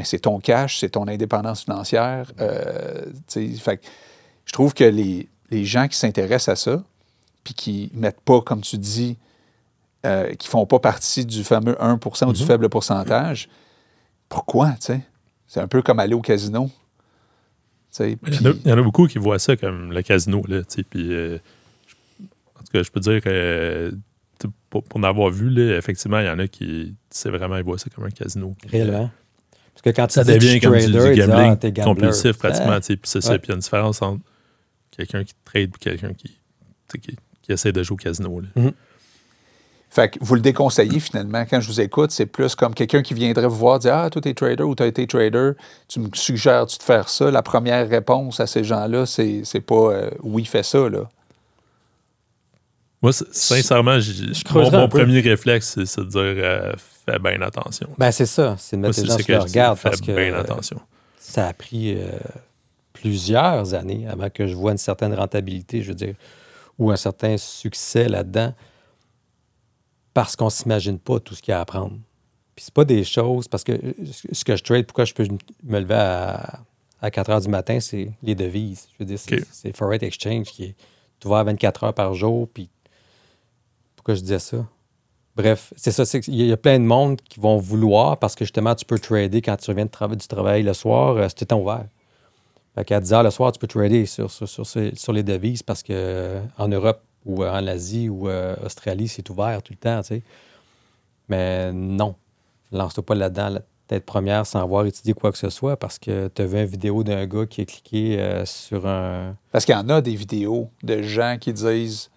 mais 0.00 0.04
c'est 0.06 0.20
ton 0.20 0.40
cash, 0.40 0.78
c'est 0.78 0.88
ton 0.88 1.06
indépendance 1.08 1.64
financière. 1.64 2.32
euh, 2.40 3.04
fait 3.58 3.82
je 4.46 4.52
trouve 4.54 4.72
que 4.72 4.82
les, 4.84 5.28
les 5.50 5.66
gens 5.66 5.88
qui 5.88 5.96
s'intéressent 5.98 6.48
à 6.48 6.56
ça, 6.56 6.82
puis 7.44 7.52
qui 7.52 7.90
ne 7.92 8.00
mettent 8.00 8.22
pas, 8.22 8.40
comme 8.40 8.62
tu 8.62 8.78
dis, 8.78 9.18
euh, 10.06 10.32
qui 10.36 10.48
ne 10.48 10.50
font 10.52 10.64
pas 10.64 10.78
partie 10.78 11.26
du 11.26 11.44
fameux 11.44 11.74
1% 11.74 12.28
ou 12.28 12.32
du 12.32 12.42
faible 12.46 12.70
pourcentage, 12.70 13.50
pourquoi, 14.30 14.70
tu 14.70 14.76
sais? 14.86 15.00
C'est 15.46 15.60
un 15.60 15.68
peu 15.68 15.82
comme 15.82 15.98
aller 16.00 16.14
au 16.14 16.22
casino. 16.22 16.68
Tu 16.68 16.72
sais, 17.90 18.18
Il 18.26 18.34
y, 18.34 18.38
en 18.38 18.50
a, 18.50 18.52
puis- 18.54 18.60
il 18.64 18.70
y 18.70 18.72
en 18.72 18.78
a 18.78 18.82
beaucoup 18.82 19.06
qui 19.06 19.18
voient 19.18 19.38
ça 19.38 19.54
comme 19.54 19.92
le 19.92 20.00
casino, 20.00 20.42
là, 20.48 20.60
tu 20.62 20.76
sais, 20.76 20.82
puis 20.82 21.12
euh, 21.12 21.36
je- 21.86 22.24
en 22.24 22.60
tout 22.60 22.72
cas, 22.72 22.82
je 22.82 22.90
peux 22.90 23.00
dire 23.00 23.20
que 23.20 23.94
pour, 24.70 24.82
pour 24.82 24.98
en 24.98 25.02
avoir 25.02 25.28
vu, 25.30 25.50
là, 25.50 25.76
effectivement, 25.76 26.20
il 26.20 26.26
y 26.26 26.30
en 26.30 26.38
a 26.38 26.48
qui, 26.48 26.94
c'est 27.10 27.28
vraiment, 27.28 27.58
ils 27.58 27.64
voient 27.64 27.76
ça 27.78 27.90
comme 27.94 28.04
un 28.04 28.10
casino. 28.10 28.54
Euh, 28.64 28.68
Réellement. 28.70 29.10
Parce 29.82 29.94
que 29.94 30.00
quand 30.00 30.06
tu 30.08 30.14
ça 30.14 30.24
je 30.24 30.32
devient 30.32 30.60
comme 30.60 30.76
du, 30.76 30.86
du 30.86 30.92
trader, 30.92 31.14
disent, 31.14 31.26
gambling 31.26 31.56
ah, 31.62 31.70
gambler. 31.70 31.82
compulsif 31.82 32.38
pratiquement, 32.38 32.80
tu 32.80 32.96
puis 32.98 33.10
c'est 33.10 33.22
ça, 33.22 33.38
puis 33.38 33.46
il 33.46 33.48
y 33.48 33.52
a 33.52 33.54
une 33.54 33.60
différence 33.60 34.02
entre 34.02 34.20
quelqu'un 34.90 35.24
qui 35.24 35.32
trade 35.44 35.70
et 35.74 35.78
quelqu'un 35.78 36.12
qui, 36.12 36.28
tu 36.28 36.36
sais, 36.92 36.98
qui, 36.98 37.16
qui 37.40 37.52
essaie 37.52 37.72
de 37.72 37.82
jouer 37.82 37.94
au 37.94 37.96
casino. 37.96 38.40
là. 38.40 38.70
Fait 39.88 40.10
que 40.10 40.18
vous 40.20 40.34
le 40.34 40.40
déconseillez 40.40 41.00
finalement. 41.00 41.44
Quand 41.48 41.60
je 41.60 41.66
vous 41.66 41.80
écoute, 41.80 42.10
c'est 42.12 42.26
plus 42.26 42.54
comme 42.54 42.74
quelqu'un 42.74 43.02
qui 43.02 43.14
viendrait 43.14 43.48
vous 43.48 43.56
voir 43.56 43.78
dire 43.78 43.94
Ah, 43.94 44.10
toi, 44.10 44.20
t'es 44.22 44.34
trader 44.34 44.62
ou 44.62 44.74
t'as 44.74 44.86
été 44.86 45.06
trader, 45.06 45.52
tu 45.88 45.98
me 45.98 46.08
suggères-tu 46.12 46.78
de 46.78 46.82
faire 46.82 47.08
ça? 47.08 47.30
La 47.30 47.42
première 47.42 47.88
réponse 47.88 48.38
à 48.38 48.46
ces 48.46 48.62
gens-là, 48.62 49.06
c'est, 49.06 49.40
c'est 49.44 49.60
pas 49.60 49.74
euh, 49.92 50.10
oui, 50.22 50.44
fais 50.44 50.62
ça, 50.62 50.88
là. 50.88 51.08
Moi, 53.02 53.12
sincèrement, 53.12 53.98
j'ai- 53.98 54.34
je 54.34 54.44
mon, 54.52 54.70
mon 54.70 54.88
premier 54.88 55.20
réflexe, 55.20 55.72
c'est 55.74 55.86
c'est 55.86 56.02
de 56.02 56.06
dire 56.08 56.20
euh, 56.20 56.72
fais 57.12 57.18
bien 57.18 57.40
attention. 57.42 57.88
Ben, 57.98 58.10
c'est 58.12 58.26
ça. 58.26 58.56
C'est 58.58 58.76
de 58.76 58.80
Moi, 58.80 58.88
mettre 58.88 58.96
c'est 58.96 59.02
les 59.02 59.08
gens 59.08 59.16
ce 59.16 59.18
sur 59.18 59.26
que 59.26 59.32
le 59.32 59.40
je 59.40 59.44
dis, 59.46 59.50
regard 59.52 59.78
fais 59.78 59.88
parce 59.90 60.00
que 60.00 60.12
bien 60.12 60.34
attention. 60.34 60.80
ça 61.18 61.48
a 61.48 61.52
pris 61.52 61.94
euh, 61.96 62.10
plusieurs 62.92 63.74
années 63.74 64.06
avant 64.08 64.30
que 64.30 64.46
je 64.46 64.54
vois 64.54 64.72
une 64.72 64.78
certaine 64.78 65.14
rentabilité, 65.14 65.82
je 65.82 65.88
veux 65.88 65.94
dire, 65.94 66.14
ou 66.78 66.90
un 66.90 66.96
certain 66.96 67.36
succès 67.36 68.08
là-dedans 68.08 68.54
parce 70.14 70.36
qu'on 70.36 70.46
ne 70.46 70.50
s'imagine 70.50 70.98
pas 70.98 71.20
tout 71.20 71.34
ce 71.34 71.42
qu'il 71.42 71.52
y 71.52 71.54
a 71.54 71.58
à 71.58 71.62
apprendre. 71.62 71.96
Puis 72.56 72.64
c'est 72.64 72.74
pas 72.74 72.84
des 72.84 73.04
choses, 73.04 73.48
parce 73.48 73.64
que 73.64 73.72
euh, 73.72 73.92
ce 74.32 74.44
que 74.44 74.56
je 74.56 74.62
trade, 74.62 74.86
pourquoi 74.86 75.04
je 75.04 75.14
peux 75.14 75.26
me 75.62 75.78
lever 75.80 75.94
à, 75.94 76.60
à 77.00 77.10
4 77.10 77.30
heures 77.30 77.40
du 77.40 77.48
matin, 77.48 77.80
c'est 77.80 78.12
les 78.22 78.34
devises. 78.34 78.88
Je 78.92 78.96
veux 78.98 79.04
dire, 79.06 79.18
c'est 79.18 79.40
OK. 79.40 79.46
c'est 79.50 79.76
Forex 79.76 80.04
Exchange 80.04 80.46
qui 80.46 80.64
est 80.64 80.74
ouvert 81.24 81.38
à 81.38 81.44
24 81.44 81.84
heures 81.84 81.94
par 81.94 82.14
jour, 82.14 82.48
puis 82.52 82.68
pourquoi 83.96 84.14
je 84.14 84.20
disais 84.20 84.38
ça? 84.38 84.66
Bref, 85.36 85.72
c'est 85.76 85.92
ça. 85.92 86.04
Il 86.26 86.34
y 86.34 86.52
a 86.52 86.56
plein 86.56 86.78
de 86.78 86.84
monde 86.84 87.20
qui 87.22 87.40
vont 87.40 87.56
vouloir 87.58 88.18
parce 88.18 88.34
que 88.34 88.44
justement, 88.44 88.74
tu 88.74 88.84
peux 88.84 88.98
trader 88.98 89.40
quand 89.42 89.56
tu 89.56 89.70
reviens 89.70 89.86
du 89.86 90.26
travail 90.28 90.62
le 90.62 90.74
soir, 90.74 91.16
euh, 91.16 91.28
c'est 91.34 91.46
temps 91.46 91.60
ouvert. 91.60 91.86
Fait 92.74 92.84
qu'à 92.84 93.00
10 93.00 93.12
heures 93.12 93.22
le 93.22 93.30
soir, 93.30 93.52
tu 93.52 93.58
peux 93.58 93.66
trader 93.66 94.06
sur, 94.06 94.28
les 95.12 95.22
devises 95.22 95.62
parce 95.62 95.82
que 95.82 95.92
euh, 95.92 96.40
en 96.56 96.68
Europe 96.68 97.02
ou 97.24 97.42
euh, 97.42 97.50
en 97.50 97.66
Asie 97.66 98.08
ou 98.08 98.28
euh, 98.28 98.54
Australie, 98.64 99.08
c'est 99.08 99.28
ouvert 99.28 99.62
tout 99.62 99.72
le 99.72 99.78
temps, 99.78 100.02
tu. 100.02 100.22
Mais 101.28 101.72
non, 101.72 102.16
lance-toi 102.72 103.04
pas 103.04 103.14
là-dedans 103.14 103.50
la 103.50 103.60
tête 103.86 104.04
première 104.04 104.46
sans 104.46 104.60
avoir 104.60 104.84
étudié 104.86 105.14
quoi 105.14 105.32
que 105.32 105.38
ce 105.38 105.50
soit 105.50 105.76
parce 105.76 105.98
que 105.98 106.28
tu 106.28 106.42
as 106.42 106.46
vu 106.46 106.58
une 106.58 106.66
vidéo 106.66 107.04
d'un 107.04 107.26
gars 107.26 107.46
qui 107.46 107.60
a 107.60 107.64
cliqué 107.64 108.42
sur 108.44 108.86
un. 108.86 109.36
Parce 109.52 109.64
qu'il 109.64 109.74
y 109.74 109.78
en 109.78 109.88
a 109.88 110.00
des 110.00 110.14
vidéos 110.14 110.70
de 110.82 111.02
gens 111.02 111.36
qui 111.40 111.52
disent 111.52 112.10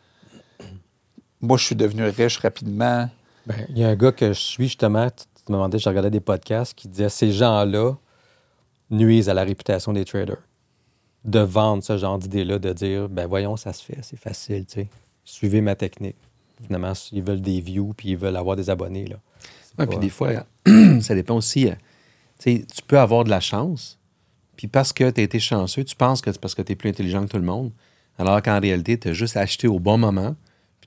Moi, 1.44 1.58
je 1.58 1.66
suis 1.66 1.76
devenu 1.76 2.04
riche 2.06 2.38
rapidement. 2.40 3.10
Ben, 3.46 3.56
Il 3.70 3.78
y 3.78 3.84
a 3.84 3.90
un 3.90 3.96
gars 3.96 4.12
que 4.14 4.28
je 4.30 4.40
suis 4.40 4.66
justement, 4.66 5.10
tu 5.10 5.26
tu 5.46 5.52
me 5.52 5.58
demandais, 5.58 5.78
je 5.78 5.90
regardais 5.90 6.10
des 6.10 6.22
podcasts 6.22 6.74
qui 6.74 6.88
disaient 6.88 7.10
ces 7.10 7.34
gens-là 7.34 7.92
nuisent 8.90 9.28
à 9.28 9.34
la 9.34 9.44
réputation 9.44 9.92
des 9.92 10.06
traders. 10.06 10.42
De 11.26 11.40
vendre 11.40 11.84
ce 11.84 11.98
genre 11.98 12.18
d'idée-là, 12.18 12.60
de 12.60 12.72
dire 12.72 13.10
ben 13.10 13.28
voyons, 13.28 13.58
ça 13.58 13.74
se 13.74 13.84
fait, 13.84 13.98
c'est 14.04 14.16
facile, 14.18 14.66
tu 14.66 14.74
sais. 14.82 14.88
Suivez 15.26 15.60
ma 15.60 15.76
technique. 15.76 16.16
Finalement, 16.66 16.94
ils 17.12 17.22
veulent 17.22 17.42
des 17.42 17.60
views 17.60 17.94
puis 17.96 18.12
ils 18.12 18.18
veulent 18.18 18.38
avoir 18.38 18.56
des 18.56 18.70
abonnés. 18.70 19.06
Là. 19.06 19.18
C'est 19.66 19.78
Ouais, 19.80 19.86
pas- 19.86 19.92
puis 19.92 20.00
des 20.00 20.10
fois, 20.10 20.30
ça 21.02 21.14
dépend 21.14 21.36
aussi. 21.36 21.68
euh, 21.70 21.74
tu 22.40 22.64
peux 22.88 23.00
avoir 23.00 23.26
de 23.26 23.30
la 23.30 23.42
chance, 23.42 24.00
puis 24.56 24.68
parce 24.68 24.94
que 24.94 25.10
tu 25.10 25.20
as 25.20 25.24
été 25.26 25.40
chanceux, 25.40 25.84
tu 25.84 25.96
penses 25.98 26.22
que 26.22 26.32
c'est 26.32 26.40
parce 26.40 26.56
que 26.56 26.62
tu 26.62 26.72
es 26.72 26.76
plus 26.78 26.90
intelligent 26.90 27.24
que 27.26 27.32
tout 27.32 27.38
le 27.38 27.44
monde, 27.44 27.72
alors 28.18 28.42
qu'en 28.42 28.62
réalité, 28.62 28.98
tu 28.98 29.10
as 29.10 29.14
juste 29.14 29.36
acheté 29.36 29.68
au 29.68 29.80
bon 29.80 29.98
moment, 29.98 30.36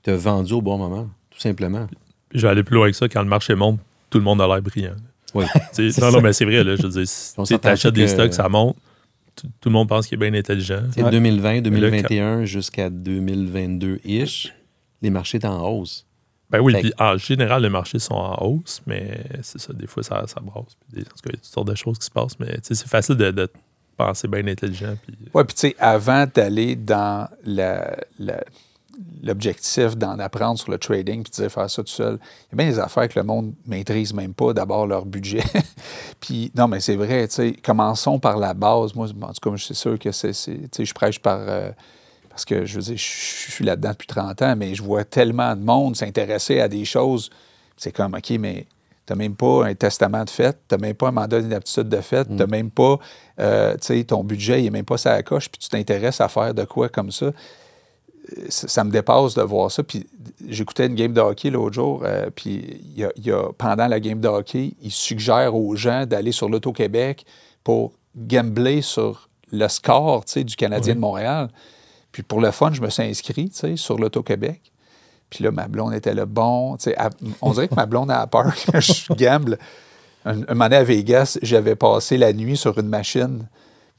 tu 0.07 0.13
as 0.13 0.17
vendu 0.17 0.53
au 0.53 0.61
bon 0.61 0.77
moment, 0.77 1.09
tout 1.29 1.39
simplement. 1.39 1.87
Puis 2.29 2.39
je 2.39 2.45
vais 2.47 2.51
aller 2.51 2.63
plus 2.63 2.75
loin 2.75 2.85
avec 2.85 2.95
ça. 2.95 3.07
Quand 3.09 3.21
le 3.21 3.27
marché 3.29 3.55
monte, 3.55 3.79
tout 4.09 4.17
le 4.17 4.23
monde 4.23 4.41
a 4.41 4.47
l'air 4.47 4.61
brillant. 4.61 4.95
Oui. 5.33 5.45
Non, 5.77 5.91
ça. 5.91 6.11
non, 6.11 6.21
mais 6.21 6.33
c'est 6.33 6.45
vrai, 6.45 6.63
là, 6.63 6.75
je 6.75 6.83
veux 6.83 6.89
dire, 6.89 7.05
tu 7.45 7.67
achètes 7.67 7.91
que- 7.93 7.99
des 7.99 8.07
stocks, 8.07 8.33
ça 8.33 8.47
monte, 8.49 8.77
tout, 9.35 9.47
tout 9.61 9.69
le 9.69 9.73
monde 9.73 9.89
pense 9.89 10.07
qu'il 10.07 10.15
est 10.21 10.29
bien 10.29 10.37
intelligent. 10.39 10.81
C'est 10.93 11.03
Ouais. 11.03 11.11
2020, 11.11 11.61
2021 11.61 12.45
jusqu'à 12.45 12.89
2022-ish, 12.89 14.53
les 15.01 15.09
marchés 15.09 15.37
étaient 15.37 15.47
en 15.47 15.61
hausse. 15.67 16.05
Ben 16.49 16.59
oui, 16.61 16.73
puis 16.79 16.93
en 16.97 17.17
général, 17.17 17.61
les 17.63 17.69
marchés 17.69 17.99
sont 17.99 18.13
en 18.15 18.35
hausse, 18.45 18.81
mais 18.87 19.21
c'est 19.41 19.59
ça, 19.59 19.73
des 19.73 19.85
fois, 19.85 20.01
ça, 20.01 20.23
ça 20.27 20.39
brasse. 20.39 20.77
Puis 20.91 21.01
en 21.01 21.03
tout 21.03 21.09
cas, 21.21 21.29
il 21.29 21.31
y 21.31 21.33
a 21.33 21.37
toutes 21.37 21.43
sortes 21.45 21.67
de 21.67 21.75
choses 21.75 21.99
qui 21.99 22.05
se 22.05 22.11
passent, 22.11 22.39
mais 22.39 22.47
tu 22.53 22.59
sais, 22.63 22.75
c'est 22.75 22.87
facile 22.87 23.15
de, 23.15 23.31
de 23.31 23.49
penser 23.97 24.27
bien 24.29 24.47
intelligent. 24.47 24.95
Puis, 25.05 25.15
Ouais, 25.33 25.43
puis 25.43 25.55
tu 25.55 25.59
sais, 25.67 25.75
avant 25.77 26.25
d'aller 26.33 26.75
dans 26.77 27.27
la, 27.43 27.97
la- 28.17 28.43
l'objectif 29.23 29.95
d'en 29.97 30.17
apprendre 30.19 30.59
sur 30.59 30.71
le 30.71 30.77
trading 30.77 31.23
puis 31.23 31.31
de 31.31 31.43
dire 31.43 31.51
faire 31.51 31.69
ça 31.69 31.83
tout 31.83 31.89
seul. 31.89 32.19
Il 32.51 32.57
y 32.57 32.61
a 32.61 32.63
bien 32.63 32.73
des 32.73 32.79
affaires 32.79 33.07
que 33.07 33.19
le 33.19 33.25
monde 33.25 33.53
maîtrise 33.65 34.13
même 34.13 34.33
pas 34.33 34.53
d'abord 34.53 34.87
leur 34.87 35.05
budget. 35.05 35.43
puis 36.19 36.51
non, 36.55 36.67
mais 36.67 36.79
c'est 36.79 36.95
vrai, 36.95 37.27
tu 37.27 37.35
sais, 37.35 37.53
commençons 37.63 38.19
par 38.19 38.37
la 38.37 38.53
base. 38.53 38.95
Moi, 38.95 39.07
en 39.21 39.33
tout 39.33 39.49
cas, 39.49 39.55
je 39.55 39.63
suis 39.63 39.75
sûr 39.75 39.99
que 39.99 40.11
c'est, 40.11 40.31
tu 40.31 40.67
sais, 40.71 40.85
je 40.85 40.93
prêche 40.93 41.19
par... 41.19 41.39
euh, 41.41 41.71
parce 42.29 42.45
que, 42.45 42.65
je 42.65 42.75
veux 42.75 42.83
dire, 42.83 42.97
je 42.97 43.51
suis 43.51 43.65
là-dedans 43.65 43.91
depuis 43.91 44.07
30 44.07 44.41
ans, 44.43 44.55
mais 44.55 44.75
je 44.75 44.83
vois 44.83 45.03
tellement 45.03 45.55
de 45.55 45.61
monde 45.63 45.95
s'intéresser 45.95 46.59
à 46.59 46.67
des 46.67 46.85
choses. 46.85 47.31
C'est 47.77 47.91
comme, 47.91 48.13
OK, 48.13 48.29
mais 48.39 48.67
tu 49.07 49.13
n'as 49.13 49.17
même 49.17 49.35
pas 49.35 49.65
un 49.65 49.73
testament 49.73 50.23
de 50.23 50.29
fait, 50.29 50.55
tu 50.67 50.75
n'as 50.75 50.81
même 50.81 50.93
pas 50.93 51.07
un 51.07 51.11
mandat 51.11 51.41
d'inaptitude 51.41 51.89
de 51.89 52.01
fait, 52.01 52.25
tu 52.25 52.33
n'as 52.33 52.45
même 52.45 52.69
pas, 52.69 52.99
euh, 53.39 53.73
tu 53.77 53.87
sais, 53.87 54.03
ton 54.03 54.23
budget, 54.23 54.59
il 54.59 54.65
n'est 54.65 54.69
même 54.69 54.85
pas 54.85 54.97
ça 54.97 55.13
à 55.13 55.15
la 55.15 55.23
coche, 55.23 55.49
puis 55.49 55.57
tu 55.57 55.69
t'intéresses 55.69 56.21
à 56.21 56.27
faire 56.27 56.53
de 56.53 56.63
quoi 56.63 56.89
comme 56.89 57.11
ça. 57.11 57.31
Ça, 58.49 58.67
ça 58.67 58.83
me 58.83 58.91
dépasse 58.91 59.33
de 59.35 59.41
voir 59.41 59.71
ça. 59.71 59.83
Puis 59.83 60.05
j'écoutais 60.47 60.87
une 60.87 60.95
game 60.95 61.13
de 61.13 61.21
hockey 61.21 61.49
l'autre 61.49 61.73
jour, 61.75 62.01
euh, 62.03 62.29
puis 62.35 62.81
y 62.95 63.03
a, 63.03 63.11
il 63.15 63.25
y 63.25 63.31
a- 63.31 63.49
pendant 63.57 63.87
la 63.87 63.99
game 63.99 64.19
de 64.19 64.27
hockey, 64.27 64.73
il 64.81 64.91
suggère 64.91 65.55
aux 65.55 65.75
gens 65.75 66.05
d'aller 66.05 66.31
sur 66.33 66.49
l'Auto-Québec 66.49 67.25
pour 67.63 67.93
gambler 68.15 68.81
sur 68.81 69.29
le 69.51 69.67
score, 69.69 70.25
du 70.35 70.55
Canadien 70.55 70.95
de 70.95 70.99
Montréal. 70.99 71.49
Puis 72.11 72.23
pour 72.23 72.41
le 72.41 72.51
fun, 72.51 72.71
je 72.73 72.81
me 72.81 72.89
suis 72.89 73.03
inscrit, 73.03 73.49
sur 73.75 73.97
l'Auto-Québec. 73.97 74.61
Puis 75.29 75.43
là, 75.43 75.51
ma 75.51 75.67
blonde 75.67 75.93
était 75.93 76.13
là, 76.13 76.25
bon. 76.25 76.77
elle- 76.85 76.95
on 77.41 77.51
dirait 77.51 77.67
que 77.67 77.75
ma 77.75 77.85
blonde 77.85 78.11
a 78.11 78.25
peur 78.27 78.53
que 78.55 78.79
je 78.79 79.13
gamble. 79.13 79.57
Un, 80.25 80.41
un 80.43 80.53
moment 80.53 80.65
donné 80.65 80.77
à 80.77 80.83
Vegas, 80.83 81.37
j'avais 81.41 81.75
passé 81.75 82.17
la 82.17 82.33
nuit 82.33 82.57
sur 82.57 82.77
une 82.77 82.87
machine. 82.87 83.47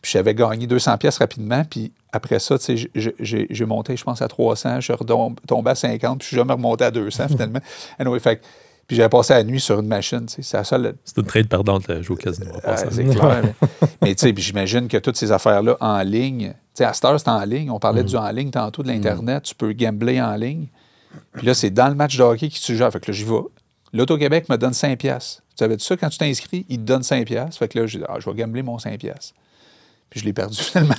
Puis 0.03 0.12
j'avais 0.12 0.34
gagné 0.34 0.66
200 0.66 0.96
pièces 0.99 1.18
rapidement. 1.18 1.64
Puis 1.64 1.92
après 2.12 2.38
ça, 2.38 2.59
tu 2.59 2.78
sais, 2.78 2.90
j'ai- 2.94 3.66
monté, 3.66 3.96
je 3.96 4.05
pense, 4.05 4.22
à 4.22 4.28
300. 4.28 4.80
Je 4.80 4.92
suis 4.92 5.05
tombé 5.46 5.70
à 5.70 5.74
50. 5.74 6.18
Puis 6.18 6.24
je 6.24 6.28
suis 6.28 6.36
jamais 6.36 6.53
remonté 6.53 6.84
à 6.84 6.90
200 6.90 7.28
finalement. 7.28 7.61
Anyway, 7.99 8.20
fait 8.20 8.40
puis 8.86 8.96
j'avais 8.96 9.11
passé 9.11 9.34
la 9.34 9.44
nuit 9.44 9.61
sur 9.61 9.78
une 9.80 9.86
machine. 9.86 10.24
tu 10.24 10.42
C'est 10.42 10.57
la 10.57 10.64
seule, 10.64 10.94
C'est 11.05 11.18
une 11.18 11.26
trade 11.26 11.46
perdante, 11.46 11.86
le 11.88 12.01
jouer 12.03 12.14
au 12.14 12.18
casino. 12.18 12.51
passant. 12.64 12.86
c'est 12.90 13.05
clair. 13.05 13.42
mais 13.42 13.88
mais 14.03 14.14
tu 14.14 14.26
sais, 14.26 14.32
puis 14.32 14.42
j'imagine 14.42 14.88
que 14.88 14.96
toutes 14.96 15.18
ces 15.18 15.30
affaires-là 15.30 15.76
en 15.80 16.01
ligne, 16.01 16.53
tu 16.53 16.55
sais, 16.72 16.84
à 16.84 16.94
cette 16.94 17.05
heure, 17.05 17.20
c'est 17.20 17.28
en 17.28 17.44
ligne. 17.44 17.70
On 17.70 17.78
parlait 17.78 18.03
du 18.03 18.16
en 18.16 18.30
ligne 18.30 18.51
tantôt, 18.51 18.82
de 18.82 18.88
l'Internet. 18.88 19.42
Tu 19.42 19.55
peux 19.55 19.74
gambler 19.74 20.22
en 20.22 20.34
ligne. 20.36 20.68
Puis 21.34 21.46
là, 21.46 21.53
c'est 21.53 21.68
dans 21.68 21.88
le 21.88 21.94
match 21.96 22.16
de 22.16 22.22
hockey 22.22 22.49
qui 22.49 22.59
suggère. 22.61 22.90
Fait 22.90 22.99
que 23.01 23.11
là, 23.11 23.14
j'y 23.14 23.24
vais. 23.24 23.40
L'Auto-Québec 23.92 24.49
me 24.49 24.57
donne 24.57 24.72
5 24.72 24.99
piastres. 24.99 25.42
Tu 25.51 25.57
savais 25.64 25.76
ça? 25.78 25.94
Quand 25.99 26.09
tu 26.09 26.16
t'inscris, 26.18 26.64
il 26.70 26.78
te 26.78 26.82
donne 26.84 27.03
5 27.03 27.26
piastres. 27.26 27.59
Fait 27.59 27.68
que 27.68 27.78
là, 27.78 27.84
dit, 27.86 28.01
ah, 28.09 28.16
je 28.20 28.30
vais 28.30 28.36
gambler 28.36 28.62
mon 28.62 28.78
5 28.78 28.99
piastres. 28.99 29.34
Puis 30.11 30.20
je 30.20 30.24
l'ai 30.24 30.32
perdu 30.32 30.56
finalement. 30.62 30.94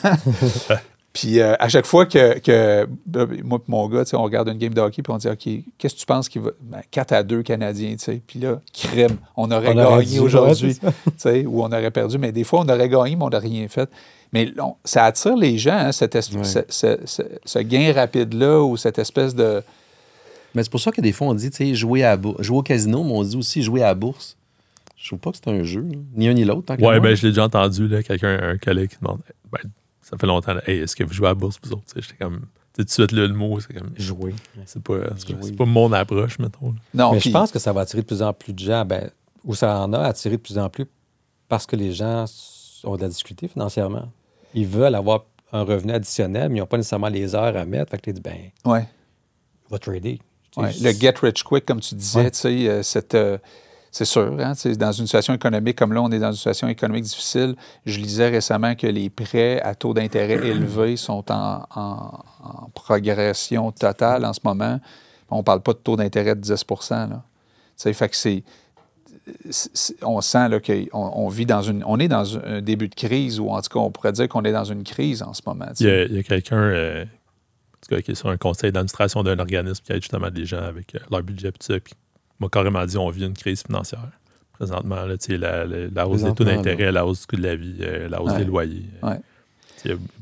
puis 1.14 1.40
euh, 1.40 1.56
à 1.60 1.68
chaque 1.70 1.86
fois 1.88 2.06
que, 2.06 2.38
que 2.40 2.88
moi 3.44 3.58
et 3.60 3.72
mon 3.72 3.88
gars, 3.90 4.04
on 4.14 4.24
regarde 4.24 4.48
une 4.50 4.58
game 4.58 4.74
de 4.74 4.80
hockey, 4.82 5.02
puis 5.02 5.12
on 5.12 5.18
dit, 5.18 5.28
OK, 5.28 5.48
qu'est-ce 5.78 5.96
que 5.96 6.00
tu 6.00 6.06
penses 6.06 6.30
qu'il 6.30 6.42
va. 6.42 6.52
Ben, 6.62 6.82
4 6.92 7.12
à 7.14 7.24
2 7.24 7.42
Canadiens, 7.44 7.92
tu 7.94 8.00
sais. 8.06 8.22
Puis 8.26 8.40
là, 8.40 8.60
crème, 8.74 9.18
on 9.36 9.50
aurait 9.52 9.70
On 9.70 9.98
gagné 10.00 10.20
aujourd'hui. 10.20 10.80
ou 11.48 11.64
on 11.64 11.68
aurait 11.68 11.92
perdu. 11.92 12.18
Mais 12.20 12.32
des 12.32 12.44
fois, 12.44 12.62
on 12.62 12.70
aurait 12.70 12.88
gagné, 12.90 13.16
mais 13.16 13.24
on 13.24 13.30
n'a 13.30 13.40
rien 13.40 13.68
fait. 13.68 13.90
Mais 14.32 14.52
on- 14.62 14.76
ça 14.86 15.06
attire 15.06 15.36
les 15.36 15.58
gens, 15.58 15.74
hein, 15.78 15.92
cette 15.92 16.16
ce, 16.44 16.60
ce- 16.70 16.98
ce- 17.06 17.22
ce 17.44 17.60
gain 17.60 17.92
rapide-là 17.94 18.62
ou 18.62 18.78
cette 18.78 19.00
espèce 19.00 19.34
de. 19.34 19.64
Mais 20.54 20.64
c'est 20.64 20.70
pour 20.72 20.80
ça 20.80 20.92
que 20.92 21.02
des 21.02 21.12
fois, 21.12 21.28
on 21.28 21.34
dit, 21.34 21.50
tu 21.50 21.58
sais, 21.58 21.74
jouer, 21.76 22.04
à 22.04 22.18
jouer 22.40 22.58
au 22.58 22.62
casino, 22.64 23.04
mais 23.04 23.12
on 23.14 23.24
dit 23.24 23.36
aussi 23.38 23.64
jouer 23.64 23.82
à 23.82 23.88
la 23.88 23.96
bourse. 23.96 24.36
Je 25.02 25.08
trouve 25.08 25.20
pas 25.20 25.32
que 25.32 25.38
c'est 25.38 25.50
un 25.50 25.64
jeu, 25.64 25.82
là. 25.82 25.98
ni 26.14 26.28
un 26.28 26.34
ni 26.34 26.44
l'autre. 26.44 26.74
Ouais, 26.74 26.78
moi. 26.82 27.00
ben 27.00 27.16
je 27.16 27.24
l'ai 27.24 27.30
déjà 27.30 27.46
entendu, 27.46 27.88
là, 27.88 28.04
quelqu'un, 28.04 28.38
un 28.42 28.58
collègue 28.58 28.90
qui 28.90 28.98
demande 29.02 29.22
ben, 29.52 29.60
ça 30.02 30.18
fait 30.18 30.28
longtemps, 30.28 30.54
là, 30.54 30.62
hey, 30.70 30.80
est-ce 30.80 30.96
que 30.96 31.04
vous 31.04 31.14
jouez 31.14 31.28
à 31.28 31.30
la 31.30 31.36
bourse, 31.36 31.58
vous 31.64 31.72
autres? 31.74 31.84
Tu 31.86 31.94
sais, 31.94 32.02
J'étais 32.02 32.24
comme, 32.24 32.40
tu 32.42 32.46
sais, 32.46 32.48
tout 32.78 32.84
de 32.84 32.90
suite, 32.90 33.12
là, 33.14 33.28
le 33.28 33.34
mot, 33.34 33.60
c'est 33.62 33.74
comme, 33.74 33.90
Jouer. 33.98 34.34
c'est 34.66 34.82
pas, 34.84 34.94
c'est 35.16 35.26
pas- 35.28 35.34
Jouer. 35.34 35.38
c'est 35.44 35.56
pas 35.56 35.66
mon 35.66 35.92
approche, 35.94 36.38
mettons. 36.40 36.72
là. 36.72 36.76
Non, 36.94 37.12
Mais 37.14 37.20
puis- 37.20 37.30
je 37.30 37.34
pense 37.34 37.52
que 37.52 37.60
ça 37.60 37.72
va 37.72 37.82
attirer 37.82 38.02
de 38.02 38.08
plus 38.08 38.22
en 38.22 38.34
plus 38.34 38.52
de 38.54 38.60
gens, 38.60 38.84
ben, 38.86 39.10
ou 39.46 39.56
ça 39.56 39.80
en 39.80 39.94
a 39.94 40.00
attiré 40.00 40.36
de 40.38 40.42
plus 40.42 40.58
en 40.58 40.70
plus 40.70 40.86
parce 41.48 41.66
que 41.66 41.76
les 41.78 41.94
gens 41.94 42.26
ont 42.84 42.96
de 42.98 43.02
la 43.02 43.08
difficulté 43.10 43.48
financièrement. 43.48 44.12
Ils 44.54 44.68
veulent 44.68 44.96
avoir 44.96 45.26
un 45.54 45.64
revenu 45.64 45.94
additionnel, 45.94 46.50
mais 46.50 46.58
ils 46.58 46.60
n'ont 46.60 46.68
pas 46.68 46.78
nécessairement 46.78 47.08
les 47.10 47.34
heures 47.36 47.56
à 47.56 47.66
mettre. 47.66 47.92
Fait 47.92 47.98
que 47.98 48.04
tu 48.04 48.14
dis, 48.14 48.22
ben, 48.22 48.36
ouais. 48.66 48.88
va 49.70 49.80
trader. 49.80 50.20
Ouais, 50.58 50.72
le 50.82 50.92
get 50.92 51.14
rich 51.22 51.44
quick, 51.44 51.66
comme 51.66 51.80
tu 51.80 51.96
disais, 51.96 52.20
Ouais. 52.22 52.32
tu 52.32 52.38
sais, 52.40 52.68
euh, 52.68 52.84
cette, 52.84 53.14
euh, 53.16 53.38
c'est 53.92 54.06
sûr, 54.06 54.36
hein, 54.40 54.54
dans 54.78 54.92
une 54.92 55.06
situation 55.06 55.34
économique 55.34 55.78
comme 55.78 55.94
là, 55.94 56.02
on 56.02 56.12
est 56.12 56.20
dans 56.20 56.32
une 56.32 56.38
situation 56.38 56.68
économique 56.68 57.04
difficile. 57.04 57.56
Je 57.86 58.00
lisais 58.00 58.30
récemment 58.30 58.76
que 58.76 58.88
les 58.88 59.10
prêts 59.10 59.60
à 59.62 59.74
taux 59.76 59.94
d'intérêt 59.94 60.36
élevés 60.48 60.96
sont 60.96 61.32
en, 61.32 61.66
en- 61.76 62.20
en 62.44 62.70
progression 62.74 63.72
totale 63.72 64.26
en 64.26 64.34
ce 64.34 64.42
moment. 64.44 64.80
On 65.32 65.38
ne 65.38 65.44
parle 65.44 65.62
pas 65.62 65.74
de 65.74 65.80
taux 65.80 65.96
d'intérêt 65.96 66.36
de 66.36 66.42
10 66.42 66.66
là. 66.92 67.24
Fait 67.94 68.10
que 68.10 68.16
c'est. 68.16 68.44
On 70.02 70.22
sent 70.22 70.48
qu'on 70.66 70.88
on 70.94 71.28
vit 71.30 71.46
dans 71.46 71.62
une. 71.62 71.84
On 71.86 72.00
est 72.00 72.08
dans 72.08 72.38
un 72.40 72.62
début 72.62 72.90
de 72.90 72.96
crise, 72.96 73.40
ou 73.40 73.50
en 73.50 73.62
tout 73.62 73.70
cas, 73.70 73.80
on 73.80 73.92
pourrait 73.92 74.12
dire 74.12 74.28
qu'on 74.28 74.44
est 74.44 74.52
dans 74.52 74.64
une 74.64 74.84
crise 74.84 75.22
en 75.22 75.34
ce 75.34 75.42
moment. 75.46 75.68
Il 75.80 76.16
y 76.16 76.20
a, 76.20 76.24
quelqu'un 76.24 76.58
euh, 76.58 77.06
qui 77.88 77.96
est 77.96 78.16
sur 78.16 78.30
un 78.30 78.38
conseil 78.38 78.72
d'administration 78.72 79.22
d'un 79.24 79.38
organisme 79.40 79.84
qui 79.86 79.92
aide 79.92 80.02
justement 80.02 80.30
des 80.32 80.46
gens 80.46 80.64
avec 80.64 80.96
euh, 80.96 81.00
leur 81.12 81.22
budget. 81.22 81.52
Puis 81.52 81.94
m'a 82.40 82.50
carrément 82.50 82.86
dit 82.86 82.98
on 82.98 83.10
vit 83.10 83.26
une 83.26 83.34
crise 83.34 83.64
financière. 83.64 84.10
Présentement, 84.54 85.06
là, 85.06 85.16
la, 85.30 85.66
la, 85.66 85.88
la 85.88 86.08
hausse 86.08 86.24
des 86.24 86.34
taux 86.34 86.44
d'intérêt, 86.44 86.92
la 86.92 87.06
hausse 87.06 87.22
du 87.22 87.28
coût 87.28 87.36
de 87.38 87.44
la 87.48 87.56
vie, 87.56 87.78
euh, 87.82 88.10
la 88.10 88.22
hausse 88.22 88.32
Ouais. 88.34 88.40
des 88.40 88.44
loyers. 88.46 88.90
euh, 89.04 89.08
Ouais. 89.12 89.20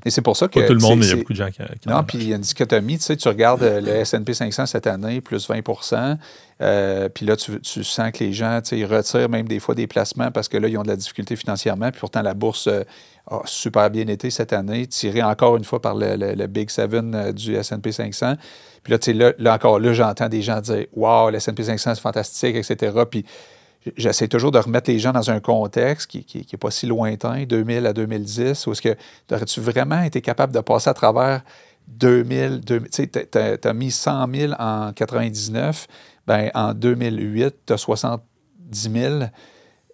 Et 0.05 0.09
c'est 0.09 0.21
pour 0.21 0.35
ça 0.37 0.47
que. 0.47 0.59
Pas 0.59 0.67
tout 0.67 0.73
le 0.73 0.79
monde, 0.79 0.99
mais 0.99 1.05
il 1.05 1.09
y 1.09 1.13
a 1.13 1.15
beaucoup 1.17 1.33
de 1.33 1.37
gens 1.37 1.49
qui, 1.49 1.61
Non, 1.87 2.03
puis 2.03 2.17
il 2.19 2.29
y 2.29 2.33
a 2.33 2.35
une 2.35 2.41
dichotomie. 2.41 2.97
Tu 2.97 3.03
sais, 3.03 3.15
tu 3.17 3.27
regardes 3.27 3.63
euh, 3.63 3.81
le 3.81 3.89
S&P 3.89 4.33
500 4.33 4.65
cette 4.65 4.87
année, 4.87 5.21
plus 5.21 5.49
20% 5.49 6.17
euh, 6.61 7.09
Puis 7.09 7.25
là, 7.25 7.35
tu, 7.35 7.59
tu 7.61 7.83
sens 7.83 8.11
que 8.11 8.23
les 8.23 8.33
gens, 8.33 8.59
tu 8.61 8.69
sais, 8.69 8.79
ils 8.79 8.85
retirent 8.85 9.29
même 9.29 9.47
des 9.47 9.59
fois 9.59 9.75
des 9.75 9.87
placements 9.87 10.31
parce 10.31 10.47
que 10.47 10.57
là, 10.57 10.67
ils 10.67 10.77
ont 10.77 10.83
de 10.83 10.87
la 10.87 10.95
difficulté 10.95 11.35
financièrement. 11.35 11.91
Puis 11.91 11.99
pourtant, 11.99 12.21
la 12.21 12.33
bourse 12.33 12.67
euh, 12.67 12.83
a 13.29 13.41
super 13.45 13.89
bien 13.89 14.07
été 14.07 14.29
cette 14.29 14.53
année, 14.53 14.87
tirée 14.87 15.21
encore 15.23 15.57
une 15.57 15.63
fois 15.65 15.81
par 15.81 15.95
le, 15.95 16.15
le- 16.15 16.33
le 16.33 16.47
Big 16.47 16.69
Seven 16.69 17.13
euh, 17.15 17.31
du 17.31 17.55
S&P 17.55 17.91
500. 17.91 18.35
Puis 18.83 18.91
là, 18.91 18.99
tu 18.99 19.11
sais, 19.11 19.13
là, 19.13 19.33
là, 19.37 19.53
encore 19.55 19.79
là, 19.79 19.91
j'entends 19.93 20.29
des 20.29 20.41
gens 20.41 20.61
dire 20.61 20.85
«Wow, 20.95 21.29
le 21.29 21.37
S&P 21.37 21.63
500, 21.63 21.95
c'est 21.95 22.01
fantastique, 22.01 22.55
etc.» 22.55 22.95
Puis 23.11 23.25
j'essaie 23.95 24.27
toujours 24.27 24.51
de 24.51 24.59
remettre 24.59 24.89
les 24.89 24.99
gens 24.99 25.11
dans 25.11 25.29
un 25.31 25.39
contexte 25.39 26.07
qui 26.07 26.47
n'est 26.51 26.57
pas 26.57 26.71
si 26.71 26.85
lointain, 26.85 27.43
2000 27.45 27.85
à 27.85 27.93
2010, 27.93 28.67
où 28.67 28.71
est-ce 28.71 28.81
que 28.81 28.95
aurais-tu 29.31 29.61
vraiment 29.61 30.01
été 30.01 30.21
capable 30.21 30.53
de 30.53 30.59
passer 30.59 30.89
à 30.89 30.93
travers 30.93 31.41
2000, 31.87 32.61
2000 32.61 32.89
tu 32.89 33.03
sais, 33.03 33.07
tu 33.61 33.67
as 33.67 33.73
mis 33.73 33.91
100 33.91 34.27
000 34.33 34.53
en 34.59 34.91
99, 34.93 35.87
ben 36.25 36.51
en 36.53 36.73
2008, 36.73 37.55
tu 37.65 37.73
as 37.73 37.77
70 37.77 38.21
000. 38.71 39.13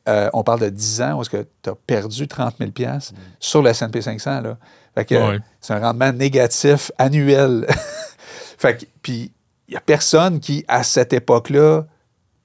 Euh, 0.10 0.30
on 0.34 0.44
parle 0.44 0.60
de 0.60 0.70
10 0.70 1.02
ans 1.02 1.18
où 1.18 1.22
est-ce 1.22 1.30
que 1.30 1.46
tu 1.62 1.70
as 1.70 1.76
perdu 1.76 2.28
30 2.28 2.56
000 2.60 2.72
piastres 2.72 3.14
sur 3.40 3.62
le 3.62 3.70
S&P 3.70 4.02
500. 4.02 4.42
Là. 4.42 4.58
Fait 4.96 5.06
que, 5.06 5.16
Ouais. 5.16 5.40
c'est 5.62 5.74
un 5.74 5.80
rendement 5.80 6.12
négatif 6.12 6.92
annuel. 6.98 7.66
fait 8.58 8.78
que, 8.78 8.86
puis, 9.02 9.32
il 9.68 9.72
n'y 9.72 9.78
a 9.78 9.82
personne 9.82 10.40
qui, 10.40 10.66
à 10.68 10.84
cette 10.84 11.14
époque-là, 11.14 11.86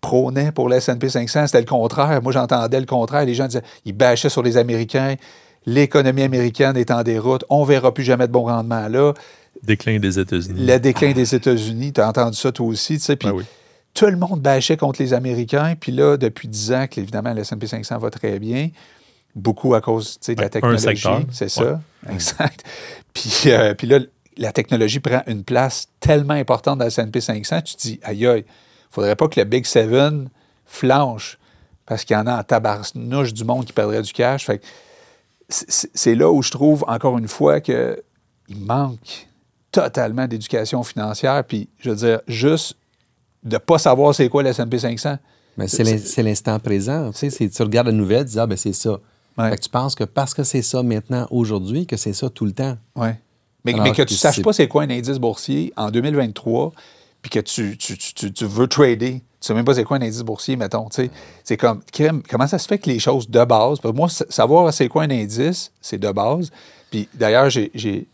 prônait 0.00 0.52
pour 0.52 0.68
le 0.68 0.76
S&P 0.76 1.08
500. 1.08 1.46
C'était 1.46 1.60
le 1.60 1.66
contraire. 1.66 2.22
Moi, 2.22 2.32
j'entendais 2.32 2.80
le 2.80 2.86
contraire. 2.86 3.24
Les 3.24 3.34
gens 3.34 3.46
disaient, 3.46 3.62
ils 3.84 3.92
bâchaient 3.92 4.28
sur 4.28 4.42
les 4.42 4.56
Américains. 4.56 5.16
L'économie 5.66 6.22
américaine 6.22 6.76
est 6.76 6.90
en 6.90 7.02
déroute. 7.02 7.44
On 7.50 7.62
ne 7.62 7.66
verra 7.66 7.92
plus 7.92 8.04
jamais 8.04 8.26
de 8.26 8.32
bon 8.32 8.44
rendement 8.44 8.88
là. 8.88 9.12
Déclin 9.62 9.98
des 9.98 10.18
États-Unis. 10.18 10.66
Le 10.66 10.78
déclin 10.78 11.12
des 11.12 11.34
États-Unis, 11.34 11.92
tu 11.92 12.00
as 12.00 12.08
entendu 12.08 12.36
ça 12.36 12.52
toi 12.52 12.66
aussi. 12.66 12.94
tu 12.98 13.04
sais, 13.04 13.16
Puis 13.16 13.28
Ah 13.28 13.34
oui. 13.34 13.44
tout 13.92 14.06
le 14.06 14.16
monde 14.16 14.40
bâchait 14.40 14.76
contre 14.76 15.02
les 15.02 15.12
Américains. 15.12 15.74
Puis 15.78 15.90
là, 15.92 16.16
depuis 16.16 16.46
10 16.48 16.72
ans, 16.72 16.86
que, 16.88 17.00
évidemment, 17.00 17.34
le 17.34 17.40
S&P 17.40 17.66
500 17.66 17.98
va 17.98 18.10
très 18.10 18.38
bien. 18.38 18.70
Beaucoup 19.34 19.74
à 19.74 19.80
cause 19.80 20.18
de 20.26 20.34
la 20.34 20.46
un 20.46 20.48
technologie. 20.48 21.26
C'est 21.32 21.50
ça. 21.50 21.80
Exact. 22.10 22.64
Puis, 23.12 23.42
euh, 23.46 23.74
puis 23.74 23.88
là, 23.88 23.98
la 24.36 24.52
technologie 24.52 25.00
prend 25.00 25.22
une 25.26 25.42
place 25.42 25.88
tellement 25.98 26.34
importante 26.34 26.78
dans 26.78 26.84
le 26.84 26.88
S&P 26.90 27.20
500. 27.20 27.60
Tu 27.62 27.74
te 27.74 27.80
dis, 27.82 28.00
aïe, 28.04 28.26
aïe, 28.26 28.44
faudrait 28.90 29.16
pas 29.16 29.28
que 29.28 29.38
le 29.38 29.44
Big 29.44 29.64
Seven 29.66 30.28
flanche 30.66 31.38
parce 31.86 32.04
qu'il 32.04 32.14
y 32.14 32.18
en 32.18 32.26
a 32.26 32.38
en 32.40 32.42
tabarnouche 32.42 33.32
du 33.32 33.44
monde 33.44 33.64
qui 33.64 33.72
perdrait 33.72 34.02
du 34.02 34.12
cash. 34.12 34.44
Fait 34.46 34.58
que 34.58 34.64
c'est 35.48 36.14
là 36.14 36.30
où 36.30 36.42
je 36.42 36.50
trouve, 36.50 36.84
encore 36.88 37.16
une 37.18 37.28
fois, 37.28 37.60
qu'il 37.60 37.96
manque 38.56 39.28
totalement 39.72 40.26
d'éducation 40.26 40.82
financière. 40.82 41.42
Puis, 41.44 41.68
je 41.78 41.90
veux 41.90 41.96
dire, 41.96 42.20
juste 42.28 42.76
de 43.44 43.54
ne 43.54 43.58
pas 43.58 43.78
savoir 43.78 44.14
c'est 44.14 44.28
quoi 44.28 44.42
le 44.42 44.50
S&P 44.50 44.78
500. 44.78 45.16
Mais 45.56 45.66
c'est 45.68 45.84
l'in- 45.84 45.98
c'est 45.98 46.22
l'instant 46.22 46.58
présent. 46.58 47.10
Tu, 47.12 47.18
sais, 47.18 47.30
c'est- 47.30 47.48
tu 47.48 47.62
regardes 47.62 47.86
la 47.86 47.92
nouvelle, 47.92 48.24
tu 48.24 48.32
dis, 48.32 48.38
ah, 48.38 48.46
ben 48.46 48.56
c'est 48.56 48.72
ça. 48.74 48.98
Ouais. 49.38 49.50
Que 49.56 49.60
tu 49.60 49.68
penses 49.70 49.94
que 49.94 50.04
parce 50.04 50.34
que 50.34 50.42
c'est 50.42 50.62
ça 50.62 50.82
maintenant, 50.82 51.26
aujourd'hui, 51.30 51.86
que 51.86 51.96
c'est 51.96 52.12
ça 52.12 52.28
tout 52.28 52.44
le 52.44 52.52
temps. 52.52 52.76
Ouais. 52.96 53.18
Mais, 53.64 53.72
mais 53.72 53.90
que 53.92 54.02
tu 54.02 54.06
que 54.06 54.12
ne 54.12 54.16
saches 54.16 54.42
pas 54.42 54.52
c'est 54.52 54.68
quoi 54.68 54.82
un 54.82 54.90
indice 54.90 55.18
boursier 55.18 55.72
en 55.76 55.90
2023, 55.90 56.72
puis 57.28 57.40
que 57.40 57.44
tu, 57.44 57.76
tu, 57.76 57.98
tu- 57.98 58.32
tu- 58.32 58.44
veux 58.46 58.66
trader, 58.66 59.20
tu 59.20 59.22
sais 59.40 59.54
même 59.54 59.64
pas 59.64 59.74
c'est 59.74 59.84
quoi 59.84 59.98
un 59.98 60.02
indice 60.02 60.22
boursier, 60.22 60.56
mettons. 60.56 60.88
tu. 60.88 61.10
C'est 61.44 61.56
comme, 61.56 61.82
comment 62.28 62.46
ça 62.46 62.58
se 62.58 62.66
fait 62.66 62.78
que 62.78 62.88
les 62.88 62.98
choses 62.98 63.28
de 63.28 63.44
base, 63.44 63.78
moi, 63.94 64.08
sa- 64.08 64.24
savoir 64.30 64.72
c'est 64.72 64.88
quoi 64.88 65.02
un 65.04 65.10
indice, 65.10 65.72
c'est 65.80 65.98
de 65.98 66.10
base. 66.10 66.50
Puis 66.90 67.08
d'ailleurs, 67.14 67.50
j'ai. 67.50 67.70
j'ai- 67.74 68.06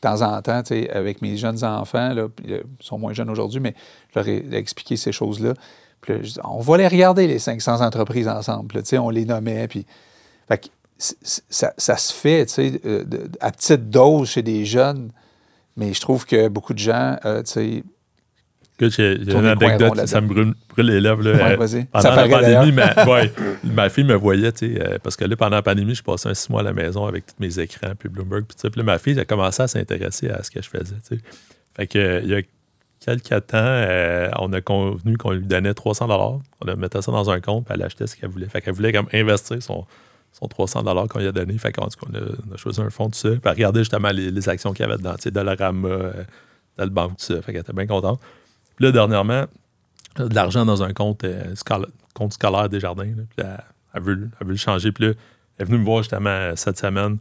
temps 0.00 0.20
en 0.20 0.42
temps, 0.42 0.60
avec 0.92 1.22
mes 1.22 1.38
jeunes 1.38 1.64
enfants, 1.64 2.12
là, 2.12 2.22
euh, 2.24 2.28
ils 2.46 2.62
sont 2.86 2.98
moins 2.98 3.14
jeunes 3.14 3.30
aujourd'hui, 3.30 3.58
mais 3.60 3.74
je 4.14 4.18
leur 4.18 4.28
ai 4.28 4.44
expliqué 4.52 4.98
ces 4.98 5.12
choses-là. 5.12 5.54
Puis 6.02 6.12
là, 6.12 6.42
on 6.44 6.60
va 6.60 6.76
les 6.76 6.86
regarder, 6.86 7.26
les 7.26 7.38
500 7.38 7.80
entreprises 7.80 8.28
ensemble. 8.28 8.74
tu 8.82 8.84
sais, 8.84 8.98
on 8.98 9.08
les 9.08 9.24
nommait. 9.24 9.66
Puis, 9.66 9.86
fait 10.46 10.58
que 10.58 10.66
ça, 10.98 11.72
ça 11.78 11.96
se 11.96 12.12
fait 12.12 12.44
tu 12.44 12.52
sais, 12.52 12.80
euh, 12.84 13.04
de- 13.04 13.30
à 13.40 13.50
petite 13.50 13.88
dose 13.88 14.28
chez 14.28 14.42
des 14.42 14.66
jeunes, 14.66 15.10
mais 15.78 15.94
je 15.94 16.00
trouve 16.02 16.26
que 16.26 16.48
beaucoup 16.48 16.74
de 16.74 16.78
gens, 16.80 17.16
euh, 17.24 17.42
tu 17.42 17.52
sais, 17.52 17.84
Écoute, 18.78 18.92
j'ai 18.96 19.16
une 19.16 19.24
le 19.42 19.48
anecdote, 19.50 20.06
ça 20.06 20.20
me 20.20 20.26
brûle, 20.26 20.54
brûle 20.68 20.86
les 20.86 21.00
lèvres. 21.00 21.22
Là, 21.22 21.32
Ouais, 21.32 21.52
Euh, 21.52 21.56
vas-y. 21.56 21.84
Pendant 21.84 22.02
Ça 22.02 22.26
la 22.26 22.28
pandémie, 22.28 22.72
ma, 22.72 23.04
ouais, 23.06 23.32
ma 23.62 23.88
fille 23.88 24.02
me 24.04 24.14
voyait, 24.14 24.50
tu 24.50 24.74
sais, 24.74 24.82
euh, 24.82 24.98
parce 25.00 25.16
que 25.16 25.24
là, 25.24 25.36
pendant 25.36 25.56
la 25.56 25.62
pandémie, 25.62 25.94
je 25.94 26.02
passais 26.02 26.28
un 26.28 26.34
six 26.34 26.50
mois 26.50 26.60
à 26.60 26.64
la 26.64 26.72
maison 26.72 27.06
avec 27.06 27.24
tous 27.26 27.34
mes 27.38 27.58
écrans, 27.60 27.92
puis 27.96 28.08
Bloomberg, 28.08 28.44
puis. 28.44 28.56
Puis 28.68 28.78
là, 28.80 28.82
ma 28.84 28.98
fille, 28.98 29.18
a 29.20 29.24
commencé 29.24 29.62
à 29.62 29.68
s'intéresser 29.68 30.28
à 30.28 30.42
ce 30.42 30.50
que 30.50 30.60
je 30.60 30.68
faisais, 30.68 30.96
tu 31.08 31.16
sais. 31.16 31.20
Fait 31.76 31.86
que, 31.86 31.98
euh, 31.98 32.20
il 32.24 32.30
y 32.30 32.34
a 32.34 32.42
quelques 33.04 33.46
temps, 33.46 33.84
on 34.40 34.52
a 34.52 34.60
convenu 34.60 35.16
qu'on 35.18 35.32
lui 35.32 35.46
donnait 35.46 35.74
300 35.74 36.08
On 36.60 36.66
la 36.66 36.74
mettait 36.74 37.02
ça 37.02 37.12
dans 37.12 37.30
un 37.30 37.40
compte, 37.40 37.66
puis 37.66 37.74
elle 37.74 37.82
achetait 37.82 38.06
ce 38.06 38.16
qu'elle 38.16 38.30
voulait. 38.30 38.46
Fait 38.48 38.60
qu'elle 38.60 38.74
voulait 38.74 38.92
comme 38.92 39.08
investir 39.12 39.62
son, 39.62 39.84
son 40.32 40.48
300 40.48 40.82
qu'on 41.08 41.18
lui 41.20 41.28
a 41.28 41.32
donné. 41.32 41.56
Fait 41.58 41.70
qu'en 41.70 41.86
tout 41.86 41.98
cas, 42.00 42.06
on 42.12 42.14
a, 42.16 42.20
on 42.50 42.54
a 42.54 42.56
choisi 42.56 42.80
un 42.80 42.90
fonds, 42.90 43.08
tout 43.08 43.18
ça. 43.18 43.28
Puis 43.28 43.40
elle 43.44 43.50
regardait 43.50 43.80
justement 43.80 44.10
les, 44.10 44.30
les 44.30 44.48
actions 44.48 44.72
qu'il 44.72 44.84
y 44.86 44.88
avait 44.88 44.96
dedans, 44.98 45.14
tu 45.14 45.22
sais, 45.22 45.30
Dollarama, 45.30 45.88
euh, 45.88 46.12
Dalbank, 46.78 47.10
tout 47.10 47.24
ça. 47.24 47.42
Fait 47.42 47.52
qu'elle 47.52 47.60
était 47.60 47.72
bien 47.72 47.86
contente. 47.86 48.20
Puis 48.76 48.84
là, 48.86 48.92
dernièrement, 48.92 49.44
elle 50.16 50.24
a 50.24 50.28
de 50.28 50.34
l'argent 50.34 50.64
dans 50.64 50.82
un 50.82 50.92
compte, 50.92 51.24
euh, 51.24 51.54
scala- 51.54 51.88
compte 52.14 52.32
scolaire 52.34 52.68
des 52.68 52.80
jardins. 52.80 53.04
Là, 53.04 53.22
puis 53.36 53.46
elle, 53.46 53.60
elle 53.94 54.02
veut, 54.02 54.30
elle 54.40 54.46
veut 54.46 54.52
le 54.52 54.58
changer. 54.58 54.92
Puis 54.92 55.06
là, 55.06 55.12
elle 55.58 55.62
est 55.62 55.68
venue 55.68 55.78
me 55.78 55.84
voir 55.84 55.98
justement 56.02 56.30
euh, 56.30 56.52
cette 56.56 56.78
semaine. 56.78 57.18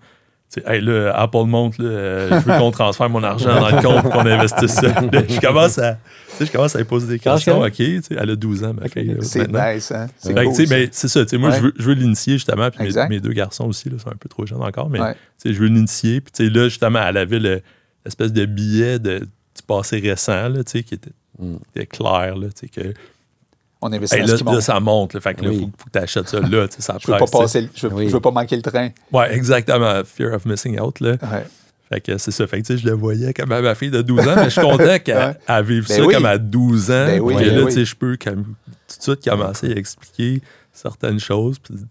Tu 0.51 0.61
sais, 0.61 0.71
hey, 0.75 0.81
là, 0.81 1.11
Apple 1.15 1.45
monte, 1.45 1.79
là, 1.79 1.85
euh, 1.89 2.29
je 2.29 2.45
veux 2.51 2.57
qu'on 2.59 2.69
transfère 2.69 3.09
mon 3.09 3.23
argent 3.23 3.59
dans 3.59 3.69
le 3.75 3.81
compte, 3.81 4.11
qu'on 4.11 4.19
investisse 4.27 4.73
ça. 4.73 4.87
Je 5.01 5.39
commence 5.39 5.79
à, 5.79 5.97
je 6.39 6.45
commence 6.51 6.75
à 6.75 6.79
lui 6.79 6.85
poser 6.85 7.07
des 7.07 7.17
questions. 7.17 7.59
OK, 7.59 7.79
elle 7.79 8.29
a 8.29 8.35
12 8.35 8.63
ans, 8.63 8.73
ma 8.79 8.87
fille. 8.87 9.05
là, 9.15 9.21
c'est 9.21 9.47
nice, 9.51 9.91
hein? 9.91 10.05
C'est 10.19 10.35
cool, 10.35 10.53
ça. 10.53 10.63
mais 10.69 10.89
c'est 10.91 11.07
ça, 11.07 11.21
moi, 11.39 11.49
Ouais. 11.49 11.55
je 11.57 11.61
veux, 11.63 11.73
je 11.75 11.83
veux 11.83 11.93
l'initier 11.95 12.33
justement, 12.33 12.69
puis 12.69 12.87
mes, 13.09 13.19
deux 13.19 13.33
garçons 13.33 13.65
aussi, 13.65 13.89
là, 13.89 13.97
sont 13.97 14.09
un 14.11 14.15
peu 14.15 14.29
trop 14.29 14.45
jeunes 14.45 14.61
encore, 14.61 14.91
mais 14.91 15.01
Ouais. 15.01 15.15
je 15.43 15.53
veux 15.53 15.65
l'initier, 15.67 16.21
puis 16.21 16.49
là, 16.51 16.65
justement, 16.65 16.99
elle 17.03 17.17
avait 17.17 17.39
le- 17.39 17.61
l'espèce 18.05 18.31
de 18.31 18.45
billet 18.45 18.99
de, 18.99 19.19
du 19.21 19.61
passé 19.65 19.97
récent, 19.99 20.49
là, 20.49 20.63
tu 20.63 20.71
sais, 20.73 20.83
qui 20.83 20.93
était, 20.93 21.11
Mm. 21.39 21.55
qui 21.55 21.61
était 21.75 21.85
clair, 21.87 22.35
là, 22.35 22.47
tu 22.49 22.53
sais, 22.61 22.67
que 22.67 22.93
On 23.81 23.91
investit 23.91 24.15
Hey, 24.15 24.21
dans 24.21 24.27
là, 24.31 24.37
ce 24.37 24.43
qui 24.43 24.53
là, 24.53 24.61
ça 24.61 24.79
monte. 24.79 25.13
Là, 25.13 25.19
fait 25.21 25.33
que 25.33 25.43
là, 25.43 25.49
Oui. 25.49 25.59
faut, 25.59 25.65
faut 25.77 25.85
que 25.85 25.91
tu 25.91 25.99
achètes 25.99 26.29
ça 26.29 26.39
là. 26.39 26.67
tu 26.67 26.75
sais, 26.75 26.81
Ça 26.81 26.97
Je 27.01 27.11
veux 27.11 27.17
pas 27.17 27.25
passer, 27.25 27.69
je 27.75 27.87
veux, 27.87 27.93
Oui. 27.95 28.07
je 28.07 28.13
veux 28.13 28.21
pas 28.21 28.31
manquer 28.31 28.55
le 28.55 28.61
train. 28.61 28.89
Ouais, 29.11 29.33
exactement. 29.35 30.01
Fear 30.05 30.33
of 30.33 30.45
missing 30.45 30.79
out. 30.79 30.99
Là. 31.01 31.11
Ouais. 31.21 31.45
Fait 31.89 31.99
que 32.01 32.17
c'est 32.17 32.31
ça. 32.31 32.47
Fait 32.47 32.61
que 32.61 32.67
tu 32.67 32.73
sais, 32.77 32.81
je 32.81 32.87
le 32.87 32.93
voyais 32.93 33.33
comme 33.33 33.51
à 33.51 33.61
ma 33.61 33.75
fille 33.75 33.91
de 33.91 34.01
12 34.01 34.27
ans, 34.27 34.35
mais 34.37 34.45
je 34.45 34.49
suis 34.51 34.61
content 34.61 34.99
qu'elle 35.03 35.37
Ouais. 35.49 35.63
vive 35.63 35.87
Ben 35.87 35.97
ça 35.97 36.05
oui. 36.05 36.13
comme 36.13 36.25
à 36.25 36.37
12 36.37 36.91
ans. 36.91 37.05
Ben 37.07 37.19
oui, 37.19 37.33
que 37.35 37.39
ben 37.39 37.55
là, 37.55 37.61
oui. 37.63 37.67
tu 37.67 37.71
sais, 37.73 37.85
je 37.85 37.95
peux 37.95 38.15
comme, 38.23 38.43
tout 38.87 38.97
de 38.97 39.03
suite 39.03 39.23
commencer 39.29 39.67
à 39.73 39.75
expliquer 39.77 40.41
certaines 40.71 41.19
choses. 41.19 41.59
Puis, 41.59 41.73
tu 41.73 41.81
sais, 41.81 41.85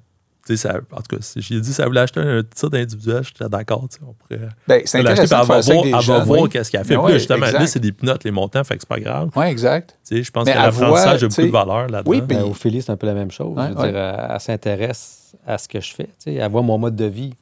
ça, 0.57 0.75
en 0.91 0.97
tout 1.03 1.17
cas, 1.17 1.23
si 1.23 1.41
j'ai 1.41 1.61
dit 1.61 1.73
ça 1.73 1.87
voulait 1.87 2.01
acheter 2.01 2.21
un 2.21 2.43
titre 2.43 2.77
individuel, 2.77 3.23
j'étais 3.25 3.49
d'accord. 3.49 3.87
tu 3.91 3.99
sais, 3.99 4.03
On 4.07 4.13
pourrait 4.15 4.49
Ben, 4.67 4.83
c'est 4.85 5.03
l'acheter. 5.03 5.27
Puis 5.27 5.35
intéressant 5.35 5.37
elle 5.37 5.41
de 5.41 6.07
va 6.07 6.25
voir, 6.25 6.39
elle 6.39 6.43
va 6.43 6.49
qu'est-ce 6.49 6.71
qu'elle 6.71 6.85
fait. 6.85 6.95
Ben 6.97 7.03
Puis 7.05 7.13
là, 7.13 7.19
justement, 7.19 7.47
là, 7.47 7.67
c'est 7.67 7.79
des 7.81 7.93
pinottes, 7.93 8.25
les 8.25 8.31
montants, 8.31 8.65
fait 8.65 8.75
que 8.75 8.81
c'est 8.81 8.89
pas 8.89 8.99
grave. 9.01 9.31
Oui, 9.37 9.47
exact. 9.47 9.97
Tu 10.07 10.17
sais, 10.17 10.23
je 10.23 10.31
pense 10.31 10.47
Mais 10.47 10.53
que 10.53 10.59
l'apprentissage 10.59 11.25
a 11.25 11.29
beaucoup 11.29 11.43
de 11.43 11.47
valeur 11.49 11.87
là-dedans. 11.89 12.11
Oui, 12.11 12.19
puis- 12.23 12.37
Ben, 12.37 12.43
Ophélie, 12.43 12.83
c'est 12.83 12.91
un 12.93 12.97
peu 12.97 13.07
la 13.07 13.15
même 13.15 13.31
chose. 13.31 13.57
Ouais, 13.57 13.69
je 13.69 13.75
veux 13.75 13.81
ouais. 13.81 13.93
dire, 13.93 13.99
elle, 14.01 14.27
elle 14.35 14.41
s'intéresse 14.41 15.33
à 15.47 15.59
ce 15.59 15.69
que 15.69 15.81
je 15.81 15.95
fais. 15.95 16.05
tu 16.07 16.13
sais, 16.19 16.35
Elle 16.35 16.51
voit 16.51 16.63
mon 16.63 16.77
mode 16.79 16.97
de 16.97 17.05
vie. 17.07 17.35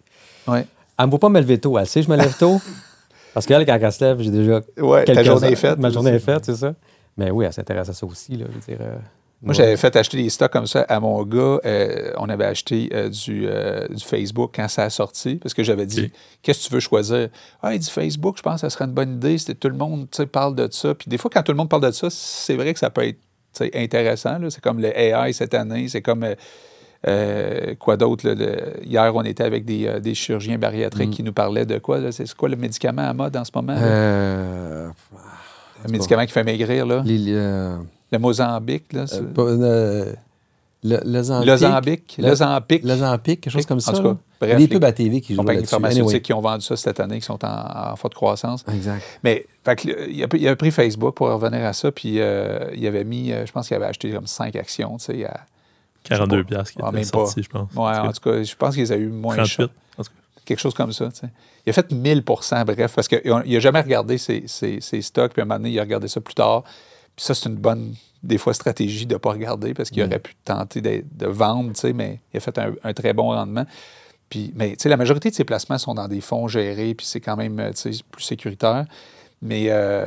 Ouais. 0.46 0.66
Elle 0.98 1.06
me 1.06 1.10
voit 1.10 1.18
pas 1.20 1.28
me 1.30 1.40
lever 1.40 1.58
tôt. 1.58 1.78
Elle 1.78 1.86
sait 1.86 2.00
que 2.00 2.06
je 2.06 2.10
me 2.10 2.16
lève 2.16 2.36
tôt. 2.38 2.60
parce 3.34 3.46
qu'elle, 3.46 3.64
quand 3.64 3.78
elle 3.80 3.92
se 3.92 4.04
lève, 4.04 4.20
j'ai 4.20 4.30
déjà. 4.30 4.60
Ouais, 4.78 5.04
ta 5.04 5.14
quelques 5.14 5.26
journée 5.26 5.46
heures- 5.46 5.52
est 5.52 5.56
faite. 5.56 5.78
Ma 5.78 5.88
journée 5.90 6.10
est 6.10 6.18
faite, 6.18 6.44
c'est 6.44 6.56
ça. 6.56 6.74
Mais 7.16 7.30
oui, 7.30 7.44
elle 7.46 7.52
s'intéresse 7.52 7.88
à 7.88 7.92
ça 7.94 8.04
aussi. 8.06 8.36
Là, 8.36 8.44
je 8.48 8.54
veux 8.54 8.60
dire, 8.76 8.78
euh, 8.86 8.96
Moi, 9.42 9.50
ouais. 9.50 9.54
j'avais 9.54 9.76
fait 9.78 9.96
acheter 9.96 10.18
des 10.22 10.28
stocks 10.28 10.52
comme 10.52 10.66
ça 10.66 10.82
à 10.82 11.00
mon 11.00 11.22
gars. 11.24 11.58
Euh, 11.64 12.12
on 12.18 12.28
avait 12.28 12.44
acheté 12.44 12.90
euh, 12.92 13.08
du, 13.08 13.46
euh, 13.48 13.88
du 13.88 14.04
Facebook 14.04 14.52
quand 14.54 14.68
ça 14.68 14.82
a 14.84 14.90
sorti, 14.90 15.36
parce 15.36 15.54
que 15.54 15.62
j'avais 15.62 15.86
dit. 15.86 16.12
Qu'est-ce 16.42 16.64
que 16.64 16.68
tu 16.68 16.74
veux 16.74 16.80
choisir? 16.80 17.28
Ah, 17.62 17.72
il 17.74 17.78
dit 17.78 17.90
Facebook, 17.90 18.36
je 18.36 18.42
pense 18.42 18.56
que 18.56 18.60
ça 18.60 18.70
serait 18.70 18.84
une 18.84 18.92
bonne 18.92 19.14
idée. 19.14 19.38
C'était 19.38 19.54
tout 19.54 19.68
le 19.70 19.76
monde 19.76 20.06
parle 20.30 20.54
de 20.54 20.68
ça. 20.70 20.94
Puis 20.94 21.08
des 21.08 21.16
fois, 21.16 21.30
quand 21.32 21.42
tout 21.42 21.52
le 21.52 21.56
monde 21.58 21.70
parle 21.70 21.82
de 21.86 21.90
ça, 21.90 22.08
c'est 22.10 22.54
vrai 22.56 22.74
que 22.74 22.78
ça 22.78 22.90
peut 22.90 23.06
être 23.06 23.18
intéressant. 23.74 24.38
C'est 24.50 24.60
comme 24.60 24.78
le 24.80 24.96
AI 24.96 25.32
cette 25.32 25.54
année. 25.54 25.88
C'est 25.88 26.02
comme. 26.02 26.26
quoi 27.78 27.96
d'autre? 27.96 28.28
Hier, 28.84 29.12
on 29.16 29.22
était 29.22 29.44
avec 29.44 29.64
des, 29.64 30.00
des 30.00 30.14
chirurgiens 30.14 30.58
bariatriques 30.58 31.08
Mm. 31.08 31.12
qui 31.14 31.22
nous 31.22 31.32
parlaient 31.32 31.64
de 31.66 31.78
quoi? 31.78 32.12
C'est 32.12 32.30
quoi 32.34 32.50
le 32.50 32.56
médicament 32.56 33.08
à 33.08 33.14
mode 33.14 33.34
en 33.38 33.44
ce 33.44 33.50
moment? 33.54 33.74
le 33.74 34.92
médicament 35.90 36.26
qui 36.26 36.32
fait 36.32 36.44
maigrir, 36.44 36.84
là? 36.84 37.02
les- 37.06 37.76
Le 38.12 38.18
Mozambique, 38.18 38.92
là? 38.92 39.06
c'est- 39.06 39.20
euh, 39.20 39.32
euh. 39.38 40.12
Lozambique? 40.82 42.16
Le- 42.18 42.28
Lozampique? 42.28 42.84
Lozampic, 42.84 43.40
quelque 43.42 43.52
chose 43.52 43.66
comme 43.66 43.80
ça. 43.80 43.92
En 43.92 43.94
tout 43.96 44.02
cas, 44.02 44.16
bref, 44.40 44.56
des 44.56 44.62
les 44.62 44.68
pubs 44.68 44.84
à 44.84 44.92
TV 44.92 45.20
qui 45.20 45.34
jouent 45.34 45.40
compagnies 45.42 45.66
pharmaceutiques 45.66 46.02
Anyway. 46.04 46.20
qui 46.22 46.32
ont 46.32 46.40
vendu 46.40 46.64
ça 46.64 46.74
cette 46.76 47.00
année, 47.00 47.18
qui 47.18 47.26
sont 47.26 47.44
en, 47.44 47.90
en 47.92 47.96
forte 47.96 48.14
croissance. 48.14 48.64
Exact. 48.72 49.02
Mais 49.22 49.46
fait 49.64 49.76
que, 49.76 49.88
le- 49.88 50.10
il, 50.10 50.24
a, 50.24 50.26
il 50.32 50.48
a 50.48 50.56
pris 50.56 50.70
Facebook 50.70 51.14
pour 51.14 51.28
revenir 51.28 51.64
à 51.66 51.74
ça, 51.74 51.92
puis 51.92 52.18
euh, 52.18 52.70
il 52.74 52.86
avait 52.86 53.04
mis, 53.04 53.30
euh, 53.30 53.44
je 53.44 53.52
pense 53.52 53.68
qu'il 53.68 53.76
avait 53.76 53.86
acheté 53.86 54.10
comme 54.10 54.26
cinq 54.26 54.56
actions, 54.56 54.96
tu 54.96 55.04
sais, 55.04 55.24
à- 55.26 55.40
42 56.04 56.36
je 56.36 56.40
sais 56.40 56.44
pas. 56.44 56.48
piastres 56.54 56.72
qui 56.72 56.78
Ah, 56.82 56.86
étaient 56.88 56.96
même 56.96 57.04
sortis, 57.04 57.42
je 57.42 57.48
pense. 57.50 57.70
Ouais, 57.74 57.98
en 57.98 58.12
tout 58.12 58.20
cas, 58.30 58.42
je 58.42 58.56
pense 58.56 58.74
qu'ils 58.74 58.90
a 58.92 58.96
eu 58.96 59.08
moins 59.08 59.34
38. 59.36 59.50
cher. 59.50 59.68
En 59.98 60.02
tout 60.02 60.08
cas. 60.10 60.16
Quelque 60.46 60.60
chose 60.60 60.74
comme 60.74 60.92
ça, 60.92 61.08
tu 61.10 61.16
sais. 61.20 61.28
Il 61.66 61.70
a 61.70 61.72
fait 61.74 61.92
1000% 61.92 62.64
bref, 62.64 62.94
parce 62.94 63.06
qu'il 63.06 63.20
n'a 63.26 63.60
jamais 63.60 63.82
regardé 63.82 64.16
ses, 64.16 64.44
ses- 64.46 64.80
ses 64.80 65.02
stocks, 65.02 65.32
puis 65.34 65.42
à 65.42 65.44
un 65.44 65.46
moment 65.46 65.58
donné, 65.58 65.72
il 65.72 65.78
a 65.78 65.82
regardé 65.82 66.08
ça 66.08 66.22
plus 66.22 66.32
tard. 66.34 66.64
Ça, 67.20 67.34
c'est 67.34 67.48
une 67.48 67.56
bonne, 67.56 67.94
des 68.22 68.38
fois, 68.38 68.54
stratégie 68.54 69.06
de 69.06 69.14
ne 69.14 69.18
pas 69.18 69.30
regarder, 69.32 69.74
parce 69.74 69.90
qu'il 69.90 70.02
aurait 70.02 70.18
pu 70.18 70.34
tenter 70.44 70.80
de, 70.80 71.04
de 71.12 71.26
vendre, 71.26 71.72
tu 71.74 71.80
sais, 71.80 71.92
mais 71.92 72.20
il 72.32 72.38
a 72.38 72.40
fait 72.40 72.56
un, 72.58 72.72
un 72.82 72.92
très 72.94 73.12
bon 73.12 73.28
rendement. 73.30 73.66
Puis, 74.30 74.52
mais 74.54 74.70
tu 74.70 74.76
sais, 74.84 74.88
la 74.88 74.96
majorité 74.96 75.28
de 75.30 75.34
ses 75.34 75.44
placements 75.44 75.78
sont 75.78 75.94
dans 75.94 76.08
des 76.08 76.20
fonds 76.20 76.48
gérés, 76.48 76.94
puis 76.94 77.04
c'est 77.06 77.20
quand 77.20 77.36
même 77.36 77.58
euh, 77.60 77.70
tu 77.72 77.92
sais, 77.92 78.02
plus 78.10 78.22
sécuritaire. 78.22 78.86
Mais 79.42 79.66
euh, 79.70 80.06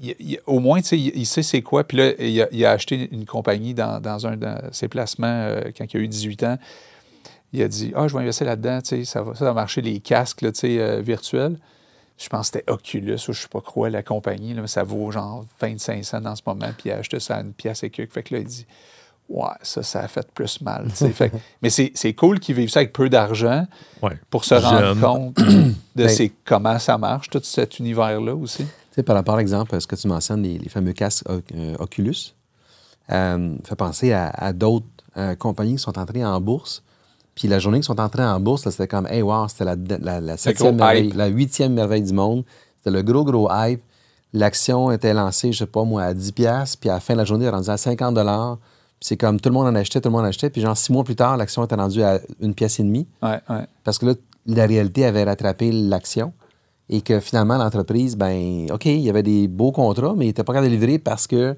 il- 0.00 0.16
il- 0.18 0.40
au 0.46 0.58
moins, 0.58 0.80
tu 0.80 0.88
sais, 0.88 0.98
il, 0.98 1.12
il 1.16 1.26
sait 1.26 1.42
c'est 1.42 1.62
quoi. 1.62 1.84
Puis 1.84 1.96
là, 1.98 2.12
il 2.18 2.40
a, 2.42 2.48
il 2.52 2.64
a 2.64 2.70
acheté 2.72 3.08
une 3.12 3.24
compagnie 3.26 3.72
dans, 3.74 4.00
dans 4.00 4.26
un 4.26 4.36
de 4.36 4.48
ses 4.72 4.88
placements 4.88 5.26
euh, 5.28 5.60
quand 5.76 5.84
il 5.92 5.96
a 5.96 6.00
eu 6.00 6.08
18 6.08 6.42
ans. 6.42 6.58
Il 7.52 7.62
a 7.62 7.68
dit 7.68 7.92
Ah, 7.94 8.08
je 8.08 8.14
vais 8.14 8.20
investir 8.22 8.46
là-dedans, 8.46 8.80
tu 8.80 8.88
sais, 8.88 9.04
ça 9.04 9.22
va, 9.22 9.34
ça 9.34 9.44
va 9.44 9.52
marcher 9.52 9.80
les 9.82 10.00
casques 10.00 10.40
là, 10.42 10.50
tu 10.52 10.60
sais, 10.60 10.78
euh, 10.80 11.00
virtuels. 11.02 11.58
Je 12.18 12.28
pense 12.28 12.50
que 12.50 12.58
c'était 12.58 12.70
Oculus 12.72 13.14
ou 13.14 13.18
je 13.18 13.30
ne 13.30 13.34
sais 13.34 13.48
pas 13.48 13.60
quoi, 13.60 13.90
la 13.90 14.02
compagnie, 14.02 14.54
là, 14.54 14.60
mais 14.62 14.68
ça 14.68 14.82
vaut 14.84 15.10
genre 15.10 15.44
25 15.60 16.04
cents 16.04 16.24
en 16.24 16.36
ce 16.36 16.42
moment, 16.46 16.68
puis 16.76 16.90
il 16.90 16.92
a 16.92 16.98
acheté 16.98 17.18
ça 17.20 17.36
à 17.36 17.40
une 17.40 17.52
pièce 17.52 17.82
et 17.82 17.90
quelques. 17.90 18.12
Fait 18.12 18.22
que 18.22 18.34
là, 18.34 18.40
il 18.40 18.46
dit 18.46 18.66
Ouais, 19.28 19.46
ça, 19.62 19.82
ça 19.82 20.00
a 20.00 20.08
fait 20.08 20.30
plus 20.32 20.60
mal. 20.60 20.90
Fait 20.90 21.30
que- 21.30 21.36
mais 21.62 21.70
c'est 21.70 22.12
cool 22.14 22.38
qu'il 22.38 22.54
vive 22.54 22.68
ça 22.68 22.80
avec 22.80 22.92
peu 22.92 23.08
d'argent 23.08 23.66
Ouais. 24.02 24.18
pour 24.30 24.44
se 24.44 24.54
rendre 24.54 25.00
compte 25.00 25.34
de 25.96 26.06
Ben- 26.06 26.30
comment 26.44 26.78
ça 26.78 26.98
marche, 26.98 27.30
tout 27.30 27.40
cet 27.42 27.78
univers-là 27.78 28.34
aussi. 28.34 28.66
Par 29.06 29.16
rapport, 29.16 29.34
par 29.34 29.40
exemple, 29.40 29.74
à 29.74 29.80
ce 29.80 29.86
que 29.86 29.96
tu 29.96 30.06
mentionnes, 30.06 30.42
les, 30.42 30.58
les 30.58 30.68
fameux 30.68 30.92
casques 30.92 31.24
euh, 31.30 31.74
Oculus, 31.78 32.34
euh, 33.10 33.56
fait 33.64 33.76
penser 33.76 34.12
à, 34.12 34.28
à 34.28 34.52
d'autres 34.52 34.86
euh, 35.16 35.34
compagnies 35.34 35.76
qui 35.76 35.82
sont 35.82 35.98
entrées 35.98 36.24
en 36.24 36.38
bourse. 36.40 36.82
Puis 37.34 37.48
la 37.48 37.58
journée 37.58 37.78
qu'ils 37.78 37.86
sont 37.86 38.00
entrés 38.00 38.24
en 38.24 38.38
bourse, 38.40 38.68
c'était 38.68 38.88
comme, 38.88 39.06
hey, 39.06 39.22
wow, 39.22 39.48
c'était 39.48 39.64
la, 39.64 39.76
la, 40.00 40.20
la 40.20 40.36
septième 40.36 40.76
merveille, 40.76 41.08
hype. 41.08 41.16
la 41.16 41.26
huitième 41.28 41.72
merveille 41.72 42.02
du 42.02 42.12
monde. 42.12 42.44
C'était 42.78 42.90
le 42.90 43.02
gros, 43.02 43.24
gros 43.24 43.48
hype. 43.50 43.82
L'action 44.34 44.90
était 44.90 45.14
lancée, 45.14 45.52
je 45.52 45.58
sais 45.58 45.66
pas 45.66 45.84
moi, 45.84 46.04
à 46.04 46.14
10$, 46.14 46.32
piastres, 46.32 46.78
puis 46.80 46.88
à 46.88 46.94
la 46.94 47.00
fin 47.00 47.14
de 47.14 47.18
la 47.18 47.24
journée, 47.24 47.44
elle 47.44 47.52
est 47.52 47.56
rendue 47.56 47.70
à 47.70 47.76
50 47.76 48.14
Puis 48.14 48.24
c'est 49.00 49.16
comme 49.16 49.40
tout 49.40 49.48
le 49.50 49.54
monde 49.54 49.66
en 49.66 49.74
achetait, 49.74 50.00
tout 50.00 50.08
le 50.08 50.12
monde 50.12 50.22
en 50.22 50.28
achetait. 50.28 50.50
Puis 50.50 50.60
genre, 50.62 50.76
six 50.76 50.92
mois 50.92 51.04
plus 51.04 51.16
tard, 51.16 51.36
l'action 51.36 51.64
était 51.64 51.74
rendue 51.74 52.02
à 52.02 52.20
une 52.40 52.54
pièce 52.54 52.80
et 52.80 52.82
demie. 52.82 53.06
Ouais, 53.22 53.40
ouais. 53.50 53.66
Parce 53.84 53.98
que 53.98 54.06
là, 54.06 54.14
la 54.46 54.66
réalité 54.66 55.04
avait 55.04 55.24
rattrapé 55.24 55.70
l'action 55.70 56.32
et 56.88 57.00
que 57.00 57.20
finalement, 57.20 57.56
l'entreprise, 57.56 58.16
ben, 58.16 58.66
OK, 58.70 58.86
il 58.86 59.00
y 59.00 59.10
avait 59.10 59.22
des 59.22 59.48
beaux 59.48 59.72
contrats, 59.72 60.14
mais 60.16 60.26
il 60.26 60.28
n'était 60.28 60.44
pas 60.44 60.52
capable 60.52 60.70
de 60.70 60.76
livrer 60.76 60.98
parce 60.98 61.26
que 61.26 61.56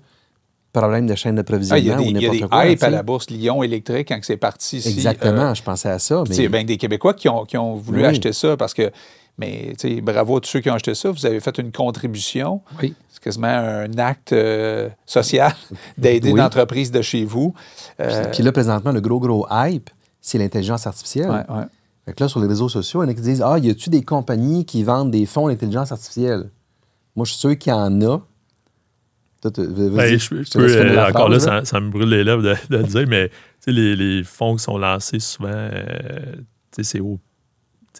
problème 0.74 1.06
de 1.06 1.14
chaîne 1.14 1.34
Ah, 1.34 1.42
d'approvisionnement 1.42 1.80
il 1.82 1.86
y 1.86 1.90
a 1.90 1.96
des, 1.96 2.02
ou 2.02 2.06
il 2.08 2.22
y 2.22 2.26
a 2.26 2.30
n'importe 2.46 2.62
des 2.66 2.72
hype 2.72 2.82
à 2.82 2.90
la 2.90 3.02
bourse 3.02 3.30
Lyon 3.30 3.62
électrique 3.62 4.08
quand 4.08 4.18
c'est 4.22 4.36
parti 4.36 4.76
ici. 4.78 4.88
Exactement, 4.90 5.50
Euh, 5.50 5.54
je 5.54 5.62
pensais 5.62 5.88
à 5.88 5.98
ça. 5.98 6.22
Mais... 6.28 6.48
ben, 6.48 6.66
des 6.66 6.76
Québécois 6.76 7.14
qui 7.14 7.28
ont, 7.28 7.44
qui 7.44 7.56
ont 7.56 7.74
voulu 7.74 8.00
Oui. 8.00 8.04
acheter 8.06 8.32
ça 8.32 8.56
parce 8.56 8.74
que, 8.74 8.90
mais 9.38 9.72
bravo 10.02 10.36
à 10.36 10.40
tous 10.40 10.48
ceux 10.50 10.60
qui 10.60 10.68
ont 10.70 10.74
acheté 10.74 10.94
ça. 10.94 11.10
Vous 11.10 11.24
avez 11.26 11.40
fait 11.40 11.56
une 11.58 11.72
contribution. 11.72 12.60
Oui. 12.82 12.94
C'est 13.10 13.22
quasiment 13.22 13.46
un 13.48 13.96
acte 13.98 14.32
euh, 14.32 14.88
social 15.06 15.52
d'aider 15.98 16.28
Oui. 16.32 16.38
une 16.38 16.44
entreprise 16.44 16.90
de 16.92 17.00
chez 17.02 17.24
vous. 17.24 17.54
Euh, 18.00 18.24
Puis 18.32 18.42
là, 18.42 18.52
présentement, 18.52 18.92
le 18.92 19.00
gros, 19.00 19.20
gros 19.20 19.46
hype, 19.50 19.88
c'est 20.20 20.38
l'intelligence 20.38 20.86
artificielle. 20.86 21.30
ouais, 21.30 21.56
ouais. 21.56 21.64
Fait 22.06 22.12
que 22.12 22.22
là, 22.22 22.28
sur 22.28 22.38
les 22.40 22.46
réseaux 22.48 22.68
sociaux, 22.68 23.02
il 23.02 23.06
y 23.06 23.08
en 23.08 23.10
a 23.12 23.14
qui 23.14 23.22
disent 23.22 23.42
Ah, 23.42 23.58
y 23.58 23.70
a-tu 23.70 23.88
des 23.88 24.02
compagnies 24.02 24.66
qui 24.66 24.82
vendent 24.82 25.10
des 25.10 25.24
fonds 25.24 25.48
d'intelligence 25.48 25.90
artificielle? 25.90 26.50
Moi, 27.16 27.24
je 27.24 27.30
suis 27.30 27.40
sûr 27.40 27.56
qu'il 27.58 27.70
y 27.70 27.74
en 27.74 28.02
a. 28.02 28.18
Ben, 29.50 30.18
je, 30.18 30.28
peux, 30.28 30.42
euh, 30.58 31.06
encore 31.08 31.28
là, 31.28 31.38
phrase, 31.38 31.64
ça, 31.64 31.64
ça 31.64 31.80
me 31.80 31.90
brûle 31.90 32.08
les 32.08 32.24
lèvres 32.24 32.42
de, 32.42 32.54
de 32.70 32.76
le 32.78 32.84
dire, 32.84 33.04
mais 33.08 33.30
les, 33.66 33.94
les 33.96 34.22
fonds 34.24 34.56
qui 34.56 34.62
sont 34.64 34.78
lancés 34.78 35.20
souvent, 35.20 35.48
euh, 35.52 36.36
c'est 36.80 37.00
au 37.00 37.18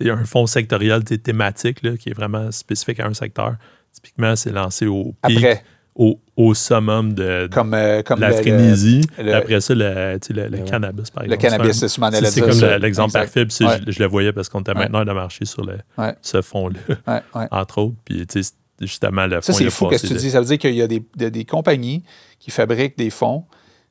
un 0.00 0.24
fonds 0.24 0.46
sectoriel 0.46 1.04
thématique 1.04 1.82
là, 1.82 1.96
qui 1.96 2.10
est 2.10 2.14
vraiment 2.14 2.50
spécifique 2.50 2.98
à 3.00 3.06
un 3.06 3.14
secteur. 3.14 3.54
Typiquement, 3.92 4.34
c'est 4.34 4.50
lancé 4.50 4.86
au 4.86 5.14
pic, 5.26 5.36
Après, 5.38 5.62
au, 5.94 6.18
au 6.36 6.52
summum 6.54 7.12
de, 7.14 7.48
comme, 7.52 7.72
euh, 7.74 8.02
comme 8.02 8.18
la 8.18 8.30
le- 8.30 8.36
le- 8.36 8.42
frénésie. 8.42 9.02
le- 9.22 9.34
Après 9.34 9.60
ça, 9.60 9.72
le, 9.72 10.18
le, 10.30 10.48
le 10.48 10.58
cannabis, 10.64 11.10
par 11.10 11.22
le, 11.24 11.32
exemple. 11.34 11.52
cannabis, 11.56 11.78
C'est 11.78 12.02
un- 12.02 12.20
c'est 12.24 12.40
comme 12.40 12.60
le- 12.60 12.78
l'exemple 12.78 13.12
parfait. 13.12 13.46
Puis 13.46 13.54
ça, 13.54 13.66
Ouais. 13.66 13.80
je, 13.86 13.92
je 13.92 14.00
le 14.00 14.06
voyais 14.08 14.32
parce 14.32 14.48
qu'on 14.48 14.60
était 14.62 14.72
Ouais. 14.72 14.78
maintenant 14.78 15.04
de 15.04 15.12
marcher 15.12 15.44
sur 15.44 15.64
le, 15.64 15.76
Ouais. 15.96 16.14
ce 16.22 16.42
fonds-là, 16.42 17.22
entre 17.52 17.78
autres. 17.78 17.94
Puis, 18.04 18.26
tu 18.26 18.42
sais, 18.42 18.50
c'est 18.50 18.54
justement, 18.86 19.26
le 19.26 19.36
Ça, 19.40 19.52
fonds, 19.52 19.58
c'est 19.58 19.64
il 19.64 19.66
a 19.66 19.70
fou 19.70 19.88
qu'est-ce 19.88 20.02
que 20.04 20.08
tu 20.08 20.14
dis. 20.14 20.30
Ça 20.30 20.40
veut 20.40 20.46
dire 20.46 20.58
qu'il 20.58 20.74
y 20.74 20.82
a 20.82 20.86
des, 20.86 21.02
des- 21.16 21.30
des 21.30 21.44
compagnies 21.44 22.02
qui 22.38 22.50
fabriquent 22.50 22.96
des 22.98 23.10
fonds 23.10 23.44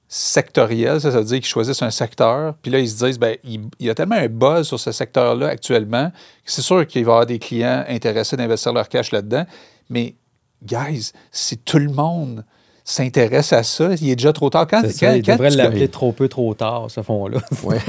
sectoriels. 0.08 1.02
Ça, 1.02 1.12
ça 1.12 1.18
veut 1.20 1.26
dire 1.26 1.38
qu'ils 1.38 1.48
choisissent 1.48 1.82
un 1.82 1.90
secteur. 1.92 2.54
Puis 2.62 2.72
là, 2.72 2.80
ils 2.80 2.90
se 2.90 3.04
disent, 3.06 3.18
ben, 3.20 3.36
il, 3.44 3.62
il 3.80 3.88
y 3.88 3.90
a 3.90 3.96
tellement 3.96 4.16
un 4.16 4.28
buzz 4.28 4.68
sur 4.68 4.80
ce 4.80 4.92
secteur-là 4.92 5.48
actuellement 5.48 6.10
que 6.46 6.52
c'est 6.52 6.62
sûr 6.62 6.86
qu'il 6.86 7.04
va 7.06 7.12
y 7.12 7.14
avoir 7.14 7.26
des 7.26 7.40
clients 7.40 7.84
intéressés 7.88 8.38
d'investir 8.38 8.74
leur 8.74 8.88
cash 8.90 9.12
là-dedans. 9.12 9.46
Mais, 9.90 10.16
guys, 10.64 11.12
si 11.32 11.58
tout 11.58 11.80
le 11.80 11.90
monde 11.90 12.46
s'intéresse 12.86 13.54
à 13.54 13.64
ça, 13.64 13.92
il 14.02 14.10
est 14.10 14.16
déjà 14.16 14.34
trop 14.34 14.50
tard. 14.50 14.68
Quand, 14.68 14.82
ça, 14.82 14.88
quand- 15.08 15.14
ils 15.14 15.24
quand 15.24 15.34
devraient 15.34 15.52
tu- 15.52 15.58
l'appeler 15.58 15.88
trop 15.88 16.12
peu, 16.12 16.28
trop 16.28 16.54
tard, 16.54 16.88
ce 16.92 17.02
fond-là. 17.02 17.40
Ouais. 17.64 17.80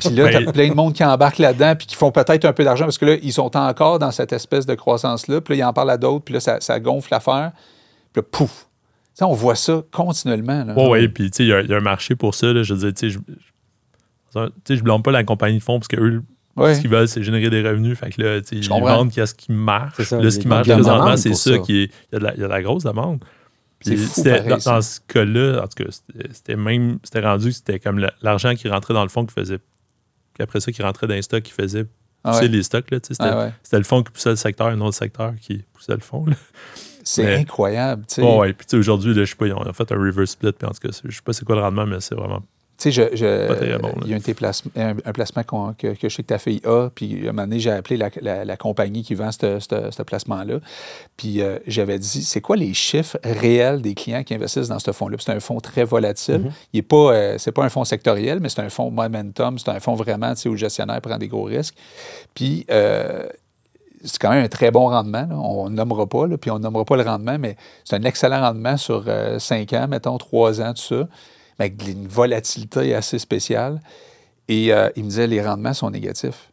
Puis 0.00 0.10
là, 0.10 0.24
Ben- 0.24 0.44
t'as 0.44 0.52
plein 0.52 0.68
de 0.68 0.74
monde 0.74 0.92
qui 0.92 1.02
embarque 1.04 1.38
là-dedans, 1.38 1.74
puis 1.76 1.86
qui 1.86 1.96
font 1.96 2.10
peut-être 2.10 2.44
un 2.44 2.52
peu 2.52 2.62
d'argent, 2.64 2.84
parce 2.84 2.98
que 2.98 3.06
là, 3.06 3.16
ils 3.22 3.32
sont 3.32 3.56
encore 3.56 3.98
dans 3.98 4.10
cette 4.10 4.32
espèce 4.34 4.66
de 4.66 4.74
croissance-là. 4.74 5.40
Puis 5.40 5.54
là, 5.56 5.64
ils 5.64 5.68
en 5.68 5.72
parlent 5.72 5.90
à 5.90 5.96
d'autres, 5.96 6.24
puis 6.26 6.34
là, 6.34 6.40
ça, 6.40 6.58
ça 6.60 6.78
gonfle 6.78 7.08
l'affaire. 7.12 7.52
Puis 8.12 8.20
là, 8.20 8.28
pouf! 8.30 8.66
Tu 9.16 9.24
on 9.24 9.32
voit 9.32 9.54
ça 9.54 9.82
continuellement. 9.92 10.64
là. 10.64 10.74
Ouais, 10.88 11.08
puis 11.08 11.30
tu 11.30 11.36
sais, 11.38 11.42
il 11.44 11.48
y, 11.48 11.52
a- 11.52 11.60
il 11.62 11.70
y 11.70 11.72
a 11.74 11.76
un 11.76 11.80
marché 11.80 12.14
pour 12.16 12.34
ça. 12.34 12.52
Là, 12.52 12.62
je 12.64 12.74
veux 12.74 12.80
dire, 12.80 12.92
tu 12.92 13.10
sais, 13.10 13.18
je, 14.34 14.48
tu 14.64 14.76
je 14.76 14.82
blâme 14.82 15.02
pas 15.02 15.12
la 15.12 15.24
compagnie 15.24 15.58
de 15.58 15.62
fonds 15.62 15.78
parce 15.78 15.88
qu'eux, 15.88 16.22
Ouais. 16.56 16.74
ce 16.74 16.80
qu'ils 16.80 16.90
veulent, 16.90 17.08
c'est 17.08 17.22
générer 17.22 17.48
des 17.50 17.62
revenus. 17.62 17.98
Fait 17.98 18.10
que 18.10 18.20
là, 18.22 18.40
tu 18.40 18.56
ils 18.56 18.68
vendent 18.68 19.10
qu'est-ce 19.12 19.34
qui 19.34 19.50
marche. 19.52 19.94
C'est 19.96 20.04
ça, 20.04 20.20
là, 20.20 20.30
ce 20.30 20.36
il 20.36 20.40
qui 20.42 20.46
a 20.46 20.50
marche 20.50 20.68
présentement, 20.68 21.16
c'est 21.16 21.34
ça, 21.34 21.52
ça. 21.52 21.58
qui 21.58 21.82
est. 21.82 21.90
Il 22.12 22.14
y, 22.14 22.16
a 22.16 22.18
de 22.18 22.24
la, 22.24 22.34
il 22.34 22.40
y 22.40 22.44
a 22.44 22.46
de 22.46 22.52
la 22.52 22.62
grosse 22.62 22.84
demande. 22.84 23.24
Puis 23.78 23.90
C'est 23.90 23.96
fou, 23.96 24.12
c'était- 24.14 24.48
dans, 24.48 24.56
dans 24.56 24.82
ce 24.82 25.00
cas-là, 25.08 25.62
en 25.62 25.68
tout 25.68 25.84
cas, 25.84 25.90
c'était- 26.32 26.56
même. 26.56 26.98
C'était 27.02 27.20
rendu 27.20 27.46
que 27.48 27.52
c'était 27.54 27.78
comme 27.80 28.04
l'argent 28.22 28.54
qui 28.54 28.68
rentrait 28.68 28.94
dans 28.94 29.02
le 29.02 29.08
fonds 29.08 29.26
qui 29.26 29.34
faisait. 29.34 29.58
Puis 29.58 30.42
après 30.42 30.60
ça, 30.60 30.72
qui 30.72 30.82
rentrait 30.82 31.06
dans 31.06 31.14
les 31.14 31.22
stocks 31.22 31.42
qui 31.42 31.52
faisait 31.52 31.86
Ah 32.24 32.30
pousser 32.32 32.42
ouais. 32.42 32.48
les 32.48 32.62
stocks. 32.62 32.90
là, 32.90 32.98
C'était 33.02 33.22
Ah 33.24 33.38
ouais. 33.46 33.52
c'était 33.62 33.78
le 33.78 33.84
fonds 33.84 34.02
qui 34.02 34.10
poussait 34.12 34.30
le 34.30 34.36
secteur, 34.36 34.68
un 34.68 34.80
autre 34.80 34.96
secteur 34.96 35.34
qui 35.40 35.62
poussait 35.72 35.92
le 35.94 36.00
fonds. 36.00 36.24
C'est 37.06 37.34
incroyable. 37.36 38.04
sais. 38.08 38.22
Ouais. 38.22 38.54
Puis 38.54 38.66
tu 38.66 38.70
sais, 38.70 38.76
aujourd'hui, 38.78 39.12
je 39.14 39.24
sais 39.26 39.34
pas, 39.36 39.46
ils 39.46 39.52
ont 39.52 39.72
fait 39.74 39.92
un 39.92 39.96
reverse 39.96 40.30
split. 40.30 40.52
Puis 40.52 40.66
en 40.66 40.70
tout 40.70 40.88
cas, 40.88 40.98
je 41.04 41.14
sais 41.14 41.22
pas 41.22 41.32
c'est 41.34 41.44
quoi 41.44 41.54
le 41.56 41.60
rendement, 41.60 41.84
mais 41.86 42.00
c'est 42.00 42.14
vraiment. 42.14 42.42
Tu 42.76 42.90
sais, 42.90 43.08
je, 43.12 43.16
je- 43.16 43.48
bon, 43.78 43.92
il 44.04 44.10
y 44.10 44.14
a 44.14 44.16
un, 44.76 45.12
placement 45.12 45.44
que, 45.44 45.94
que 45.94 46.08
je 46.08 46.14
sais 46.14 46.22
que 46.24 46.28
ta 46.28 46.38
fille 46.38 46.60
a, 46.64 46.88
puis 46.92 47.24
à 47.26 47.30
un 47.30 47.32
moment 47.32 47.42
donné, 47.42 47.60
j'ai 47.60 47.70
appelé 47.70 47.96
la, 47.96 48.10
la- 48.20 48.44
la 48.44 48.56
compagnie 48.56 49.02
qui 49.04 49.14
vend 49.14 49.30
ce- 49.30 49.60
ce 49.60 49.90
ce 49.92 50.02
placement-là. 50.02 50.58
Puis 51.16 51.40
euh, 51.40 51.58
j'avais 51.68 51.98
dit, 52.00 52.24
c'est 52.24 52.40
quoi 52.40 52.56
les 52.56 52.74
chiffres 52.74 53.16
réels 53.22 53.80
des 53.80 53.94
clients 53.94 54.24
qui 54.24 54.34
investissent 54.34 54.68
dans 54.68 54.80
ce 54.80 54.90
fonds-là? 54.90 55.16
C'est 55.20 55.30
un 55.32 55.38
fonds 55.40 55.60
très 55.60 55.84
volatile. 55.84 56.38
Mhm. 56.38 56.50
Il 56.72 56.78
est 56.78 56.82
pas, 56.82 56.96
euh, 57.12 57.34
c'est 57.38 57.52
pas 57.52 57.64
un 57.64 57.68
fonds 57.68 57.84
sectoriel, 57.84 58.40
mais 58.40 58.48
c'est 58.48 58.60
un 58.62 58.70
fonds 58.70 58.90
momentum. 58.90 59.56
C'est 59.58 59.70
un 59.70 59.78
fonds 59.78 59.94
vraiment, 59.94 60.34
tu 60.34 60.40
sais, 60.42 60.48
où 60.48 60.52
le 60.52 60.58
gestionnaire 60.58 61.00
prend 61.00 61.16
des 61.16 61.28
gros 61.28 61.44
risques. 61.44 61.76
Puis 62.34 62.66
euh, 62.70 63.26
c'est 64.02 64.18
quand 64.18 64.30
même 64.30 64.44
un 64.44 64.48
très 64.48 64.70
bon 64.72 64.88
rendement. 64.88 65.26
là. 65.30 65.36
On 65.36 65.70
ne 65.70 65.76
nommera 65.76 66.06
pas, 66.06 66.26
là, 66.26 66.36
puis 66.36 66.50
on 66.50 66.58
ne 66.58 66.64
nommera 66.64 66.84
pas 66.84 66.96
le 66.96 67.04
rendement, 67.04 67.38
mais 67.38 67.56
c'est 67.84 67.94
un 67.96 68.02
excellent 68.02 68.40
rendement 68.40 68.76
sur 68.76 69.04
5 69.38 69.72
ans, 69.74 69.86
mettons 69.88 70.18
3 70.18 70.60
ans, 70.60 70.74
tout 70.74 70.82
ça, 70.82 71.08
mais 71.58 71.66
avec 71.66 71.86
une 71.86 72.08
volatilité 72.08 72.94
assez 72.94 73.18
spéciale. 73.18 73.80
Et 74.48 74.72
euh, 74.72 74.90
il 74.96 75.04
me 75.04 75.08
disait 75.08 75.26
les 75.26 75.42
rendements 75.42 75.74
sont 75.74 75.90
négatifs. 75.90 76.50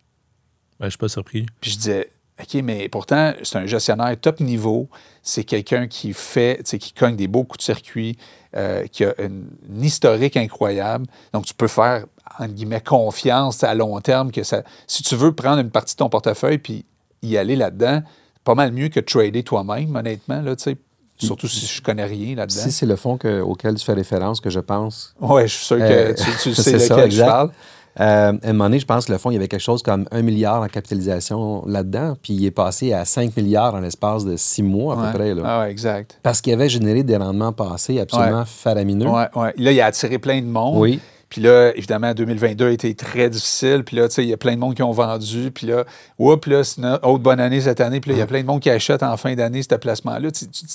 Ben, 0.80 0.88
je 0.88 0.92
suis 0.92 0.98
pas 0.98 1.10
surpris. 1.10 1.46
Puis 1.60 1.72
je 1.72 1.78
disais, 1.78 2.10
OK, 2.42 2.62
mais 2.64 2.90
pourtant, 2.90 3.34
c'est 3.44 3.58
un 3.58 3.66
gestionnaire 3.66 4.16
top 4.20 4.40
niveau. 4.40 4.90
C'est 5.22 5.44
quelqu'un 5.44 5.88
qui 5.88 6.14
fait, 6.14 6.64
qui 6.64 6.94
cogne 6.94 7.16
des 7.16 7.28
beaux 7.28 7.44
coups 7.44 7.60
de 7.60 7.64
circuit, 7.64 8.18
euh, 8.56 8.88
qui 8.88 9.06
a 9.06 9.14
une, 9.22 9.48
une 9.70 9.84
historique 9.84 10.38
incroyable. 10.38 11.06
Donc, 11.34 11.46
tu 11.46 11.54
peux 11.54 11.68
faire, 11.68 12.06
entre 12.40 12.54
guillemets, 12.54 12.82
confiance 12.82 13.64
à 13.64 13.76
long 13.76 14.00
terme 14.02 14.32
que 14.32 14.44
ça. 14.44 14.64
Si 14.88 15.04
tu 15.04 15.16
veux 15.16 15.34
prendre 15.34 15.60
une 15.60 15.70
partie 15.70 15.96
de 15.96 15.98
ton 15.98 16.10
portefeuille 16.10 16.58
puis 16.58 16.86
y 17.22 17.38
aller 17.38 17.56
là-dedans, 17.56 18.02
c'est 18.34 18.44
pas 18.44 18.56
mal 18.56 18.72
mieux 18.72 18.90
que 18.90 19.00
de 19.00 19.06
trader 19.06 19.44
toi-même, 19.44 19.96
honnêtement, 19.96 20.42
là, 20.42 20.56
tu 20.56 20.64
sais. 20.64 20.78
Surtout 21.26 21.48
si 21.48 21.66
je 21.66 21.82
connais 21.82 22.06
rien 22.06 22.36
là-dedans. 22.36 22.56
Si 22.62 22.72
c'est 22.72 22.86
le 22.86 22.96
fonds 22.96 23.18
que- 23.18 23.42
auquel 23.42 23.76
tu 23.76 23.86
fais 23.86 23.94
référence, 23.94 24.40
que 24.42 24.50
je 24.50 24.60
pense. 24.60 25.14
Oui, 25.22 25.44
je 25.44 25.54
suis 25.54 25.66
sûr 25.66 25.78
que 25.78 25.84
Euh, 25.84 26.14
tu, 26.14 26.24
tu 26.42 26.54
c'est 26.56 26.64
sais 26.64 26.80
ça, 26.80 26.96
lequel 26.96 27.12
je 27.12 27.16
exact. 27.18 27.28
parle. 27.28 27.52
Euh, 28.00 28.32
à 28.42 28.50
un 28.50 28.54
moment 28.54 28.64
donné, 28.66 28.80
je 28.80 28.86
pense 28.86 29.06
que 29.06 29.12
le 29.12 29.18
fonds, 29.18 29.32
il 29.32 29.34
y 29.34 29.38
avait 29.38 29.50
quelque 29.50 29.60
chose 29.60 29.84
comme 29.84 30.06
1 30.12 30.22
milliard 30.22 30.62
en 30.62 30.68
capitalisation 30.68 31.64
là-dedans, 31.68 32.16
puis 32.22 32.34
il 32.34 32.46
est 32.46 32.52
passé 32.52 32.94
à 32.94 33.04
5 33.04 33.36
milliards 33.36 33.76
en 33.76 33.82
l'espace 33.82 34.24
de 34.24 34.38
6 34.38 34.64
mois 34.64 34.94
à 34.96 34.98
Ouais. 34.98 35.12
peu 35.12 35.18
près. 35.18 35.34
Là. 35.36 35.42
Ah 35.46 35.60
ouais, 35.62 35.72
exact. 35.72 36.18
Parce 36.24 36.40
qu'il 36.40 36.54
avait 36.54 36.70
généré 36.70 37.04
des 37.04 37.18
rendements 37.18 37.52
passés 37.52 38.00
absolument 38.00 38.46
faramineux. 38.46 39.08
Ouais, 39.10 39.28
ouais. 39.36 39.54
Là, 39.58 39.72
il 39.74 39.82
a 39.82 39.88
attiré 39.88 40.20
plein 40.20 40.40
de 40.42 40.46
monde. 40.48 40.78
Oui. 40.78 41.00
Puis 41.32 41.40
là, 41.42 41.72
évidemment, 41.78 42.14
2022 42.14 42.68
a 42.68 42.72
été 42.72 42.94
très 42.94 43.30
difficile. 43.30 43.84
Puis 43.86 43.96
là, 43.96 44.10
tu 44.10 44.16
sais, 44.16 44.24
il 44.24 44.30
y 44.30 44.34
a 44.34 44.38
plein 44.38 44.54
de 44.54 44.60
monde 44.60 44.76
qui 44.76 44.84
ont 44.84 44.92
vendu. 44.92 45.50
Puis 45.50 45.66
là, 45.66 45.86
oups, 46.20 46.46
là, 46.46 46.64
c'est 46.66 46.82
une 46.82 47.00
autre 47.02 47.20
bonne 47.24 47.40
année 47.40 47.62
cette 47.62 47.80
année. 47.80 48.02
Puis 48.02 48.12
là, 48.12 48.18
il 48.18 48.20
y 48.20 48.22
a 48.22 48.28
plein 48.28 48.42
de 48.42 48.46
monde 48.48 48.60
qui 48.60 48.70
achète 48.70 49.02
en 49.02 49.16
fin 49.16 49.34
d'année 49.34 49.64
ce 49.64 49.74
placement-là. 49.74 50.30
Tu, 50.32 50.46
dis. 50.46 50.66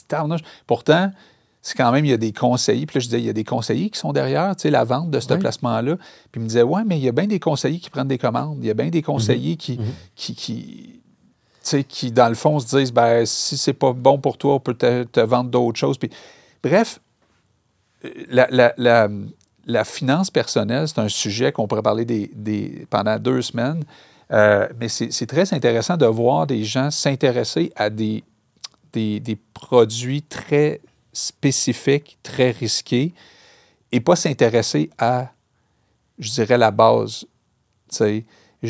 Pourtant, 0.67 1.13
c'est 1.61 1.77
quand 1.77 1.93
même, 1.93 2.07
il 2.07 2.11
y 2.11 2.15
a 2.15 2.17
des 2.17 2.33
conseillers. 2.33 2.87
Puis 2.87 2.97
là, 2.97 3.01
je 3.01 3.05
disais, 3.07 3.21
il 3.21 3.27
y 3.27 3.29
a 3.29 3.35
des 3.35 3.45
conseillers 3.45 3.91
qui 3.91 3.99
sont 3.99 4.15
derrière, 4.15 4.57
tu 4.57 4.63
sais, 4.63 4.71
la 4.71 4.85
vente 4.85 5.11
de 5.11 5.21
ce 5.21 5.31
Oui. 5.35 5.39
placement-là. 5.41 5.97
Puis 6.33 6.41
il 6.41 6.43
me 6.43 6.47
disait, 6.49 6.63
ouais, 6.63 6.85
mais 6.87 6.97
il 6.99 7.05
y 7.05 7.09
a 7.09 7.13
bien 7.13 7.27
des 7.27 7.39
conseillers 7.39 7.79
qui 7.79 7.91
prennent 7.91 8.09
des 8.09 8.17
commandes. 8.17 8.57
Il 8.63 8.67
y 8.67 8.71
a 8.71 8.75
bien 8.75 8.89
des 8.89 9.03
conseillers 9.03 9.57
qui, 9.57 9.79
qui, 10.15 10.35
qui, 10.35 10.55
tu 10.95 11.01
sais, 11.61 11.85
qui, 11.85 12.13
dans 12.13 12.31
le 12.31 12.35
fond, 12.35 12.59
se 12.61 12.79
disent, 12.79 12.93
ben, 12.95 13.27
si 13.27 13.59
c'est 13.59 13.75
pas 13.75 13.93
bon 13.93 14.17
pour 14.19 14.39
toi, 14.39 14.55
on 14.55 14.61
peut 14.61 14.73
te, 14.75 15.03
te 15.05 15.21
vendre 15.21 15.51
d'autres 15.51 15.79
choses. 15.79 15.99
Puis, 15.99 16.09
bref, 16.63 16.99
la, 18.31 18.47
la- 18.51 18.73
la- 18.79 19.09
la 19.67 19.85
finance 19.85 20.31
personnelle, 20.31 20.87
c'est 20.89 21.01
un 21.01 21.09
sujet 21.09 21.51
qu'on 21.53 21.67
pourrait 21.67 21.83
parler 21.83 22.05
des, 22.05 22.31
des- 22.35 22.87
pendant 22.89 23.19
deux 23.19 23.43
semaines. 23.43 23.83
Euh, 24.33 24.67
mais 24.81 24.89
c'est 24.89 25.27
très 25.27 25.53
intéressant 25.55 25.97
de 25.97 26.07
voir 26.07 26.47
des 26.47 26.65
gens 26.65 26.91
s'intéresser 26.91 27.73
à 27.77 27.91
des, 27.91 28.25
des, 28.93 29.21
des 29.21 29.37
produits 29.55 30.23
très 30.23 30.81
spécifiques, 31.13 32.19
très 32.23 32.51
risqués, 32.51 33.13
et 33.93 34.01
pas 34.01 34.17
s'intéresser 34.17 34.91
à, 34.99 35.29
je 36.19 36.31
dirais, 36.31 36.59
la 36.59 36.71
base. 36.71 37.25
Tu 37.91 37.97
sais, 37.97 38.25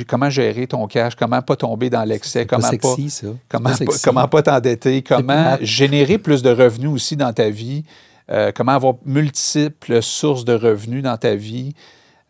comment 0.06 0.28
gérer 0.28 0.66
ton 0.66 0.86
cash, 0.86 1.14
comment 1.14 1.40
pas 1.40 1.56
tomber 1.56 1.88
dans 1.88 2.04
l'excès, 2.04 2.44
comment 2.46 2.62
pas 2.62 2.70
sexy, 2.70 3.10
Comment 3.48 3.70
pas 3.70 3.74
comment 4.04 4.28
pas 4.28 4.42
t'endetter, 4.42 5.02
comment 5.02 5.56
générer 5.62 6.18
plus 6.18 6.42
de 6.42 6.50
revenus 6.50 6.90
aussi 6.90 7.16
dans 7.16 7.32
ta 7.32 7.48
vie, 7.48 7.82
euh, 8.30 8.52
comment 8.54 8.72
avoir 8.72 8.94
multiples 9.04 10.02
sources 10.02 10.44
de 10.44 10.54
revenus 10.54 11.02
dans 11.02 11.16
ta 11.16 11.34
vie. 11.34 11.74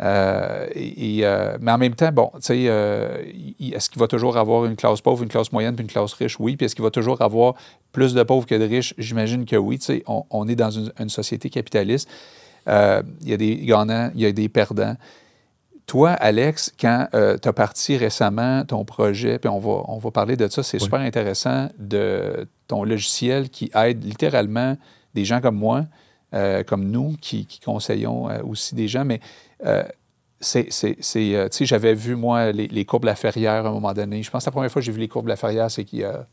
Euh, 0.03 0.67
et, 0.75 1.21
euh, 1.23 1.57
mais 1.61 1.73
en 1.73 1.79
même 1.79 1.95
temps, 1.95 2.13
bon, 2.13 2.31
tu 2.35 2.41
sais, 2.43 2.59
est-ce 3.73 3.89
qu'il 3.89 3.99
va 3.99 4.07
toujours 4.07 4.37
avoir 4.37 4.67
une 4.67 4.77
classe 4.77 5.01
pauvre, 5.01 5.23
une 5.23 5.31
classe 5.31 5.51
moyenne, 5.53 5.75
puis 5.75 5.85
une 5.85 5.91
classe 5.91 6.13
riche? 6.13 6.39
Oui. 6.39 6.57
Puis 6.57 6.67
est-ce 6.67 6.75
qu'il 6.75 6.85
va 6.85 6.91
toujours 6.91 7.23
avoir 7.23 7.55
plus 7.93 8.13
de 8.13 8.23
pauvres 8.23 8.47
que 8.47 8.55
de 8.55 8.65
riches? 8.65 8.93
J'imagine 8.99 9.47
que 9.47 9.57
oui. 9.57 9.79
Tu 9.79 9.87
sais, 9.87 10.03
on, 10.07 10.25
on 10.31 10.47
est 10.49 10.57
dans 10.57 10.71
une, 10.71 10.93
une 10.99 11.09
société 11.09 11.49
capitaliste. 11.49 12.11
Il 12.67 13.03
y 13.29 13.33
a 13.33 13.37
des 13.37 13.57
gagnants, 13.65 14.11
il 14.15 14.21
y 14.21 14.27
a 14.27 14.33
des 14.33 14.49
perdants. 14.49 14.97
Toi, 15.87 16.11
Alex, 16.11 16.75
quand 16.79 17.07
tu 17.13 17.49
as 17.49 17.53
parti 17.53 17.97
récemment 17.97 18.65
ton 18.65 18.85
projet, 18.85 19.39
puis 19.39 19.49
on 19.49 19.61
va, 19.61 19.85
on 19.87 19.99
va 19.99 20.11
parler 20.11 20.37
de 20.37 20.49
ça, 20.49 20.63
c'est 20.65 20.79
Oui. 20.79 20.83
super 20.85 20.99
intéressant, 20.99 21.69
de 21.79 22.49
ton 22.67 22.83
logiciel 22.83 23.49
qui 23.49 23.71
aide 23.75 24.05
littéralement 24.05 24.77
des 25.17 25.25
gens 25.25 25.41
comme 25.41 25.57
moi, 25.57 25.85
euh, 26.35 26.63
comme 26.63 26.85
nous, 26.91 27.17
qui, 27.21 27.47
qui 27.47 27.59
conseillons 27.61 28.31
euh, 28.31 28.39
aussi 28.45 28.75
des 28.77 28.87
gens, 28.87 29.05
mais 29.05 29.21
euh, 29.65 29.83
c'est, 30.41 30.67
c'est, 30.71 30.97
c'est, 31.01 31.35
euh, 31.35 31.49
tu 31.49 31.59
sais, 31.59 31.67
j'avais 31.67 31.95
vu, 31.95 32.15
moi, 32.15 32.53
les, 32.53 32.69
les 32.69 32.85
courbes 32.85 33.05
Laferrière 33.05 33.65
à 33.67 33.69
un 33.69 33.73
moment 33.73 33.95
donné. 33.95 34.23
Je 34.23 34.31
pense 34.31 34.45
que 34.45 34.49
la 34.49 34.53
première 34.53 34.71
fois 34.71 34.81
que 34.81 34.87
j'ai 34.87 34.93
vu 34.93 35.01
les 35.01 35.09
courbes 35.09 35.29
Laferrière, 35.29 35.71
c'est 35.71 35.83
qu'il 35.85 36.01
y 36.01 36.05
a... 36.05 36.27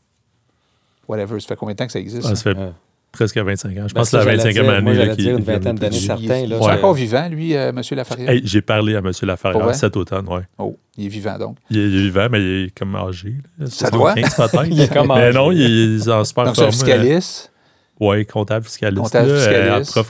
Whatever, 1.07 1.39
ça 1.39 1.47
fait 1.47 1.55
combien 1.55 1.73
de 1.73 1.77
temps 1.79 1.85
que 1.85 1.91
ça 1.91 1.99
existe? 1.99 2.25
Ah, 2.29 2.35
ça 2.35 2.43
fait 2.53 2.57
Ouais. 2.57 2.71
presque 3.11 3.37
25 3.37 3.69
ans. 3.69 3.71
Je 3.73 3.93
Ben, 3.93 3.99
pense 4.01 4.09
que 4.11 4.11
c'est 4.11 4.17
la 4.17 4.23
j'allais 4.37 4.37
25e 4.51 4.53
dire, 4.53 4.69
année. 4.71 4.81
moi, 4.81 4.93
là, 4.93 5.15
dire 5.15 5.37
une 5.37 5.43
vingtaine 5.43 5.75
d'années, 5.75 5.95
Il- 5.97 6.01
certains. 6.01 6.37
il- 6.39 6.51
est 6.53 6.55
encore 6.55 6.93
vivant, 6.93 7.27
lui, 7.29 7.55
euh, 7.55 7.71
Monsieur 7.71 7.95
Laferrière? 7.95 8.29
Hey, 8.29 8.41
J'ai 8.45 8.61
parlé 8.61 8.95
à 8.95 8.99
M. 8.99 9.11
Laferrière 9.23 9.63
vrai? 9.63 9.73
cet 9.73 9.95
automne, 9.97 10.27
ouais. 10.29 10.41
Oh, 10.57 10.75
il 10.97 11.05
est 11.05 11.09
vivant, 11.09 11.37
donc. 11.37 11.57
Il 11.69 11.77
est, 11.77 11.87
il 11.87 11.95
est 11.95 12.01
vivant, 12.03 12.27
mais 12.31 12.39
il 12.41 12.65
est 12.65 12.77
comme 12.77 12.95
âgé. 12.95 13.35
là. 13.59 13.67
Ça 13.67 13.91
doit? 13.91 14.13
75 14.15 14.51
peut-être. 14.51 14.65
Il 14.71 14.81
est 14.81 14.93
comme 14.93 15.07
Mais 15.09 15.13
âgé. 15.27 15.37
non, 15.37 15.51
il 15.51 15.61
est 16.01 16.07
en 16.09 16.23
super 16.25 16.45
Donc, 16.45 16.55
c'est 16.55 16.61
un 16.61 16.71
forme. 16.71 16.73
fiscaliste. 16.73 17.51
Oui, 18.09 18.25
comptable 18.25 18.65
fiscaliste. 18.65 19.01
Comptable 19.03 19.27
là, 19.29 19.33
euh, 19.35 19.37
fiscaliste. 19.83 19.91
prof 19.91 20.09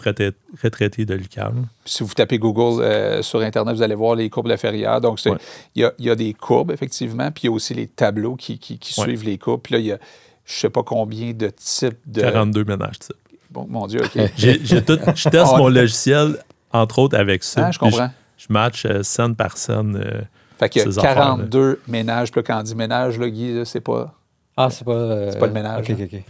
retraité, 0.64 1.06
de 1.06 1.14
l'UQAM. 1.14 1.68
Si 1.86 2.04
vous 2.04 2.14
tapez 2.14 2.38
Google 2.40 2.82
euh, 2.82 3.22
sur 3.22 3.42
Internet, 3.42 3.76
vous 3.76 3.82
allez 3.82 3.96
voir 3.96 4.16
les 4.16 4.30
courbes 4.30 4.48
Laferrière. 4.48 5.00
Donc, 5.02 5.20
Ouais. 5.26 5.34
il 5.76 5.82
y, 5.82 5.86
a, 5.86 5.94
il 6.00 6.06
y 6.06 6.10
a 6.10 6.16
des 6.16 6.34
courbes, 6.34 6.72
effectivement, 6.72 7.30
puis 7.32 7.44
il 7.44 7.46
y 7.48 7.50
a 7.50 7.52
aussi 7.52 7.74
les 7.74 7.88
tableaux 7.88 8.36
qui, 8.36 8.58
qui- 8.60 8.78
qui 8.80 9.00
Ouais. 9.00 9.08
suivent 9.08 9.24
les 9.24 9.38
courbes. 9.38 9.62
Puis 9.62 9.74
là, 9.74 9.80
il 9.80 9.86
y 9.86 9.92
a 9.92 9.98
je 10.46 10.54
ne 10.56 10.60
sais 10.60 10.70
pas 10.70 10.84
combien 10.84 11.32
de 11.34 11.48
types 11.56 11.98
de. 12.06 12.20
42 12.22 12.66
ménages 12.66 13.00
type. 13.00 13.16
Bon, 13.50 13.66
mon 13.70 13.88
Dieu, 13.88 14.02
OK. 14.04 14.20
J'ai- 14.38 14.60
j'ai 14.64 14.84
tout- 14.84 15.00
je 15.16 15.30
teste 15.30 15.52
Ah 15.54 15.58
mon 15.58 15.70
logiciel, 15.70 16.38
entre 16.72 17.00
autres, 17.00 17.18
avec 17.18 17.44
ça. 17.44 17.68
Ah, 17.68 17.72
je 17.72 17.80
comprends. 17.80 18.10
Je, 18.38 18.48
match 18.50 18.86
euh, 18.86 19.04
scène 19.04 19.36
par 19.36 19.56
scène. 19.58 19.96
euh, 19.96 20.22
Fait 20.60 20.68
qu'il 20.70 20.82
y 20.82 20.86
a 20.86 20.92
Ces 20.92 21.00
affaires-là. 21.00 21.22
42 21.22 21.80
ménages. 21.88 22.32
Puis 22.32 22.40
là, 22.42 22.44
quand 22.46 22.60
on 22.60 22.64
dit 22.64 22.76
ménage, 22.76 23.18
là, 23.20 23.30
Guy, 23.30 23.54
là, 23.54 23.64
c'est 23.64 23.80
pas. 23.80 24.14
Ah, 24.58 24.70
c'est 24.70 24.84
pas. 24.84 24.92
euh, 24.92 25.30
C'est 25.32 25.40
pas 25.40 25.48
le 25.48 25.54
ménage, 25.54 25.90
OK, 25.90 25.96
OK, 25.98 26.10
OK. 26.14 26.24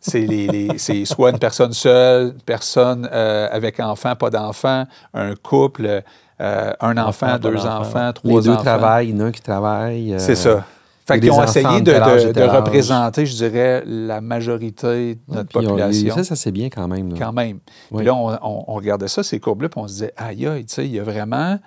C'est 0.00 0.20
les, 0.20 0.46
les- 0.46 0.78
c'est 0.78 1.04
soit 1.04 1.30
une 1.30 1.38
personne 1.38 1.72
seule, 1.72 2.28
une 2.28 2.42
personne 2.42 3.08
euh, 3.12 3.48
avec 3.50 3.78
enfant, 3.80 4.16
pas 4.16 4.30
d'enfant, 4.30 4.84
un 5.12 5.34
couple, 5.36 6.02
euh, 6.40 6.72
un 6.80 6.96
enfant, 6.96 7.38
deux 7.38 7.66
enfants, 7.66 8.12
trois 8.14 8.40
Les 8.40 8.44
deux 8.46 8.50
enfants. 8.50 8.62
travaillent, 8.62 9.08
il 9.10 9.16
y 9.16 9.20
en 9.20 9.24
a 9.24 9.28
un 9.28 9.30
qui 9.32 9.42
travaille. 9.42 10.14
euh, 10.14 10.18
C'est 10.18 10.36
ça. 10.36 10.64
Fait 11.06 11.18
qu'ils 11.20 11.30
ont 11.32 11.34
enfants 11.40 11.44
essayé 11.44 11.80
de 11.80 12.32
de, 12.32 12.42
représenter, 12.42 13.26
je 13.26 13.34
dirais, 13.34 13.82
la 13.84 14.20
majorité 14.20 15.16
de 15.16 15.34
notre 15.34 15.50
on- 15.58 15.62
population. 15.62 16.14
Ça, 16.14 16.24
ça 16.24 16.36
c'est 16.36 16.52
bien 16.52 16.68
quand 16.70 16.86
même. 16.88 17.10
là. 17.10 17.16
quand 17.18 17.32
même. 17.32 17.58
Oui. 17.90 17.96
Puis 17.98 18.06
là, 18.06 18.14
on, 18.14 18.30
on- 18.42 18.64
on 18.68 18.74
regardait 18.74 19.08
ça, 19.08 19.22
ces 19.22 19.40
courbes-là, 19.40 19.68
puis 19.68 19.80
on 19.82 19.88
se 19.88 19.92
disait, 19.94 20.14
aïe, 20.16 20.46
aïe, 20.46 20.64
tu 20.64 20.74
sais, 20.74 20.84
il 20.86 20.92
y 20.92 21.00
a 21.00 21.02
vraiment 21.02 21.58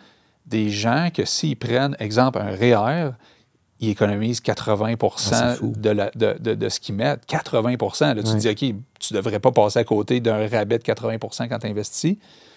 des 0.45 0.69
gens 0.69 1.09
que 1.13 1.25
s'ils 1.25 1.57
prennent, 1.57 1.95
exemple, 1.99 2.39
un 2.39 2.55
REER, 2.55 3.11
ils 3.79 3.89
économisent 3.89 4.39
80 4.39 4.95
Ah, 5.31 5.55
de, 5.61 5.89
la- 5.89 6.11
de- 6.15 6.37
de- 6.39 6.53
de 6.55 6.69
ce 6.69 6.79
qu'ils 6.79 6.95
mettent. 6.95 7.25
80% 7.27 8.13
Là, 8.15 8.15
tu 8.15 8.23
te 8.23 8.37
dis, 8.37 8.49
OK, 8.49 8.75
tu 8.99 9.13
ne 9.13 9.17
devrais 9.19 9.39
pas 9.39 9.51
passer 9.51 9.79
à 9.79 9.83
côté 9.83 10.19
d'un 10.19 10.47
rabais 10.47 10.77
de 10.77 10.83
80% 10.83 11.47
quand 11.49 11.59
tu 11.59 11.67
investis. 11.67 12.15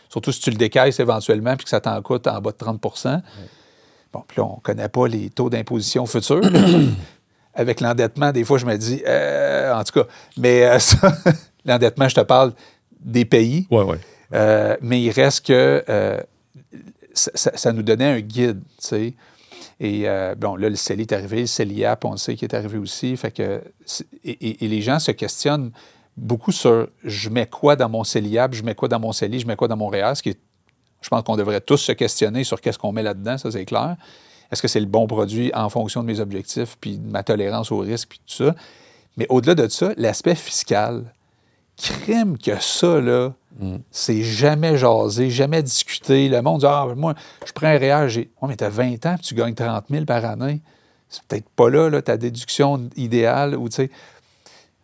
Surtout 0.08 0.30
si 0.30 0.40
tu 0.40 0.50
le 0.50 0.56
décaisses 0.56 1.00
éventuellement 1.00 1.56
puis 1.56 1.64
que 1.64 1.70
ça 1.70 1.80
t'en 1.80 2.00
coûte 2.02 2.26
en 2.28 2.40
bas 2.40 2.52
de 2.52 2.56
30% 2.56 3.20
Bon, 4.12 4.22
puis 4.28 4.36
là, 4.40 4.44
on 4.44 4.56
ne 4.56 4.60
connaît 4.60 4.88
pas 4.88 5.08
les 5.08 5.30
taux 5.30 5.50
d'imposition 5.50 6.06
futurs. 6.06 6.40
Avec 7.54 7.80
l'endettement, 7.80 8.32
des 8.32 8.44
fois, 8.44 8.58
je 8.58 8.66
me 8.66 8.76
dis, 8.76 9.02
euh, 9.06 9.74
en 9.74 9.82
tout 9.82 10.00
cas, 10.00 10.06
mais 10.36 10.64
euh, 10.64 10.78
ça, 10.78 11.12
l'endettement, 11.64 12.08
je 12.08 12.14
te 12.14 12.20
parle 12.20 12.52
des 13.00 13.24
pays. 13.24 13.66
Ouais, 13.70 13.82
ouais. 13.82 13.98
Euh, 14.34 14.76
mais 14.82 15.00
il 15.02 15.10
reste 15.10 15.46
que 15.46 15.82
ça 17.14 17.72
nous 17.72 17.82
donnait 17.82 18.04
un 18.12 18.20
guide, 18.20 18.60
tu 18.62 18.86
sais. 18.86 19.14
Et 19.78 20.08
euh, 20.08 20.34
bon, 20.34 20.56
là, 20.56 20.70
le 20.70 20.76
CELI 20.76 21.02
est 21.02 21.12
arrivé, 21.12 21.40
le 21.40 21.46
CELIAP, 21.46 22.04
on 22.04 22.12
le 22.12 22.16
sait 22.16 22.34
qu'il 22.34 22.48
est 22.48 22.54
arrivé 22.54 22.78
aussi. 22.78 23.16
Fait 23.16 23.30
que, 23.30 23.62
et, 24.24 24.56
les 24.60 24.80
gens 24.80 24.98
se 24.98 25.10
questionnent 25.10 25.70
beaucoup 26.16 26.52
sur 26.52 26.88
je 27.04 27.28
mets 27.28 27.46
quoi 27.46 27.76
dans 27.76 27.88
mon 27.88 28.02
CELIAP, 28.02 28.54
je 28.54 28.62
mets 28.62 28.74
quoi 28.74 28.88
dans 28.88 29.00
mon 29.00 29.12
CELI, 29.12 29.40
je 29.40 29.46
mets 29.46 29.56
quoi 29.56 29.68
dans 29.68 29.76
mon 29.76 29.88
REER, 29.88 30.14
ce 30.14 30.22
qui 30.22 30.30
est- 30.30 30.40
je 31.02 31.08
pense 31.10 31.22
qu'on 31.24 31.36
devrait 31.36 31.60
tous 31.60 31.76
se 31.76 31.92
questionner 31.92 32.42
sur 32.42 32.60
qu'est-ce 32.60 32.78
qu'on 32.78 32.92
met 32.92 33.02
là-dedans, 33.02 33.36
ça 33.36 33.50
c'est 33.50 33.66
clair. 33.66 33.96
Est-ce 34.50 34.62
que 34.62 34.68
c'est 34.68 34.80
le 34.80 34.86
bon 34.86 35.06
produit 35.06 35.52
en 35.54 35.68
fonction 35.68 36.02
de 36.02 36.06
mes 36.06 36.20
objectifs, 36.20 36.78
puis 36.80 36.98
de 36.98 37.10
ma 37.10 37.22
tolérance 37.22 37.70
au 37.70 37.78
risque, 37.78 38.08
puis 38.08 38.20
tout 38.26 38.44
ça? 38.44 38.54
Mais 39.18 39.26
au-delà 39.28 39.54
de 39.54 39.68
ça, 39.68 39.92
l'aspect 39.98 40.34
fiscal, 40.34 41.12
crime 41.76 42.38
que 42.38 42.58
ça, 42.60 43.00
là, 43.00 43.34
c'est 43.90 44.22
jamais 44.22 44.76
jasé, 44.76 45.30
jamais 45.30 45.62
discuté. 45.62 46.28
Le 46.28 46.42
monde 46.42 46.60
dit 46.60 46.66
Ah, 46.68 46.86
moi, 46.96 47.14
je 47.46 47.52
prends 47.52 47.66
un 47.68 47.78
REER, 47.78 48.08
j'ai. 48.08 48.30
Ouais, 48.42 48.48
mais 48.48 48.56
tu 48.56 48.64
as 48.64 48.68
20 48.68 49.04
ans, 49.06 49.14
puis 49.16 49.26
tu 49.28 49.34
gagnes 49.34 49.54
30 49.54 49.84
000 49.90 50.04
par 50.04 50.24
année. 50.24 50.60
C'est 51.08 51.22
peut-être 51.24 51.48
pas 51.50 51.70
là, 51.70 51.88
là, 51.88 52.02
ta 52.02 52.16
déduction 52.16 52.88
idéale, 52.96 53.56
ou 53.56 53.68
tu 53.68 53.76
sais. 53.76 53.90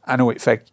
Anyway, 0.07 0.39
fait 0.39 0.65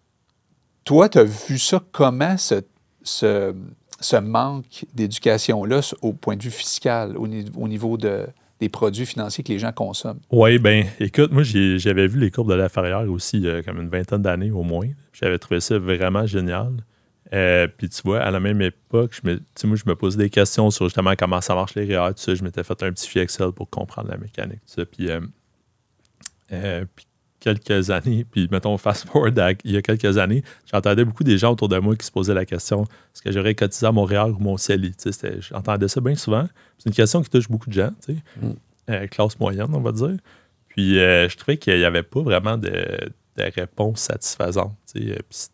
toi, 0.86 1.10
tu 1.10 1.20
as 1.20 1.24
vu 1.24 1.60
ça 1.60 1.82
comment, 1.92 2.38
ce, 2.38 2.62
ce, 3.04 3.54
ce 4.00 4.16
manque 4.16 4.86
d'éducation-là 4.94 5.82
au 6.02 6.14
point 6.14 6.36
de 6.36 6.44
vue 6.44 6.50
fiscal, 6.52 7.16
au, 7.18 7.28
ni- 7.28 7.46
au 7.56 7.68
niveau 7.68 7.98
de, 7.98 8.26
des 8.60 8.70
produits 8.70 9.06
financiers 9.06 9.44
que 9.44 9.52
les 9.52 9.60
gens 9.60 9.72
consomment? 9.72 10.20
Oui, 10.32 10.58
ben, 10.58 10.86
écoute, 11.00 11.32
moi, 11.32 11.44
j'ai- 11.44 11.78
j'avais 11.80 12.08
vu 12.08 12.20
les 12.20 12.32
courbes 12.32 12.50
de 12.50 12.56
la 12.56 12.70
Ferrière 12.70 13.08
aussi 13.10 13.38
il 13.38 13.44
y 13.44 13.50
a 13.50 13.62
comme 13.62 13.80
une 13.82 13.90
vingtaine 13.90 14.22
d'années 14.22 14.52
au 14.52 14.64
moins. 14.64 14.88
J'avais 15.14 15.38
trouvé 15.38 15.60
ça 15.60 15.78
vraiment 15.78 16.26
génial. 16.26 16.72
Euh, 17.32 17.68
puis 17.68 17.90
tu 17.90 18.02
vois, 18.04 18.22
à 18.22 18.32
la 18.32 18.40
même 18.40 18.62
époque, 18.62 19.14
je 19.24 19.30
me, 19.30 19.40
moi, 19.68 19.76
je 19.78 19.84
me 19.86 19.96
posais 19.96 20.18
des 20.18 20.30
questions 20.32 20.72
sur 20.72 20.86
justement 20.86 21.14
comment 21.18 21.42
ça 21.42 21.54
marche 21.54 21.76
les 21.76 21.86
REER, 21.86 22.14
tout 22.16 22.22
ça. 22.22 22.34
Je 22.34 22.44
m'étais 22.44 22.64
fait 22.64 22.82
un 22.84 22.92
petit 22.92 23.06
fichier 23.06 23.22
Excel 23.22 23.52
pour 23.52 23.70
comprendre 23.70 24.10
la 24.10 24.18
mécanique, 24.18 24.62
tout 24.66 24.74
ça. 24.82 24.86
Puis, 24.86 25.10
euh, 25.12 25.20
euh, 26.52 26.86
puis 26.96 27.06
quelques 27.40 27.90
années, 27.92 28.26
puis 28.30 28.48
mettons 28.52 28.78
fast 28.78 29.08
forward 29.08 29.38
à- 29.40 29.52
il 29.64 29.72
y 29.72 29.78
a 29.78 29.82
quelques 29.82 30.18
années, 30.18 30.44
j'entendais 30.72 31.06
beaucoup 31.06 31.24
des 31.24 31.38
gens 31.38 31.54
autour 31.54 31.70
de 31.70 31.78
moi 31.78 31.96
qui 31.96 32.06
se 32.06 32.12
posaient 32.12 32.34
la 32.34 32.46
question 32.46 32.84
est-ce 32.84 33.22
que 33.22 33.32
j'aurais 33.32 33.56
cotisé 33.56 33.86
à 33.86 33.92
mon 33.94 34.04
REER 34.04 34.32
ou 34.32 34.40
mon 34.40 34.58
CELI 34.58 34.94
J'entendais 35.40 35.88
ça 35.88 36.02
bien 36.02 36.16
souvent. 36.16 36.48
C'est 36.78 36.90
une 36.90 36.96
question 36.96 37.22
qui 37.22 37.30
touche 37.30 37.48
beaucoup 37.48 37.70
de 37.70 37.76
gens, 37.76 37.92
tu 38.06 38.16
sais. 38.16 39.04
Mm. 39.04 39.08
Classe 39.08 39.40
moyenne, 39.40 39.70
on 39.74 39.80
va 39.82 39.92
dire. 39.92 40.18
Puis 40.68 40.96
je 40.96 41.38
trouvais 41.38 41.58
qu'il 41.58 41.78
n'y 41.78 41.86
avait 41.86 42.04
pas 42.04 42.22
vraiment 42.22 42.58
de, 42.58 42.70
de 43.38 43.44
réponse 43.56 44.00
satisfaisante. 44.02 44.76
tu 44.92 45.14
sais. 45.30 45.50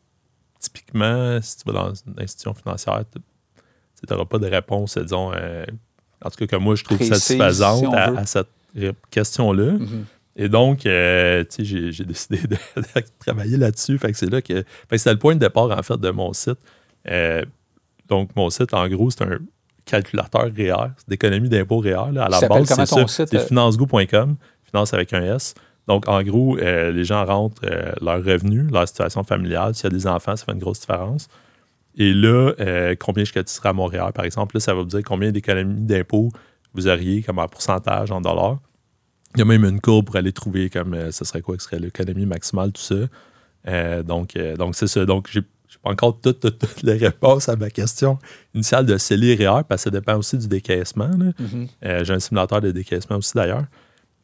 Typiquement, 0.66 1.40
si 1.42 1.58
tu 1.58 1.64
vas 1.66 1.74
dans 1.74 1.94
une 1.94 2.20
institution 2.20 2.54
financière, 2.54 3.04
tu 3.14 3.22
n'auras 4.10 4.26
pas 4.26 4.40
de 4.40 4.48
réponse, 4.48 4.98
disons, 4.98 5.32
euh, 5.34 5.66
en 6.24 6.30
tout 6.30 6.38
cas 6.38 6.48
que 6.48 6.56
moi 6.56 6.76
je 6.76 6.84
trouve 6.84 6.98
Précise, 6.98 7.16
satisfaisante 7.16 7.80
si 7.80 7.96
à, 7.96 8.26
cette 8.26 8.48
question-là. 9.12 9.74
Mhm. 9.74 10.06
Et 10.38 10.50
donc, 10.50 10.86
euh, 10.86 11.44
tu 11.46 11.66
sais, 11.66 11.92
j'ai, 11.92 12.04
décidé 12.04 12.40
de, 12.40 12.58
de 12.76 13.04
travailler 13.20 13.58
là-dessus. 13.58 13.98
Fait 13.98 14.12
que 14.12 14.18
c'est 14.18 14.30
là 14.30 14.42
que. 14.42 14.66
C'était 14.92 15.14
le 15.14 15.20
point 15.20 15.36
de 15.36 15.40
départ, 15.40 15.72
en 15.72 15.84
fait, 15.84 15.98
de 15.98 16.10
mon 16.10 16.34
site. 16.34 16.58
Euh, 17.08 17.46
donc, 18.10 18.36
mon 18.36 18.50
site, 18.50 18.74
en 18.74 18.88
gros, 18.90 19.10
c'est 19.12 19.22
un 19.22 19.40
calculateur 19.86 20.44
REER, 20.44 20.92
c'est 20.98 21.10
d'économie 21.10 21.48
d'impôt 21.48 21.80
REER. 21.80 22.12
là. 22.12 22.26
À 22.26 22.30
la 22.30 22.42
base, 22.48 22.68
c'est 22.68 22.86
ça. 22.86 23.06
C'est 23.08 23.48
financego.com, 23.48 24.36
finance 24.64 24.94
avec 24.94 25.14
un 25.14 25.36
S. 25.36 25.54
Donc, 25.88 26.08
en 26.08 26.22
gros, 26.24 26.58
euh, 26.58 26.92
les 26.92 27.06
gens 27.06 27.26
rentrent 27.26 27.62
euh, 27.66 27.92
leurs 28.02 28.24
revenus, 28.24 28.72
leur 28.72 28.88
situation 28.88 29.24
familiale. 29.24 29.76
S'il 29.76 29.86
y 29.86 29.88
a 29.88 29.98
des 29.98 30.08
enfants, 30.08 30.36
ça 30.36 30.46
fait 30.46 30.52
une 30.52 30.60
grosse 30.60 30.80
différence. 30.80 31.28
Et 31.98 32.14
là, 32.14 32.54
euh, 32.60 32.96
combien 33.00 33.24
je 33.24 33.32
cotiserai 33.32 33.70
à 33.70 33.74
Montréal, 33.74 34.12
par 34.14 34.26
exemple, 34.26 34.56
là, 34.56 34.60
ça 34.60 34.74
va 34.74 34.82
vous 34.82 34.88
dire 34.88 35.04
combien 35.06 35.32
d'économies 35.32 35.82
d'impôt 35.82 36.32
vous 36.74 36.88
auriez 36.88 37.22
comme 37.22 37.40
en 37.40 37.48
pourcentage 37.48 38.12
en 38.12 38.20
dollars. 38.20 38.58
Il 39.36 39.40
y 39.40 39.42
a 39.42 39.46
même 39.46 39.64
une 39.64 39.80
courbe 39.80 40.08
pour 40.08 40.16
aller 40.16 40.34
trouver 40.34 40.70
comme 40.70 40.94
euh, 40.94 41.12
ce 41.12 41.24
serait 41.24 41.42
quoi, 41.42 41.56
ce 41.58 41.66
serait 41.66 41.80
l'économie 41.80 42.26
maximale, 42.26 42.72
tout 42.72 42.82
ça. 42.82 44.04
Donc, 44.04 44.38
donc 44.38 44.76
c'est 44.76 44.88
ça. 44.88 45.06
Donc, 45.06 45.28
j'ai 45.32 45.42
pas 45.80 45.92
encore 45.92 46.20
toutes, 46.20 46.40
toutes, 46.40 46.60
toutes 46.60 46.84
les 46.84 46.98
réponses 46.98 47.50
à 47.50 47.56
ma 47.56 47.70
question 47.70 48.18
initiale 48.54 48.86
de 48.86 48.98
CELI 48.98 49.36
REER, 49.36 49.64
parce 49.68 49.84
que 49.84 49.90
ça 49.90 49.92
dépend 49.92 50.18
aussi 50.18 50.38
du 50.38 50.48
décaissement. 50.48 51.10
Mhm. 51.10 51.68
Euh, 51.84 52.04
j'ai 52.04 52.14
un 52.14 52.20
simulateur 52.20 52.62
de 52.62 52.72
décaissement 52.72 53.18
aussi 53.18 53.34
d'ailleurs. 53.36 53.66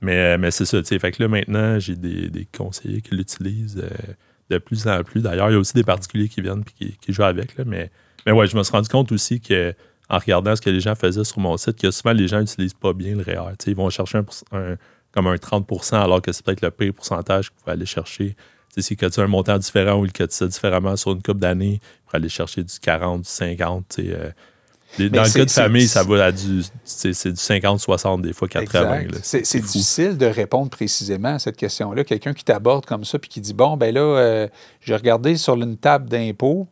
Mais, 0.01 0.15
euh, 0.33 0.37
mais 0.39 0.51
c'est 0.51 0.65
ça, 0.65 0.79
tu 0.81 0.87
sais. 0.87 0.99
Fait 0.99 1.11
que 1.11 1.21
là, 1.21 1.29
maintenant, 1.29 1.79
j'ai 1.79 1.95
des, 1.95 2.29
des 2.29 2.47
conseillers 2.57 3.01
qui 3.01 3.15
l'utilisent 3.15 3.77
euh, 3.83 4.13
de 4.49 4.57
plus 4.57 4.87
en 4.87 5.03
plus. 5.03 5.21
D'ailleurs, 5.21 5.49
il 5.49 5.53
y 5.53 5.55
a 5.55 5.59
aussi 5.59 5.73
des 5.73 5.83
particuliers 5.83 6.27
qui 6.27 6.41
viennent 6.41 6.63
et 6.81 6.93
qui, 6.99 7.13
jouent 7.13 7.23
avec. 7.23 7.55
Là, 7.57 7.63
mais, 7.65 7.91
mais 8.25 8.31
ouais, 8.31 8.47
je 8.47 8.57
me 8.57 8.63
suis 8.63 8.71
rendu 8.71 8.89
compte 8.89 9.11
aussi 9.11 9.39
que 9.39 9.73
en 10.09 10.17
regardant 10.17 10.55
ce 10.55 10.61
que 10.61 10.69
les 10.69 10.81
gens 10.81 10.95
faisaient 10.95 11.23
sur 11.23 11.39
mon 11.39 11.55
site, 11.55 11.79
que 11.79 11.89
souvent 11.91 12.11
les 12.13 12.27
gens 12.27 12.39
n'utilisent 12.41 12.73
pas 12.73 12.93
bien 12.93 13.15
le 13.15 13.21
REER. 13.23 13.51
Tu 13.57 13.65
sais, 13.65 13.71
ils 13.71 13.77
vont 13.77 13.89
chercher 13.89 14.17
un, 14.17 14.25
un- 14.51 14.75
comme 15.13 15.27
un 15.27 15.35
30% 15.35 15.95
alors 15.95 16.21
que 16.21 16.31
c'est 16.31 16.43
peut-être 16.45 16.61
le 16.61 16.71
pire 16.71 16.93
pourcentage 16.93 17.49
qu'il 17.49 17.59
faut 17.63 17.69
aller 17.71 17.85
chercher. 17.85 18.29
Tu 18.29 18.35
sais, 18.75 18.81
S'ils 18.81 18.97
cotisent 18.97 19.19
un 19.19 19.27
montant 19.27 19.57
différent 19.57 19.99
ou 19.99 20.05
ils 20.05 20.11
cotisent 20.11 20.47
différemment 20.49 20.95
sur 20.97 21.11
une 21.11 21.21
couple 21.21 21.39
d'années, 21.39 21.79
pour 22.05 22.15
aller 22.15 22.29
chercher 22.29 22.63
du 22.63 22.73
40, 22.81 23.21
du 23.21 23.29
50. 23.29 23.85
tu 23.89 24.03
sais, 24.03 24.13
euh, 24.13 24.31
Mais 24.99 25.09
dans 25.09 25.23
le 25.23 25.29
cas 25.29 25.45
de 25.45 25.51
famille, 25.51 25.87
ça 25.87 26.03
va 26.03 26.25
à 26.25 26.31
du, 26.31 26.63
c'est 26.83 27.31
du 27.31 27.35
50, 27.35 27.79
60, 27.79 28.21
des 28.21 28.33
fois 28.33 28.47
80. 28.47 28.99
Exact. 28.99 29.11
là. 29.11 29.17
C'est 29.21 29.59
difficile 29.59 30.17
de 30.17 30.25
répondre 30.25 30.69
précisément 30.69 31.35
à 31.35 31.39
cette 31.39 31.57
question-là. 31.57 32.03
Quelqu'un 32.03 32.33
qui 32.33 32.43
t'aborde 32.43 32.85
comme 32.85 33.05
ça 33.05 33.19
puis 33.19 33.29
qui 33.29 33.41
dit 33.41 33.53
Bon, 33.53 33.77
ben 33.77 33.93
là, 33.93 34.01
euh, 34.01 34.47
j'ai 34.81 34.95
regardé 34.95 35.37
sur 35.37 35.55
une 35.55 35.77
table 35.77 36.09
d'impôt, 36.09 36.67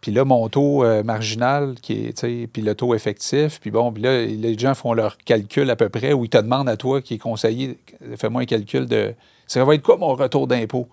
puis 0.00 0.12
là, 0.12 0.24
mon 0.24 0.48
taux 0.48 0.84
euh, 0.84 1.02
marginal, 1.02 1.74
qui 1.80 2.06
est, 2.06 2.46
puis 2.46 2.62
le 2.62 2.74
taux 2.74 2.94
effectif, 2.94 3.58
puis 3.60 3.70
bon, 3.70 3.92
puis 3.92 4.02
là, 4.02 4.24
les 4.24 4.58
gens 4.58 4.74
font 4.74 4.92
leur 4.92 5.16
calcul 5.18 5.68
à 5.70 5.76
peu 5.76 5.88
près, 5.88 6.12
ou 6.12 6.24
ils 6.24 6.30
te 6.30 6.38
demandent 6.38 6.68
à 6.68 6.76
toi, 6.76 7.00
qui 7.00 7.14
est 7.14 7.18
conseiller, 7.18 7.78
fais-moi 8.16 8.42
un 8.42 8.46
calcul 8.46 8.86
de. 8.86 9.14
Ça 9.46 9.64
va 9.64 9.74
être 9.74 9.82
quoi 9.82 9.96
mon 9.96 10.14
retour 10.14 10.46
d'impôt? 10.46 10.88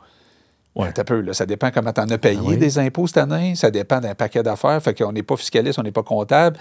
Ouais. 0.76 0.92
T'as 0.94 1.04
peu, 1.04 1.20
là, 1.22 1.34
ça 1.34 1.46
dépend 1.46 1.70
comment 1.72 1.92
tu 1.92 2.00
en 2.02 2.10
as 2.10 2.18
payé 2.18 2.40
Ah 2.42 2.48
oui. 2.48 2.58
des 2.58 2.80
impôts 2.80 3.06
cette 3.08 3.18
année. 3.18 3.56
Ça 3.56 3.70
dépend 3.72 4.00
d'un 4.00 4.16
paquet 4.16 4.42
d'affaires. 4.42 4.82
Fait 4.82 4.94
qu'on 4.94 5.12
n'est 5.12 5.24
pas 5.24 5.36
fiscaliste, 5.36 5.78
on 5.80 5.84
n'est 5.84 5.92
pas 5.92 6.04
comptable. 6.04 6.58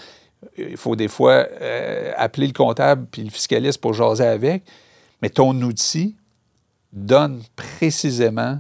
Il 0.57 0.77
faut 0.77 0.97
des 0.97 1.09
fois 1.09 1.47
euh, 1.61 2.13
appeler 2.17 2.47
le 2.49 2.53
comptable 2.53 3.07
puis 3.11 3.23
le 3.23 3.31
fiscaliste 3.31 3.81
pour 3.81 3.95
jaser 3.95 4.25
avec. 4.27 4.65
Mais 5.23 5.29
ton 5.29 5.55
outil 5.63 6.17
donne 6.93 7.43
précisément, 7.55 8.59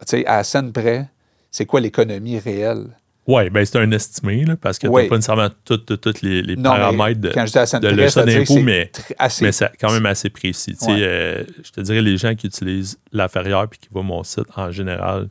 tu 0.00 0.18
sais, 0.18 0.26
à 0.26 0.38
la 0.38 0.44
scène 0.44 0.72
près, 0.72 1.08
c'est 1.50 1.64
quoi 1.66 1.80
l'économie 1.80 2.38
réelle? 2.38 2.88
Oui, 3.26 3.50
ben 3.50 3.64
c'est 3.64 3.78
un 3.78 3.90
estimé, 3.92 4.44
là, 4.44 4.56
parce 4.56 4.78
que 4.80 4.88
tu 4.88 4.92
n'as 4.92 5.08
pas 5.08 5.14
nécessairement 5.14 5.48
tous 5.64 5.78
les, 6.22 6.42
les 6.42 6.56
Non, 6.56 6.70
paramètres 6.70 7.20
de, 7.20 7.28
quand 7.30 7.46
je 7.46 7.52
dis 7.52 7.58
à 7.58 7.64
de 7.78 7.88
que 7.88 8.24
d'impôt, 8.26 8.58
mais, 8.60 8.90
tr- 8.92 9.14
assez. 9.18 9.44
mais 9.44 9.52
c'est 9.52 9.70
quand 9.80 9.92
même 9.92 10.06
assez 10.06 10.28
précis. 10.28 10.76
Ouais. 10.82 10.96
euh, 11.02 11.44
je 11.62 11.70
te 11.70 11.80
dirais, 11.80 12.02
les 12.02 12.16
gens 12.16 12.34
qui 12.34 12.48
utilisent 12.48 12.98
la 13.12 13.28
Ferrière 13.28 13.68
puis 13.68 13.78
qui 13.78 13.88
voient 13.92 14.02
mon 14.02 14.24
site, 14.24 14.46
en 14.56 14.72
général, 14.72 15.28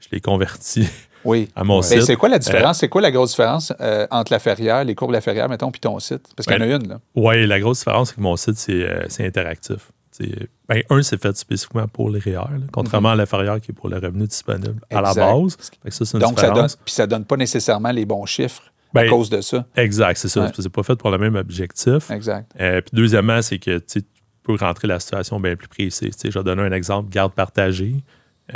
je 0.00 0.08
les 0.12 0.20
convertis 0.20 0.86
oui. 1.24 1.48
à 1.56 1.64
mon 1.64 1.78
Mais 1.78 1.82
site. 1.86 2.02
c'est 2.02 2.16
quoi 2.16 2.28
la 2.28 2.38
différence? 2.38 2.78
C'est 2.80 2.88
quoi 2.88 3.00
la 3.00 3.10
grosse 3.10 3.30
différence 3.30 3.72
euh, 3.80 4.06
entre 4.10 4.32
la 4.32 4.38
ferrière, 4.38 4.84
les 4.84 4.94
courbes 4.94 5.12
de 5.12 5.16
la 5.16 5.20
ferrière, 5.22 5.48
mettons, 5.48 5.70
puis 5.70 5.80
ton 5.80 5.98
site? 5.98 6.28
Parce 6.36 6.46
qu'il 6.46 6.56
y 6.56 6.60
en 6.60 6.70
a 6.70 6.76
une, 6.76 6.88
là. 6.88 7.00
Oui, 7.14 7.46
la 7.46 7.58
grosse 7.58 7.78
différence, 7.78 8.10
c'est 8.10 8.16
que 8.16 8.20
mon 8.20 8.36
site, 8.36 8.56
c'est 8.56 8.72
euh, 8.82 9.04
c'est 9.08 9.26
interactif. 9.26 9.92
C'est- 10.20 10.48
Ben, 10.68 10.82
un, 10.90 11.02
c'est 11.02 11.20
fait 11.20 11.36
spécifiquement 11.36 11.88
pour 11.88 12.10
les 12.10 12.20
REER, 12.20 12.32
là, 12.34 12.48
contrairement 12.72 13.10
à 13.10 13.16
la 13.16 13.26
Ferrière 13.26 13.60
qui 13.60 13.70
est 13.72 13.74
pour 13.74 13.88
le 13.88 13.96
revenu 13.98 14.26
disponible 14.26 14.80
à 14.90 15.00
la 15.00 15.10
Mhm. 15.10 15.16
Base. 15.16 15.56
Ça, 15.88 16.04
une 16.14 16.20
Donc, 16.20 16.38
ça 16.38 16.50
donne, 16.50 16.68
puis 16.84 16.94
ça 16.94 17.06
donne 17.06 17.24
pas 17.24 17.36
nécessairement 17.36 17.90
les 17.90 18.04
bons 18.06 18.26
chiffres 18.26 18.62
à 18.94 19.02
Ben, 19.02 19.08
cause 19.10 19.30
de 19.30 19.40
ça. 19.40 19.66
Exact, 19.76 20.16
c'est 20.18 20.28
ça. 20.28 20.42
Ouais. 20.44 20.50
C'est 20.56 20.68
pas 20.68 20.82
fait 20.82 20.96
pour 20.96 21.10
le 21.10 21.18
même 21.18 21.34
objectif. 21.36 22.10
Exact. 22.10 22.50
Euh, 22.60 22.80
puis 22.80 22.90
deuxièmement, 22.92 23.40
c'est 23.42 23.58
que 23.58 23.78
tu 23.78 24.02
peux 24.42 24.54
rentrer 24.56 24.88
la 24.88 25.00
situation 25.00 25.40
bien 25.40 25.56
plus 25.56 25.68
précise. 25.68 26.16
Je 26.22 26.28
vais 26.38 26.44
donner 26.44 26.62
un 26.62 26.72
exemple, 26.72 27.08
garde 27.10 27.32
partagée. 27.32 27.96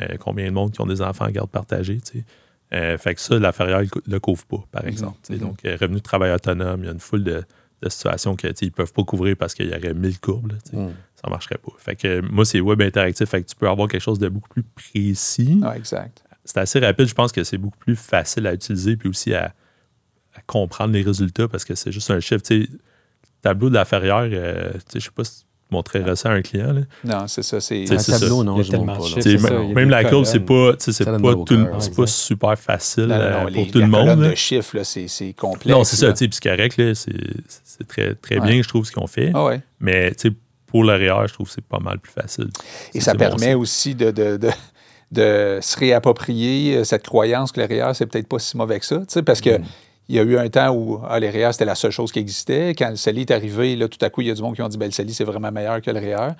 Euh, 0.00 0.16
combien 0.18 0.46
de 0.46 0.50
monde 0.50 0.72
qui 0.72 0.80
ont 0.80 0.86
des 0.86 1.00
enfants 1.02 1.26
en 1.26 1.30
garde 1.30 1.50
partagée. 1.50 2.00
Euh, 2.72 2.98
fait 2.98 3.14
que 3.14 3.20
ça, 3.20 3.38
la 3.38 3.52
Ferrière 3.52 3.80
ne 3.82 4.12
le 4.12 4.18
couvre 4.20 4.44
pas, 4.46 4.64
par 4.72 4.84
exemple. 4.86 5.18
tu 5.24 5.34
sais. 5.34 5.40
mhm. 5.40 5.46
Donc, 5.48 5.58
revenu 5.64 5.96
de 5.96 6.02
travail 6.02 6.32
autonome, 6.32 6.80
il 6.82 6.86
y 6.86 6.88
a 6.88 6.92
une 6.92 6.98
foule 7.00 7.22
de, 7.22 7.44
de 7.82 7.88
situations 7.88 8.34
que, 8.34 8.48
tu 8.48 8.54
sais, 8.56 8.66
ils 8.66 8.70
ne 8.70 8.74
peuvent 8.74 8.92
pas 8.92 9.04
couvrir 9.04 9.36
parce 9.36 9.54
qu'il 9.54 9.66
y 9.68 9.74
aurait 9.76 9.94
1000 9.94 10.18
courbes. 10.18 10.52
là. 10.52 10.80
Mm. 10.80 10.90
Ça 11.24 11.28
ne 11.30 11.30
marcherait 11.30 11.56
pas. 11.58 11.72
Fait 11.78 11.96
que 11.96 12.20
moi, 12.20 12.44
c'est 12.44 12.60
web 12.60 12.82
interactif. 12.82 13.28
Fait 13.30 13.42
que 13.42 13.48
tu 13.48 13.56
peux 13.56 13.66
avoir 13.68 13.88
quelque 13.88 14.02
chose 14.02 14.18
de 14.18 14.28
beaucoup 14.28 14.50
plus 14.50 14.62
précis. 14.62 15.58
Exact. 15.74 16.22
C'est 16.44 16.58
assez 16.58 16.78
rapide. 16.80 17.06
Je 17.06 17.14
pense 17.14 17.32
que 17.32 17.42
c'est 17.44 17.56
beaucoup 17.56 17.78
plus 17.78 17.96
facile 17.96 18.46
à 18.46 18.52
utiliser 18.52 18.96
puis 18.96 19.08
aussi 19.08 19.32
à, 19.32 19.54
à 20.36 20.40
comprendre 20.46 20.92
les 20.92 21.00
résultats 21.02 21.48
parce 21.48 21.64
que 21.64 21.74
c'est 21.74 21.92
juste 21.92 22.10
un 22.10 22.20
chiffre. 22.20 22.42
Tu 22.42 22.64
sais, 22.64 22.68
tableau 23.40 23.70
de 23.70 23.74
la 23.74 23.86
Ferrière, 23.86 24.28
euh, 24.30 24.72
tu 24.72 24.78
sais, 24.78 24.82
je 24.92 24.96
ne 24.98 25.00
sais 25.00 25.10
pas 25.16 25.24
si 25.24 25.40
tu 25.40 25.46
montrerais 25.70 26.14
ça 26.16 26.28
à 26.28 26.32
un 26.34 26.42
client. 26.42 26.74
là. 26.74 26.82
Non, 27.04 27.26
c'est 27.26 27.42
ça. 27.42 27.58
C'est 27.62 27.86
C'est 27.86 27.94
Un 27.94 27.98
ça. 27.98 28.18
tableau, 28.20 28.44
non, 28.44 28.58
a 28.58 28.62
je 28.62 28.76
montre 28.76 28.98
pas. 29.14 29.20
chiffres. 29.22 29.48
ça, 29.48 29.58
même 29.74 29.88
la 29.88 30.04
courbe, 30.04 30.26
c'est 30.26 30.40
pas, 30.40 30.74
tu 30.74 30.84
sais, 30.84 30.92
c'est 30.92 31.04
pas, 31.06 31.18
tout- 31.18 31.44
cœur, 31.46 31.78
pas 31.96 32.06
super 32.06 32.58
facile 32.58 33.04
Non, 33.04 33.16
non, 33.16 33.22
euh, 33.22 33.40
pour 33.40 33.50
les- 33.50 33.70
tout 33.70 33.78
le 33.78 33.86
monde. 33.86 34.34
chiffres, 34.34 34.76
là, 34.76 34.84
c'est 34.84 35.08
c'est 35.08 35.32
complexe. 35.32 35.74
Non, 35.74 35.82
c'est 35.84 35.96
ça, 35.96 36.08
là. 36.08 36.12
tu 36.12 36.18
sais, 36.18 36.28
puis 36.28 36.38
c'est 36.42 36.50
correct, 36.50 36.76
là, 36.76 36.94
c'est 36.94 37.12
c'est 37.64 37.88
très, 37.88 38.14
très 38.14 38.38
Ouais. 38.38 38.46
bien, 38.52 38.60
je 38.62 38.68
trouve, 38.68 38.84
ce 38.84 38.92
qu'ils 38.92 39.02
ont 39.02 39.06
fait. 39.06 39.30
Ah 39.34 39.44
ouais. 39.46 39.62
Mais 39.80 40.10
tu 40.14 40.28
sais, 40.28 40.34
pour 40.74 40.82
le 40.82 40.94
REER, 40.94 41.28
je 41.28 41.34
trouve 41.34 41.46
que 41.46 41.52
c'est 41.52 41.64
pas 41.64 41.78
mal 41.78 42.00
plus 42.00 42.10
facile. 42.10 42.48
Et 42.94 43.00
ça 43.00 43.14
permet 43.14 43.54
bon, 43.54 43.60
aussi 43.60 43.94
de, 43.94 44.10
de, 44.10 44.36
de, 44.36 44.50
de 45.12 45.60
se 45.62 45.78
réapproprier 45.78 46.78
euh, 46.78 46.82
cette 46.82 47.06
croyance 47.06 47.52
que 47.52 47.60
le 47.60 47.66
REER, 47.66 47.94
c'est 47.94 48.06
peut-être 48.06 48.26
pas 48.26 48.40
si 48.40 48.56
mauvais 48.56 48.80
que 48.80 48.84
ça. 48.86 48.98
tu 48.98 49.04
sais, 49.06 49.22
Parce 49.22 49.40
que 49.40 49.58
Mm. 49.58 49.64
il 50.08 50.16
y 50.16 50.18
a 50.18 50.22
eu 50.24 50.36
un 50.36 50.48
temps 50.48 50.74
où 50.74 51.00
ah, 51.08 51.20
le 51.20 51.28
REER, 51.28 51.52
c'était 51.52 51.64
la 51.64 51.76
seule 51.76 51.92
chose 51.92 52.10
qui 52.10 52.18
existait. 52.18 52.74
Quand 52.76 52.90
le 52.90 52.96
CELI 52.96 53.20
est 53.20 53.30
arrivé, 53.30 53.76
là, 53.76 53.86
tout 53.86 54.04
à 54.04 54.10
coup, 54.10 54.22
il 54.22 54.26
y 54.26 54.30
a 54.32 54.34
du 54.34 54.42
monde 54.42 54.56
qui 54.56 54.62
ont 54.62 54.68
dit 54.68 54.76
ben, 54.76 54.86
le 54.86 54.90
CELI, 54.90 55.14
c'est 55.14 55.22
vraiment 55.22 55.52
meilleur 55.52 55.80
que 55.80 55.92
le 55.92 56.00
REER. 56.00 56.32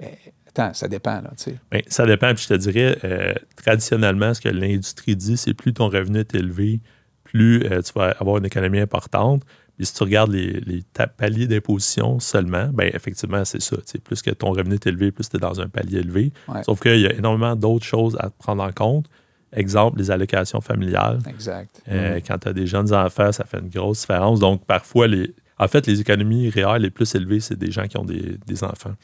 Mais 0.00 0.18
attends, 0.46 0.74
ça 0.74 0.86
dépend. 0.86 1.22
Là, 1.22 1.30
tu 1.38 1.44
sais. 1.44 1.54
Ben, 1.72 1.80
ça 1.86 2.04
dépend, 2.04 2.34
puis 2.34 2.42
je 2.46 2.48
te 2.48 2.58
dirais, 2.58 2.98
euh, 3.04 3.32
traditionnellement, 3.56 4.34
ce 4.34 4.42
que 4.42 4.50
l'industrie 4.50 5.16
dit, 5.16 5.38
c'est 5.38 5.54
plus 5.54 5.72
ton 5.72 5.88
revenu 5.88 6.18
est 6.18 6.34
élevé, 6.34 6.80
plus 7.24 7.64
euh, 7.64 7.80
tu 7.80 7.94
vas 7.94 8.14
avoir 8.20 8.36
une 8.36 8.44
économie 8.44 8.80
importante. 8.80 9.44
Puis 9.78 9.86
si 9.86 9.94
tu 9.94 10.02
regardes 10.02 10.32
les, 10.32 10.82
paliers 11.16 11.46
d'imposition 11.46 12.18
seulement, 12.18 12.68
ben 12.72 12.90
effectivement, 12.92 13.44
c'est 13.44 13.62
ça. 13.62 13.76
Plus 14.02 14.22
que 14.22 14.32
ton 14.32 14.50
revenu 14.50 14.74
est 14.74 14.86
élevé, 14.88 15.12
plus 15.12 15.28
tu 15.28 15.36
es 15.36 15.40
dans 15.40 15.60
un 15.60 15.68
palier 15.68 16.00
élevé. 16.00 16.32
Ouais. 16.48 16.64
Sauf 16.64 16.80
qu'il 16.80 16.98
y 16.98 17.06
a 17.06 17.12
énormément 17.12 17.54
d'autres 17.54 17.84
choses 17.84 18.16
à 18.18 18.28
prendre 18.28 18.64
en 18.64 18.72
compte. 18.72 19.06
Exemple, 19.52 20.00
les 20.00 20.10
allocations 20.10 20.60
familiales. 20.60 21.20
Exact. 21.28 21.80
Euh, 21.88 22.18
Quand 22.26 22.38
tu 22.38 22.48
as 22.48 22.52
des 22.52 22.66
jeunes 22.66 22.92
enfants, 22.92 23.30
ça 23.30 23.44
fait 23.44 23.60
une 23.60 23.68
grosse 23.68 24.00
différence. 24.00 24.40
Donc, 24.40 24.66
parfois, 24.66 25.06
les, 25.06 25.32
en 25.60 25.68
fait, 25.68 25.86
les 25.86 26.00
économies 26.00 26.50
réelles 26.50 26.82
les 26.82 26.90
plus 26.90 27.14
élevées, 27.14 27.38
c'est 27.38 27.56
des 27.56 27.70
gens 27.70 27.86
qui 27.86 27.96
ont 27.98 28.04
des, 28.04 28.36
des 28.48 28.64
enfants. 28.64 28.94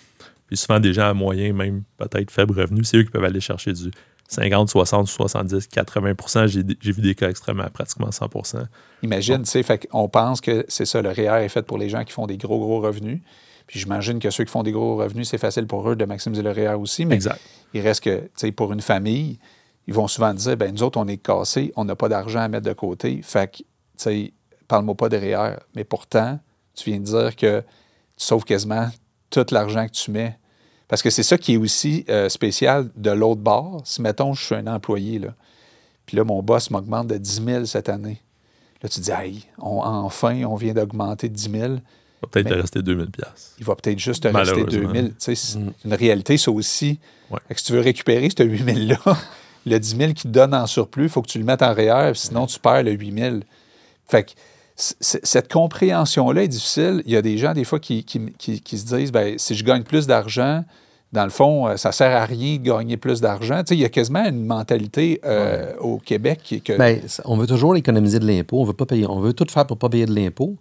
Puis 0.49 0.57
souvent, 0.57 0.81
des 0.81 0.93
gens 0.93 1.09
à 1.09 1.15
moyen, 1.15 1.53
même 1.53 1.85
peut-être 1.99 2.33
faible 2.33 2.61
revenu, 2.61 2.83
c'est 2.83 2.97
eux 2.97 3.05
qui 3.05 3.11
peuvent 3.11 3.25
aller 3.25 3.41
chercher 3.41 3.73
du 3.73 3.93
50, 4.35 4.69
60, 4.69 5.09
70, 5.09 5.69
80 5.69 6.47
J'ai 6.47 6.63
j'ai 6.81 6.93
vu 6.93 7.03
des 7.03 7.15
cas 7.15 7.29
extrêmes 7.29 7.61
à 7.61 7.71
pratiquement 7.71 8.09
100% 8.09 8.67
Imagine, 9.03 9.43
tu 9.43 9.51
sais, 9.51 9.63
fait 9.63 9.87
qu'on 9.87 10.09
pense 10.09 10.41
que 10.41 10.65
c'est 10.69 10.87
ça, 10.87 11.03
le 11.03 11.11
REER 11.11 11.45
est 11.45 11.49
fait 11.49 11.63
pour 11.63 11.79
les 11.79 11.89
gens 11.89 12.05
qui 12.05 12.13
font 12.13 12.27
des 12.27 12.37
gros, 12.37 12.59
gros 12.59 12.81
revenus. 12.81 13.21
Puis 13.67 13.81
j'imagine 13.81 14.19
que 14.19 14.31
ceux 14.31 14.45
qui 14.45 14.51
font 14.51 14.63
des 14.63 14.73
gros 14.73 14.97
revenus, 14.97 15.29
c'est 15.29 15.39
facile 15.39 15.67
pour 15.67 15.89
eux 15.89 15.97
de 15.97 16.05
maximiser 16.05 16.43
le 16.43 16.51
REER 16.51 16.75
aussi. 16.75 17.07
Mais 17.07 17.15
Exact. 17.15 17.41
il 17.73 17.81
reste 17.81 18.03
que, 18.03 18.21
tu 18.21 18.31
sais, 18.37 18.53
pour 18.53 18.73
une 18.73 18.81
famille, 18.81 19.39
ils 19.87 19.95
vont 19.95 20.09
souvent 20.09 20.35
dire, 20.35 20.57
ben 20.57 20.73
nous 20.73 20.83
autres, 20.83 20.99
on 20.99 21.09
est 21.09 21.17
cassés, 21.17 21.73
on 21.77 21.85
n'a 21.85 21.97
pas 21.97 22.09
d'argent 22.09 22.41
à 22.41 22.49
mettre 22.49 22.67
de 22.67 22.73
côté. 22.73 23.21
Fait 23.23 23.51
que, 23.51 23.59
tu 23.59 23.65
sais, 23.97 24.33
parle-moi 24.69 24.95
pas 24.95 25.09
de 25.09 25.17
REER. 25.17 25.57
Mais 25.75 25.85
pourtant, 25.85 26.39
tu 26.75 26.91
viens 26.91 27.01
de 27.01 27.05
dire 27.05 27.37
que 27.37 27.61
tu 27.61 27.65
sauves 28.25 28.45
quasiment 28.45 28.89
tout 29.31 29.47
l'argent 29.51 29.87
que 29.87 29.93
tu 29.93 30.11
mets. 30.11 30.39
Parce 30.89 31.03
que 31.03 31.11
c'est 31.11 31.23
ça 31.23 31.39
qui 31.39 31.55
est 31.55 31.57
aussi 31.57 32.05
euh, 32.09 32.29
spécial 32.29 32.89
de 32.97 33.11
l'autre 33.11 33.41
bord. 33.41 33.83
Si, 33.85 34.03
mettons, 34.03 34.35
je 34.35 34.45
suis 34.45 34.55
un 34.55 34.67
employé, 34.67 35.19
là, 35.19 35.29
puis 36.07 36.17
là, 36.17 36.25
mon 36.25 36.43
boss 36.43 36.71
m'augmente 36.71 37.07
de 37.07 37.17
10 37.17 37.43
000 37.45 37.65
cette 37.65 37.89
année. 37.89 38.21
Là, 38.83 38.89
tu 38.91 39.01
te 39.01 39.05
dis, 39.05 39.11
hey, 39.11 39.45
on- 39.59 39.81
enfin, 39.83 40.43
on 40.45 40.57
vient 40.57 40.75
d'augmenter 40.75 41.29
de 41.31 41.35
10 41.35 41.51
000. 41.51 41.63
Ça 41.77 41.81
va 42.23 42.29
peut-être 42.31 42.49
te 42.49 42.55
rester 42.55 42.83
2000 42.83 43.11
pièces. 43.11 43.55
Il 43.59 43.65
va 43.65 43.75
peut-être 43.77 43.99
juste 43.99 44.23
te 44.25 44.29
rester 44.29 44.53
Malheureusement. 44.55 44.93
2 44.93 44.95
000. 44.99 45.09
Tu 45.09 45.15
sais, 45.19 45.35
C'est 45.35 45.59
une 45.85 45.95
réalité, 45.95 46.37
ça 46.37 46.51
aussi. 46.51 46.99
Ouais. 47.31 47.39
Si 47.57 47.65
tu 47.65 47.73
veux 47.73 47.81
récupérer 47.81 48.29
ce 48.37 48.43
8 48.43 48.63
000-là, 48.65 48.99
le 49.67 49.79
10 49.79 49.97
000 49.97 50.13
qui 50.13 50.25
te 50.25 50.29
donne 50.29 50.55
en 50.55 50.67
surplus, 50.67 51.05
il 51.05 51.09
faut 51.09 51.23
que 51.23 51.29
tu 51.29 51.39
le 51.39 51.45
mettes 51.45 51.63
en 51.63 51.73
REER, 51.73 52.13
sinon 52.15 52.47
tu 52.47 52.59
perds 52.61 52.83
le 52.83 52.93
8 52.93 53.19
000. 53.19 53.37
Fait 54.07 54.25
que 54.25 54.33
cette 54.77 55.53
compréhension-là 55.53 56.43
est 56.45 56.49
difficile. 56.49 57.03
Il 57.07 57.13
y 57.13 57.17
a 57.17 57.23
des 57.23 57.39
gens, 57.39 57.53
des 57.53 57.65
fois, 57.65 57.79
qui, 57.79 58.03
qui- 58.05 58.33
qui- 58.39 58.61
qui 58.61 58.79
se 58.79 58.87
disent 58.87 59.13
ben, 59.13 59.39
si 59.39 59.55
je 59.55 59.65
gagne 59.65 59.83
plus 59.85 60.07
d'argent, 60.07 60.65
dans 61.13 61.23
le 61.25 61.31
fond, 61.31 61.69
euh, 61.69 61.77
ça 61.77 61.93
sert 61.93 62.11
à 62.17 62.25
rien 62.25 62.57
de 62.57 62.63
gagner 62.63 62.97
plus 62.97 63.21
d'argent. 63.21 63.59
Tu 63.61 63.69
sais, 63.69 63.75
il 63.77 63.81
y 63.81 63.85
a 63.85 63.89
quasiment 63.89 64.25
une 64.29 64.45
mentalité 64.45 65.21
euh, 65.25 65.73
au 65.79 65.99
Québec 65.99 66.41
qui 66.43 66.57
est 66.57 66.61
que. 66.61 66.77
Ça- 67.07 67.23
on 67.27 67.37
veut 67.37 67.47
toujours 67.47 67.77
économiser 67.77 68.19
de 68.19 68.27
l'impôt. 68.27 68.61
On 68.61 68.65
veut 68.65 68.73
pas 68.73 68.87
payer. 68.87 69.07
On 69.09 69.21
veut 69.21 69.33
tout 69.33 69.47
faire 69.49 69.65
pour 69.67 69.79
pas 69.79 69.89
payer 69.89 70.07
de 70.07 70.15
l'impôt. 70.15 70.57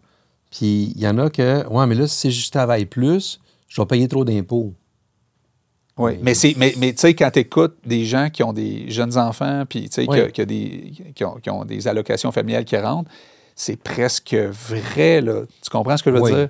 Puis 0.51 0.93
il 0.95 1.01
y 1.01 1.07
en 1.07 1.17
a 1.17 1.31
que, 1.31 1.65
ouais, 1.67 1.87
mais 1.87 1.95
là, 1.95 2.07
si 2.07 2.29
je 2.31 2.51
travaille 2.51 2.85
plus, 2.85 3.39
je 3.67 3.81
vais 3.81 3.87
payer 3.87 4.07
trop 4.07 4.23
d'impôts. 4.23 4.73
Oui, 5.97 6.13
mais, 6.21 6.33
c'est, 6.33 6.55
mais, 6.57 6.73
mais 6.77 6.91
tu 6.93 6.99
sais, 7.01 7.13
quand 7.15 7.29
tu 7.31 7.39
écoutes 7.39 7.75
des 7.85 8.05
gens 8.05 8.29
qui 8.31 8.41
ont 8.43 8.53
des 8.53 8.89
jeunes 8.89 9.15
enfants, 9.17 9.63
puis 9.67 9.89
tu 9.89 10.01
sais, 10.03 10.05
Oui. 10.09 10.25
qui, 10.27 10.31
qui 10.33 10.41
a 10.41 10.45
des, 10.45 10.91
qui, 11.15 11.23
ont, 11.23 11.35
qui 11.35 11.49
ont 11.51 11.65
des 11.65 11.87
allocations 11.87 12.31
familiales 12.31 12.65
qui 12.65 12.75
rentrent, 12.77 13.09
c'est 13.55 13.75
presque 13.77 14.33
vrai, 14.35 15.21
là. 15.21 15.41
Tu 15.61 15.69
comprends 15.69 15.97
ce 15.97 16.03
que 16.03 16.11
je 16.11 16.15
veux 16.15 16.21
Oui. 16.21 16.31
dire? 16.33 16.47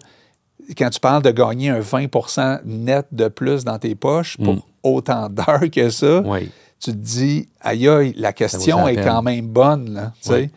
Quand 0.78 0.90
tu 0.90 1.00
parles 1.00 1.24
de 1.24 1.32
gagner 1.32 1.70
un 1.70 1.82
20% 1.82 2.60
net 2.64 3.06
de 3.12 3.28
plus 3.28 3.66
dans 3.66 3.78
tes 3.78 3.96
poches 3.96 4.38
pour 4.38 4.56
Mm. 4.56 4.62
autant 4.84 5.30
d'heures 5.30 5.70
que 5.72 5.90
ça, 5.90 6.22
Oui. 6.26 6.50
tu 6.80 6.92
te 6.92 6.96
dis, 6.98 7.50
aïe, 7.60 7.88
aïe, 7.88 8.14
la 8.16 8.32
question 8.34 8.88
est 8.88 8.96
quand 9.04 9.22
même 9.22 9.48
bonne, 9.48 9.94
là, 9.94 10.14
tu 10.22 10.30
sais. 10.30 10.34
Oui. 10.44 10.50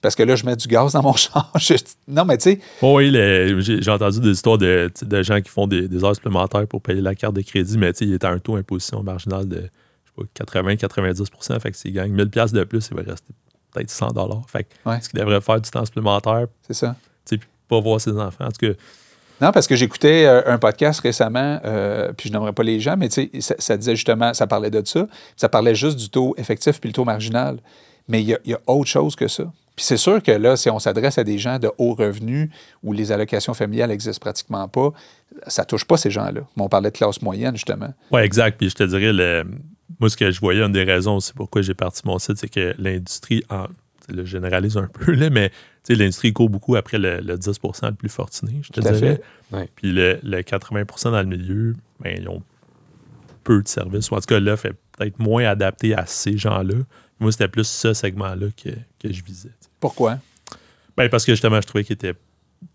Parce 0.00 0.14
que 0.16 0.22
là, 0.22 0.36
je 0.36 0.44
mets 0.44 0.56
du 0.56 0.68
gaz 0.68 0.92
dans 0.92 1.02
mon 1.02 1.12
char. 1.16 1.50
Je- 1.56 1.74
non, 2.08 2.24
mais 2.26 2.36
tu 2.36 2.50
sais, 2.50 2.60
Oh 2.82 2.96
oui, 2.98 3.10
les- 3.10 3.60
j'ai 3.62 3.90
entendu 3.90 4.20
des 4.20 4.30
histoires 4.32 4.58
de, 4.58 4.90
de 5.02 5.22
gens 5.22 5.40
qui 5.40 5.48
font 5.50 5.66
des, 5.66 5.88
des 5.88 6.04
heures 6.04 6.14
supplémentaires 6.14 6.66
pour 6.66 6.82
payer 6.82 7.00
la 7.00 7.14
carte 7.14 7.34
de 7.34 7.40
crédit, 7.42 7.78
mais 7.78 7.92
tu 7.92 8.00
sais, 8.00 8.04
il 8.06 8.12
est 8.12 8.24
à 8.24 8.30
un 8.30 8.38
taux 8.38 8.56
d'imposition 8.56 9.02
marginal 9.02 9.48
de 9.48 9.56
je 9.56 10.22
sais 10.22 10.28
pas, 10.34 10.44
80-90 10.44 11.60
Fait 11.60 11.70
que 11.70 11.76
s'il 11.76 11.92
gagne 11.92 12.12
1000 12.12 12.28
pièces 12.28 12.52
de 12.52 12.64
plus, 12.64 12.86
il 12.90 12.96
va 12.96 13.02
rester 13.02 13.32
peut-être 13.74 13.90
100 13.90 14.12
Fait 14.48 14.64
que 14.64 14.68
Ouais. 14.88 15.00
ce 15.00 15.08
qu'il 15.08 15.20
devrait 15.20 15.40
faire 15.40 15.60
du 15.60 15.70
temps 15.70 15.84
supplémentaire, 15.84 16.46
c'est 16.66 16.74
ça. 16.74 16.96
puis 17.26 17.40
pas 17.68 17.80
voir 17.80 18.00
ses 18.00 18.12
enfants. 18.18 18.44
En 18.46 18.50
tout 18.50 18.66
cas, 18.66 18.72
Non, 19.40 19.50
parce 19.52 19.66
que 19.66 19.74
j'écoutais 19.76 20.24
euh, 20.26 20.42
un 20.46 20.58
podcast 20.58 21.00
récemment, 21.00 21.58
euh, 21.64 22.12
puis 22.16 22.28
je 22.28 22.32
n'aimerais 22.32 22.52
pas 22.52 22.62
les 22.62 22.78
gens, 22.80 22.96
mais 22.96 23.08
tu 23.08 23.28
sais, 23.32 23.40
ça, 23.40 23.54
ça 23.58 23.76
disait 23.76 23.96
justement, 23.96 24.32
ça 24.32 24.46
parlait 24.46 24.70
de 24.70 24.82
ça. 24.86 25.06
Ça 25.36 25.48
parlait 25.48 25.74
juste 25.74 25.98
du 25.98 26.08
taux 26.08 26.34
effectif 26.38 26.80
puis 26.80 26.88
le 26.90 26.94
taux 26.94 27.04
marginal. 27.04 27.58
Mais 28.06 28.20
il 28.22 28.28
y 28.28 28.34
a, 28.34 28.38
il 28.44 28.50
y 28.52 28.54
a 28.54 28.60
autre 28.66 28.88
chose 28.88 29.16
que 29.16 29.26
ça. 29.28 29.44
Puis 29.76 29.84
c'est 29.84 29.96
sûr 29.96 30.22
que 30.22 30.30
là, 30.30 30.56
si 30.56 30.70
on 30.70 30.78
s'adresse 30.78 31.18
à 31.18 31.24
des 31.24 31.36
gens 31.38 31.58
de 31.58 31.68
haut 31.78 31.94
revenu 31.94 32.48
où 32.84 32.92
les 32.92 33.10
allocations 33.10 33.54
familiales 33.54 33.88
n'existent 33.88 34.20
pratiquement 34.20 34.68
pas, 34.68 34.90
ça 35.48 35.64
touche 35.64 35.84
pas 35.84 35.96
ces 35.96 36.10
gens-là. 36.12 36.42
Mais 36.56 36.62
on 36.62 36.68
parlait 36.68 36.90
de 36.92 36.96
classe 36.96 37.20
moyenne, 37.22 37.56
justement. 37.56 37.92
Oui, 38.12 38.20
exact. 38.20 38.56
Puis 38.58 38.70
je 38.70 38.74
te 38.76 38.84
dirais, 38.84 39.12
le, 39.12 39.44
moi, 40.00 40.08
ce 40.10 40.16
que 40.16 40.30
je 40.30 40.40
voyais, 40.40 40.62
une 40.62 40.72
des 40.72 40.84
raisons 40.84 41.16
aussi 41.16 41.32
pourquoi 41.32 41.62
j'ai 41.62 41.74
parti 41.74 42.02
mon 42.04 42.18
site, 42.18 42.36
c'est 42.38 42.48
que 42.48 42.74
l'industrie, 42.78 43.42
en, 43.50 43.66
je 44.08 44.14
le 44.14 44.24
généralise 44.24 44.76
un 44.76 44.86
peu, 44.92 45.12
là, 45.12 45.30
mais 45.30 45.50
tu 45.50 45.54
sais, 45.84 45.94
l'industrie 45.94 46.32
court 46.32 46.48
beaucoup 46.50 46.76
après 46.76 46.98
le, 46.98 47.20
le 47.20 47.36
10% 47.36 47.86
le 47.88 47.94
plus 47.94 48.08
fortuné, 48.08 48.60
je 48.62 48.70
te 48.70 48.80
Tout 48.80 48.88
à 48.88 48.92
dirais. 48.92 49.16
fait. 49.50 49.56
Ouais. 49.56 49.68
Puis 49.76 49.92
le, 49.92 50.18
le 50.22 50.38
80% 50.42 51.10
dans 51.10 51.18
le 51.20 51.24
milieu, 51.24 51.74
ben, 52.00 52.16
ils 52.18 52.28
ont 52.28 52.42
peu 53.44 53.60
de 53.62 53.68
services. 53.68 54.10
Ou 54.10 54.14
en 54.14 54.20
tout 54.20 54.26
cas, 54.26 54.40
l'offre 54.40 54.66
est 54.66 54.74
peut-être 54.96 55.18
moins 55.18 55.44
adaptée 55.44 55.94
à 55.94 56.06
ces 56.06 56.38
gens-là. 56.38 56.76
Moi, 57.20 57.30
c'était 57.32 57.48
plus 57.48 57.66
ce 57.66 57.92
segment-là 57.92 58.46
que, 58.62 58.70
que 58.70 59.12
je 59.12 59.22
visais. 59.22 59.50
Pourquoi? 59.80 60.18
Ben, 60.96 61.08
parce 61.10 61.24
que 61.26 61.32
justement, 61.32 61.60
je 61.60 61.66
trouvais 61.66 61.84
qu'il 61.84 61.94
était 61.94 62.14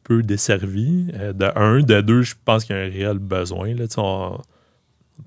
peu 0.04 0.22
desservi. 0.22 1.08
euh, 1.16 1.34
de 1.34 1.52
un. 1.56 1.80
De 1.82 2.02
deux, 2.02 2.22
je 2.22 2.36
pense 2.46 2.66
qu'il 2.66 2.76
y 2.76 2.80
a 2.80 2.84
un 2.84 2.90
réel 2.90 3.18
besoin. 3.18 3.74
Là, 3.74 3.86
on 3.98 4.40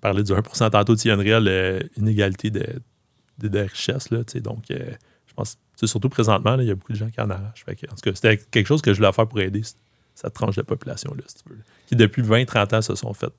parlait 0.01 0.23
du 0.23 0.32
1 0.32 0.70
tantôt. 0.70 0.94
Il 0.94 1.09
y 1.09 1.10
a 1.10 1.14
une 1.14 1.20
réelle 1.20 1.48
euh, 1.48 1.81
inégalité 1.97 2.51
de, 2.51 2.66
de, 3.39 3.48
de 3.48 3.59
richesse. 3.60 4.10
Là, 4.10 4.19
donc, 4.43 4.70
euh, 4.70 4.90
je 5.27 5.35
pense, 5.35 5.59
surtout 5.85 6.09
présentement, 6.09 6.56
il 6.59 6.66
y 6.66 6.70
a 6.70 6.74
beaucoup 6.74 6.93
de 6.93 6.98
gens 6.98 7.10
qui 7.10 7.20
en 7.20 7.31
arrachent. 7.31 7.64
Fait 7.64 7.74
que, 7.77 7.86
en 7.86 7.94
tout 7.94 8.02
cas, 8.02 8.12
c'était 8.14 8.36
quelque 8.39 8.66
chose 8.66 8.82
que 8.82 8.93
je 8.93 8.98
voulais 8.98 9.12
faire 9.12 9.27
pour 9.27 9.40
aider 9.40 9.62
cette 10.14 10.35
tranche 10.35 10.56
de 10.56 10.62
population-là, 10.62 11.23
si 11.27 11.36
tu 11.36 11.48
veux, 11.48 11.56
là, 11.56 11.62
qui 11.86 11.97
depuis 11.97 12.23
20-30 12.23 12.77
ans 12.77 12.82
se 12.82 12.94
sont 12.94 13.14
fait 13.14 13.32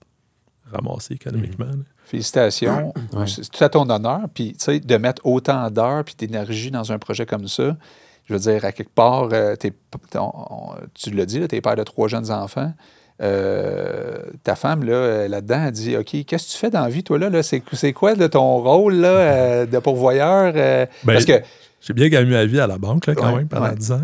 ramasser 0.72 1.14
économiquement. 1.16 1.66
là. 1.66 1.84
Félicitations. 2.06 2.94
Ouais. 3.14 3.28
C'est 3.28 3.50
tout 3.50 3.64
à 3.64 3.70
ton 3.70 3.88
honneur. 3.90 4.22
Puis, 4.34 4.54
tu 4.54 4.60
sais, 4.66 4.80
de 4.80 4.98
mettre 4.98 5.24
autant 5.26 5.70
d'heures 5.70 6.04
puis 6.04 6.16
d'énergie 6.18 6.72
dans 6.72 6.92
un 6.92 6.98
projet 7.00 7.26
comme 7.26 7.48
ça, 7.48 7.78
je 8.26 8.34
veux 8.34 8.40
dire, 8.40 8.64
à 8.66 8.72
quelque 8.72 8.94
part, 8.94 9.30
euh, 9.34 9.56
t'es- 9.56 9.74
ton- 10.10 10.32
on- 10.34 10.76
tu 10.94 11.12
l'as 11.12 11.26
dit, 11.26 11.46
tu 11.48 11.56
es 11.56 11.62
père 11.62 11.76
de 11.76 11.84
trois 11.84 12.08
jeunes 12.08 12.32
enfants. 12.32 12.74
Euh, 13.22 14.18
ta 14.44 14.56
femme, 14.56 14.84
là, 14.84 14.94
euh, 14.94 15.28
là-dedans, 15.28 15.66
elle 15.68 15.72
dit 15.72 15.96
OK, 15.96 16.26
qu'est-ce 16.26 16.48
que 16.48 16.52
tu 16.52 16.58
fais 16.58 16.70
dans 16.70 16.82
la 16.82 16.90
vie, 16.90 17.04
toi, 17.04 17.18
là? 17.20 17.30
là? 17.30 17.44
C'est, 17.44 17.62
quoi 17.94 18.16
de 18.16 18.28
ton 18.28 18.58
rôle 18.58 18.96
là, 18.96 19.08
euh, 19.08 19.66
de 19.66 19.80
pourvoyeur? 19.80 20.54
euh? 20.56 20.86
Ben, 21.04 21.14
parce 21.14 21.26
que, 21.26 21.34
J'ai 21.82 21.94
bien 21.94 22.10
gagné 22.10 22.32
ma 22.32 22.46
vie 22.46 22.60
à 22.60 22.68
la 22.68 22.78
banque, 22.78 23.06
là, 23.08 23.16
quand 23.16 23.32
Ouais, 23.32 23.40
même, 23.40 23.48
pendant 23.48 23.70
ouais. 23.70 23.76
10 23.76 23.92
ans. 23.92 24.02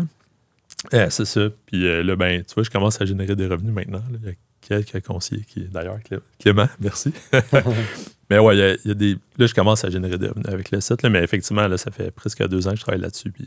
Eh, 0.92 1.04
c'est 1.10 1.24
ça. 1.26 1.40
Puis 1.66 1.82
là, 2.04 2.16
ben, 2.16 2.42
tu 2.42 2.54
vois, 2.54 2.62
je 2.62 2.70
commence 2.70 3.00
à 3.00 3.04
générer 3.04 3.36
des 3.36 3.46
revenus 3.46 3.74
maintenant. 3.74 3.98
là. 4.10 4.18
Il 4.22 4.76
y 4.76 4.78
a 4.78 4.82
quelques 4.82 5.04
conseillers 5.06 5.44
qui, 5.48 5.60
d'ailleurs, 5.64 5.98
Clé- 6.04 6.20
Clément, 6.38 6.68
merci. 6.80 7.12
mais 8.30 8.38
ouais, 8.38 8.56
il 8.56 8.58
y 8.58 8.62
a- 8.62 8.74
il 8.84 8.88
y, 8.88 8.90
a 8.90 8.94
des. 8.94 9.16
Là, 9.36 9.46
je 9.46 9.54
commence 9.54 9.84
à 9.84 9.90
générer 9.90 10.16
des 10.16 10.28
revenus 10.28 10.46
avec 10.48 10.70
le 10.70 10.80
site. 10.80 11.02
Là, 11.02 11.10
mais 11.10 11.22
effectivement, 11.24 11.66
là, 11.66 11.76
ça 11.76 11.90
fait 11.90 12.10
presque 12.12 12.46
deux 12.48 12.68
ans 12.68 12.70
que 12.70 12.76
je 12.76 12.82
travaille 12.82 13.00
là-dessus. 13.00 13.30
Puis 13.32 13.44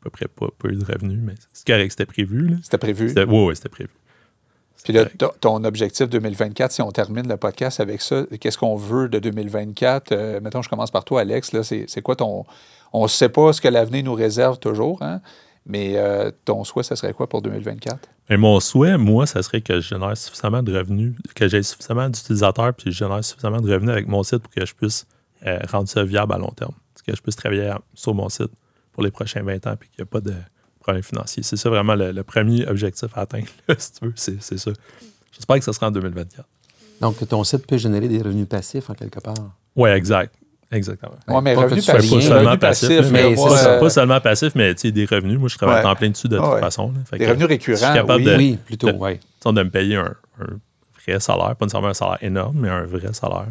à 0.00 0.04
peu 0.04 0.10
près 0.10 0.26
pas, 0.28 0.46
pas 0.58 0.68
eu 0.68 0.76
de 0.76 0.84
revenus. 0.84 1.18
Mais 1.22 1.34
c'est 1.52 1.66
correct, 1.66 1.90
c'était 1.90 2.06
prévu. 2.06 2.56
C'était 2.62 2.78
prévu. 2.78 3.08
C'était, 3.10 3.24
ouais, 3.24 3.44
ouais, 3.44 3.54
c'était 3.54 3.68
prévu. 3.68 3.90
Puis 4.84 4.92
là, 4.92 5.04
ton- 5.40 5.62
objectif 5.64 6.08
2024, 6.08 6.72
si 6.72 6.82
on 6.82 6.90
termine 6.90 7.28
le 7.28 7.36
podcast 7.36 7.78
avec 7.80 8.02
ça, 8.02 8.24
qu'est-ce 8.40 8.58
qu'on 8.58 8.76
veut 8.76 9.08
de 9.08 9.18
2024? 9.18 10.12
Euh, 10.12 10.40
mettons, 10.40 10.62
je 10.62 10.68
commence 10.68 10.90
par 10.90 11.04
toi, 11.04 11.20
Alex. 11.20 11.52
Là, 11.52 11.62
c'est, 11.62 12.02
quoi 12.02 12.16
ton. 12.16 12.44
On 12.92 13.04
ne 13.04 13.08
sait 13.08 13.28
pas 13.28 13.52
ce 13.52 13.60
que 13.60 13.68
l'avenir 13.68 14.04
nous 14.04 14.14
réserve 14.14 14.58
toujours, 14.58 14.98
hein? 15.02 15.20
mais 15.64 15.92
euh, 15.96 16.30
ton 16.44 16.64
souhait, 16.64 16.82
ça 16.82 16.96
serait 16.96 17.12
quoi 17.12 17.28
pour 17.28 17.42
2024? 17.42 17.98
Mais 18.28 18.36
mon 18.36 18.58
souhait, 18.60 18.98
moi, 18.98 19.26
ça 19.26 19.42
serait 19.42 19.60
que 19.60 19.80
je 19.80 19.88
génère 19.88 20.16
suffisamment 20.16 20.62
de 20.62 20.76
revenus, 20.76 21.14
que 21.34 21.48
j'ai 21.48 21.62
suffisamment 21.62 22.08
d'utilisateurs, 22.08 22.74
puis 22.74 22.90
je 22.92 22.98
génère 22.98 23.24
suffisamment 23.24 23.60
de 23.60 23.72
revenus 23.72 23.92
avec 23.92 24.08
mon 24.08 24.22
site 24.22 24.38
pour 24.38 24.52
que 24.52 24.66
je 24.66 24.74
puisse 24.74 25.06
euh, 25.46 25.58
rendre 25.70 25.88
ça 25.88 26.02
viable 26.02 26.32
à 26.34 26.38
long 26.38 26.50
terme. 26.50 26.74
Que 27.06 27.16
je 27.16 27.20
puisse 27.20 27.34
travailler 27.36 27.72
sur 27.94 28.14
mon 28.14 28.28
site 28.28 28.50
pour 28.92 29.02
les 29.02 29.10
prochains 29.10 29.42
20 29.42 29.66
ans, 29.66 29.74
puis 29.78 29.88
qu'il 29.88 30.04
n'y 30.04 30.08
a 30.08 30.10
pas 30.10 30.20
de 30.20 30.34
problème 30.82 31.02
financier. 31.02 31.42
C'est 31.42 31.56
ça 31.56 31.68
vraiment 31.70 31.94
le, 31.94 32.12
le 32.12 32.22
premier 32.22 32.66
objectif 32.68 33.08
à 33.14 33.22
atteindre, 33.22 33.46
si 33.78 33.92
tu 33.92 34.04
veux. 34.06 34.12
C'est, 34.16 34.42
c'est 34.42 34.58
ça. 34.58 34.70
J'espère 35.32 35.58
que 35.58 35.64
ça 35.64 35.72
sera 35.72 35.88
en 35.88 35.90
2024. 35.90 36.46
Donc, 37.00 37.26
ton 37.28 37.42
site 37.44 37.66
peut 37.66 37.78
générer 37.78 38.08
des 38.08 38.18
revenus 38.22 38.46
passifs 38.48 38.88
en 38.90 38.94
quelque 38.94 39.18
part. 39.20 39.34
Oui, 39.76 39.90
exact. 39.90 40.34
Exactement. 40.70 41.12
Oui, 41.28 41.40
mais 41.42 41.54
pas. 41.54 41.68
Pas 41.68 41.80
seulement 41.80 42.56
passif, 42.56 42.88
passif, 42.88 43.10
mais 43.12 43.22
mais 43.30 43.36
c'est 43.36 43.42
pas, 43.42 43.48
Pas, 43.50 43.56
ça. 43.58 43.70
euh, 43.74 43.80
pas 43.80 43.90
seulement 43.90 44.20
passif, 44.20 44.52
mais 44.54 44.74
tu 44.74 44.80
sais, 44.82 44.90
des 44.92 45.04
revenus. 45.04 45.38
Moi, 45.38 45.48
je 45.50 45.56
travaille 45.58 45.84
Ouais. 45.84 45.90
en 45.90 45.94
plein 45.96 46.08
dessus 46.10 46.28
de 46.28 46.38
toute 46.38 46.46
Ouais. 46.46 46.60
façon. 46.60 46.92
là. 46.92 47.00
Fait 47.10 47.18
des 47.18 47.24
que 47.26 47.30
revenus 47.30 47.48
je 47.50 47.54
suis 47.62 47.72
récurrents, 47.74 47.94
capable 47.94 48.20
oui. 48.22 48.24
de- 48.30 48.36
oui, 48.36 48.58
plutôt, 48.64 48.86
de 48.88 49.62
me 49.62 49.68
payer 49.70 49.96
un, 49.96 50.14
un 50.40 50.46
vrai 51.06 51.20
salaire, 51.20 51.56
pas 51.56 51.66
nécessairement 51.66 51.88
un 51.88 51.94
salaire 51.94 52.18
énorme, 52.22 52.56
mais 52.60 52.70
un 52.70 52.86
vrai 52.86 53.12
salaire. 53.12 53.48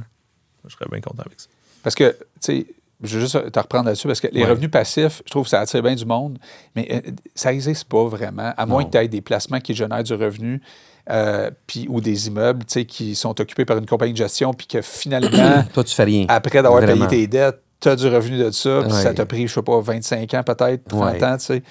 Je 0.67 0.73
serais 0.73 0.85
bien 0.89 0.99
content 1.01 1.21
avec 1.25 1.39
ça. 1.39 1.47
Parce 1.83 1.93
que, 1.95 2.09
tu 2.11 2.17
sais, 2.39 2.65
je 3.03 3.15
veux 3.15 3.21
juste 3.21 3.51
te 3.51 3.59
reprendre 3.59 3.85
là-dessus, 3.85 4.07
parce 4.07 4.19
que 4.21 4.27
les 4.31 4.43
Ouais. 4.43 4.49
revenus 4.49 4.69
passifs, 4.71 5.21
je 5.25 5.31
trouve 5.31 5.43
que 5.43 5.49
ça 5.49 5.59
attire 5.61 5.81
bien 5.81 5.95
du 5.95 6.05
monde, 6.05 6.37
mais 6.75 6.87
euh, 6.91 7.11
ça 7.35 7.51
n'existe 7.51 7.85
pas 7.85 8.03
vraiment, 8.05 8.53
à 8.57 8.65
moins 8.65 8.81
Non. 8.83 8.87
que 8.87 8.91
tu 8.91 8.97
aies 9.03 9.07
des 9.07 9.21
placements 9.21 9.59
qui 9.59 9.73
génèrent 9.73 10.03
du 10.03 10.13
revenu. 10.13 10.61
euh, 11.09 11.49
puis, 11.65 11.87
ou 11.89 11.99
des 11.99 12.27
immeubles 12.27 12.63
qui 12.63 13.15
sont 13.15 13.41
occupés 13.41 13.65
par 13.65 13.75
une 13.77 13.87
compagnie 13.87 14.11
de 14.13 14.17
gestion, 14.17 14.53
puis 14.53 14.67
que 14.67 14.81
finalement, 14.83 15.63
Toi, 15.73 15.83
tu 15.83 15.95
fais 15.95 16.03
rien. 16.03 16.25
après 16.29 16.61
d'avoir 16.61 16.79
payé 16.85 17.07
tes 17.07 17.25
dettes, 17.27 17.59
tu 17.79 17.89
as 17.89 17.95
du 17.95 18.07
revenu 18.07 18.37
de 18.37 18.51
ça, 18.51 18.81
puis 18.83 18.93
Ouais. 18.93 19.01
ça 19.01 19.11
t'a 19.11 19.25
pris, 19.25 19.47
je 19.47 19.53
sais 19.55 19.61
pas, 19.63 19.79
25 19.81 20.31
ans 20.35 20.43
peut-être, 20.43 20.87
30 20.87 21.13
Ouais. 21.13 21.23
ans, 21.23 21.37
tu 21.37 21.45
sais. 21.45 21.63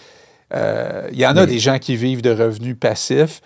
Euh, 0.52 1.08
Il 1.12 1.18
y 1.20 1.24
en 1.26 1.36
a 1.36 1.46
des 1.46 1.60
gens 1.60 1.78
qui 1.78 1.94
vivent 1.94 2.22
de 2.22 2.30
revenus 2.30 2.76
passifs, 2.78 3.40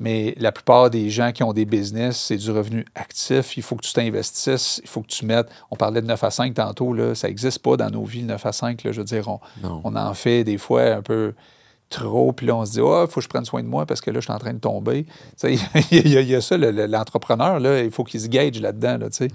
mais 0.00 0.34
la 0.38 0.50
plupart 0.50 0.90
des 0.90 1.10
gens 1.10 1.30
qui 1.30 1.42
ont 1.44 1.52
des 1.52 1.66
business, 1.66 2.18
c'est 2.18 2.36
du 2.38 2.50
revenu 2.50 2.84
actif. 2.94 3.56
Il 3.56 3.62
faut 3.62 3.76
que 3.76 3.82
tu 3.86 3.92
t'investisses, 3.92 4.80
il 4.82 4.88
faut 4.88 5.02
que 5.02 5.06
tu 5.08 5.24
mettes. 5.26 5.48
On 5.70 5.76
parlait 5.76 6.00
de 6.00 6.06
9 6.06 6.24
à 6.24 6.30
5 6.30 6.54
tantôt, 6.54 6.92
là, 6.94 7.14
ça 7.14 7.28
n'existe 7.28 7.58
pas 7.60 7.76
dans 7.76 7.90
nos 7.90 8.04
vies, 8.04 8.22
le 8.22 8.28
9 8.28 8.46
à 8.46 8.52
5. 8.52 8.82
Là, 8.82 8.92
je 8.92 8.98
veux 9.00 9.04
dire, 9.04 9.28
on, 9.28 9.38
on 9.84 9.94
en 9.94 10.14
fait 10.14 10.42
des 10.42 10.56
fois 10.58 10.82
un 10.84 11.02
peu 11.02 11.34
trop, 11.90 12.32
puis 12.32 12.46
là, 12.46 12.54
on 12.56 12.64
se 12.64 12.72
dit, 12.72 12.80
oh, 12.80 13.04
il 13.06 13.10
faut 13.10 13.20
que 13.20 13.24
je 13.24 13.28
prenne 13.28 13.44
soin 13.44 13.62
de 13.62 13.68
moi 13.68 13.84
parce 13.84 14.00
que 14.00 14.10
là, 14.10 14.20
je 14.20 14.24
suis 14.24 14.32
en 14.32 14.38
train 14.38 14.54
de 14.54 14.58
tomber. 14.60 15.06
Il 15.90 16.06
y, 16.06 16.10
y 16.24 16.34
a 16.34 16.40
ça, 16.40 16.56
le- 16.56 16.70
le- 16.70 16.86
l'entrepreneur, 16.86 17.58
là, 17.60 17.82
il 17.82 17.90
faut 17.90 18.04
qu'il 18.04 18.20
se 18.20 18.28
gage 18.28 18.60
là-dedans. 18.60 18.96
Là, 18.98 19.10
tu 19.10 19.16
sais. 19.16 19.28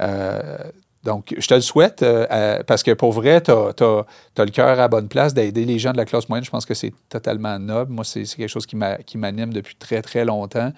Euh, 0.00 0.58
donc, 1.04 1.34
je 1.38 1.46
te 1.46 1.54
le 1.54 1.60
souhaite 1.60 2.02
euh, 2.02 2.62
parce 2.66 2.82
que 2.82 2.90
pour 2.90 3.12
vrai, 3.12 3.40
tu 3.40 3.50
as, 3.52 4.04
le 4.38 4.50
cœur 4.50 4.68
à 4.68 4.74
la 4.74 4.88
bonne 4.88 5.08
place 5.08 5.32
d'aider 5.32 5.64
les 5.64 5.78
gens 5.78 5.92
de 5.92 5.96
la 5.96 6.04
classe 6.04 6.28
moyenne. 6.28 6.44
Je 6.44 6.50
pense 6.50 6.66
que 6.66 6.74
c'est 6.74 6.92
totalement 7.08 7.58
noble. 7.58 7.92
Moi, 7.92 8.04
c'est 8.04 8.24
quelque 8.24 8.48
chose 8.48 8.66
qui 8.66 8.76
m'a- 8.76 8.98
qui 8.98 9.16
m'anime 9.16 9.52
depuis 9.52 9.76
très, 9.76 10.02
très 10.02 10.24
longtemps. 10.24 10.72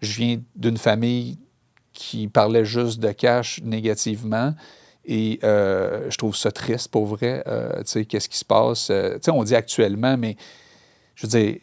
Je 0.00 0.16
viens 0.16 0.40
d'une 0.56 0.78
famille 0.78 1.38
qui 1.92 2.28
parlait 2.28 2.64
juste 2.64 2.98
de 3.00 3.12
cash 3.12 3.60
négativement. 3.62 4.54
Et 5.04 5.38
euh, 5.44 6.10
je 6.10 6.16
trouve 6.16 6.36
ça 6.36 6.50
triste 6.50 6.90
pour 6.90 7.06
vrai. 7.06 7.42
Euh, 7.46 7.78
tu 7.78 7.86
sais, 7.86 8.04
qu'est-ce 8.04 8.28
qui 8.28 8.38
se 8.38 8.44
passe? 8.44 8.86
Tu 8.86 8.94
sais, 9.20 9.30
on 9.30 9.42
dit 9.42 9.54
actuellement, 9.54 10.16
mais 10.16 10.36
je 11.14 11.26
veux 11.26 11.30
dire, 11.30 11.56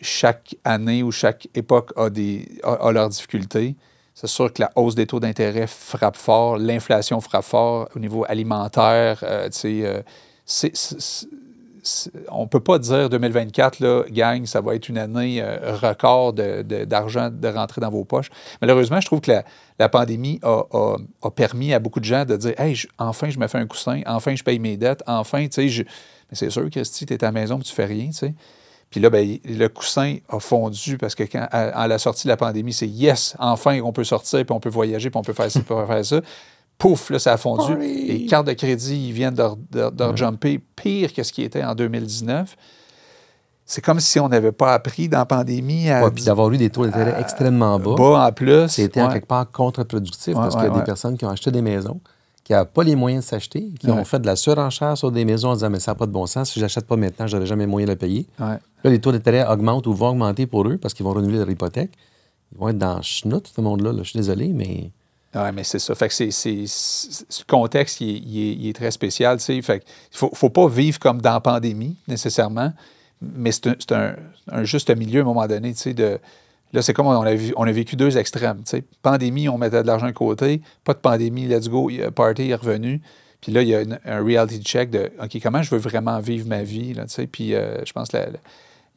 chaque 0.00 0.56
année 0.64 1.02
ou 1.02 1.10
chaque 1.10 1.48
époque 1.54 1.92
a, 1.96 2.08
des, 2.08 2.48
a 2.62 2.90
leurs 2.92 3.08
difficultés. 3.10 3.76
C'est 4.14 4.26
sûr 4.26 4.52
que 4.52 4.60
la 4.62 4.70
hausse 4.76 4.94
des 4.94 5.06
taux 5.06 5.20
d'intérêt 5.20 5.66
frappe 5.66 6.16
fort, 6.16 6.58
l'inflation 6.58 7.20
frappe 7.20 7.44
fort 7.44 7.88
au 7.94 7.98
niveau 7.98 8.24
alimentaire. 8.28 9.20
euh, 9.22 9.48
euh, 9.64 10.02
on 12.30 12.42
ne 12.42 12.48
peut 12.48 12.60
pas 12.60 12.78
dire 12.78 13.08
2024, 13.08 13.80
là, 13.80 14.02
gang, 14.10 14.44
ça 14.44 14.60
va 14.60 14.74
être 14.74 14.88
une 14.88 14.98
année 14.98 15.40
euh, 15.40 15.76
record 15.76 16.32
de- 16.34 16.84
d'argent 16.84 17.30
de, 17.30 17.48
rentrer 17.48 17.80
dans 17.80 17.90
vos 17.90 18.04
poches. 18.04 18.28
Malheureusement, 18.60 19.00
je 19.00 19.06
trouve 19.06 19.20
que 19.20 19.32
la, 19.78 19.88
pandémie 19.88 20.38
a, 20.42 20.64
a- 20.72 21.30
permis 21.30 21.72
à 21.72 21.78
beaucoup 21.78 22.00
de 22.00 22.04
gens 22.04 22.24
de 22.24 22.36
dire 22.36 22.58
Hey, 22.60 22.76
enfin, 22.98 23.30
je 23.30 23.38
me 23.38 23.46
fais 23.46 23.58
un 23.58 23.66
coussin, 23.66 24.02
enfin, 24.06 24.34
je 24.34 24.42
paye 24.42 24.58
mes 24.58 24.76
dettes, 24.76 25.02
enfin, 25.06 25.44
tu 25.44 25.52
sais, 25.52 25.68
je... 25.68 25.82
Mais 25.82 26.36
c'est 26.36 26.50
sûr, 26.50 26.68
Christy, 26.70 27.06
tu 27.06 27.14
es 27.14 27.24
à 27.24 27.28
la 27.28 27.32
maison, 27.32 27.56
mais 27.58 27.64
tu 27.64 27.72
fais 27.74 27.86
rien, 27.86 28.06
tu 28.08 28.12
sais. 28.12 28.34
Puis 28.90 29.00
là, 29.00 29.08
ben, 29.08 29.38
le 29.44 29.68
coussin 29.68 30.16
a 30.28 30.40
fondu 30.40 30.98
parce 30.98 31.14
que 31.14 31.22
quand, 31.22 31.46
à, 31.50 31.82
à 31.82 31.86
la 31.86 31.98
sortie 31.98 32.24
de 32.24 32.30
la 32.30 32.36
pandémie, 32.36 32.72
c'est 32.72 32.88
yes, 32.88 33.36
enfin, 33.38 33.80
on 33.82 33.92
peut 33.92 34.02
sortir, 34.04 34.44
puis 34.44 34.52
on 34.52 34.58
peut 34.60 34.68
voyager, 34.68 35.10
puis 35.10 35.18
on 35.18 35.22
peut 35.22 35.32
faire 35.32 35.50
ci, 35.50 35.60
puis 35.60 35.72
on 35.72 35.80
peut 35.80 35.92
faire 35.92 36.04
ça. 36.04 36.20
Pouf, 36.76 37.10
là, 37.10 37.18
ça 37.18 37.34
a 37.34 37.36
fondu. 37.36 37.76
Les 37.78 38.26
cartes 38.26 38.46
de 38.46 38.52
crédit, 38.52 39.08
ils 39.08 39.12
viennent 39.12 39.34
de, 39.34 39.44
de, 39.70 39.90
de 39.90 40.16
jumper 40.16 40.60
pire 40.76 41.12
que 41.12 41.22
ce 41.22 41.32
qui 41.32 41.42
était 41.42 41.62
en 41.62 41.74
2019. 41.74 42.56
C'est 43.66 43.84
comme 43.84 44.00
si 44.00 44.18
on 44.18 44.28
n'avait 44.28 44.50
pas 44.50 44.74
appris 44.74 45.08
dans 45.08 45.18
la 45.18 45.26
pandémie 45.26 45.88
à 45.90 46.02
Ouais, 46.02 46.10
puis 46.10 46.24
d'avoir 46.24 46.50
eu 46.50 46.56
des 46.56 46.70
taux 46.70 46.84
d'intérêt 46.86 47.14
extrêmement 47.20 47.78
bas, 47.78 47.94
bas 47.94 48.26
en 48.26 48.32
plus. 48.32 48.66
c'était 48.68 49.00
en 49.00 49.08
quelque 49.10 49.28
part 49.28 49.48
contre-productif 49.48 50.34
Ouais, 50.34 50.42
parce 50.42 50.56
qu'il 50.56 50.64
y 50.64 50.66
a 50.66 50.70
ouais, 50.72 50.78
des 50.80 50.84
personnes 50.84 51.16
qui 51.16 51.24
ont 51.24 51.30
acheté 51.30 51.52
des 51.52 51.62
maisons, 51.62 52.00
qui 52.50 52.54
n'avaient 52.54 52.68
pas 52.68 52.82
les 52.82 52.96
moyens 52.96 53.24
de 53.24 53.28
s'acheter, 53.28 53.70
qui 53.78 53.86
Ouais. 53.86 53.92
ont 53.92 54.04
fait 54.04 54.18
de 54.18 54.26
la 54.26 54.34
surenchère 54.34 54.98
sur 54.98 55.12
des 55.12 55.24
maisons 55.24 55.50
en 55.50 55.54
disant 55.54 55.70
Mais 55.70 55.78
ça 55.78 55.92
n'a 55.92 55.94
pas 55.94 56.06
de 56.06 56.10
bon 56.10 56.26
sens, 56.26 56.50
si 56.50 56.58
je 56.58 56.64
n'achète 56.64 56.84
pas 56.84 56.96
maintenant, 56.96 57.28
je 57.28 57.36
n'aurai 57.36 57.46
jamais 57.46 57.64
moyen 57.68 57.86
de 57.86 57.92
le 57.92 57.96
payer. 57.96 58.26
Ouais. 58.40 58.56
Là, 58.82 58.90
les 58.90 59.00
taux 59.00 59.12
d'intérêt 59.12 59.46
augmentent 59.46 59.86
ou 59.86 59.94
vont 59.94 60.08
augmenter 60.08 60.48
pour 60.48 60.66
eux 60.66 60.76
parce 60.76 60.92
qu'ils 60.92 61.04
vont 61.06 61.12
renouveler 61.12 61.38
leur 61.38 61.48
hypothèque. 61.48 61.92
Ils 62.52 62.58
vont 62.58 62.68
être 62.70 62.78
dans 62.78 62.96
le 62.96 63.02
chenoute, 63.02 63.52
tout 63.54 63.60
le 63.60 63.68
monde-là. 63.68 63.92
là. 63.92 64.02
Je 64.02 64.08
suis 64.10 64.18
désolé, 64.18 64.48
mais. 64.48 64.90
Oui, 65.32 65.42
mais 65.54 65.62
c'est 65.62 65.78
ça. 65.78 65.94
Fait 65.94 66.08
que 66.08 66.14
c'est, 66.14 66.26
le 66.26 67.44
contexte, 67.46 68.00
il 68.00 68.08
est, 68.10 68.18
il 68.18 68.38
est- 68.50 68.54
il 68.54 68.68
est 68.70 68.72
très 68.72 68.90
spécial, 68.90 69.38
tu 69.38 69.44
sais. 69.44 69.62
Fait 69.62 69.78
que 69.78 69.84
il 70.12 70.16
faut, 70.16 70.30
faut 70.34 70.50
pas 70.50 70.66
vivre 70.66 70.98
comme 70.98 71.20
dans 71.20 71.34
la 71.34 71.40
pandémie, 71.40 71.94
nécessairement, 72.08 72.72
mais 73.22 73.52
c'est 73.52 73.68
un, 73.68 73.74
c'est 73.78 73.92
un- 73.92 74.16
un 74.50 74.64
juste 74.64 74.90
milieu 74.96 75.20
à 75.20 75.22
un 75.22 75.26
moment 75.26 75.46
donné, 75.46 75.72
tu 75.72 75.78
sais, 75.78 75.94
de... 75.94 76.18
Là, 76.72 76.82
c'est 76.82 76.92
comme 76.94 77.06
on 77.06 77.20
a, 77.22 77.34
vu- 77.34 77.52
on 77.56 77.64
a 77.64 77.72
vécu 77.72 77.96
deux 77.96 78.16
extrêmes, 78.16 78.58
tu 78.58 78.70
sais. 78.70 78.84
Pandémie, 79.02 79.48
on 79.48 79.58
mettait 79.58 79.82
de 79.82 79.86
l'argent 79.86 80.06
de 80.06 80.12
côté. 80.12 80.60
Pas 80.84 80.94
de 80.94 80.98
pandémie, 80.98 81.46
let's 81.46 81.68
go, 81.68 81.90
party 82.14 82.50
est 82.50 82.54
revenu. 82.54 83.00
Puis 83.40 83.50
là, 83.52 83.62
il 83.62 83.68
y 83.68 83.74
a 83.74 83.80
une- 83.80 83.98
un 84.04 84.22
reality 84.24 84.62
check 84.62 84.90
de, 84.90 85.10
OK, 85.22 85.38
comment 85.42 85.62
je 85.62 85.70
veux 85.70 85.80
vraiment 85.80 86.18
vivre 86.20 86.46
ma 86.46 86.62
vie, 86.62 86.94
là. 86.94 87.04
Puis 87.32 87.54
euh, 87.54 87.84
je 87.84 87.92
pense 87.92 88.08
que 88.08 88.18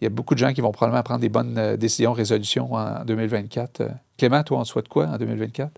il 0.01 0.03
y 0.03 0.07
a 0.07 0.09
beaucoup 0.09 0.33
de 0.33 0.39
gens 0.39 0.51
qui 0.53 0.59
vont 0.59 0.71
probablement 0.71 1.01
prendre 1.03 1.21
des 1.21 1.29
bonnes 1.29 1.57
euh, 1.57 1.77
décisions, 1.77 2.11
résolutions 2.13 2.73
en 2.73 3.05
2024. 3.05 3.81
Euh, 3.81 3.87
Clément, 4.17 4.43
toi, 4.43 4.59
on 4.59 4.63
te 4.63 4.67
souhaite 4.67 4.89
quoi 4.89 5.05
en 5.07 5.17
2024? 5.17 5.71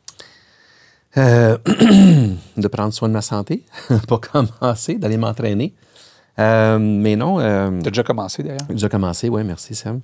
Euh, 1.18 1.58
de 2.58 2.68
prendre 2.68 2.92
soin 2.94 3.08
de 3.08 3.14
ma 3.14 3.22
santé 3.22 3.64
pour 4.08 4.20
commencer, 4.22 4.96
d'aller 4.96 5.18
m'entraîner. 5.18 5.74
Mais 6.38 7.16
non, 7.16 7.38
Tu 7.38 7.88
as 7.88 7.92
déjà 7.92 8.04
commencé, 8.04 8.44
d'ailleurs? 8.44 8.60
j'ai 8.68 8.74
déjà 8.76 8.90
commencé, 8.90 9.30
oui, 9.30 9.44
merci 9.46 9.76
Sam. 9.76 10.02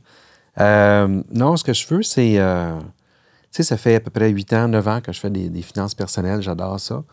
Euh, 0.59 1.23
non, 1.31 1.57
ce 1.57 1.63
que 1.63 1.73
je 1.73 1.87
veux, 1.87 2.03
c'est. 2.03 2.37
euh, 2.37 2.79
tu 2.79 3.57
sais, 3.57 3.63
ça 3.63 3.77
fait 3.77 3.95
à 3.95 3.99
peu 3.99 4.09
près 4.09 4.29
8 4.29 4.53
ans, 4.53 4.67
9 4.67 4.87
ans 4.87 5.01
que 5.01 5.11
je 5.11 5.19
fais 5.19 5.29
des, 5.29 5.49
des 5.49 5.61
finances 5.61 5.95
personnelles, 5.95 6.41
j'adore 6.41 6.79
ça. 6.79 7.03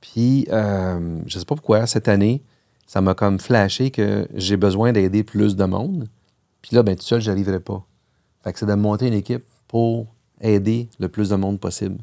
Puis, 0.00 0.46
euh, 0.50 1.20
je 1.26 1.38
sais 1.38 1.44
pas 1.44 1.54
pourquoi, 1.54 1.86
cette 1.86 2.08
année, 2.08 2.42
ça 2.86 3.00
m'a 3.00 3.14
comme 3.14 3.38
flashé 3.38 3.90
que 3.90 4.26
j'ai 4.34 4.56
besoin 4.56 4.92
d'aider 4.92 5.24
plus 5.24 5.56
de 5.56 5.64
monde. 5.64 6.06
Puis 6.62 6.74
là, 6.76 6.82
ben, 6.82 6.96
tout 6.96 7.02
seul, 7.02 7.20
je 7.20 7.30
arriverai 7.30 7.60
pas. 7.60 7.84
Fait 8.42 8.52
que 8.52 8.58
c'est 8.58 8.66
de 8.66 8.74
monter 8.74 9.08
une 9.08 9.14
équipe 9.14 9.44
pour 9.68 10.06
aider 10.40 10.88
le 10.98 11.08
plus 11.08 11.28
de 11.28 11.36
monde 11.36 11.58
possible. 11.58 11.98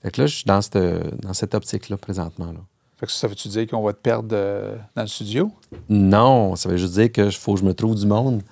Fait 0.00 0.10
que 0.10 0.22
là, 0.22 0.26
je 0.26 0.36
suis 0.36 0.44
dans 0.44 0.62
cette, 0.62 0.76
dans 1.20 1.32
cette 1.32 1.54
optique-là 1.54 1.96
présentement. 1.96 2.46
Là. 2.46 2.60
Fait 2.98 3.06
que 3.06 3.12
ça 3.12 3.28
veut-tu 3.28 3.48
dire 3.48 3.66
qu'on 3.66 3.82
va 3.82 3.92
te 3.92 3.98
perdre 3.98 4.28
euh, 4.32 4.76
dans 4.96 5.02
le 5.02 5.08
studio? 5.08 5.50
Non, 5.88 6.56
ça 6.56 6.68
veut 6.68 6.76
juste 6.76 6.94
dire 6.94 7.12
qu'il 7.12 7.32
faut 7.32 7.54
que 7.54 7.60
je 7.60 7.64
me 7.64 7.74
trouve 7.74 7.94
du 7.96 8.06
monde 8.06 8.42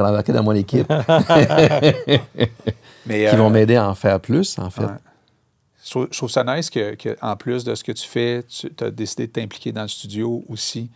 pour 0.00 0.08
embarquer 0.08 0.32
dans 0.32 0.42
mon 0.42 0.52
équipe 0.52 0.86
Mais, 3.06 3.24
qui 3.26 3.26
euh, 3.26 3.36
vont 3.36 3.50
m'aider 3.50 3.76
à 3.76 3.88
en 3.88 3.94
faire 3.94 4.20
plus, 4.20 4.58
en 4.58 4.70
fait. 4.70 4.82
ouais. 4.84 4.88
Je, 5.84 5.90
trouve, 5.90 6.08
je 6.10 6.16
trouve 6.16 6.30
ça 6.30 6.44
nice 6.44 6.70
que, 6.70 6.94
que, 6.94 7.16
en 7.22 7.36
plus 7.36 7.64
de 7.64 7.74
ce 7.74 7.84
que 7.84 7.92
tu 7.92 8.06
fais, 8.06 8.42
tu 8.48 8.68
as 8.82 8.90
décidé 8.90 9.26
de 9.26 9.32
t'impliquer 9.32 9.72
dans 9.72 9.82
le 9.82 9.88
studio 9.88 10.44
aussi. 10.48 10.90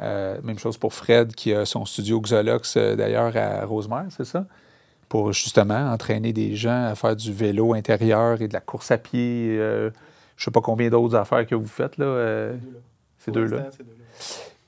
Euh, 0.00 0.38
même 0.42 0.58
chose 0.58 0.76
pour 0.76 0.92
Fred, 0.94 1.34
qui 1.34 1.52
a 1.54 1.64
son 1.64 1.84
studio 1.86 2.20
Xolox, 2.20 2.76
euh, 2.76 2.96
d'ailleurs, 2.96 3.34
à 3.36 3.64
Rosemère, 3.64 4.06
c'est 4.10 4.26
ça? 4.26 4.44
Pour 5.08 5.32
justement 5.32 5.90
entraîner 5.92 6.32
des 6.32 6.54
gens 6.56 6.84
à 6.86 6.94
faire 6.94 7.16
du 7.16 7.32
vélo 7.32 7.72
intérieur 7.74 8.42
et 8.42 8.48
de 8.48 8.52
la 8.52 8.60
course 8.60 8.90
à 8.90 8.98
pied. 8.98 9.56
euh, 9.58 9.90
je 10.36 10.44
sais 10.44 10.50
pas 10.50 10.60
combien 10.60 10.90
d'autres 10.90 11.14
affaires 11.16 11.46
que 11.46 11.54
vous 11.54 11.66
faites, 11.68 11.96
là. 11.96 12.04
euh, 12.04 12.56
Deux, 12.56 12.72
là. 12.74 12.78
ces 13.18 13.30
deux-là. 13.32 13.70
ces 13.70 13.82
deux-là. 13.84 14.04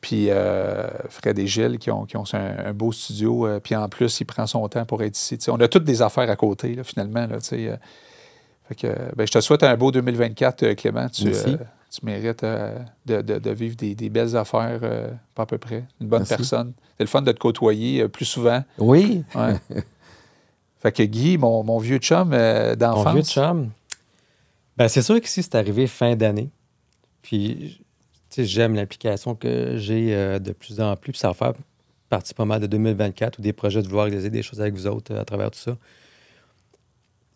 Puis 0.01 0.31
euh, 0.31 0.87
Fred 1.09 1.39
et 1.39 1.47
Gilles 1.49 1.79
qui 1.79 1.91
ont, 1.91 2.05
qui 2.05 2.17
ont 2.17 2.25
un, 2.33 2.67
un 2.67 2.73
beau 2.73 2.93
studio. 2.93 3.47
euh, 3.47 3.59
puis 3.61 3.75
en 3.75 3.89
plus, 3.89 4.21
il 4.21 4.25
prend 4.27 4.47
son 4.47 4.67
temps 4.69 4.85
pour 4.85 5.03
être 5.03 5.17
ici. 5.19 5.37
On 5.49 5.59
a 5.61 5.67
toutes 5.69 5.85
des 5.85 6.03
affaires 6.03 6.31
à 6.31 6.37
côté, 6.37 6.75
là, 6.75 6.85
finalement. 6.85 7.27
Là, 7.27 7.39
euh. 7.53 7.77
fait 8.69 8.75
que, 8.77 9.15
ben, 9.17 9.27
je 9.27 9.33
te 9.33 9.41
souhaite 9.41 9.65
un 9.65 9.77
beau 9.77 9.91
2024, 9.91 10.63
euh, 10.63 10.75
Clément. 10.77 11.09
Tu, 11.09 11.33
tu 11.33 12.05
mérites 12.05 12.45
de, 12.45 13.23
de- 13.23 13.39
de 13.39 13.51
vivre 13.51 13.75
des, 13.75 13.95
des 13.97 14.09
belles 14.11 14.37
affaires, 14.37 14.81
pas 15.35 15.43
à 15.43 15.47
peu 15.47 15.59
près. 15.59 15.85
Une 16.01 16.07
bonne 16.09 16.21
Merci. 16.21 16.37
personne. 16.37 16.73
C'est 16.97 17.03
le 17.05 17.09
fun 17.09 17.23
de 17.23 17.33
te 17.33 17.39
côtoyer 17.39 18.07
plus 18.09 18.25
souvent. 18.27 18.63
Oui. 18.79 19.25
Ouais. 19.35 19.55
fait 20.81 20.93
que 20.93 21.03
Guy, 21.03 21.39
mon, 21.39 21.65
mon 21.65 21.79
vieux 21.79 21.99
chum 21.99 22.31
d'enfance. 22.77 23.15
vieux 23.15 23.23
chum. 23.23 23.71
Ben, 24.77 24.87
c'est 24.87 25.03
sûr 25.03 25.21
qu'ici, 25.21 25.43
c'est 25.43 25.55
arrivé 25.57 25.87
fin 25.89 26.15
d'année. 26.15 26.51
Puis, 27.23 27.81
j'aime 28.45 28.75
l'implication 28.75 29.35
que 29.35 29.77
j'ai 29.77 30.15
euh, 30.15 30.39
de 30.39 30.53
plus 30.53 30.81
en 30.81 30.97
plus. 30.97 31.15
Ça 31.15 31.29
va 31.29 31.35
faire 31.35 31.53
partie 32.09 32.35
pas 32.35 32.45
mal 32.45 32.61
de 32.61 32.67
2024 32.67 33.39
ou 33.39 33.43
des 33.43 33.53
projets 33.53 33.83
de 33.83 33.89
vouloir 33.89 34.07
réaliser 34.07 34.31
des 34.31 34.43
choses 34.43 34.61
avec 34.61 34.75
vous 34.75 34.87
autres 34.87 35.13
euh, 35.15 35.21
à 35.21 35.25
travers 35.25 35.51
tout 35.51 35.59
ça. 35.59 35.77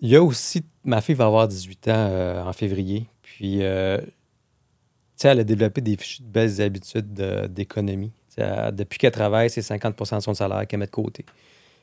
Il 0.01 0.09
y 0.09 0.17
a 0.17 0.23
aussi, 0.23 0.65
ma 0.85 1.01
fille 1.01 1.15
va 1.15 1.27
avoir 1.27 1.47
18 1.49 1.89
ans 1.89 1.93
euh, 1.95 2.43
en 2.43 2.53
février. 2.53 3.07
Puis, 3.23 3.61
elle 3.61 5.41
a 5.41 5.45
développé 5.45 5.81
des 5.81 5.97
de 5.97 6.25
belles 6.25 6.61
habitudes 6.61 7.15
de- 7.15 7.47
d'économie. 7.47 8.13
Depuis 8.37 8.99
qu'elle 8.99 9.13
travaille, 9.13 9.51
c'est 9.51 9.61
50% 9.63 10.17
de 10.17 10.23
son 10.23 10.35
salaire 10.35 10.67
qu'elle 10.67 10.81
met 10.81 10.87
de 10.87 10.91
côté. 10.91 11.25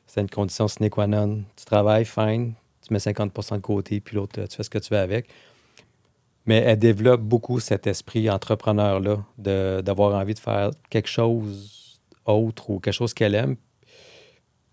C'est 0.08 0.22
une 0.22 0.30
condition 0.30 0.68
sine 0.68 0.90
qua 0.90 1.08
non. 1.08 1.44
Tu 1.56 1.66
travailles, 1.66 2.06
fine, 2.06 2.54
tu 2.86 2.94
mets 2.94 3.00
50% 3.00 3.56
de 3.58 3.62
côté, 3.62 4.00
puis 4.00 4.16
l'autre, 4.16 4.42
tu 4.48 4.56
fais 4.58 4.64
ce 4.64 4.70
que 4.70 4.80
tu 4.80 4.94
veux 4.94 5.00
avec. 5.00 5.30
Mais 6.50 6.64
elle 6.66 6.80
développe 6.80 7.22
beaucoup 7.22 7.60
cet 7.60 7.86
esprit 7.86 8.28
entrepreneur-là, 8.28 9.24
d'avoir 9.84 10.20
envie 10.20 10.34
de 10.34 10.40
faire 10.40 10.72
quelque 10.90 11.08
chose 11.08 12.02
autre 12.26 12.72
ou 12.72 12.80
quelque 12.80 12.92
chose 12.92 13.14
qu'elle 13.14 13.36
aime. 13.36 13.56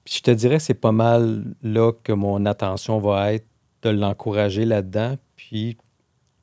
Je 0.09 0.21
te 0.21 0.31
dirais 0.31 0.57
que 0.57 0.63
c'est 0.63 0.73
pas 0.73 0.93
mal 0.93 1.45
là 1.63 1.93
que 1.93 2.13
mon 2.13 2.47
attention 2.47 2.99
va 2.99 3.35
être 3.35 3.45
de 3.83 3.91
l'encourager 3.91 4.65
là-dedans, 4.65 5.17
puis 5.37 5.77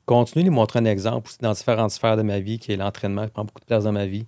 continuer 0.06 0.44
de 0.44 0.50
lui 0.50 0.54
montrer 0.54 0.78
un 0.78 0.84
exemple 0.84 1.26
aussi 1.26 1.38
dans 1.40 1.52
différentes 1.52 1.90
sphères 1.90 2.16
de 2.16 2.22
ma 2.22 2.38
vie, 2.38 2.60
qui 2.60 2.70
est 2.70 2.76
l'entraînement, 2.76 3.24
qui 3.24 3.32
prend 3.32 3.44
beaucoup 3.44 3.58
de 3.58 3.66
place 3.66 3.82
dans 3.82 3.92
ma 3.92 4.06
vie. 4.06 4.26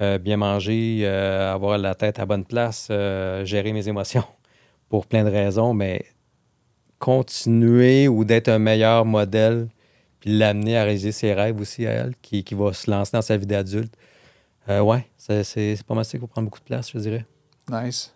Euh, 0.00 0.18
bien 0.18 0.36
manger, 0.36 1.00
euh, 1.02 1.52
avoir 1.52 1.76
la 1.76 1.96
tête 1.96 2.20
à 2.20 2.24
bonne 2.24 2.44
place, 2.44 2.86
euh, 2.92 3.44
gérer 3.44 3.72
mes 3.72 3.88
émotions 3.88 4.22
pour 4.90 5.08
plein 5.08 5.24
de 5.24 5.30
raisons, 5.30 5.74
mais 5.74 6.04
continuer 7.00 8.06
ou 8.06 8.24
d'être 8.24 8.46
un 8.46 8.60
meilleur 8.60 9.04
modèle, 9.04 9.66
puis 10.20 10.36
l'amener 10.36 10.76
à 10.76 10.84
réaliser 10.84 11.12
ses 11.12 11.32
rêves 11.34 11.60
aussi 11.60 11.86
à 11.86 11.90
elle, 11.92 12.14
qui, 12.22 12.42
qui 12.44 12.54
va 12.54 12.72
se 12.72 12.90
lancer 12.90 13.12
dans 13.12 13.22
sa 13.22 13.36
vie 13.36 13.46
d'adulte. 13.46 13.94
Euh, 14.68 14.80
ouais, 14.80 15.06
c'est 15.16 15.44
c'est- 15.44 15.76
c'est 15.76 15.86
pas 15.86 15.94
mal 15.94 16.04
ça 16.04 16.12
qui 16.12 16.18
va 16.18 16.26
prendre 16.26 16.46
beaucoup 16.46 16.58
de 16.58 16.64
place, 16.64 16.90
je 16.92 16.98
dirais. 16.98 17.24
Nice. 17.70 18.12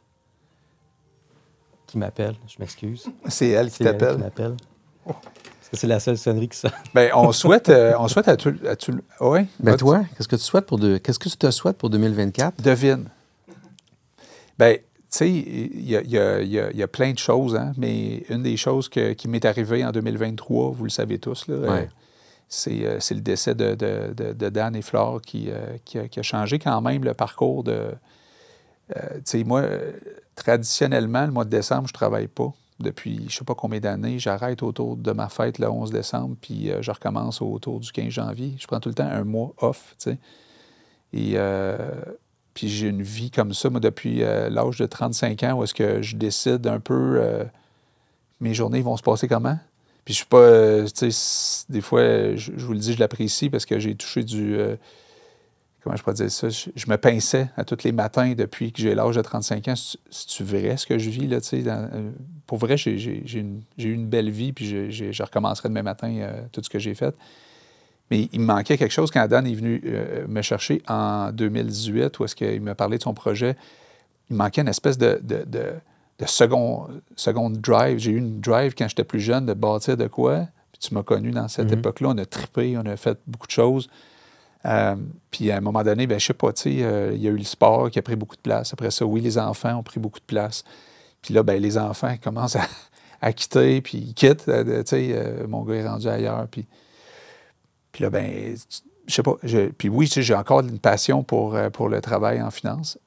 Qui 1.86 1.98
m'appelle, 1.98 2.34
je 2.46 2.54
m'excuse. 2.58 3.06
C'est 3.28 3.48
elle 3.48 3.68
qui 3.70 3.76
C'est 3.78 3.84
elle 3.84 3.98
t'appelle. 3.98 4.16
qui 4.16 4.22
m'appelle. 4.22 4.56
Parce 5.04 5.68
que 5.70 5.76
c'est 5.76 5.86
la 5.86 5.98
seule 6.00 6.18
sonnerie 6.18 6.48
qui 6.48 6.56
sonne. 6.58 6.70
Ben, 6.94 7.10
on 7.14 7.32
souhaite, 7.32 7.68
euh, 7.68 7.94
on 7.98 8.06
souhaite 8.08 8.28
à 8.28 8.36
tout. 8.36 8.54
À 8.68 8.76
tout 8.76 8.98
ouais, 9.20 9.46
Ben 9.60 9.76
toi, 9.76 10.04
qu'est-ce 10.16 10.28
que 10.28 10.36
tu 10.36 10.42
souhaites 10.42 10.66
pour 10.66 10.78
de... 10.78 10.98
qu'est-ce 10.98 11.18
que 11.18 11.28
tu 11.28 11.36
te 11.36 11.50
souhaites 11.50 11.78
pour 11.78 11.90
2024? 11.90 12.62
Devine. 12.62 13.08
Ben, 14.58 14.78
tu 15.10 15.18
sais, 15.18 15.30
il 15.30 15.88
y 15.88 15.96
a, 15.96 16.02
y 16.42 16.46
y 16.46 16.80
y 16.82 16.86
plein 16.86 17.12
de 17.12 17.18
choses, 17.18 17.56
hein, 17.56 17.72
mais 17.76 18.24
une 18.28 18.42
des 18.42 18.56
choses 18.56 18.88
que- 18.88 19.12
qui 19.14 19.26
m'est 19.28 19.44
arrivée 19.44 19.84
en 19.84 19.90
2023, 19.92 20.70
vous 20.70 20.84
le 20.84 20.90
savez 20.90 21.18
tous, 21.18 21.48
là, 21.48 21.54
euh, 21.54 21.66
c'est 22.48 22.84
euh, 22.84 22.98
c'est 23.00 23.14
le 23.14 23.20
décès 23.20 23.54
de, 23.54 23.74
de- 23.74 24.12
de- 24.14 24.32
de 24.32 24.48
Dan 24.48 24.74
et 24.76 24.82
Flore 24.82 25.20
qui, 25.22 25.50
euh, 25.50 25.76
qui 25.84 25.98
a, 25.98 26.08
qui 26.08 26.20
a 26.20 26.22
changé 26.22 26.58
quand 26.58 26.80
même 26.80 27.04
le 27.04 27.14
parcours 27.14 27.64
de. 27.64 27.90
tu 28.88 28.96
sais, 29.24 29.44
moi, 29.44 29.62
traditionnellement, 30.34 31.26
le 31.26 31.32
mois 31.32 31.44
de 31.44 31.50
décembre, 31.50 31.86
je 31.88 31.92
ne 31.92 31.96
travaille 31.98 32.28
pas. 32.28 32.52
Depuis 32.80 33.16
je 33.18 33.24
ne 33.24 33.30
sais 33.30 33.44
pas 33.44 33.54
combien 33.54 33.78
d'années, 33.78 34.18
j'arrête 34.18 34.62
autour 34.62 34.96
de 34.96 35.12
ma 35.12 35.28
fête 35.28 35.58
le 35.58 35.68
11 35.70 35.90
décembre, 35.90 36.34
puis 36.40 36.70
je 36.80 36.90
recommence 36.90 37.42
autour 37.42 37.78
du 37.78 37.92
15 37.92 38.08
janvier. 38.08 38.54
Je 38.58 38.66
prends 38.66 38.80
tout 38.80 38.88
le 38.88 38.94
temps 38.94 39.04
un 39.10 39.24
mois 39.24 39.52
off, 39.58 39.94
tu 39.98 40.10
sais. 40.12 40.18
Et 41.12 41.32
euh, 41.34 41.76
puis 42.54 42.68
j'ai 42.68 42.88
une 42.88 43.02
vie 43.02 43.30
comme 43.30 43.54
ça, 43.54 43.70
moi, 43.70 43.80
depuis 43.80 44.22
euh, 44.22 44.48
l'âge 44.50 44.78
de 44.78 44.86
35 44.86 45.42
ans, 45.44 45.52
où 45.54 45.64
est-ce 45.64 45.74
que 45.74 46.02
je 46.02 46.16
décide 46.16 46.66
un 46.66 46.80
peu 46.80 47.18
euh, 47.20 47.44
mes 48.40 48.54
journées 48.54 48.82
vont 48.82 48.96
se 48.96 49.02
passer 49.02 49.28
comment. 49.28 49.58
Puis 50.04 50.14
je 50.14 50.18
suis 50.18 50.26
pas, 50.26 50.38
euh, 50.38 50.86
tu 50.86 51.10
sais, 51.10 51.64
des 51.68 51.80
fois, 51.80 52.34
je, 52.34 52.52
vous 52.56 52.72
le 52.72 52.78
dis, 52.78 52.94
je 52.94 52.98
l'apprécie 52.98 53.50
parce 53.50 53.66
que 53.66 53.78
j'ai 53.78 53.94
touché 53.94 54.24
du, 54.24 54.56
comment 55.82 55.94
je 55.96 56.02
pourrais 56.02 56.14
dire 56.14 56.30
ça, 56.30 56.48
je, 56.48 56.70
me 56.88 56.96
pinçais 56.96 57.48
à 57.56 57.64
tous 57.64 57.84
les 57.84 57.92
matins 57.92 58.32
depuis 58.34 58.72
que 58.72 58.82
j'ai 58.82 58.94
l'âge 58.94 59.16
de 59.16 59.22
35 59.22 59.68
ans. 59.68 59.76
C'est- 59.76 59.98
C'est-tu 60.10 60.42
vrai 60.42 60.76
ce 60.76 60.86
que 60.86 60.98
je 60.98 61.10
vis, 61.10 61.26
là, 61.28 61.40
tu 61.40 61.62
sais? 61.62 61.64
pour 62.46 62.58
vrai, 62.58 62.76
j'ai 62.76 63.22
eu 63.78 63.92
une 63.92 64.06
belle 64.06 64.30
vie, 64.30 64.52
puis 64.52 64.90
je, 64.90 65.12
je 65.12 65.22
recommencerai 65.22 65.68
demain 65.68 65.82
matin 65.82 66.30
tout 66.50 66.62
ce 66.64 66.68
que 66.70 66.78
j'ai 66.78 66.94
fait. 66.94 67.14
Mais 68.10 68.28
il 68.32 68.40
me 68.40 68.46
manquait 68.46 68.76
quelque 68.76 68.92
chose 68.92 69.10
quand 69.10 69.26
Dan 69.28 69.46
est 69.46 69.54
venu 69.54 69.80
euh, 69.84 70.26
me 70.26 70.42
chercher 70.42 70.82
en 70.88 71.30
2018, 71.32 72.18
où 72.18 72.24
est-ce 72.24 72.34
qu'il 72.34 72.60
m'a 72.60 72.74
parlé 72.74 72.98
de 72.98 73.02
son 73.02 73.14
projet. 73.14 73.56
Il 74.28 74.34
me 74.34 74.38
manquait 74.38 74.62
une 74.62 74.68
espèce 74.68 74.98
de, 74.98 75.20
de, 75.22 75.44
de, 75.46 75.72
de 76.18 76.26
second, 76.26 76.88
second 77.16 77.50
drive. 77.50 77.98
J'ai 77.98 78.10
eu 78.12 78.16
une 78.18 78.40
drive 78.40 78.74
quand 78.76 78.88
j'étais 78.88 79.04
plus 79.04 79.20
jeune 79.20 79.46
de 79.46 79.54
bâtir 79.54 79.96
de 79.96 80.06
quoi. 80.08 80.48
Puis 80.72 80.80
tu 80.88 80.94
m'as 80.94 81.02
connu 81.04 81.30
dans 81.30 81.48
cette 81.48 81.70
Mhm. 81.70 81.78
époque-là. 81.78 82.08
On 82.10 82.18
a 82.18 82.24
trippé, 82.26 82.76
on 82.76 82.86
a 82.86 82.96
fait 82.96 83.18
beaucoup 83.26 83.46
de 83.46 83.52
choses. 83.52 83.88
Euh, 84.66 84.94
puis 85.30 85.50
à 85.50 85.56
un 85.56 85.60
moment 85.60 85.82
donné, 85.82 86.06
ben, 86.06 86.18
je 86.20 86.26
sais 86.26 86.34
pas, 86.34 86.52
tu 86.52 86.62
sais, 86.62 86.78
euh, 86.82 87.12
il 87.14 87.22
y 87.22 87.28
a 87.28 87.30
eu 87.30 87.36
le 87.36 87.44
sport 87.44 87.90
qui 87.90 87.98
a 87.98 88.02
pris 88.02 88.16
beaucoup 88.16 88.36
de 88.36 88.40
place. 88.42 88.72
Après 88.72 88.90
ça, 88.90 89.06
oui, 89.06 89.20
les 89.20 89.38
enfants 89.38 89.74
ont 89.76 89.82
pris 89.82 89.98
beaucoup 90.00 90.18
de 90.20 90.24
place. 90.24 90.64
Puis 91.22 91.32
là, 91.32 91.42
ben, 91.42 91.62
les 91.62 91.78
enfants 91.78 92.14
commencent 92.22 92.56
à, 92.56 92.66
à 93.22 93.32
quitter, 93.32 93.80
puis 93.80 93.98
ils 93.98 94.14
quittent. 94.14 94.44
tu 94.46 94.52
sais, 94.84 95.10
euh, 95.14 95.46
mon 95.46 95.62
gars 95.62 95.74
est 95.76 95.88
rendu 95.88 96.08
ailleurs. 96.08 96.46
Puis, 96.50 96.66
puis 97.92 98.02
là, 98.04 98.10
ben, 98.10 98.54
je 99.06 99.14
sais 99.14 99.22
pas. 99.22 99.36
je- 99.42 99.68
puis 99.70 99.88
oui, 99.88 100.06
tu 100.06 100.14
sais, 100.14 100.22
j'ai 100.22 100.34
encore 100.34 100.60
une 100.60 100.78
passion 100.78 101.22
pour, 101.22 101.54
euh, 101.54 101.70
pour 101.70 101.88
le 101.88 102.00
travail 102.00 102.40
en 102.42 102.50
finance. 102.50 102.98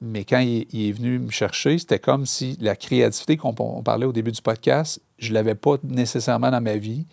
Mais 0.00 0.24
quand 0.24 0.40
il, 0.40 0.66
il 0.72 0.88
est 0.88 0.92
venu 0.92 1.18
me 1.20 1.30
chercher, 1.30 1.78
c'était 1.78 1.98
comme 2.00 2.26
si 2.26 2.56
la 2.60 2.74
créativité 2.74 3.36
qu'on 3.36 3.54
on 3.58 3.82
parlait 3.82 4.06
au 4.06 4.12
début 4.12 4.32
du 4.32 4.42
podcast, 4.42 5.00
je 5.18 5.28
ne 5.28 5.34
l'avais 5.34 5.54
pas 5.54 5.76
nécessairement 5.84 6.50
dans 6.50 6.60
ma 6.60 6.76
vie. 6.76 7.06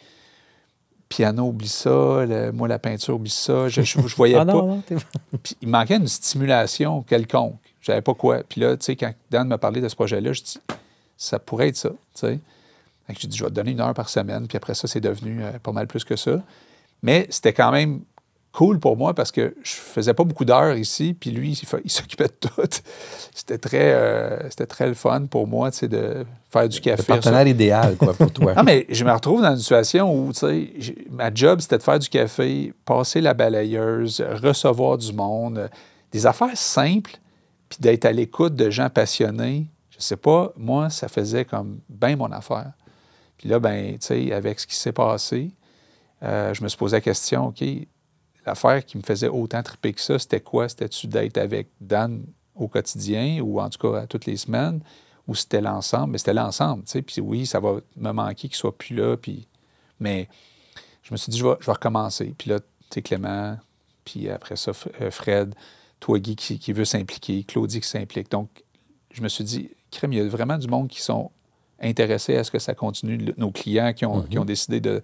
Piano, 1.08 1.48
oublie 1.48 1.68
ça. 1.68 2.26
le- 2.26 2.52
moi, 2.52 2.68
la 2.68 2.80
peinture, 2.80 3.16
oublie 3.16 3.30
ça. 3.32 3.68
Je 3.68 3.82
ne 3.82 4.08
voyais 4.16 4.36
Ah 4.40 4.46
pas. 4.46 4.54
non, 4.54 4.82
Puis 5.44 5.56
il 5.62 5.68
manquait 5.68 5.98
une 5.98 6.08
stimulation 6.08 7.02
quelconque. 7.04 7.56
Je 7.82 7.88
savais 7.88 8.02
pas 8.02 8.14
quoi. 8.14 8.44
Puis 8.48 8.62
là, 8.62 8.78
tu 8.78 8.86
sais, 8.86 8.96
quand 8.96 9.12
Dan 9.32 9.48
m'a 9.48 9.58
parlé 9.58 9.82
de 9.82 9.88
ce 9.90 9.96
projet-là, 9.96 10.34
je 10.34 10.42
dis, 10.44 10.58
ça 11.18 11.40
pourrait 11.40 11.70
être 11.70 11.78
ça, 11.78 11.90
tu 11.90 11.96
sais. 12.14 12.40
J'ai 13.18 13.28
dit, 13.28 13.36
je 13.38 13.44
vais 13.44 13.50
te 13.50 13.56
donner 13.56 13.72
une 13.72 13.82
heure 13.82 13.94
par 13.96 14.08
semaine. 14.08 14.48
Puis 14.48 14.56
après 14.58 14.76
ça, 14.76 14.88
c'est 14.88 15.00
devenu 15.02 15.44
euh, 15.44 15.58
pas 15.58 15.72
mal 15.72 15.88
plus 15.88 16.04
que 16.04 16.16
ça. 16.16 16.44
Mais 17.02 17.28
c'était 17.30 17.54
quand 17.54 17.72
même 17.72 18.02
cool 18.52 18.80
pour 18.80 18.98
moi 18.98 19.14
parce 19.14 19.32
que 19.32 19.56
je 19.64 19.74
faisais 19.74 20.14
pas 20.14 20.24
beaucoup 20.24 20.46
d'heures 20.46 20.76
ici. 20.76 21.14
Puis 21.14 21.32
lui, 21.32 21.52
il, 21.84 21.92
s'occupait 21.92 22.28
de 22.28 22.48
tout. 22.48 22.62
C'était 23.34 23.58
très, 23.58 23.94
euh, 23.94 24.50
c'était 24.50 24.66
très 24.66 24.88
le 24.88 24.94
fun 24.94 25.26
pour 25.26 25.48
moi, 25.48 25.72
tu 25.72 25.80
sais, 25.80 25.88
de 25.88 26.26
faire 26.50 26.68
du 26.68 26.78
Le 26.78 26.84
café. 26.84 27.04
partenaire 27.04 27.48
idéal, 27.48 27.96
quoi, 27.96 28.14
pour 28.14 28.32
toi. 28.32 28.54
Non, 28.58 28.64
mais 28.64 28.86
je 28.90 29.04
me 29.06 29.12
retrouve 29.12 29.42
dans 29.42 29.52
une 29.52 29.60
situation 29.60 30.14
où, 30.14 30.34
tu 30.34 30.40
sais, 30.40 30.96
ma 31.10 31.34
job, 31.34 31.60
c'était 31.62 31.78
de 31.78 31.84
faire 31.84 32.00
du 32.00 32.10
café, 32.10 32.74
passer 32.86 33.22
la 33.22 33.34
balayeuse, 33.34 34.22
recevoir 34.44 34.98
du 34.98 35.14
monde, 35.14 35.70
des 36.12 36.26
affaires 36.26 36.58
simples, 36.58 37.18
puis 37.70 37.78
d'être 37.80 38.06
à 38.06 38.12
l'écoute 38.12 38.56
de 38.56 38.70
gens 38.70 38.90
passionnés. 38.90 39.68
Je 39.92 40.02
sais 40.04 40.18
pas, 40.18 40.52
moi, 40.58 40.90
ça 40.90 41.08
faisait 41.08 41.46
comme 41.46 41.80
bien 41.88 42.16
mon 42.16 42.32
affaire. 42.32 42.72
Puis 43.38 43.48
là, 43.48 43.60
ben, 43.60 43.94
tu 43.94 44.08
sais, 44.08 44.34
avec 44.34 44.60
ce 44.60 44.68
qui 44.68 44.76
s'est 44.76 44.92
passé, 44.92 45.52
euh, 46.24 46.54
je 46.54 46.64
me 46.64 46.68
suis 46.68 46.78
posé 46.78 46.98
la 46.98 47.02
question, 47.02 47.48
OK, 47.48 47.64
l'affaire 48.46 48.86
qui 48.86 48.98
me 48.98 49.04
faisait 49.04 49.28
autant 49.28 49.64
triper 49.64 49.94
que 49.94 50.02
ça, 50.02 50.20
c'était 50.20 50.42
quoi? 50.42 50.68
C'était-tu 50.70 51.08
d'être 51.08 51.38
avec 51.38 51.68
Dan 51.80 52.24
au 52.56 52.68
quotidien 52.68 53.42
ou 53.42 53.60
en 53.60 53.70
tout 53.70 53.80
cas 53.80 54.02
à 54.02 54.08
toutes 54.08 54.26
les 54.26 54.38
semaines? 54.38 54.82
Ou 55.28 55.36
c'était 55.36 55.62
l'ensemble? 55.62 56.14
Mais 56.14 56.18
c'était 56.18 56.34
l'ensemble, 56.34 56.84
tu 56.84 56.92
sais. 56.92 57.02
Puis 57.02 57.22
oui, 57.22 57.46
ça 57.46 57.60
va 57.60 57.80
me 57.96 58.12
manquer 58.12 58.48
qu'il 58.48 58.58
soit 58.58 58.78
plus 58.78 58.96
là, 58.96 59.16
puis... 59.16 59.48
Mais 60.00 60.28
je 61.04 61.14
me 61.14 61.18
suis 61.18 61.30
dit, 61.30 61.38
je 61.38 61.46
vais, 61.46 61.56
je 61.60 61.66
vais 61.66 61.74
recommencer. 61.74 62.34
Puis 62.38 62.50
là, 62.50 62.60
tu 62.60 62.66
sais, 62.92 63.02
Clément, 63.02 63.58
puis 64.06 64.30
après 64.30 64.56
ça, 64.56 64.72
euh, 65.02 65.12
Fred, 65.12 65.54
toi, 66.00 66.20
Guy, 66.20 66.36
qui, 66.36 66.58
qui 66.58 66.74
veut 66.74 66.86
s'impliquer, 66.86 67.44
Claudie 67.44 67.82
qui 67.82 67.88
s'implique. 67.88 68.32
Donc, 68.32 68.50
je 69.12 69.22
me 69.22 69.28
suis 69.28 69.44
dit, 69.44 69.70
crème, 69.92 70.14
il 70.14 70.20
y 70.20 70.22
a 70.22 70.28
vraiment 70.28 70.58
du 70.58 70.68
monde 70.68 70.88
qui 70.88 71.02
sont 71.02 71.32
intéressés 71.82 72.36
à 72.36 72.44
ce 72.44 72.52
que 72.52 72.60
ça 72.60 72.74
continue. 72.74 73.34
Nos 73.38 73.52
clients 73.52 73.94
qui 73.94 74.06
ont, 74.06 74.24
qui 74.24 74.40
ont 74.40 74.46
décidé 74.46 74.80
de, 74.80 75.02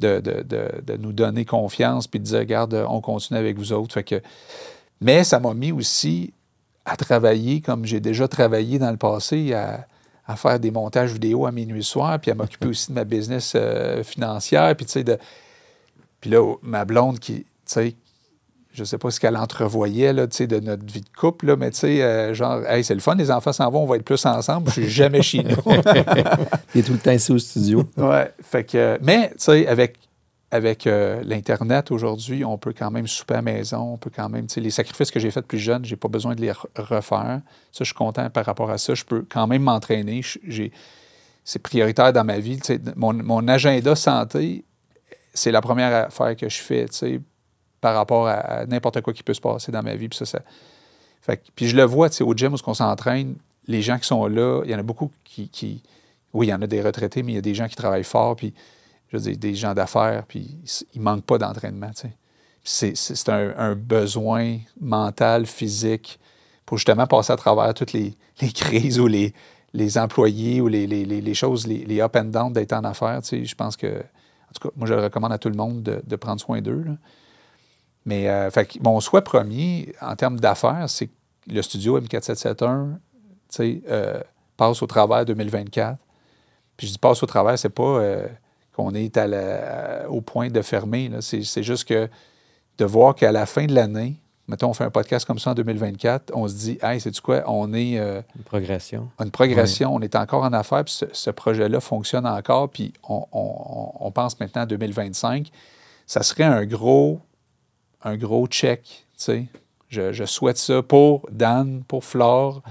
de, 0.00 0.20
de- 0.20 0.42
de- 0.42 0.80
de 0.84 0.96
nous 0.96 1.12
donner 1.12 1.44
confiance 1.44 2.06
puis 2.06 2.18
de 2.20 2.24
dire, 2.24 2.38
regarde, 2.40 2.74
on 2.88 3.00
continue 3.00 3.38
avec 3.38 3.56
vous 3.58 3.72
autres. 3.72 3.94
Fait 3.94 4.04
que, 4.04 4.20
mais 5.00 5.24
ça 5.24 5.38
m'a 5.40 5.54
mis 5.54 5.72
aussi 5.72 6.32
à 6.84 6.96
travailler 6.96 7.60
comme 7.60 7.84
j'ai 7.84 8.00
déjà 8.00 8.26
travaillé 8.28 8.78
dans 8.78 8.90
le 8.90 8.96
passé, 8.96 9.52
à, 9.54 9.86
à 10.26 10.36
faire 10.36 10.58
des 10.60 10.70
montages 10.70 11.12
vidéo 11.12 11.46
à 11.46 11.52
minuit 11.52 11.84
soir, 11.84 12.18
puis 12.18 12.30
à 12.30 12.34
m'occuper 12.34 12.68
aussi 12.72 12.88
de 12.88 12.94
ma 12.94 13.04
business 13.04 13.52
euh, 13.56 14.02
financière, 14.02 14.74
puis 14.76 14.86
tu 14.86 14.92
sais, 14.92 15.04
de... 15.04 15.18
Puis 16.20 16.30
là, 16.30 16.54
ma 16.62 16.84
blonde 16.84 17.18
qui, 17.18 17.40
tu 17.42 17.46
sais, 17.66 17.94
je 18.72 18.84
sais 18.84 18.98
pas 18.98 19.10
ce 19.10 19.18
qu'elle 19.18 19.36
entrevoyait 19.36 20.12
là, 20.12 20.26
de 20.26 20.60
notre 20.60 20.84
vie 20.84 21.00
de 21.00 21.08
couple, 21.16 21.46
là, 21.46 21.56
mais 21.56 21.70
tu 21.70 21.78
sais, 21.78 22.02
euh, 22.02 22.32
genre, 22.34 22.64
hey, 22.66 22.84
c'est 22.84 22.94
le 22.94 23.00
fun, 23.00 23.14
les 23.16 23.30
enfants 23.30 23.52
s'en 23.52 23.70
vont, 23.70 23.82
on 23.82 23.86
va 23.86 23.96
être 23.96 24.04
plus 24.04 24.24
ensemble. 24.26 24.68
Je 24.68 24.72
suis 24.82 24.88
jamais 24.88 25.22
chez 25.22 25.42
nous. 25.42 25.56
Il 26.74 26.80
est 26.80 26.82
tout 26.84 26.92
le 26.92 26.98
temps 26.98 27.10
ici 27.10 27.32
au 27.32 27.38
studio. 27.38 27.84
ouais, 27.96 28.32
fait 28.42 28.64
que, 28.64 28.98
mais 29.02 29.30
tu 29.30 29.34
sais, 29.38 29.66
avec, 29.66 29.96
avec 30.52 30.86
euh, 30.86 31.20
l'Internet 31.24 31.90
aujourd'hui, 31.90 32.44
on 32.44 32.58
peut 32.58 32.72
quand 32.76 32.90
même 32.90 33.06
souper 33.08 33.34
à 33.34 33.36
la 33.38 33.42
maison, 33.42 33.94
on 33.94 33.96
peut 33.96 34.10
quand 34.14 34.28
même, 34.28 34.46
tu 34.46 34.54
sais, 34.54 34.60
les 34.60 34.70
sacrifices 34.70 35.10
que 35.10 35.18
j'ai 35.20 35.30
faits 35.30 35.46
plus 35.46 35.58
jeune, 35.58 35.84
j'ai 35.84 35.96
pas 35.96 36.08
besoin 36.08 36.34
de 36.34 36.40
les 36.40 36.52
re- 36.52 36.66
refaire. 36.76 37.40
Ça, 37.72 37.78
je 37.80 37.84
suis 37.84 37.94
content 37.94 38.30
par 38.30 38.44
rapport 38.44 38.70
à 38.70 38.78
ça. 38.78 38.94
Je 38.94 39.04
peux 39.04 39.24
quand 39.28 39.46
même 39.48 39.62
m'entraîner. 39.62 40.22
J'ai, 40.46 40.70
c'est 41.44 41.58
prioritaire 41.60 42.12
dans 42.12 42.24
ma 42.24 42.38
vie. 42.38 42.60
Mon, 42.96 43.12
mon 43.14 43.48
agenda 43.48 43.96
santé, 43.96 44.64
c'est 45.34 45.50
la 45.50 45.60
première 45.60 46.06
affaire 46.06 46.36
que 46.36 46.48
je 46.48 46.58
fais, 46.58 46.86
tu 46.86 46.96
sais, 46.96 47.20
par 47.80 47.94
rapport 47.94 48.28
à, 48.28 48.66
n'importe 48.66 49.00
quoi 49.00 49.12
qui 49.12 49.22
peut 49.22 49.34
se 49.34 49.40
passer 49.40 49.72
dans 49.72 49.82
ma 49.82 49.94
vie. 49.94 50.08
Puis 50.08 50.18
ça, 50.18 50.26
ça- 50.26 50.42
puis 51.54 51.68
je 51.68 51.76
le 51.76 51.84
vois, 51.84 52.08
au 52.22 52.34
gym 52.34 52.54
où 52.54 52.56
on 52.66 52.74
s'entraîne, 52.74 53.36
les 53.66 53.82
gens 53.82 53.98
qui 53.98 54.06
sont 54.06 54.26
là, 54.26 54.62
il 54.64 54.70
y 54.70 54.74
en 54.74 54.78
a 54.78 54.82
beaucoup 54.82 55.10
qui, 55.24 55.82
oui, 56.32 56.46
il 56.46 56.50
y 56.50 56.54
en 56.54 56.62
a 56.62 56.66
des 56.66 56.82
retraités, 56.82 57.22
mais 57.22 57.32
il 57.32 57.34
y 57.36 57.38
a 57.38 57.42
des 57.42 57.54
gens 57.54 57.68
qui 57.68 57.76
travaillent 57.76 58.04
fort, 58.04 58.36
puis 58.36 58.52
je 59.08 59.16
veux 59.16 59.22
dire, 59.22 59.36
des 59.36 59.54
gens 59.54 59.74
d'affaires, 59.74 60.24
puis 60.26 60.56
ils 60.94 60.98
ne 60.98 61.04
manquent 61.04 61.24
pas 61.24 61.38
d'entraînement, 61.38 61.90
C'est, 62.62 63.28
un, 63.28 63.54
un 63.56 63.74
besoin 63.74 64.58
mental, 64.80 65.46
physique, 65.46 66.18
pour 66.66 66.78
justement 66.78 67.06
passer 67.06 67.32
à 67.32 67.36
travers 67.36 67.74
toutes 67.74 67.92
les, 67.92 68.14
crises 68.54 69.00
ou 69.00 69.06
les, 69.06 69.34
les 69.74 69.98
employés 69.98 70.60
ou 70.60 70.68
les, 70.68 70.86
les- 70.86 71.04
les- 71.04 71.34
choses, 71.34 71.66
les, 71.66 72.00
up 72.00 72.14
and 72.16 72.26
down 72.26 72.52
d'être 72.52 72.72
en 72.72 72.84
affaires. 72.84 73.20
Je 73.24 73.54
pense 73.54 73.76
que, 73.76 73.86
en 73.98 74.52
tout 74.54 74.68
cas, 74.68 74.74
moi, 74.76 74.86
je 74.86 74.94
le 74.94 75.02
recommande 75.02 75.32
à 75.32 75.38
tout 75.38 75.48
le 75.48 75.56
monde 75.56 75.82
de, 75.82 76.00
de 76.06 76.16
prendre 76.16 76.40
soin 76.40 76.60
d'eux. 76.60 76.84
Mais, 78.06 78.28
euh, 78.28 78.50
fait 78.50 78.78
mon 78.82 78.98
souhait 79.00 79.20
premier, 79.22 79.92
en 80.00 80.16
termes 80.16 80.40
d'affaires, 80.40 80.84
c'est 80.88 81.06
que 81.08 81.12
le 81.48 81.62
studio 81.62 81.98
M4771, 82.00 82.94
tu 82.94 82.98
sais, 83.50 83.82
euh, 83.88 84.20
passe 84.56 84.82
au 84.82 84.86
travers 84.86 85.24
2024. 85.24 85.98
Puis 86.76 86.86
je 86.86 86.92
dis 86.92 86.98
passe 86.98 87.22
au 87.22 87.26
travers, 87.26 87.58
c'est 87.58 87.68
pas 87.68 87.82
euh, 87.82 88.26
qu'on 88.74 88.94
est 88.94 89.16
à 89.16 89.26
la- 89.26 90.06
au 90.08 90.20
point 90.22 90.48
de 90.48 90.62
fermer. 90.62 91.10
C'est 91.20 91.42
c'est 91.42 91.62
juste 91.62 91.84
que 91.86 92.08
de 92.78 92.84
voir 92.84 93.14
qu'à 93.14 93.32
la 93.32 93.44
fin 93.44 93.66
de 93.66 93.74
l'année, 93.74 94.14
mettons, 94.48 94.70
on 94.70 94.72
fait 94.72 94.84
un 94.84 94.90
podcast 94.90 95.26
comme 95.26 95.38
ça 95.38 95.50
en 95.50 95.54
2024, 95.54 96.32
on 96.34 96.48
se 96.48 96.54
dit, 96.54 96.78
hey, 96.82 96.98
c'est-tu 97.00 97.20
quoi? 97.20 97.42
On 97.46 97.74
est 97.74 97.98
euh, 97.98 98.22
Une 98.36 98.42
progression. 98.44 99.10
une 99.22 99.30
progression, 99.30 99.94
on 99.94 100.00
est 100.00 100.16
encore 100.16 100.42
en 100.44 100.52
affaires, 100.54 100.84
puis 100.84 100.94
ce, 100.94 101.04
ce 101.12 101.30
projet-là 101.30 101.80
fonctionne 101.80 102.26
encore, 102.26 102.70
puis 102.70 102.94
on, 103.08 103.26
on- 103.32 103.92
on 104.00 104.10
pense 104.10 104.40
maintenant 104.40 104.62
à 104.62 104.66
2025. 104.66 105.50
Ça 106.06 106.22
serait 106.22 106.44
un 106.44 106.64
gros, 106.64 107.20
un 108.02 108.16
gros 108.16 108.46
check, 108.46 108.82
tu 108.84 108.98
sais. 109.16 109.46
Je, 109.88 110.12
je 110.12 110.24
souhaite 110.24 110.56
ça 110.58 110.82
pour 110.82 111.26
Dan, 111.32 111.82
pour 111.86 112.04
Flore, 112.04 112.62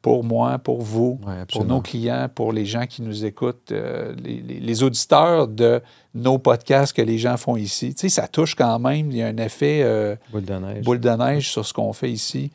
pour 0.00 0.24
moi, 0.24 0.58
pour 0.58 0.80
vous, 0.82 1.20
Ouais, 1.24 1.44
pour 1.46 1.64
nos 1.66 1.80
clients, 1.82 2.28
pour 2.34 2.52
les 2.52 2.64
gens 2.64 2.86
qui 2.86 3.02
nous 3.02 3.24
écoutent, 3.24 3.70
euh, 3.72 4.14
les, 4.24 4.40
les- 4.40 4.58
les 4.58 4.82
auditeurs 4.82 5.46
de 5.48 5.80
nos 6.14 6.38
podcasts 6.38 6.92
que 6.96 7.02
les 7.02 7.18
gens 7.18 7.36
font 7.36 7.56
ici. 7.56 7.94
Tu 7.94 8.00
sais, 8.00 8.08
ça 8.08 8.26
touche 8.26 8.54
quand 8.54 8.78
même, 8.78 9.10
il 9.10 9.18
y 9.18 9.22
a 9.22 9.26
un 9.28 9.36
effet... 9.36 9.82
euh, 9.84 10.16
Boule 10.32 10.44
de 10.44 10.54
neige. 10.54 10.84
boule 10.84 10.98
de 11.00 11.10
neige 11.10 11.50
sur 11.50 11.64
ce 11.66 11.72
qu'on 11.72 11.92
fait 11.92 12.10
ici. 12.10 12.50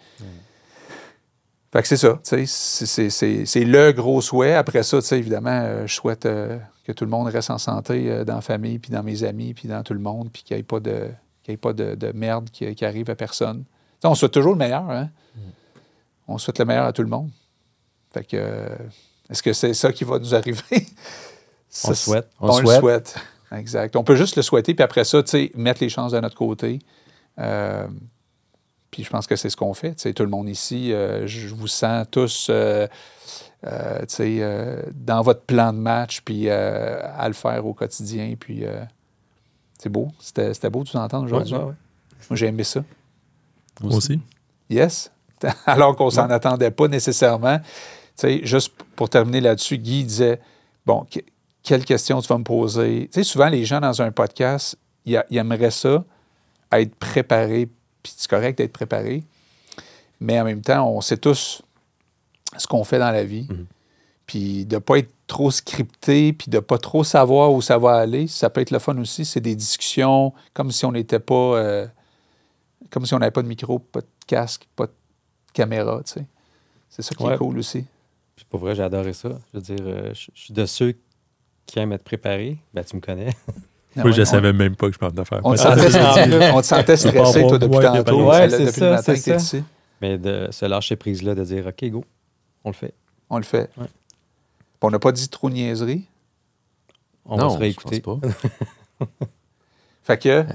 Fait 1.71 1.81
que 1.81 1.87
c'est 1.87 1.97
ça, 1.97 2.19
tu 2.23 2.45
sais, 2.47 3.09
c'est- 3.45 3.63
le 3.65 3.91
gros 3.91 4.21
souhait. 4.21 4.53
Après 4.53 4.83
ça, 4.83 4.99
tu 5.01 5.05
sais, 5.07 5.19
évidemment, 5.19 5.49
euh, 5.63 5.85
je 5.85 5.93
souhaite 5.93 6.23
que 6.23 6.91
tout 6.93 7.03
le 7.03 7.11
monde 7.11 7.27
reste 7.27 7.49
en 7.51 7.57
santé 7.57 8.23
dans 8.25 8.35
la 8.35 8.41
famille, 8.41 8.79
puis 8.79 8.89
dans 8.91 9.03
mes 9.03 9.23
amis, 9.23 9.53
puis 9.53 9.67
dans 9.67 9.83
tout 9.83 9.93
le 9.93 9.99
monde, 9.99 10.29
puis 10.31 10.43
qu'il 10.43 10.55
n'y 10.55 10.61
ait 10.61 10.63
pas 10.63 10.79
de, 10.79 11.09
qu'il 11.47 11.53
y 11.53 11.55
ait 11.55 11.57
pas 11.57 11.73
de, 11.73 11.95
de 11.95 12.11
merde 12.11 12.49
qui, 12.51 12.73
qui 12.75 12.85
arrive 12.85 13.09
à 13.09 13.15
personne. 13.15 13.63
On 14.03 14.13
souhaite 14.15 14.33
toujours 14.33 14.51
le 14.51 14.57
meilleur, 14.57 14.89
hein? 14.89 15.09
On 16.27 16.37
souhaite 16.37 16.59
le 16.59 16.65
meilleur 16.65 16.85
à 16.85 16.93
tout 16.93 17.01
le 17.03 17.07
monde. 17.07 17.31
Fait 18.13 18.23
que, 18.23 18.37
euh, 18.37 18.67
est-ce 19.29 19.41
que 19.41 19.53
c'est 19.53 19.73
ça 19.73 19.91
qui 19.93 20.03
va 20.03 20.19
nous 20.19 20.35
arriver? 20.35 20.61
On 20.71 20.85
Ça, 21.69 21.89
le 21.89 21.95
souhaite. 21.95 22.29
On, 22.39 22.49
On 22.49 22.59
le 22.59 22.65
souhaite. 22.65 22.79
souhaite. 22.79 23.15
Exact. 23.51 23.95
On 23.95 24.03
peut 24.03 24.15
juste 24.15 24.35
le 24.35 24.41
souhaiter, 24.41 24.73
puis 24.73 24.83
après 24.83 25.03
ça, 25.05 25.21
mettre 25.55 25.81
les 25.81 25.89
chances 25.89 26.11
de 26.11 26.19
notre 26.19 26.35
côté. 26.35 26.79
Euh, 27.39 27.87
puis 28.91 29.03
je 29.03 29.09
pense 29.09 29.25
que 29.27 29.35
c'est 29.35 29.49
ce 29.49 29.55
qu'on 29.55 29.73
fait. 29.73 29.95
Tout 30.13 30.23
le 30.23 30.29
monde 30.29 30.49
ici, 30.49 30.91
euh, 30.91 31.27
je 31.27 31.53
vous 31.53 31.67
sens 31.67 32.05
tous 32.09 32.49
euh, 32.49 32.87
dans 33.63 35.21
votre 35.21 35.41
plan 35.41 35.71
de 35.71 35.77
match, 35.79 36.21
puis 36.21 36.49
à 36.49 37.27
le 37.27 37.33
faire 37.33 37.65
au 37.65 37.73
quotidien. 37.73 38.35
Puis 38.39 38.65
euh, 38.65 38.81
c'est 39.77 39.89
beau. 39.89 40.09
C'était 40.19 40.53
c'était 40.53 40.69
beau 40.69 40.83
de 40.83 40.89
vous 40.89 40.97
entendre 40.97 41.25
aujourd'hui. 41.25 41.53
Ouais, 41.53 41.59
ouais, 41.59 41.65
ouais. 41.65 41.73
Moi, 42.29 42.37
j'ai 42.37 42.47
aimé 42.47 42.63
ça. 42.63 42.83
Moi 43.81 43.95
aussi. 43.95 44.19
Yes. 44.69 45.11
Alors 45.65 45.95
qu'on 45.95 46.09
s'en 46.09 46.29
attendait 46.29 46.71
pas 46.71 46.87
nécessairement. 46.87 47.59
Tu 47.59 47.65
sais, 48.15 48.39
juste 48.43 48.73
pour 48.95 49.09
terminer 49.09 49.41
là-dessus, 49.41 49.77
Guy 49.77 50.03
disait 50.03 50.39
Bon, 50.85 51.05
que- 51.09 51.19
quelle 51.61 51.85
question 51.85 52.21
tu 52.21 52.27
vas 52.27 52.37
me 52.37 52.43
poser? 52.43 53.09
Tu 53.11 53.19
sais, 53.19 53.23
souvent, 53.23 53.49
les 53.49 53.65
gens 53.65 53.79
dans 53.79 54.01
un 54.01 54.11
podcast, 54.11 54.77
ils, 55.05 55.21
aimeraient 55.31 55.69
ça, 55.71 56.03
être 56.71 56.95
préparés, 56.95 57.67
puis 58.01 58.13
c'est 58.15 58.29
correct 58.29 58.57
d'être 58.57 58.71
préparé, 58.73 59.23
mais 60.19 60.39
en 60.39 60.45
même 60.45 60.61
temps, 60.61 60.89
on 60.89 61.01
sait 61.01 61.17
tous 61.17 61.61
ce 62.57 62.67
qu'on 62.67 62.83
fait 62.83 62.99
dans 62.99 63.11
la 63.11 63.23
vie. 63.25 63.47
Puis 64.27 64.65
de 64.65 64.75
ne 64.75 64.79
pas 64.79 64.99
être 64.99 65.09
trop 65.25 65.49
scripté, 65.51 66.33
puis 66.33 66.49
de 66.51 66.59
pas 66.59 66.77
trop 66.77 67.03
savoir 67.03 67.51
où 67.53 67.61
ça 67.61 67.77
va 67.77 67.95
aller, 67.95 68.27
ça 68.27 68.49
peut 68.49 68.61
être 68.61 68.71
le 68.71 68.79
fun 68.79 68.97
aussi. 68.99 69.25
C'est 69.25 69.39
des 69.41 69.55
discussions 69.55 70.33
comme 70.53 70.71
si 70.71 70.85
on 70.85 70.91
n'était 70.91 71.19
pas. 71.19 71.33
euh, 71.33 71.87
comme 72.91 73.05
si 73.05 73.13
on 73.13 73.19
n'avait 73.19 73.31
pas 73.31 73.41
de 73.41 73.47
micro, 73.47 73.79
pas 73.79 74.01
de 74.01 74.05
casque, 74.27 74.67
pas 74.75 74.85
de 74.87 74.91
caméra, 75.53 76.01
tu 76.05 76.13
sais. 76.13 76.25
C'est 76.89 77.01
ça 77.01 77.15
qui 77.15 77.23
est 77.23 77.27
Ouais. 77.27 77.37
cool 77.37 77.57
aussi. 77.57 77.85
Puis 78.35 78.45
pour 78.49 78.59
vrai, 78.59 78.75
j'ai 78.75 78.83
adoré 78.83 79.13
ça. 79.13 79.29
Je 79.53 79.57
veux 79.57 79.61
dire, 79.63 79.85
euh, 79.87 80.13
je 80.13 80.29
suis 80.35 80.53
de 80.53 80.65
ceux 80.65 80.93
qui 81.65 81.79
aiment 81.79 81.91
être 81.93 82.03
préparés. 82.03 82.57
Ben, 82.73 82.83
tu 82.83 82.95
me 82.95 83.01
connais. 83.01 83.29
Ah 83.95 84.01
Moi, 84.01 84.05
ouais, 84.05 84.11
je 84.13 84.17
ne 84.17 84.21
on- 84.21 84.29
savais 84.29 84.53
même 84.53 84.75
pas 84.75 84.87
que 84.87 84.93
je 84.93 84.99
parlais 84.99 85.15
d'affaires. 85.15 85.41
On 85.43 85.53
te 85.55 85.59
Ah, 85.61 85.75
sentait, 85.75 85.81
c'est 85.91 85.91
ça. 85.91 86.53
on 86.55 86.61
te 86.61 86.65
sentait 86.65 86.97
stressé, 86.97 87.47
toi, 87.47 87.57
depuis 87.57 87.77
ouais, 87.77 87.83
tantôt. 88.03 88.29
ouais, 88.29 88.49
c'est 88.49 88.59
depuis 88.65 88.73
ça, 88.79 88.85
le 88.85 88.91
matin 88.91 89.03
c'est 89.15 89.31
que 89.31 89.37
ça. 89.39 89.57
ici. 89.57 89.63
Mais 90.01 90.17
de 90.19 90.47
se 90.51 90.65
lâcher 90.65 90.95
prise-là, 90.95 91.33
de 91.35 91.43
dire, 91.43 91.65
OK, 91.67 91.89
go, 91.89 92.05
on 92.63 92.69
le 92.69 92.75
fait. 92.75 92.93
On 93.29 93.37
le 93.37 93.43
fait. 93.43 93.69
Ouais. 93.77 93.87
Puis 94.79 94.87
On 94.87 94.91
n'a 94.91 94.99
pas 94.99 95.11
dit 95.11 95.27
trop 95.29 95.49
de 95.49 95.55
niaiseries. 95.55 96.05
On 97.25 97.37
non, 97.37 97.47
va 97.49 97.53
se 97.55 97.59
réécouter. 97.59 97.95
je 97.97 98.01
pense 98.01 98.19
pas. 98.21 98.27
Fait 100.03 100.17
que, 100.17 100.45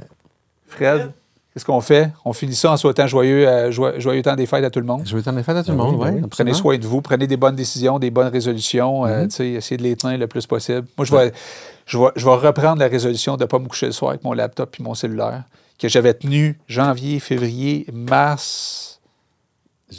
Fred, 0.66 1.12
qu'est-ce 1.52 1.64
qu'on 1.66 1.80
fait? 1.82 2.10
On 2.24 2.32
finit 2.32 2.54
ça 2.54 2.72
en 2.72 2.76
souhaitant 2.78 3.06
joyeux, 3.06 3.46
euh, 3.46 3.70
joyeux, 3.70 4.00
joyeux 4.00 4.22
temps 4.22 4.34
des 4.34 4.46
fêtes 4.46 4.64
à 4.64 4.70
tout 4.70 4.80
le 4.80 4.86
monde. 4.86 5.02
Je 5.04 5.14
veux 5.14 5.22
t'en 5.22 5.40
faire 5.42 5.56
à 5.56 5.62
tout 5.62 5.72
le 5.72 5.76
Ben 5.76 5.82
monde, 5.84 5.96
oui, 6.02 6.20
ben. 6.20 6.28
Prenez 6.28 6.54
soin 6.54 6.78
de 6.78 6.86
vous, 6.86 7.02
prenez 7.02 7.26
des 7.26 7.36
bonnes 7.36 7.56
décisions, 7.56 7.98
des 7.98 8.10
bonnes 8.10 8.28
résolutions, 8.32 9.04
euh, 9.04 9.24
Mhm. 9.24 9.56
essayez 9.56 9.76
de 9.76 9.82
les 9.82 9.94
tenir 9.96 10.16
le 10.16 10.26
plus 10.26 10.46
possible. 10.46 10.86
Moi, 10.96 11.04
je 11.04 11.14
vais, 11.14 11.32
je 11.84 11.98
vais, 11.98 12.06
je 12.16 12.24
vais 12.24 12.34
reprendre 12.34 12.78
la 12.78 12.88
résolution 12.88 13.36
de 13.36 13.42
ne 13.42 13.46
pas 13.46 13.58
me 13.58 13.68
coucher 13.68 13.86
le 13.86 13.92
soir 13.92 14.12
avec 14.12 14.24
mon 14.24 14.32
laptop 14.32 14.74
et 14.80 14.82
mon 14.82 14.94
cellulaire, 14.94 15.42
que 15.78 15.88
j'avais 15.88 16.14
tenu 16.14 16.58
janvier, 16.68 17.20
février, 17.20 17.84
mars. 17.92 18.91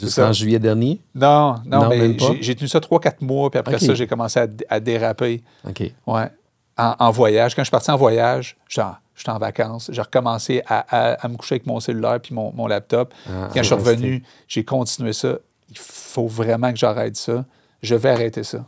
Jusqu'en 0.00 0.32
juillet 0.32 0.58
dernier? 0.58 1.00
Non, 1.14 1.56
non, 1.64 1.82
Non, 1.82 1.88
mais 1.88 2.16
j'ai- 2.40 2.54
tenu 2.54 2.68
ça 2.68 2.80
3-4 2.80 3.22
mois, 3.22 3.50
puis 3.50 3.58
après 3.60 3.78
ça, 3.78 3.94
j'ai 3.94 4.06
commencé 4.06 4.40
à, 4.40 4.46
à 4.68 4.80
déraper. 4.80 5.42
OK. 5.68 5.82
Ouais. 6.06 6.28
En, 6.76 6.94
en 6.98 7.10
voyage. 7.10 7.54
Quand 7.54 7.62
je 7.62 7.66
suis 7.66 7.70
parti 7.70 7.90
en 7.90 7.96
voyage, 7.96 8.56
j'étais 8.68 8.82
en, 8.82 9.34
en 9.34 9.38
vacances. 9.38 9.90
J'ai 9.92 10.02
recommencé 10.02 10.62
à, 10.66 10.84
à- 10.88 11.12
à 11.24 11.28
me 11.28 11.36
coucher 11.36 11.54
avec 11.54 11.66
mon 11.66 11.78
cellulaire 11.80 12.18
puis 12.20 12.34
mon, 12.34 12.52
mon 12.52 12.66
laptop. 12.66 13.14
Ah, 13.28 13.48
Quand 13.54 13.60
je 13.62 13.66
suis 13.66 13.74
ah, 13.74 13.78
revenu, 13.78 14.22
j'ai 14.48 14.64
continué 14.64 15.12
ça. 15.12 15.38
Il 15.70 15.78
faut 15.78 16.26
vraiment 16.26 16.72
que 16.72 16.78
j'arrête 16.78 17.16
ça. 17.16 17.44
Je 17.82 17.94
vais 17.94 18.10
arrêter 18.10 18.42
ça. 18.42 18.64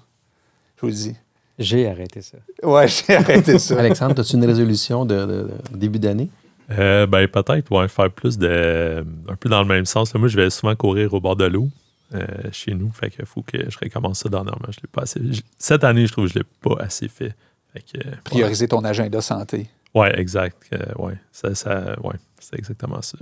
Je 0.76 0.80
vous 0.82 0.86
le 0.88 0.92
dis. 0.92 1.16
J'ai 1.58 1.88
arrêté 1.88 2.20
ça. 2.22 2.38
Ouais, 2.62 2.86
j'ai 3.08 3.16
arrêté 3.16 3.58
ça. 3.58 3.78
Alexandre, 3.78 4.20
as-tu 4.20 4.36
une 4.36 4.44
résolution 4.44 5.04
de, 5.04 5.14
de- 5.26 5.50
de 5.72 5.76
début 5.76 5.98
d'année? 5.98 6.28
Euh, 6.70 7.06
ben, 7.06 7.28
peut-être, 7.28 7.70
ouais, 7.70 7.86
faire 7.88 8.10
plus 8.10 8.38
de. 8.38 9.04
Un 9.28 9.36
peu 9.36 9.48
dans 9.48 9.60
le 9.62 9.68
même 9.68 9.86
sens. 9.86 10.12
Moi, 10.14 10.28
je 10.28 10.36
vais 10.36 10.50
souvent 10.50 10.74
courir 10.74 11.14
au 11.14 11.20
bord 11.20 11.36
de 11.36 11.44
l'eau 11.44 11.68
euh, 12.14 12.26
chez 12.52 12.74
nous. 12.74 12.90
Fait 12.90 13.10
qu'il 13.10 13.24
faut 13.26 13.42
que 13.42 13.70
je 13.70 13.78
recommence 13.78 14.20
ça 14.20 14.28
dernièrement. 14.28 14.66
Je 14.70 14.80
l'ai 14.80 14.88
pas 14.90 15.02
assez. 15.02 15.20
Cette 15.58 15.84
année, 15.84 16.06
je 16.06 16.12
trouve 16.12 16.26
que 16.26 16.32
je 16.32 16.38
ne 16.38 16.42
l'ai 16.42 16.48
pas 16.62 16.82
assez 16.82 17.06
fait. 17.08 17.34
Fait 17.72 17.80
que, 17.82 18.08
euh, 18.08 18.12
Prioriser 18.24 18.66
ton 18.68 18.82
agenda 18.84 19.20
santé. 19.20 19.68
Ouais, 19.94 20.18
exact. 20.18 20.56
Euh, 20.72 20.78
ouais, 20.98 21.14
ça, 21.32 21.54
ça, 21.54 21.96
ouais, 22.02 22.16
c'est 22.40 22.58
exactement 22.58 23.00
ça. 23.00 23.18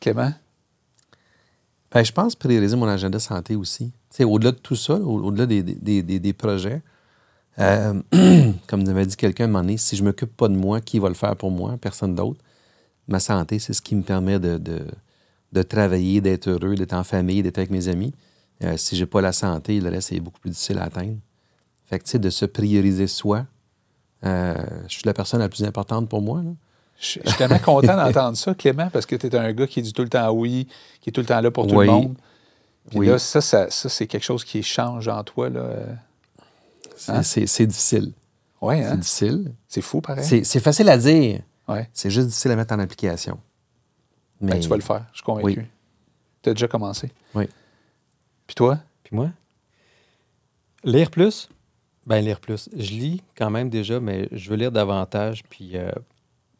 Clément? 0.00 0.32
Ben, 1.92 2.02
je 2.04 2.12
pense 2.12 2.34
prioriser 2.34 2.76
mon 2.76 2.88
agenda 2.88 3.18
santé 3.20 3.54
aussi. 3.56 3.92
Tu 4.10 4.16
sais, 4.16 4.24
au-delà 4.24 4.50
de 4.52 4.56
tout 4.58 4.74
ça, 4.74 4.94
au- 4.94 5.22
au-delà 5.26 5.46
des, 5.46 5.62
des- 5.62 6.02
des- 6.02 6.18
des 6.18 6.32
projets, 6.32 6.82
euh, 7.60 7.94
comme 8.66 8.84
m'avait 8.84 9.06
dit 9.06 9.16
quelqu'un 9.16 9.44
à 9.44 9.46
un 9.46 9.50
moment 9.50 9.60
donné, 9.64 9.76
si 9.76 9.96
je 9.96 10.02
ne 10.02 10.08
m'occupe 10.08 10.36
pas 10.36 10.48
de 10.48 10.54
moi, 10.56 10.80
qui 10.80 10.98
va 10.98 11.08
le 11.08 11.14
faire 11.14 11.36
pour 11.36 11.50
moi? 11.50 11.76
Personne 11.80 12.14
d'autre? 12.14 12.40
Ma 13.08 13.20
santé, 13.20 13.58
c'est 13.58 13.72
ce 13.74 13.82
qui 13.82 13.94
me 13.94 14.02
permet 14.02 14.38
de, 14.38 14.56
de, 14.58 14.86
de 15.52 15.62
travailler, 15.62 16.20
d'être 16.20 16.48
heureux, 16.48 16.74
d'être 16.74 16.94
en 16.94 17.04
famille, 17.04 17.42
d'être 17.42 17.58
avec 17.58 17.70
mes 17.70 17.88
amis. 17.88 18.12
Euh, 18.62 18.76
si 18.76 18.96
je 18.96 19.02
n'ai 19.02 19.06
pas 19.06 19.20
la 19.20 19.32
santé, 19.32 19.80
le 19.80 19.90
reste 19.90 20.12
est 20.12 20.20
beaucoup 20.20 20.40
plus 20.40 20.50
difficile 20.50 20.78
à 20.78 20.84
atteindre. 20.84 21.16
Fait 21.86 21.98
que, 21.98 22.04
tu 22.04 22.12
sais, 22.12 22.18
de 22.18 22.30
se 22.30 22.46
prioriser 22.46 23.06
soi, 23.06 23.44
euh, 24.24 24.54
je 24.88 24.94
suis 24.94 25.02
la 25.04 25.12
personne 25.12 25.40
la 25.40 25.48
plus 25.50 25.64
importante 25.64 26.08
pour 26.08 26.22
moi. 26.22 26.42
là. 26.42 26.50
Je 26.98 27.18
je 27.24 27.28
suis 27.28 27.36
tellement 27.38 27.58
content 27.58 27.96
d'entendre 27.96 28.36
ça, 28.36 28.54
Clément, 28.54 28.88
parce 28.90 29.04
que 29.04 29.16
tu 29.16 29.26
es 29.26 29.36
un 29.36 29.52
gars 29.52 29.66
qui 29.66 29.82
dit 29.82 29.92
tout 29.92 30.02
le 30.02 30.08
temps 30.08 30.30
oui, 30.30 30.66
qui 31.00 31.10
est 31.10 31.12
tout 31.12 31.20
le 31.20 31.26
temps 31.26 31.40
là 31.40 31.50
pour 31.50 31.66
tout 31.66 31.74
Oui. 31.76 31.86
le 31.86 31.92
monde. 31.92 32.14
Puis 32.90 33.00
Oui. 33.00 33.06
là, 33.08 33.18
ça, 33.18 33.40
ça, 33.40 33.68
ça, 33.68 33.88
c'est 33.88 34.06
quelque 34.06 34.22
chose 34.24 34.44
qui 34.44 34.62
change 34.62 35.08
en 35.08 35.22
toi. 35.24 35.50
Là. 35.50 35.68
C'est 36.96 37.12
Hein? 37.12 37.22
c'est- 37.22 37.46
c'est 37.46 37.66
difficile. 37.66 38.12
Ouais, 38.60 38.82
C'est 38.82 38.88
hein? 38.88 38.96
difficile. 38.96 39.52
C'est 39.68 39.80
fou, 39.82 40.00
pareil. 40.00 40.24
C'est 40.24 40.44
c'est 40.44 40.60
facile 40.60 40.88
à 40.88 40.96
dire. 40.96 41.40
Ouais. 41.68 41.88
C'est 41.92 42.10
juste 42.10 42.28
difficile 42.28 42.50
à 42.52 42.56
mettre 42.56 42.74
en 42.74 42.78
application. 42.78 43.38
Mais 44.40 44.52
Ben, 44.52 44.60
tu 44.60 44.68
vas 44.68 44.76
le 44.76 44.82
faire, 44.82 45.04
je 45.12 45.16
suis 45.18 45.24
convaincu. 45.24 45.60
Oui. 45.60 45.66
Tu 46.42 46.50
as 46.50 46.54
déjà 46.54 46.68
commencé. 46.68 47.10
Oui. 47.34 47.48
Puis 48.46 48.54
toi? 48.54 48.78
Puis 49.02 49.16
moi? 49.16 49.30
Lire 50.84 51.10
plus? 51.10 51.48
Ben, 52.06 52.22
lire 52.22 52.38
plus. 52.40 52.68
Je 52.76 52.90
lis 52.92 53.22
quand 53.36 53.48
même 53.50 53.70
déjà, 53.70 53.98
mais 54.00 54.28
je 54.32 54.50
veux 54.50 54.56
lire 54.56 54.70
davantage 54.72 55.42
puis 55.48 55.76
euh, 55.76 55.90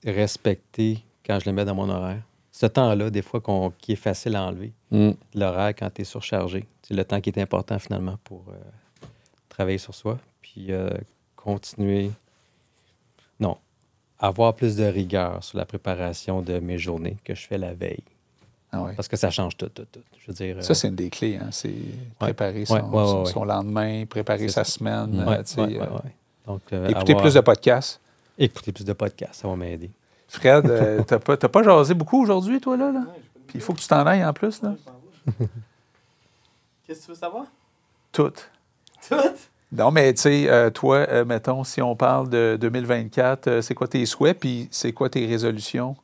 respecter 0.04 1.04
quand 1.26 1.38
je 1.40 1.46
le 1.50 1.54
mets 1.54 1.64
dans 1.64 1.74
mon 1.74 1.88
horaire. 1.88 2.22
Ce 2.50 2.66
temps-là, 2.66 3.10
des 3.10 3.22
fois, 3.22 3.40
qu'on- 3.40 3.70
qui 3.76 3.92
est 3.92 3.96
facile 3.96 4.36
à 4.36 4.44
enlever, 4.44 4.72
Mm. 4.90 5.10
l'horaire 5.34 5.74
quand 5.76 5.90
tu 5.92 6.02
es 6.02 6.04
surchargé. 6.04 6.66
C'est 6.82 6.94
le 6.94 7.04
temps 7.04 7.20
qui 7.20 7.30
est 7.30 7.38
important 7.38 7.78
finalement 7.78 8.16
pour 8.24 8.44
euh, 8.48 8.54
travailler 9.54 9.78
sur 9.78 9.94
soi. 9.94 10.18
Puis 10.42 10.66
euh, 10.72 10.90
continuer. 11.36 12.10
Non. 13.40 13.56
Avoir 14.18 14.54
plus 14.54 14.76
de 14.76 14.84
rigueur 14.84 15.42
sur 15.42 15.58
la 15.58 15.64
préparation 15.64 16.42
de 16.42 16.58
mes 16.58 16.78
journées 16.78 17.16
que 17.24 17.34
je 17.34 17.46
fais 17.46 17.58
la 17.58 17.74
veille. 17.74 18.02
Ah 18.72 18.82
ouais. 18.82 18.92
Parce 18.94 19.06
que 19.08 19.16
ça 19.16 19.30
change 19.30 19.56
tout, 19.56 19.68
tout, 19.68 19.86
tout. 19.90 20.00
Je 20.18 20.26
veux 20.28 20.32
dire. 20.34 20.62
Ça, 20.64 20.72
euh, 20.72 20.74
c'est 20.74 20.88
une 20.88 20.94
des 20.96 21.10
clés. 21.10 21.36
Hein? 21.36 21.48
C'est 21.52 21.74
préparer 22.18 22.64
son, 22.64 22.74
Ouais, 22.74 22.80
ouais, 22.82 22.88
ouais, 22.88 23.06
son- 23.06 23.22
ouais. 23.24 23.32
son 23.32 23.44
lendemain, 23.44 24.04
préparer 24.06 24.48
sa 24.48 24.64
ça. 24.64 24.72
semaine. 24.78 25.24
ouais, 25.26 25.38
euh, 25.38 25.42
tu 25.42 25.52
sais, 25.54 25.60
ouais, 25.60 25.78
ouais, 25.78 25.88
ouais. 25.88 26.14
Donc, 26.46 26.60
euh, 26.72 26.88
Écouter 26.88 27.12
avoir- 27.12 27.22
plus 27.24 27.34
de 27.34 27.40
podcasts. 27.40 28.00
Écouter 28.36 28.72
plus 28.72 28.84
de 28.84 28.92
podcasts, 28.92 29.34
ça 29.42 29.48
va 29.48 29.54
m'aider. 29.56 29.90
Fred, 30.28 30.66
euh, 30.68 31.02
t'as 31.06 31.18
pas, 31.20 31.36
t'as 31.36 31.48
pas 31.48 31.62
jasé 31.62 31.94
beaucoup 31.94 32.20
aujourd'hui, 32.22 32.60
toi, 32.60 32.76
là? 32.76 32.90
là? 32.90 33.04
Puis 33.46 33.56
il 33.58 33.60
faut 33.60 33.72
que 33.74 33.80
tu 33.80 33.86
t'en 33.86 34.04
ailles 34.06 34.24
en 34.24 34.32
plus, 34.32 34.60
là? 34.62 34.74
Qu'est-ce 36.86 37.00
que 37.00 37.04
tu 37.04 37.10
veux 37.10 37.16
savoir? 37.16 37.46
Tout. 38.12 38.32
Tout? 39.08 39.16
Non, 39.72 39.90
mais 39.90 40.14
tu 40.14 40.22
sais, 40.22 40.48
euh, 40.48 40.70
toi, 40.70 40.98
euh, 41.08 41.24
mettons, 41.24 41.64
si 41.64 41.82
on 41.82 41.96
parle 41.96 42.28
de 42.28 42.56
2024, 42.60 43.46
euh, 43.48 43.60
c'est 43.62 43.74
quoi 43.74 43.88
tes 43.88 44.06
souhaits, 44.06 44.38
puis 44.38 44.68
c'est 44.70 44.92
quoi 44.92 45.08
tes 45.10 45.26
résolutions? 45.26 45.96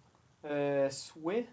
Euh, 0.44 0.90
souhait. 0.90 1.46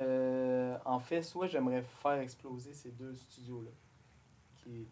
euh, 0.00 0.74
en 0.86 0.98
fait, 1.00 1.22
soit 1.22 1.46
j'aimerais 1.48 1.84
faire 2.02 2.18
exploser 2.20 2.72
ces 2.72 2.88
deux 2.90 3.14
studios-là. 3.14 3.70
Qui... 4.62 4.86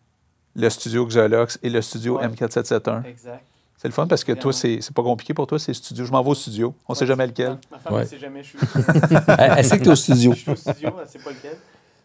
Le 0.55 0.69
studio 0.69 1.07
Xolox 1.07 1.59
et 1.62 1.70
le 1.70 1.81
studio 1.81 2.19
Ouais. 2.19 2.29
M4771. 2.29 3.07
Exact. 3.07 3.45
C'est 3.79 3.89
le 3.89 3.95
fun 3.95 4.07
parce 4.09 4.25
que 4.25 4.33
toi, 4.33 4.51
Vraiment. 4.51 4.53
c'est 4.53 4.81
c'est 4.83 4.93
pas 4.95 5.05
compliqué 5.05 5.33
pour 5.33 5.47
toi, 5.47 5.59
c'est 5.59 5.73
studio. 5.73 6.05
Je 6.05 6.11
m'en 6.11 6.20
vais 6.23 6.31
au 6.31 6.35
studio. 6.35 6.75
On 6.89 6.95
sait 6.95 7.05
Ouais, 7.05 7.07
jamais 7.07 7.29
lequel. 7.29 7.59
Ma, 7.70 7.79
femme 7.79 7.95
Ouais. 7.95 8.01
ne 8.03 8.07
sait 8.07 8.19
jamais, 8.19 8.43
je 8.43 8.49
suis, 8.49 8.59
Elle, 9.39 9.55
elle 9.59 9.65
sait 9.65 9.79
que 9.79 9.85
t'es 9.85 9.91
au 9.91 9.95
studio. 9.95 10.33
je 10.35 10.39
suis 10.41 10.51
au 10.51 10.57
studio, 10.57 10.91
elle 11.01 11.09
sait 11.09 11.19
pas 11.20 11.31
lequel. 11.31 11.57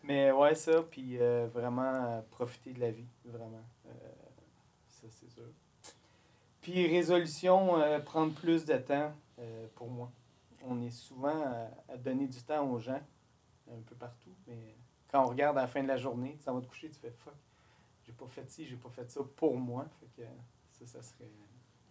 Mais 0.03 0.31
ouais, 0.31 0.53
ça, 0.53 0.71
puis 0.91 1.17
euh, 1.19 1.47
vraiment 1.53 1.81
euh, 1.95 2.19
profiter 2.29 2.71
de 2.73 2.79
la 2.79 2.91
vie, 2.91 3.07
vraiment. 3.25 3.63
Euh, 3.87 3.89
ça, 4.87 5.07
c'est 5.09 5.29
sûr. 5.33 5.43
Puis 6.63 6.87
résolution, 6.87 7.79
euh, 7.79 7.99
prendre 7.99 8.33
plus 8.33 8.65
de 8.65 8.75
temps 8.77 9.13
euh, 9.39 9.67
pour 9.75 9.89
moi. 9.89 10.11
On 10.65 10.81
est 10.81 10.89
souvent 10.91 11.43
à, 11.43 11.93
à 11.93 11.97
donner 11.97 12.25
du 12.27 12.41
temps 12.41 12.65
aux 12.69 12.79
gens, 12.79 13.01
un 13.69 13.81
peu 13.85 13.95
partout, 13.95 14.31
mais 14.47 14.75
quand 15.11 15.23
on 15.23 15.27
regarde 15.27 15.57
à 15.57 15.61
la 15.61 15.67
fin 15.67 15.83
de 15.83 15.87
la 15.87 15.97
journée, 15.97 16.35
tu 16.39 16.43
s'en 16.45 16.55
vas 16.55 16.61
te 16.61 16.67
coucher, 16.67 16.89
tu 16.89 16.99
fais 16.99 17.11
fuck, 17.23 17.33
j'ai 18.05 18.13
pas 18.13 18.25
fait 18.27 18.49
ci, 18.49 18.65
j'ai 18.65 18.75
pas 18.77 18.89
fait 18.89 19.09
ça 19.11 19.21
pour 19.35 19.55
moi. 19.57 19.85
Fait 19.99 20.23
que 20.23 20.27
ça, 20.71 20.97
ça 20.99 21.03
serait 21.03 21.29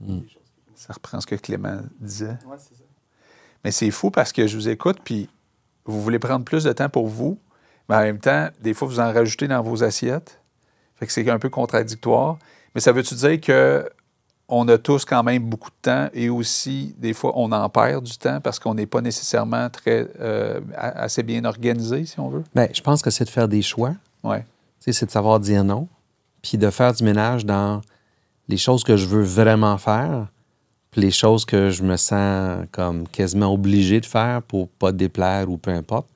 Mm. 0.01 0.19
des 0.21 0.29
choses 0.29 0.43
que 0.57 0.73
Ça 0.75 0.93
reprend 0.95 1.21
ce 1.21 1.27
que 1.29 1.37
Clément 1.37 1.81
disait. 2.01 2.37
Ouais, 2.47 2.57
c'est 2.59 2.75
ça. 2.75 2.83
Mais 3.63 3.71
c'est 3.71 3.91
fou 3.93 4.11
parce 4.11 4.33
que 4.33 4.49
je 4.49 4.57
vous 4.57 4.69
écoute, 4.69 4.99
puis 5.05 5.29
vous 5.85 6.03
voulez 6.03 6.19
prendre 6.19 6.45
plus 6.45 6.65
de 6.65 6.73
temps 6.73 6.89
pour 6.89 7.07
vous, 7.07 7.39
mais 7.89 7.95
en 7.97 8.01
même 8.01 8.19
temps, 8.19 8.49
des 8.61 8.75
fois, 8.75 8.89
vous 8.89 8.99
en 8.99 9.13
rajoutez 9.13 9.47
dans 9.47 9.63
vos 9.63 9.85
assiettes. 9.85 10.41
Fait 10.97 11.07
que 11.07 11.13
c'est 11.13 11.29
un 11.31 11.39
peu 11.39 11.51
contradictoire. 11.51 12.39
Mais 12.75 12.81
ça 12.81 12.91
veut-tu 12.91 13.15
dire 13.15 13.41
que 13.41 13.89
on 14.55 14.69
a 14.69 14.77
tous 14.77 15.07
quand 15.07 15.23
même 15.23 15.43
beaucoup 15.45 15.71
de 15.71 15.77
temps 15.81 16.09
et 16.13 16.29
aussi, 16.29 16.95
des 16.99 17.15
fois, 17.15 17.33
on 17.37 17.51
en 17.53 17.69
perd 17.71 18.05
du 18.05 18.19
temps 18.19 18.39
parce 18.41 18.59
qu'on 18.59 18.75
n'est 18.75 18.87
pas 18.87 19.01
nécessairement 19.01 19.71
très 19.71 20.07
euh, 20.21 20.61
assez 20.77 21.23
bien 21.23 21.47
organisé, 21.47 22.05
si 22.05 22.21
on 22.21 22.29
veut? 22.29 22.45
Ben, 22.55 22.69
je 22.73 22.83
pense 22.83 23.01
que 23.01 23.09
c'est 23.09 23.25
de 23.25 23.31
faire 23.31 23.49
des 23.49 23.63
choix. 23.63 23.95
Oui. 24.23 24.37
C'est 24.79 25.07
de 25.07 25.11
savoir 25.11 25.41
dire 25.41 25.65
non, 25.65 25.89
puis 26.43 26.59
de 26.59 26.69
faire 26.69 26.93
du 26.93 27.03
ménage 27.03 27.47
dans 27.47 27.81
les 28.49 28.59
choses 28.59 28.85
que 28.85 28.97
je 28.97 29.07
veux 29.07 29.23
vraiment 29.23 29.79
faire, 29.79 30.27
puis 30.91 31.01
les 31.01 31.13
choses 31.13 31.47
que 31.47 31.71
je 31.71 31.83
me 31.83 31.97
sens 31.97 32.67
comme 32.73 33.09
quasiment 33.09 33.53
obligé 33.55 34.01
de 34.01 34.07
faire 34.07 34.43
pour 34.43 34.69
pas 34.69 34.93
déplaire 34.93 35.49
ou 35.49 35.57
peu 35.57 35.71
importe. 35.71 36.09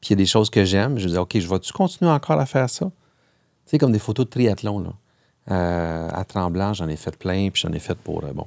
Puis 0.00 0.08
il 0.08 0.10
y 0.10 0.14
a 0.14 0.16
des 0.16 0.26
choses 0.26 0.50
que 0.50 0.64
j'aime, 0.64 0.98
je 0.98 1.06
me 1.06 1.12
dis, 1.12 1.18
OK, 1.18 1.38
je 1.38 1.48
vais-tu 1.48 1.72
continuer 1.72 2.10
encore 2.10 2.40
à 2.40 2.46
faire 2.46 2.68
ça? 2.68 2.86
Tu 2.86 2.92
sais, 3.66 3.78
comme 3.78 3.92
des 3.92 4.00
photos 4.00 4.26
de 4.26 4.30
triathlon, 4.30 4.80
là. 4.80 4.90
Euh, 5.50 6.08
à 6.12 6.24
Tremblant, 6.24 6.74
j'en 6.74 6.88
ai 6.88 6.96
fait 6.96 7.16
plein, 7.16 7.48
puis 7.50 7.62
j'en 7.64 7.72
ai 7.72 7.78
fait 7.78 7.96
pour, 7.96 8.22
euh, 8.24 8.32
bon. 8.34 8.46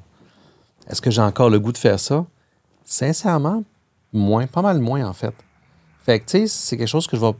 Est-ce 0.87 1.01
que 1.01 1.09
j'ai 1.09 1.21
encore 1.21 1.49
le 1.49 1.59
goût 1.59 1.71
de 1.71 1.77
faire 1.77 1.99
ça? 1.99 2.25
Sincèrement, 2.85 3.63
moins, 4.13 4.45
pas 4.47 4.61
mal 4.61 4.79
moins, 4.79 5.05
en 5.05 5.13
fait. 5.13 5.33
Fait 6.05 6.19
que, 6.19 6.25
tu 6.25 6.31
sais, 6.39 6.47
c'est 6.47 6.77
quelque 6.77 6.87
chose 6.87 7.07
que 7.07 7.15
je 7.15 7.21
vais 7.21 7.31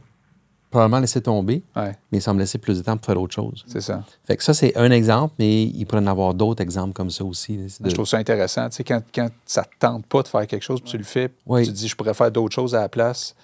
probablement 0.70 1.00
laisser 1.00 1.20
tomber, 1.20 1.62
Ouais, 1.76 1.92
mais 2.10 2.20
ça 2.20 2.32
me 2.32 2.38
laisser 2.38 2.56
plus 2.58 2.78
de 2.78 2.82
temps 2.82 2.96
pour 2.96 3.04
faire 3.04 3.20
autre 3.20 3.34
chose. 3.34 3.62
c'est 3.66 3.82
ça. 3.82 4.02
Fait 4.24 4.36
que 4.36 4.42
ça, 4.42 4.54
c'est 4.54 4.74
un 4.76 4.90
exemple, 4.90 5.34
mais 5.38 5.64
il 5.64 5.84
pourrait 5.84 6.00
y 6.00 6.04
en 6.04 6.10
avoir 6.10 6.32
d'autres 6.32 6.62
exemples 6.62 6.94
comme 6.94 7.10
ça 7.10 7.24
aussi. 7.24 7.58
de- 7.58 7.68
Je 7.90 7.94
trouve 7.94 8.06
ça 8.06 8.16
intéressant. 8.16 8.68
Tu 8.70 8.76
sais, 8.76 8.84
quand, 8.84 9.02
quand 9.14 9.28
ça 9.44 9.60
ne 9.62 9.66
te 9.66 9.70
tente 9.78 10.06
pas 10.06 10.22
de 10.22 10.28
faire 10.28 10.46
quelque 10.46 10.62
chose, 10.62 10.80
puis 10.80 10.90
tu 10.92 10.98
le 10.98 11.04
fais, 11.04 11.28
puis 11.28 11.38
Oui. 11.46 11.62
tu 11.66 11.72
te 11.72 11.76
dis, 11.76 11.88
je 11.88 11.94
pourrais 11.96 12.14
faire 12.14 12.30
d'autres 12.32 12.54
choses 12.54 12.74
à 12.74 12.80
la 12.80 12.88
place. 12.88 13.34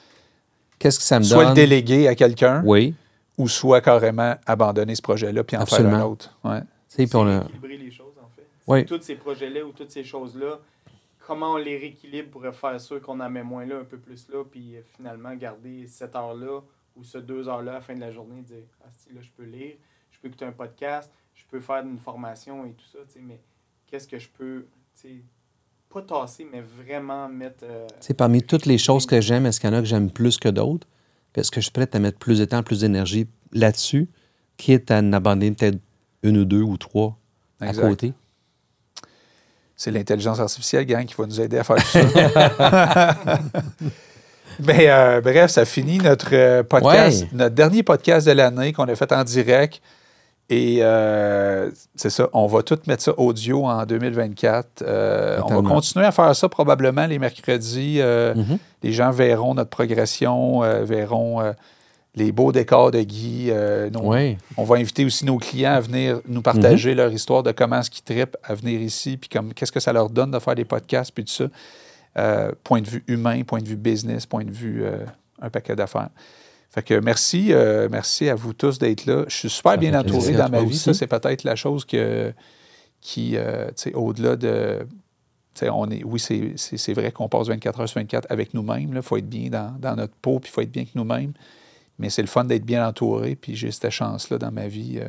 Qu'est-ce 0.78 0.98
que 0.98 1.04
ça 1.04 1.18
me 1.18 1.24
Soit 1.24 1.38
donne? 1.44 1.48
le 1.48 1.54
déléguer 1.54 2.08
à 2.08 2.14
quelqu'un, 2.14 2.62
Oui. 2.64 2.94
Ou 3.38 3.48
soit 3.48 3.80
carrément 3.80 4.34
abandonner 4.46 4.94
ce 4.94 5.02
projet-là 5.02 5.42
puis 5.44 5.56
en 5.56 5.64
faire 5.64 5.86
un 5.86 6.02
autre. 6.02 6.36
Ouais. 6.44 6.60
Tu 6.60 6.66
sais, 6.88 7.06
puis 7.06 7.16
on 7.16 7.26
a- 7.26 7.44
équilibrer 7.44 7.76
les 7.78 7.90
choses, 7.90 8.14
en 8.22 8.28
fait. 8.36 8.46
Oui. 8.66 8.84
Tous 8.84 9.00
ces 9.00 9.14
projets-là 9.14 9.64
ou 9.64 9.72
toutes 9.72 9.90
ces 9.90 10.04
choses-là, 10.04 10.58
comment 11.26 11.52
on 11.52 11.56
les 11.56 11.78
rééquilibre 11.78 12.30
pour 12.30 12.42
faire 12.54 12.80
sûr 12.80 13.00
qu'on 13.00 13.20
en 13.20 13.30
met 13.30 13.42
moins 13.42 13.64
là, 13.64 13.78
un 13.78 13.84
peu 13.84 13.98
plus 13.98 14.28
là, 14.28 14.44
puis 14.44 14.76
euh, 14.76 14.80
finalement 14.96 15.34
garder 15.34 15.86
cette 15.86 16.14
heure-là 16.16 16.60
ou 16.96 17.04
ce 17.04 17.18
deux 17.18 17.48
heures-là 17.48 17.70
à 17.70 17.74
la 17.74 17.80
fin 17.80 17.94
de 17.94 18.00
la 18.00 18.10
journée, 18.10 18.42
dire 18.42 18.64
Ah, 18.84 18.88
si, 18.92 19.12
là, 19.14 19.20
je 19.22 19.28
peux 19.36 19.44
lire, 19.44 19.76
je 20.10 20.18
peux 20.20 20.28
écouter 20.28 20.44
un 20.46 20.52
podcast, 20.52 21.10
je 21.34 21.44
peux 21.50 21.60
faire 21.60 21.84
une 21.84 21.98
formation 21.98 22.64
et 22.66 22.72
tout 22.72 22.86
ça, 22.92 22.98
tu 23.06 23.14
sais, 23.14 23.20
mais 23.22 23.40
qu'est-ce 23.86 24.08
que 24.08 24.18
je 24.18 24.28
peux, 24.28 24.66
tu 25.00 25.08
sais, 25.08 25.14
pas 25.88 26.02
tasser, 26.02 26.46
mais 26.50 26.60
vraiment 26.60 27.28
mettre. 27.28 27.62
euh, 27.64 27.86
tu 27.86 27.94
sais, 28.00 28.14
parmi 28.14 28.42
toutes 28.42 28.66
les 28.66 28.76
choses 28.78 29.06
que 29.06 29.20
j'aime, 29.20 29.46
est-ce 29.46 29.60
qu'il 29.60 29.70
y 29.70 29.72
en 29.72 29.76
a 29.76 29.80
que 29.80 29.86
j'aime 29.86 30.10
plus 30.10 30.36
que 30.38 30.48
d'autres? 30.48 30.86
Est-ce 31.38 31.50
que 31.50 31.60
je 31.60 31.66
suis 31.66 31.72
prêt 31.72 31.88
à 31.92 31.98
mettre 31.98 32.18
plus 32.18 32.38
de 32.38 32.44
temps, 32.44 32.62
plus 32.62 32.80
d'énergie 32.80 33.26
là-dessus, 33.52 34.08
quitte 34.56 34.90
à 34.90 34.98
en 34.98 35.12
abandonner 35.12 35.52
peut-être 35.52 35.78
une 36.22 36.38
ou 36.38 36.44
deux 36.44 36.62
ou 36.62 36.76
trois 36.76 37.16
à 37.60 37.72
côté? 37.72 38.12
C'est 39.76 39.90
l'intelligence 39.92 40.40
artificielle, 40.40 40.84
gang, 40.86 41.04
qui 41.06 41.14
va 41.16 41.26
nous 41.26 41.40
aider 41.40 41.58
à 41.58 41.64
faire 41.64 41.76
tout 41.76 41.82
ça. 41.82 43.16
Mais 44.60 44.90
euh, 44.90 45.20
bref, 45.20 45.52
ça 45.52 45.64
finit 45.64 45.98
notre 45.98 46.30
euh, 46.34 46.62
podcast, 46.64 47.22
Ouais. 47.22 47.28
notre 47.32 47.54
dernier 47.54 47.84
podcast 47.84 48.26
de 48.26 48.32
l'année 48.32 48.72
qu'on 48.72 48.88
a 48.88 48.94
fait 48.96 49.12
en 49.12 49.22
direct. 49.22 49.80
Et 50.50 50.78
euh, 50.80 51.70
c'est 51.94 52.08
ça, 52.08 52.28
on 52.32 52.46
va 52.46 52.62
tout 52.62 52.78
mettre 52.86 53.02
ça 53.02 53.12
audio 53.18 53.66
en 53.66 53.84
2024. 53.84 54.82
Euh, 54.82 55.38
on 55.44 55.48
va 55.62 55.68
continuer 55.68 56.06
à 56.06 56.12
faire 56.12 56.34
ça 56.34 56.48
probablement 56.48 57.06
les 57.06 57.18
mercredis. 57.18 57.96
Euh, 58.00 58.34
Mhm. 58.34 58.58
Les 58.82 58.92
gens 58.92 59.10
verront 59.10 59.54
notre 59.54 59.70
progression, 59.70 60.60
verront 60.84 61.42
les 62.14 62.32
beaux 62.32 62.50
décors 62.52 62.90
de 62.90 63.00
Guy. 63.02 63.50
nos- 63.92 64.10
Oui. 64.12 64.38
On 64.56 64.64
va 64.64 64.76
inviter 64.76 65.04
aussi 65.04 65.26
nos 65.26 65.36
clients 65.36 65.72
à 65.74 65.80
venir 65.80 66.20
nous 66.26 66.42
partager 66.42 66.94
leur 66.94 67.12
histoire 67.12 67.42
de 67.42 67.52
comment 67.52 67.80
est-ce 67.80 67.90
qu'ils 67.90 68.04
trippent 68.04 68.36
à 68.42 68.54
venir 68.54 68.80
ici, 68.80 69.16
puis 69.18 69.28
comme 69.28 69.52
qu'est-ce 69.52 69.72
que 69.72 69.80
ça 69.80 69.92
leur 69.92 70.08
donne 70.08 70.30
de 70.30 70.38
faire 70.38 70.54
des 70.54 70.64
podcasts, 70.64 71.12
puis 71.12 71.24
tout 71.24 71.32
ça. 72.14 72.50
Point 72.64 72.80
de 72.80 72.88
vue 72.88 73.04
humain, 73.06 73.42
point 73.42 73.60
de 73.60 73.68
vue 73.68 73.76
business, 73.76 74.24
point 74.26 74.44
de 74.44 74.50
vue 74.50 74.84
un 75.42 75.50
paquet 75.50 75.76
d'affaires. 75.76 76.08
Fait 76.70 76.82
que 76.82 76.94
merci, 77.00 77.52
euh, 77.52 77.88
merci 77.90 78.28
à 78.28 78.34
vous 78.34 78.52
tous 78.52 78.78
d'être 78.78 79.06
là. 79.06 79.24
Je 79.28 79.34
suis 79.34 79.50
super 79.50 79.72
Ça 79.72 79.76
bien 79.78 79.92
entouré 80.00 80.32
dans 80.38 80.48
ma 80.50 80.58
vie. 80.70 80.76
Ça, 80.78 80.92
c'est 80.94 81.06
peut-être 81.06 81.44
la 81.44 81.56
chose 81.56 81.84
que, 81.84 82.32
qui, 83.00 83.36
euh, 83.36 83.66
tu 83.68 83.72
sais, 83.76 83.94
au-delà 83.94 84.36
de. 84.36 84.86
On 85.72 85.90
est, 85.90 86.04
oui, 86.04 86.20
c'est- 86.20 86.92
vrai 86.92 87.10
qu'on 87.10 87.28
passe 87.28 87.48
24 87.48 87.80
heures 87.80 87.88
sur 87.88 87.98
24 88.00 88.26
avec 88.30 88.54
nous-mêmes. 88.54 88.92
Il 88.94 89.02
faut 89.02 89.16
être 89.16 89.28
bien 89.28 89.48
dans, 89.50 89.74
dans 89.80 89.96
notre 89.96 90.14
peau, 90.14 90.38
puis 90.38 90.50
il 90.50 90.52
faut 90.52 90.60
être 90.60 90.70
bien 90.70 90.82
avec 90.82 90.94
nous-mêmes. 90.94 91.32
Mais 91.98 92.10
c'est 92.10 92.22
le 92.22 92.28
fun 92.28 92.44
d'être 92.44 92.64
bien 92.64 92.86
entouré, 92.86 93.34
puis 93.34 93.56
j'ai 93.56 93.72
cette 93.72 93.90
chance-là 93.90 94.38
dans 94.38 94.52
ma 94.52 94.68
vie. 94.68 95.00
euh, 95.02 95.08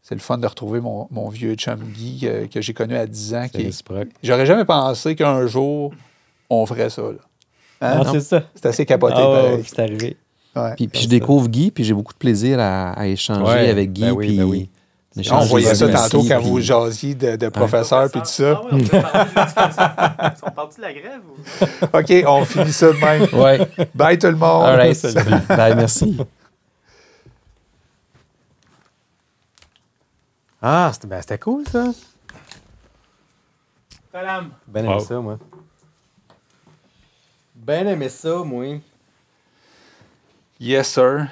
c'est 0.00 0.14
le 0.14 0.20
fun 0.22 0.38
de 0.38 0.46
retrouver 0.46 0.80
mon, 0.80 1.08
mon 1.10 1.28
vieux 1.28 1.54
chum 1.56 1.78
Guy 1.80 2.20
euh, 2.24 2.46
que 2.46 2.62
j'ai 2.62 2.72
connu 2.72 2.96
à 2.96 3.06
10 3.06 3.34
ans. 3.34 3.46
Qui. 3.48 3.64
J'aurais 4.22 4.46
jamais 4.46 4.64
pensé 4.64 5.14
qu'un 5.14 5.46
jour, 5.46 5.92
on 6.48 6.64
ferait 6.64 6.88
ça. 6.88 7.02
Hein? 7.82 8.02
C'est 8.12 8.20
ça. 8.20 8.44
C'est 8.54 8.66
assez 8.66 8.86
capoté, 8.86 9.16
pareil. 9.16 9.64
c'est 9.66 9.78
arrivé. 9.80 10.16
Ouais. 10.64 10.74
Puis, 10.76 11.02
je 11.02 11.08
découvre 11.08 11.48
Guy, 11.48 11.70
puis 11.70 11.84
j'ai 11.84 11.94
beaucoup 11.94 12.12
de 12.12 12.18
plaisir 12.18 12.58
à, 12.60 12.92
à 12.92 13.06
échanger 13.06 13.42
Ouais, 13.42 13.68
avec 13.70 13.92
Guy. 13.92 14.02
ben 14.02 14.10
oui, 14.12 14.26
puis 14.26 14.36
ben 14.38 14.44
oui. 14.44 14.70
Les 15.16 15.32
On 15.32 15.40
voyait 15.40 15.74
ça 15.74 15.88
tantôt 15.88 16.22
quand 16.22 16.38
puis- 16.38 16.48
vous 16.48 16.60
jasiez 16.60 17.14
de, 17.14 17.34
de 17.36 17.48
professeurs 17.48 18.08
puis 18.10 18.20
tout 18.20 18.26
ça. 18.28 18.60
Ah 18.62 18.64
ouais, 18.64 18.70
on 18.72 18.76
l'éducation. 18.76 20.44
On 20.46 20.50
parle 20.52 20.68
de 20.76 20.80
la 20.82 20.92
grève 20.92 21.22
ou? 21.28 21.96
OK, 21.98 22.24
on 22.26 22.44
finit 22.44 22.72
ça 22.72 22.86
de 22.92 22.98
même. 22.98 23.26
Ouais. 23.32 23.68
Bye 23.94 24.18
tout 24.18 24.26
le 24.28 24.36
monde. 24.36 24.64
All 24.66 24.76
right. 24.76 25.48
Bye, 25.48 25.74
merci. 25.74 26.16
Ah, 30.60 30.90
c'était 30.92 31.06
ben, 31.06 31.20
c'était 31.20 31.38
cool, 31.38 31.64
ça. 31.68 31.86
Salam. 34.12 34.50
Ben 34.66 34.84
aimé 34.84 34.94
Wow. 34.94 35.00
ça, 35.00 35.20
moi. 35.20 35.38
Ben 37.54 37.86
aimé 37.88 38.08
ça, 38.08 38.36
moi. 38.44 38.78
Yes, 40.58 40.88
sir. 40.88 41.30